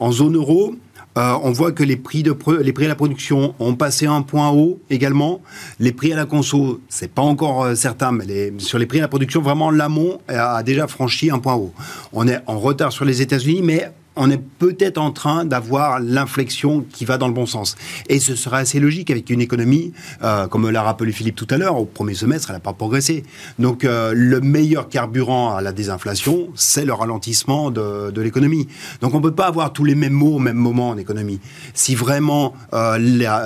En 0.00 0.12
zone 0.12 0.36
euro, 0.36 0.76
euh, 1.16 1.32
on 1.42 1.50
voit 1.50 1.72
que 1.72 1.82
les 1.82 1.96
prix, 1.96 2.22
de 2.22 2.36
à 2.36 2.88
la 2.88 2.94
production 2.94 3.54
ont 3.58 3.74
passé 3.74 4.04
un 4.04 4.20
point 4.20 4.50
haut 4.50 4.78
également. 4.90 5.40
Les 5.80 5.92
prix 5.92 6.12
à 6.12 6.16
la 6.16 6.26
conso, 6.26 6.82
c'est 6.90 7.10
pas 7.10 7.22
encore 7.22 7.64
euh, 7.64 7.74
certain, 7.74 8.12
mais 8.12 8.52
sur 8.58 8.78
les 8.78 8.84
prix 8.84 8.98
à 8.98 9.02
la 9.02 9.08
production, 9.08 9.40
vraiment 9.40 9.70
l'amont 9.70 10.20
a 10.28 10.62
déjà 10.62 10.86
franchi 10.88 11.30
un 11.30 11.38
point 11.38 11.54
haut. 11.54 11.72
On 12.12 12.28
est 12.28 12.42
en 12.46 12.58
retard 12.58 12.92
sur 12.92 13.06
les 13.06 13.22
États-Unis, 13.22 13.62
mais 13.62 13.90
on 14.18 14.30
est 14.30 14.42
peut-être 14.58 14.98
en 14.98 15.12
train 15.12 15.44
d'avoir 15.44 16.00
l'inflexion 16.00 16.84
qui 16.92 17.04
va 17.04 17.18
dans 17.18 17.28
le 17.28 17.34
bon 17.34 17.46
sens. 17.46 17.76
Et 18.08 18.18
ce 18.18 18.34
serait 18.34 18.58
assez 18.58 18.80
logique 18.80 19.10
avec 19.10 19.30
une 19.30 19.40
économie, 19.40 19.92
euh, 20.22 20.48
comme 20.48 20.68
l'a 20.68 20.82
rappelé 20.82 21.12
Philippe 21.12 21.36
tout 21.36 21.46
à 21.50 21.56
l'heure, 21.56 21.78
au 21.78 21.84
premier 21.84 22.14
semestre, 22.14 22.50
elle 22.50 22.56
n'a 22.56 22.60
pas 22.60 22.72
progressé. 22.72 23.22
Donc 23.58 23.84
euh, 23.84 24.12
le 24.14 24.40
meilleur 24.40 24.88
carburant 24.88 25.54
à 25.54 25.62
la 25.62 25.72
désinflation, 25.72 26.48
c'est 26.56 26.84
le 26.84 26.92
ralentissement 26.92 27.70
de, 27.70 28.10
de 28.10 28.20
l'économie. 28.20 28.68
Donc 29.00 29.14
on 29.14 29.18
ne 29.18 29.22
peut 29.22 29.34
pas 29.34 29.46
avoir 29.46 29.72
tous 29.72 29.84
les 29.84 29.94
mêmes 29.94 30.12
mots 30.12 30.34
au 30.34 30.40
même 30.40 30.56
moment 30.56 30.90
en 30.90 30.98
économie. 30.98 31.40
Si 31.74 31.94
vraiment 31.94 32.54
euh, 32.74 32.98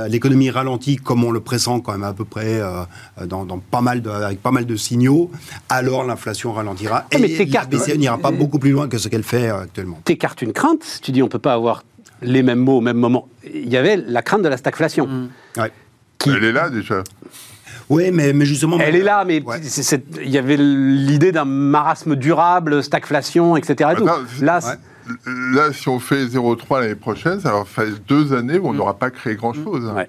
l'économie 0.09 0.51
ralentit, 0.51 0.97
comme 0.97 1.23
on 1.23 1.31
le 1.31 1.41
pressent 1.41 1.81
quand 1.85 1.93
même 1.93 2.05
à 2.05 2.15
peu 2.15 2.25
près 2.25 2.61
dans, 3.27 3.45
dans 3.45 3.59
pas 3.59 3.81
mal 3.83 4.01
de, 4.01 4.09
avec 4.09 4.41
pas 4.43 4.51
mal 4.51 4.65
de 4.65 4.77
signaux, 4.77 5.31
alors 5.69 6.05
l'inflation 6.05 6.53
ralentira. 6.53 7.05
Mais 7.19 7.45
la 7.45 7.67
BCE 7.67 7.97
n'ira 7.97 8.19
pas 8.19 8.31
beaucoup 8.31 8.59
plus 8.59 8.71
loin 8.71 8.89
que 8.89 8.99
ce 8.99 9.09
qu'elle 9.09 9.23
fait 9.23 9.49
actuellement. 9.51 10.01
T'écartes 10.05 10.43
une 10.43 10.53
crainte, 10.63 11.01
tu 11.03 11.11
dis 11.13 11.23
on 11.23 11.29
peut 11.29 11.39
pas 11.39 11.55
avoir 11.55 11.83
les 12.23 12.43
mêmes 12.43 12.61
mots 12.61 12.79
au 12.79 12.81
même 12.81 12.97
moment. 12.99 13.29
Il 13.53 13.69
y 13.69 13.77
avait 13.77 13.97
la 13.97 14.23
crainte 14.23 14.43
de 14.43 14.49
la 14.49 14.57
stagflation. 14.57 15.09
Ouais. 15.57 15.73
Qui- 16.19 16.31
Elle 16.31 16.45
est 16.45 16.53
là 16.53 16.71
déjà. 16.71 17.03
Oui, 17.89 18.11
mais, 18.13 18.33
mais 18.33 18.45
justement. 18.47 18.79
Elle 18.81 18.95
est 18.97 19.03
là, 19.03 19.25
mais 19.25 19.43
Ouais. 19.43 19.61
il 20.25 20.31
y 20.31 20.39
avait 20.39 20.57
l'idée 20.57 21.33
d'un 21.33 21.45
marasme 21.45 22.15
durable, 22.17 22.83
stagflation, 22.83 23.57
etc. 23.57 23.91
et 23.93 23.97
tout. 23.97 24.05
Attends, 24.05 24.21
c'est- 24.39 24.45
Là, 24.45 24.61
Ouais. 24.65 24.77
Là, 25.27 25.73
si 25.73 25.89
on 25.89 25.99
fait 25.99 26.29
0,3 26.29 26.81
l'année 26.81 26.95
prochaine, 26.95 27.41
ça 27.41 27.51
va 27.53 27.65
faire 27.65 27.87
deux 28.07 28.33
années 28.33 28.59
où 28.61 28.69
on 28.69 28.73
n'aura 28.73 28.97
pas 28.97 29.11
créé 29.11 29.35
grand-chose. 29.35 29.85
hein. 29.91 29.97
Ouais. 29.97 30.09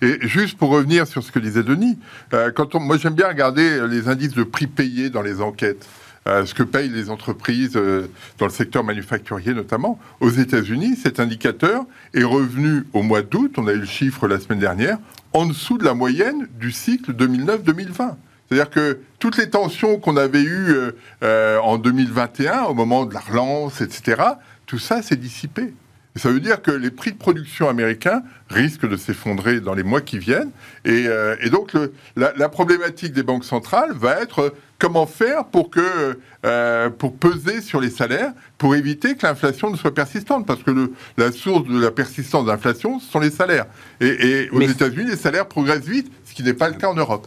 Et 0.00 0.26
juste 0.26 0.56
pour 0.56 0.70
revenir 0.70 1.06
sur 1.06 1.22
ce 1.22 1.30
que 1.30 1.38
disait 1.38 1.62
Denis, 1.62 1.98
euh, 2.32 2.50
quand 2.50 2.74
on, 2.74 2.80
moi 2.80 2.96
j'aime 2.96 3.12
bien 3.14 3.28
regarder 3.28 3.86
les 3.86 4.08
indices 4.08 4.32
de 4.32 4.42
prix 4.42 4.66
payés 4.66 5.10
dans 5.10 5.20
les 5.22 5.42
enquêtes. 5.42 5.86
Ce 6.26 6.54
que 6.54 6.62
payent 6.62 6.88
les 6.88 7.10
entreprises 7.10 7.76
euh, 7.76 8.08
dans 8.38 8.46
le 8.46 8.52
secteur 8.52 8.82
manufacturier 8.82 9.52
notamment. 9.52 9.98
Aux 10.20 10.30
États-Unis, 10.30 10.96
cet 10.96 11.20
indicateur 11.20 11.84
est 12.14 12.24
revenu 12.24 12.84
au 12.92 13.02
mois 13.02 13.22
d'août, 13.22 13.54
on 13.58 13.66
a 13.66 13.72
eu 13.72 13.80
le 13.80 13.86
chiffre 13.86 14.26
la 14.26 14.40
semaine 14.40 14.58
dernière, 14.58 14.98
en 15.32 15.46
dessous 15.46 15.76
de 15.76 15.84
la 15.84 15.94
moyenne 15.94 16.48
du 16.58 16.72
cycle 16.72 17.12
2009-2020. 17.12 18.14
C'est-à-dire 18.48 18.70
que 18.70 19.00
toutes 19.18 19.36
les 19.36 19.50
tensions 19.50 19.98
qu'on 19.98 20.16
avait 20.16 20.42
eues 20.42 20.70
euh, 20.70 20.92
euh, 21.22 21.58
en 21.58 21.76
2021, 21.76 22.64
au 22.64 22.74
moment 22.74 23.04
de 23.04 23.12
la 23.12 23.20
relance, 23.20 23.80
etc., 23.80 24.22
tout 24.66 24.78
ça 24.78 25.02
s'est 25.02 25.16
dissipé. 25.16 25.74
Ça 26.16 26.30
veut 26.30 26.38
dire 26.38 26.62
que 26.62 26.70
les 26.70 26.92
prix 26.92 27.10
de 27.10 27.18
production 27.18 27.68
américains 27.68 28.22
risquent 28.48 28.88
de 28.88 28.96
s'effondrer 28.96 29.58
dans 29.60 29.74
les 29.74 29.82
mois 29.82 30.00
qui 30.00 30.18
viennent. 30.18 30.50
Et, 30.84 31.06
euh, 31.08 31.34
et 31.40 31.50
donc, 31.50 31.72
le- 31.72 31.92
la, 32.14 32.32
la 32.36 32.48
problématique 32.48 33.12
des 33.12 33.24
banques 33.24 33.44
centrales 33.44 33.90
va 33.94 34.20
être 34.22 34.38
euh, 34.38 34.50
comment 34.78 35.06
faire 35.06 35.46
pour, 35.46 35.70
que, 35.70 36.16
euh, 36.46 36.88
pour 36.88 37.16
peser 37.16 37.60
sur 37.60 37.80
les 37.80 37.90
salaires, 37.90 38.32
pour 38.58 38.76
éviter 38.76 39.16
que 39.16 39.26
l'inflation 39.26 39.70
ne 39.72 39.76
soit 39.76 39.92
persistante. 39.92 40.46
Parce 40.46 40.62
que 40.62 40.70
le- 40.70 40.92
la 41.16 41.32
source 41.32 41.66
de 41.68 41.80
la 41.80 41.90
persistance 41.90 42.44
de 42.44 42.50
l'inflation, 42.52 43.00
ce 43.00 43.10
sont 43.10 43.18
les 43.18 43.30
salaires. 43.30 43.66
Et, 44.00 44.06
et 44.44 44.50
aux 44.50 44.60
États-Unis, 44.70 45.10
les 45.10 45.16
salaires 45.16 45.48
progressent 45.48 45.84
vite, 45.88 46.12
ce 46.26 46.32
qui 46.34 46.44
n'est 46.44 46.54
pas 46.54 46.68
le 46.68 46.76
cas 46.76 46.86
en 46.88 46.94
Europe. 46.94 47.26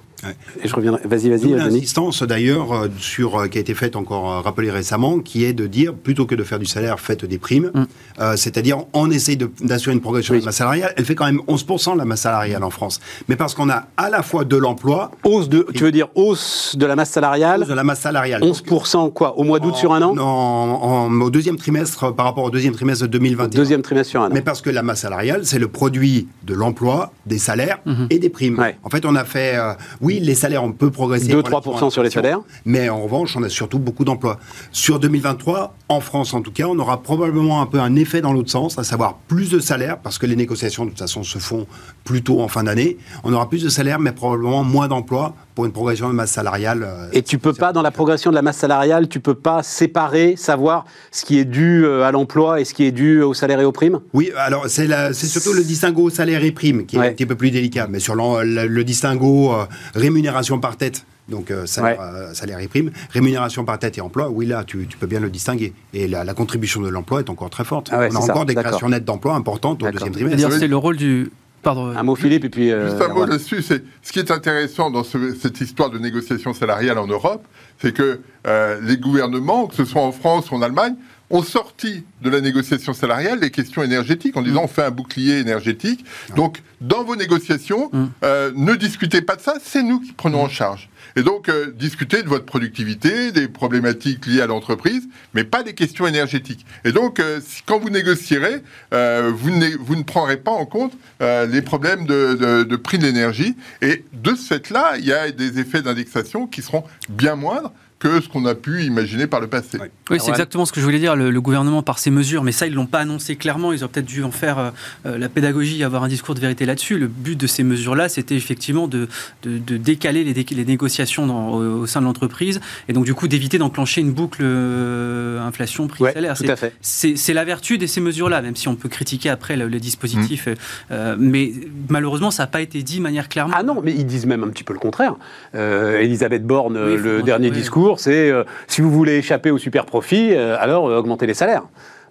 Et 0.63 0.68
je 0.68 0.76
reviendrai. 0.76 1.01
Vas-y, 1.05 1.30
vas-y, 1.30 1.49
l'insistance 1.53 2.24
d'ailleurs 2.24 2.72
euh, 2.74 2.88
sur 2.97 3.39
euh, 3.39 3.47
qui 3.47 3.57
a 3.57 3.61
été 3.61 3.74
faite 3.74 3.95
encore 3.95 4.32
euh, 4.32 4.39
rappelée 4.41 4.72
récemment, 4.72 5.20
qui 5.20 5.45
est 5.45 5.53
de 5.53 5.68
dire 5.68 5.93
plutôt 5.93 6.26
que 6.26 6.36
de 6.36 6.43
faire 6.43 6.59
du 6.59 6.65
salaire, 6.65 6.99
faites 6.99 7.24
des 7.26 7.38
primes. 7.38 7.72
Euh, 8.20 8.36
C'est-à-dire 8.36 8.80
on 8.93 9.09
essaye 9.11 9.38
d'assurer 9.61 9.93
une 9.95 10.01
progression 10.01 10.34
Oui. 10.34 10.39
de 10.39 10.45
la 10.45 10.49
masse 10.49 10.57
salariale. 10.57 10.93
Elle 10.97 11.05
fait 11.05 11.15
quand 11.15 11.26
même 11.26 11.41
11% 11.47 11.93
de 11.93 11.97
la 11.99 12.05
masse 12.05 12.22
salariale 12.22 12.63
en 12.63 12.70
France, 12.70 12.99
mais 13.30 13.36
parce 13.36 13.53
qu'on 13.53 13.70
a 13.70 13.86
à 13.95 14.09
la 14.09 14.22
fois 14.24 14.43
de 14.43 14.57
l'emploi, 14.57 15.11
Hausse 15.24 15.47
de, 15.49 15.65
tu 15.74 15.84
veux 15.84 15.91
dire 15.91 16.07
hausse 16.15 16.76
de 16.78 16.86
la 16.86 16.95
masse 16.95 17.11
salariale 17.11 17.65
de 17.68 17.74
la 17.74 17.84
masse 17.84 18.01
salariale. 18.01 18.41
11% 18.41 19.13
quoi 19.13 19.38
Au 19.38 19.43
mois 19.43 19.59
d'août 19.59 19.76
sur 19.76 19.93
un 19.93 20.01
an 20.01 20.15
En- 20.18 21.07
en- 21.11 21.22
au 21.22 21.30
deuxième 21.30 21.57
trimestre 21.57 22.13
par 22.13 22.26
rapport 22.26 22.43
au 22.43 22.49
deuxième 22.51 22.74
trimestre 22.74 23.03
de 23.03 23.07
2021. 23.11 23.57
Deuxième 23.57 23.82
trimestre 23.82 24.09
sur 24.11 24.22
un 24.22 24.28
an. 24.28 24.34
Mais 24.34 24.41
parce 24.41 24.61
que 24.61 24.70
la 24.70 24.84
masse 24.84 25.01
salariale, 25.01 25.41
c'est 25.45 25.59
le 25.59 25.68
produit 25.68 26.28
de 26.43 26.53
l'emploi, 26.53 27.11
des 27.26 27.38
salaires 27.38 27.80
et 28.09 28.20
des 28.20 28.30
primes. 28.30 28.57
Ouais. 28.59 28.78
En 28.84 28.89
fait, 28.89 28.97
fait, 28.97 29.05
on 29.05 29.15
a 29.15 29.26
fait, 29.26 29.55
euh, 29.57 29.74
oui, 30.08 30.20
les 30.22 30.36
salaires, 30.36 30.64
on 30.64 30.72
peut 30.72 30.89
progresser. 30.89 31.28
2-3% 31.34 31.89
sur 31.89 32.01
les 32.01 32.10
salaires. 32.10 32.39
Mais 32.66 32.88
en 32.89 33.01
revanche, 33.01 33.36
on 33.36 33.43
a 33.43 33.49
surtout 33.49 33.78
beaucoup 33.80 34.05
d'emplois. 34.05 34.39
Sur 34.72 34.99
2023, 34.99 35.76
en 35.89 35.99
France 35.99 36.34
en 36.34 36.41
tout 36.41 36.51
cas, 36.51 36.66
on 36.68 36.80
aura 36.80 37.01
probablement 37.03 37.62
un 37.62 37.66
peu 37.66 37.80
un 37.80 37.95
effet 37.95 38.22
dans 38.22 38.32
l'autre 38.34 38.49
sens, 38.49 38.80
à 38.80 38.84
savoir 38.84 39.16
plus 39.28 39.49
de 39.51 39.60
salaires, 39.60 39.97
parce 39.99 40.18
que 40.18 40.26
les 40.26 40.36
négociations 40.38 40.86
de 40.86 40.91
toute 40.91 40.99
façon 40.99 41.24
se 41.24 41.38
font 41.39 41.68
plutôt 42.05 42.39
en 42.41 42.47
fin 42.47 42.64
d'année. 42.64 42.97
On 43.26 43.34
aura 43.34 43.49
plus 43.49 43.64
de 43.64 43.70
salaires, 43.70 43.99
mais 43.99 44.14
probablement 44.14 44.64
moins 44.64 44.88
d'emplois 44.88 45.34
pour 45.55 45.66
une 45.66 45.72
progression 45.72 46.08
de 46.08 46.14
masse 46.14 46.32
salariale. 46.32 46.84
euh, 46.88 47.10
Et 47.14 47.24
tu 47.24 47.38
peux 47.39 47.53
pas, 47.53 47.74
dans 47.74 47.82
la 47.82 47.91
progression 47.91 48.30
de 48.30 48.36
la 48.36 48.41
masse 48.43 48.58
salariale, 48.58 49.08
tu 49.10 49.20
peux 49.20 49.34
pas 49.36 49.64
séparer, 49.64 50.36
savoir 50.38 50.86
ce 51.12 51.26
qui 51.26 51.39
est 51.39 51.45
dû 51.45 51.84
euh, 51.84 52.03
à 52.03 52.12
l'emploi 52.12 52.62
et 52.62 52.66
ce 52.66 52.74
qui 52.74 52.84
est 52.86 52.91
dû 52.91 53.22
au 53.22 53.34
salaire 53.34 53.60
et 53.60 53.66
aux 53.66 53.72
primes? 53.72 53.99
Oui, 54.14 54.32
alors 54.38 54.66
c'est 54.68 54.88
surtout 55.14 55.53
le 55.53 55.64
distinguo 55.64 56.10
salaire 56.10 56.43
et 56.43 56.51
prime 56.51 56.86
qui 56.86 56.95
est 56.95 56.99
Ouais. 56.99 57.08
un 57.10 57.12
petit 57.14 57.26
peu 57.26 57.36
plus 57.36 57.51
délicat, 57.51 57.88
mais 57.89 57.99
sur 57.99 58.16
le 58.16 58.82
distinguo 58.84 59.51
euh, 59.53 59.66
rémunération 59.98 60.60
par 60.60 60.78
tête. 60.78 61.06
Donc 61.30 61.52
euh, 61.52 61.66
salaire, 61.66 62.00
Ouais. 62.00 62.06
euh, 62.06 62.34
salaire 62.34 62.60
et 62.60 62.68
prime, 62.70 62.91
rémunération 63.12 63.66
par 63.66 63.78
tête 63.80 63.98
et 63.98 64.02
emploi, 64.02 64.30
oui 64.30 64.45
là 64.45 64.64
tu, 64.64 64.88
tu 64.88 64.98
peux 64.98 65.08
bien 65.08 65.20
le 65.20 65.30
distinguer. 65.30 65.74
Et 65.93 66.08
la, 66.08 66.24
la 66.24 66.34
contribution 66.34 66.80
de 66.82 66.88
l'emploi 66.89 67.20
est 67.20 67.30
encore 67.30 67.50
très 67.50 67.66
forte. 67.66 67.89
Ah 67.91 68.00
ouais, 68.00 68.10
On 68.14 68.16
a 68.18 68.22
ça, 68.22 68.32
encore 68.32 68.45
des 68.45 68.56
créations 68.56 68.88
nettes 68.88 69.04
d'emplois 69.04 69.36
importantes 69.36 69.84
au 69.84 69.91
deuxième 69.91 70.14
trimestre. 70.14 70.52
c'est 70.54 70.68
le 70.68 70.78
rôle 70.78 70.95
du. 70.95 71.30
Pardon. 71.64 71.88
Un 71.88 72.04
mot 72.04 72.16
Philippe 72.16 72.45
et 72.45 72.50
puis... 72.50 72.72
euh, 72.72 72.89
Juste 72.91 73.02
un 73.02 73.14
mot 73.14 73.26
là-dessus, 73.26 73.62
c'est 73.62 73.84
ce 74.02 74.14
qui 74.14 74.20
est 74.20 74.32
intéressant 74.32 74.89
dans 74.89 75.04
ce- 75.04 75.36
cette 75.36 75.60
histoire 75.60 75.89
de 75.89 75.98
négociation 76.00 76.54
salariale 76.54 76.98
en 76.98 77.08
Europe, 77.08 77.45
c'est 77.82 77.93
que 77.93 78.22
euh, 78.45 78.80
les 78.84 78.95
gouvernements, 78.98 79.68
que 79.68 79.76
ce 79.76 79.84
soit 79.84 80.02
en 80.04 80.14
France 80.14 80.50
ou 80.52 80.56
en 80.56 80.62
Allemagne, 80.62 80.95
ont 81.30 81.43
sorti 81.43 82.03
de 82.21 82.30
la 82.30 82.39
négociation 82.41 82.93
salariale 82.93 83.39
les 83.41 83.51
questions 83.51 83.84
énergétiques 83.84 84.38
en 84.38 84.41
disant 84.41 84.61
on 84.63 84.67
fait 84.67 84.84
un 84.84 84.91
bouclier 84.91 85.39
énergétique. 85.39 86.05
Donc, 86.36 86.61
dans 86.80 87.03
vos 87.03 87.15
négociations, 87.15 87.89
Mm. 87.91 88.05
euh, 88.23 88.51
ne 88.55 88.75
discutez 88.75 89.21
pas 89.21 89.36
de 89.36 89.41
ça, 89.41 89.55
c'est 89.63 89.84
nous 89.84 89.99
qui 89.99 90.13
prenons 90.13 90.41
en 90.41 90.49
charge. 90.49 90.89
Et 91.15 91.23
donc, 91.23 91.49
euh, 91.49 91.71
discutez 91.75 92.21
de 92.21 92.28
votre 92.28 92.45
productivité, 92.45 93.32
des 93.32 93.47
problématiques 93.47 94.25
liées 94.28 94.41
à 94.41 94.47
l'entreprise, 94.47 95.07
mais 95.34 95.43
pas 95.43 95.63
des 95.63 95.73
questions 95.73 96.05
énergétiques. 96.05 96.65
Et 96.86 96.91
donc, 96.91 97.19
euh, 97.19 97.39
si- 97.45 97.61
quand 97.65 97.80
vous 97.80 97.89
négocierez, 97.89 98.61
vous, 98.91 99.49
ne, 99.49 99.75
vous 99.80 99.95
ne 99.95 100.03
prendrez 100.03 100.38
pas 100.38 100.51
en 100.51 100.65
compte 100.65 100.93
les 101.19 101.61
problèmes 101.61 102.05
de, 102.05 102.36
de- 102.39 102.63
de 102.63 102.75
prix 102.75 102.97
de 102.99 103.03
l'énergie. 103.05 103.55
Et 103.82 104.05
de 104.13 104.36
ce 104.36 104.45
fait-là, 104.53 104.95
il 104.97 105.05
y 105.05 105.13
a 105.13 105.32
des 105.32 105.59
effets 105.59 105.82
d'indexation 105.82 106.47
qui 106.47 106.61
seront 106.61 106.84
bien 107.09 107.36
moindres 107.36 107.71
que 108.00 108.22
ce 108.22 108.30
qu'on 108.30 108.45
a 108.45 108.54
pu 108.54 108.84
imaginer 108.84 109.26
par 109.26 109.39
le 109.41 109.48
passé. 109.48 109.80
Oui, 110.12 110.20
c'est 110.20 110.30
exactement 110.30 110.66
ce 110.66 110.72
que 110.72 110.80
je 110.80 110.86
voulais 110.86 111.00
dire. 111.00 111.16
Le, 111.16 111.32
le 111.32 111.41
gouvernement, 111.41 111.82
par 111.82 111.98
ses 111.98 112.12
mesures, 112.12 112.43
mais 112.43 112.52
ça, 112.52 112.68
ils 112.68 112.74
l'ont 112.74 112.86
pas 112.86 113.00
annoncé 113.00 113.36
clairement. 113.36 113.74
Ils 113.74 113.84
auraient 113.84 113.91
peut-être 113.91 114.06
dû 114.06 114.24
en 114.24 114.30
faire 114.32 114.60
euh, 114.60 114.70
euh, 115.08 115.18
la 115.18 115.30
pédagogie, 115.30 115.84
avoir 115.84 116.04
un 116.04 116.08
discours 116.08 116.36
de 116.36 116.39
vérité 116.39 116.66
là-dessus. 116.66 117.00
Le 117.00 117.08
but 117.08 117.36
de 117.39 117.48
ces 117.48 117.64
mesures-là, 117.64 118.08
c'était 118.08 118.36
effectivement 118.36 118.88
de, 118.88 119.08
de, 119.43 119.58
de 119.58 119.78
décaler 119.78 120.24
les, 120.24 120.34
dé- 120.34 120.45
les 120.52 120.66
négociations 120.66 121.26
dans- 121.26 121.50
au, 121.54 121.80
au 121.82 121.86
sein 121.88 122.00
de 122.02 122.06
l'entreprise 122.06 122.60
et 122.88 122.93
donc 122.93 123.06
du 123.06 123.14
coup 123.16 123.28
d'éviter 123.28 123.58
d'enclencher 123.58 124.02
une 124.02 124.14
boucle 124.14 124.41
euh, 124.43 125.39
inflation 125.41 125.88
prix 125.88 126.04
Ouais, 126.04 126.14
salaire. 126.14 126.36
tout 126.38 126.43
C'est- 126.43 126.52
à 126.52 126.56
fait. 126.56 126.74
C'est 126.82 127.16
c'est 127.18 127.34
la 127.34 127.45
vertu 127.45 127.78
de 127.80 127.88
ces 127.88 128.00
mesures-là, 128.02 128.41
même 128.41 128.56
si 128.56 128.68
on 128.68 128.76
peut 128.76 128.89
critiquer 128.89 129.30
après 129.30 129.56
le, 129.58 129.68
le 129.68 129.80
dispositif. 129.80 130.48
euh, 130.91 131.16
mais 131.20 131.52
malheureusement, 131.89 132.30
ça 132.32 132.43
n'a 132.43 132.48
pas 132.48 132.62
été 132.62 132.84
dit 132.84 132.98
de 132.98 133.02
manière 133.04 133.28
clairement. 133.30 133.56
Ah 133.58 133.64
non, 133.64 133.82
mais 133.84 133.93
ils 133.93 134.06
disent 134.06 134.26
même 134.28 134.43
un 134.43 134.50
petit 134.50 134.64
peu 134.64 134.74
le 134.74 134.80
contraire. 134.80 135.16
Euh, 135.56 136.00
Elisabeth 136.00 136.45
Borne, 136.45 136.78
Oui, 136.78 136.98
le 137.02 137.24
dernier 137.24 137.50
oui. 137.50 137.58
discours, 137.58 137.87
c'est 137.96 138.30
euh, 138.30 138.44
si 138.68 138.82
vous 138.82 138.92
voulez 138.92 139.18
échapper 139.18 139.52
au 139.52 139.58
super 139.58 139.86
profit, 139.86 140.34
euh, 140.34 140.58
alors 140.60 140.88
euh, 140.88 140.98
augmentez 140.98 141.26
les 141.26 141.34
salaires. 141.34 141.64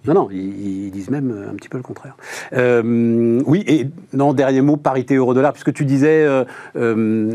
Non, 0.05 0.13
non, 0.13 0.29
ils, 0.31 0.89
disent 0.91 1.09
même 1.09 1.31
euh, 1.31 1.51
un 1.51 1.55
petit 1.55 1.69
peu 1.69 1.77
le 1.77 1.83
contraire. 1.83 2.15
Oui, 2.53 3.63
et 3.67 3.87
non, 4.13 4.33
dernier 4.33 4.61
mot, 4.61 4.77
parité 4.77 5.15
euro-dollar, 5.15 5.53
puisque 5.53 5.73
tu 5.73 5.85
disais, 5.85 6.25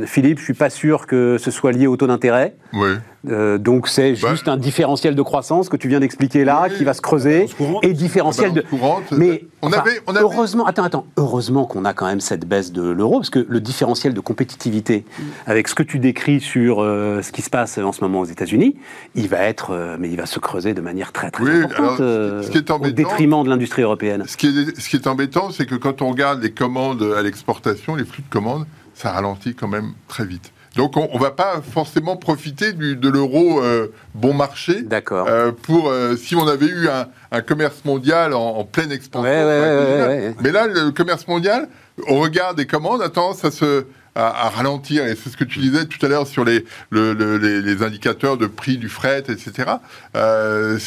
Philippe, 0.07 0.39
je 0.39 0.45
suis 0.45 0.55
pas 0.55 0.71
sûr 0.71 1.07
que 1.07 1.37
ce 1.39 1.51
soit 1.51 1.73
lié 1.73 1.87
au 1.87 1.97
taux 1.97 2.07
d'intérêt. 2.07 2.55
Oui. 2.73 2.91
Euh, 3.29 3.57
donc 3.57 3.87
c'est 3.87 4.15
Bah, 4.21 4.31
juste 4.31 4.49
un 4.49 4.57
différentiel 4.57 5.15
de 5.15 5.23
croissance 5.23 5.69
que 5.69 5.77
tu 5.77 5.87
viens 5.89 6.01
d'expliquer 6.01 6.45
là, 6.45 6.67
Oui, 6.69 6.77
qui 6.77 6.85
va 6.85 6.93
se 6.93 7.01
creuser, 7.01 7.47
et 7.83 7.93
différentiel 7.93 8.53
de... 8.53 8.63
Balance 8.63 8.71
courante. 8.71 9.05
Mais 9.13 9.45
on 9.63 9.69
enfin, 9.69 9.79
avait, 9.79 10.01
on 10.09 10.15
avait- 10.17 10.25
heureusement, 10.25 10.67
attends, 10.67 10.83
attends, 10.83 11.07
heureusement 11.17 11.65
qu'on 11.65 11.85
a 11.85 11.95
quand 11.95 12.07
même 12.07 12.21
cette 12.21 12.45
baisse 12.47 12.73
de 12.73 12.83
l'euro, 12.83 13.19
parce 13.19 13.31
que 13.31 13.47
le 13.49 13.61
différentiel 13.61 14.13
de 14.13 14.21
compétitivité, 14.21 15.05
avec 15.47 15.69
ce 15.69 15.75
que 15.77 15.85
tu 15.85 16.01
décris 16.01 16.41
sur 16.41 16.81
euh, 16.83 17.23
ce 17.23 17.31
qui 17.31 17.43
se 17.43 17.51
passe 17.51 17.79
en 17.79 17.93
ce 17.93 18.01
moment 18.01 18.21
aux 18.21 18.25
États-Unis, 18.25 18.75
il 19.15 19.29
va 19.29 19.39
être, 19.45 19.71
euh, 19.71 19.97
mais 20.01 20.09
il 20.11 20.17
va 20.17 20.27
se 20.27 20.41
creuser 20.41 20.75
de 20.75 20.81
manière 20.81 21.13
très 21.13 21.31
très 21.31 21.45
Oui, 21.45 21.51
importante 21.63 22.01
alors, 22.01 22.43
ce- 22.45 22.51
qui 22.51 22.59
est 22.59 22.71
au 22.71 22.75
embêtant- 22.75 22.95
détriment 22.97 23.45
de 23.45 23.51
l'industrie 23.51 23.83
européenne. 23.83 24.25
Ce 24.27 24.37
qui, 24.37 24.49
est, 24.49 24.81
ce 24.81 24.89
qui 24.89 24.97
est 24.97 25.07
embêtant, 25.07 25.51
c'est 25.53 25.67
que 25.67 25.77
quand 25.77 26.03
on 26.03 26.11
regarde 26.11 26.43
les 26.43 26.51
commandes 26.53 27.03
à 27.17 27.23
l'exportation, 27.23 27.95
les 27.95 28.05
flux 28.05 28.23
de 28.29 28.33
commandes, 28.33 28.67
ça 28.95 29.13
ralentit 29.13 29.55
quand 29.55 29.69
même 29.69 29.93
très 30.09 30.25
vite. 30.27 30.53
Donc 30.77 30.97
on 30.97 31.09
ne 31.13 31.19
va 31.19 31.31
pas 31.33 31.61
forcément 31.63 32.17
profiter 32.17 32.73
du- 32.73 32.97
de 32.97 33.09
l'euro 33.11 33.63
euh, 33.63 33.93
bon 34.15 34.33
marché 34.33 34.83
D'accord. 34.83 35.27
euh, 35.29 35.53
pour 35.53 35.91
euh, 35.91 36.17
si 36.17 36.35
on 36.35 36.47
avait 36.49 36.67
eu 36.67 36.89
un, 36.89 37.09
un 37.31 37.43
commerce 37.43 37.85
mondial 37.85 38.33
en, 38.33 38.41
en 38.57 38.65
pleine 38.65 38.91
expansion. 38.91 39.29
Ouais. 39.31 40.35
Mais 40.41 40.51
là, 40.51 40.67
le 40.67 40.91
commerce 40.91 41.29
mondial, 41.29 41.69
au 42.09 42.17
regard 42.21 42.55
des 42.55 42.67
commandes, 42.67 43.03
a 43.03 43.11
tendance 43.11 43.45
à 43.45 43.51
se 43.51 43.85
à, 44.15 44.49
ralentir. 44.51 45.07
Et 45.07 45.17
c'est 45.17 45.31
ce 45.31 45.37
que 45.37 45.45
tu 45.45 45.59
disais 45.59 45.87
tout 45.87 46.05
à 46.05 46.09
l'heure 46.09 46.27
sur 46.27 46.45
les, 46.45 46.65
le- 46.91 47.13
le- 47.15 47.37
les, 47.39 47.83
indicateurs 47.83 48.37
de 48.37 48.47
prix 48.47 48.77
du 48.79 48.89
fret, 48.89 49.25
etc. 49.29 49.73
Euh, 50.17 50.79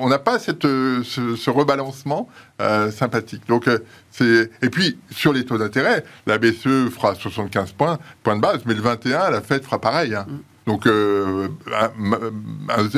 on 0.00 0.08
n'a 0.08 0.18
pas 0.18 0.38
cette, 0.38 0.64
euh, 0.64 1.02
ce, 1.04 1.36
ce 1.36 1.50
rebalancement 1.50 2.28
euh, 2.60 2.90
sympathique. 2.90 3.42
Donc, 3.48 3.68
c'est 4.10 4.50
et 4.62 4.70
puis 4.70 4.98
sur 5.10 5.32
les 5.32 5.44
taux 5.44 5.58
d'intérêt, 5.58 6.04
la 6.26 6.38
BCE 6.38 6.88
fera 6.90 7.14
75 7.14 7.72
points, 7.72 7.98
points 8.22 8.36
de 8.36 8.40
base, 8.40 8.60
mais 8.66 8.74
le 8.74 8.80
21, 8.80 9.30
la 9.30 9.40
Fed 9.40 9.62
fera 9.64 9.80
pareil. 9.80 10.14
hein. 10.14 10.26
Donc, 10.68 10.86
euh, 10.86 11.48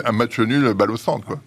un, 0.05 0.13
match 0.13 0.41
nul, 0.41 0.75
balle 0.75 0.91
au 0.91 0.97
centre. 0.97 1.25
Quoi. 1.25 1.39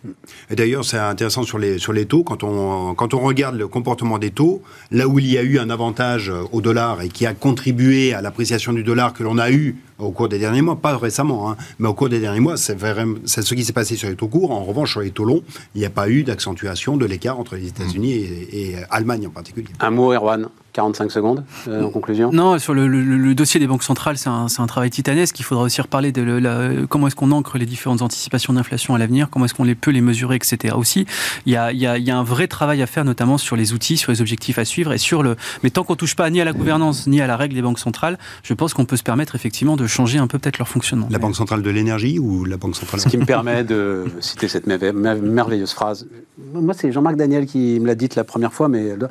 Et 0.50 0.56
d'ailleurs, 0.56 0.86
c'est 0.86 0.98
intéressant 0.98 1.44
sur 1.44 1.60
les, 1.60 1.80
sur 1.80 1.92
les 1.92 2.06
taux. 2.06 2.24
Quand 2.24 2.44
on, 2.44 2.96
quand 2.96 3.14
on 3.14 3.20
regarde 3.20 3.58
le 3.58 3.68
comportement 3.68 4.18
des 4.20 4.32
taux, 4.32 4.64
là 4.90 5.06
où 5.10 5.20
il 5.20 5.28
y 5.28 5.38
a 5.38 5.42
eu 5.42 5.60
un 5.60 5.70
avantage 5.70 6.32
au 6.54 6.62
dollar 6.62 7.02
et 7.02 7.10
qui 7.10 7.26
a 7.26 7.34
contribué 7.34 8.14
à 8.14 8.22
l'appréciation 8.22 8.72
du 8.72 8.84
dollar 8.84 9.12
que 9.12 9.22
l'on 9.22 9.38
a 9.38 9.52
eu 9.52 9.76
au 10.04 10.12
cours 10.12 10.30
des 10.30 10.40
derniers 10.40 10.62
mois, 10.62 10.76
pas 10.76 10.98
récemment, 10.98 11.50
hein, 11.52 11.58
mais 11.80 11.88
au 11.88 11.94
cours 11.94 12.10
des 12.10 12.20
derniers 12.20 12.40
mois, 12.40 12.58
c'est 12.58 12.78
ce 12.80 13.54
qui 13.54 13.64
s'est 13.64 13.74
passé 13.74 13.96
sur 13.96 14.10
les 14.10 14.16
taux 14.16 14.28
courts. 14.28 14.52
En 14.52 14.64
revanche, 14.64 14.92
sur 14.92 15.02
les 15.02 15.12
taux 15.12 15.26
longs, 15.26 15.44
il 15.76 15.80
n'y 15.80 15.86
a 15.86 15.90
pas 15.90 16.10
eu 16.10 16.24
d'accentuation 16.24 16.98
de 16.98 17.06
l'écart 17.06 17.40
entre 17.40 17.56
les 17.56 17.68
États-Unis 17.68 18.12
et, 18.14 18.72
et 18.72 18.76
Allemagne 18.90 19.28
en 19.28 19.32
particulier. 19.32 19.68
Un 19.80 19.92
mot, 19.92 20.14
Erwan, 20.14 20.48
45 20.74 21.12
secondes 21.12 21.44
euh, 21.68 21.84
en 21.84 21.90
conclusion. 21.90 22.32
Non, 22.34 22.58
sur 22.58 22.74
le, 22.74 22.88
le- 22.88 23.04
le 23.04 23.36
dossier 23.36 23.60
des 23.60 23.68
banques 23.68 23.84
centrales, 23.84 24.18
c'est 24.18 24.30
un, 24.30 24.48
travail 24.68 24.90
titanesque. 24.90 25.40
Il 25.40 25.44
faudra 25.44 25.64
aussi 25.64 25.80
reparler 25.82 26.12
de 26.12 26.22
le- 26.24 26.40
la- 26.40 26.88
comment 26.88 27.06
est-ce 27.08 27.16
qu'on 27.16 27.32
ancre 27.32 27.58
les 27.60 27.66
différentes 27.68 28.02
anticipations 28.02 28.54
d'inflation 28.54 28.96
à 28.96 28.98
l'avenir, 28.98 29.30
comment 29.30 29.46
est-ce 29.46 29.54
qu'on 29.54 29.64
les 29.66 29.76
peut 29.76 29.92
les 29.92 30.02
mesurer, 30.02 30.36
etc. 30.36 30.74
Aussi, 30.76 31.06
il 31.46 31.54
y, 31.54 31.56
a, 31.58 31.72
il, 31.72 31.80
y 31.80 31.86
a, 31.86 31.98
il 32.00 32.04
y 32.04 32.10
a 32.12 32.18
un 32.18 32.24
vrai 32.24 32.48
travail 32.48 32.82
à 32.82 32.88
faire, 32.88 33.06
notamment 33.06 33.38
sur 33.38 33.56
les 33.56 33.74
outils, 33.74 33.98
sur 33.98 34.12
les 34.12 34.20
objectifs 34.22 34.58
à 34.58 34.66
suivre 34.66 34.94
et 34.94 34.98
sur 34.98 35.22
le. 35.22 35.36
Mais 35.64 35.70
tant 35.70 35.84
qu'on 35.84 35.96
touche 35.96 36.16
pas 36.16 36.28
ni 36.32 36.42
à 36.42 36.46
la 36.46 36.54
gouvernance 36.54 37.06
ni 37.06 37.22
à 37.22 37.28
la 37.28 37.38
règle 37.38 37.54
des 37.54 37.62
banques 37.62 37.80
centrales, 37.80 38.18
je 38.42 38.54
pense 38.56 38.74
qu'on 38.74 38.86
peut 38.86 38.98
se 38.98 39.04
permettre 39.04 39.36
effectivement 39.36 39.76
de 39.76 39.86
changer 39.94 40.18
un 40.20 40.28
peu 40.28 40.40
peut-être 40.40 40.58
leur 40.58 40.68
fonctionnement. 40.68 41.08
La 41.12 41.20
Banque 41.20 41.36
centrale 41.36 41.62
de 41.62 41.70
l'énergie 41.70 42.20
ou 42.20 42.44
la 42.46 42.58
Banque 42.58 42.76
centrale 42.76 43.00
Ce 43.00 43.08
qui 43.10 43.18
me 43.18 43.26
permet 43.26 43.64
de 43.64 44.06
citer 44.20 44.48
cette 44.48 44.68
merve- 44.68 44.92
mer- 44.94 45.22
merveilleuse 45.22 45.72
phrase. 45.74 46.08
Moi, 46.54 46.74
c'est 46.74 46.92
Jean-Marc 46.92 47.16
Daniel 47.16 47.46
qui 47.46 47.80
me 47.80 47.88
l'a 47.88 47.96
dite 47.96 48.16
la 48.16 48.24
première 48.24 48.54
fois, 48.54 48.68
mais 48.68 48.98
doit- 48.98 49.10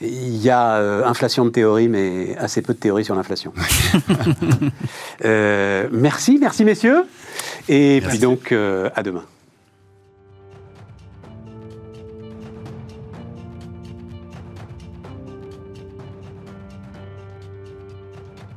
il 0.00 0.36
y 0.36 0.48
a 0.50 0.76
euh, 0.76 1.04
inflation 1.04 1.44
de 1.44 1.50
théorie, 1.50 1.88
mais 1.88 2.36
assez 2.38 2.62
peu 2.62 2.72
de 2.72 2.78
théorie 2.78 3.04
sur 3.04 3.14
l'inflation. 3.14 3.52
Euh, 5.24 5.88
merci, 5.92 6.38
merci 6.40 6.64
messieurs. 6.64 7.02
Et 7.68 8.00
puis 8.08 8.18
donc, 8.18 8.52
euh, 8.52 8.88
à 8.94 9.02
demain. 9.02 9.24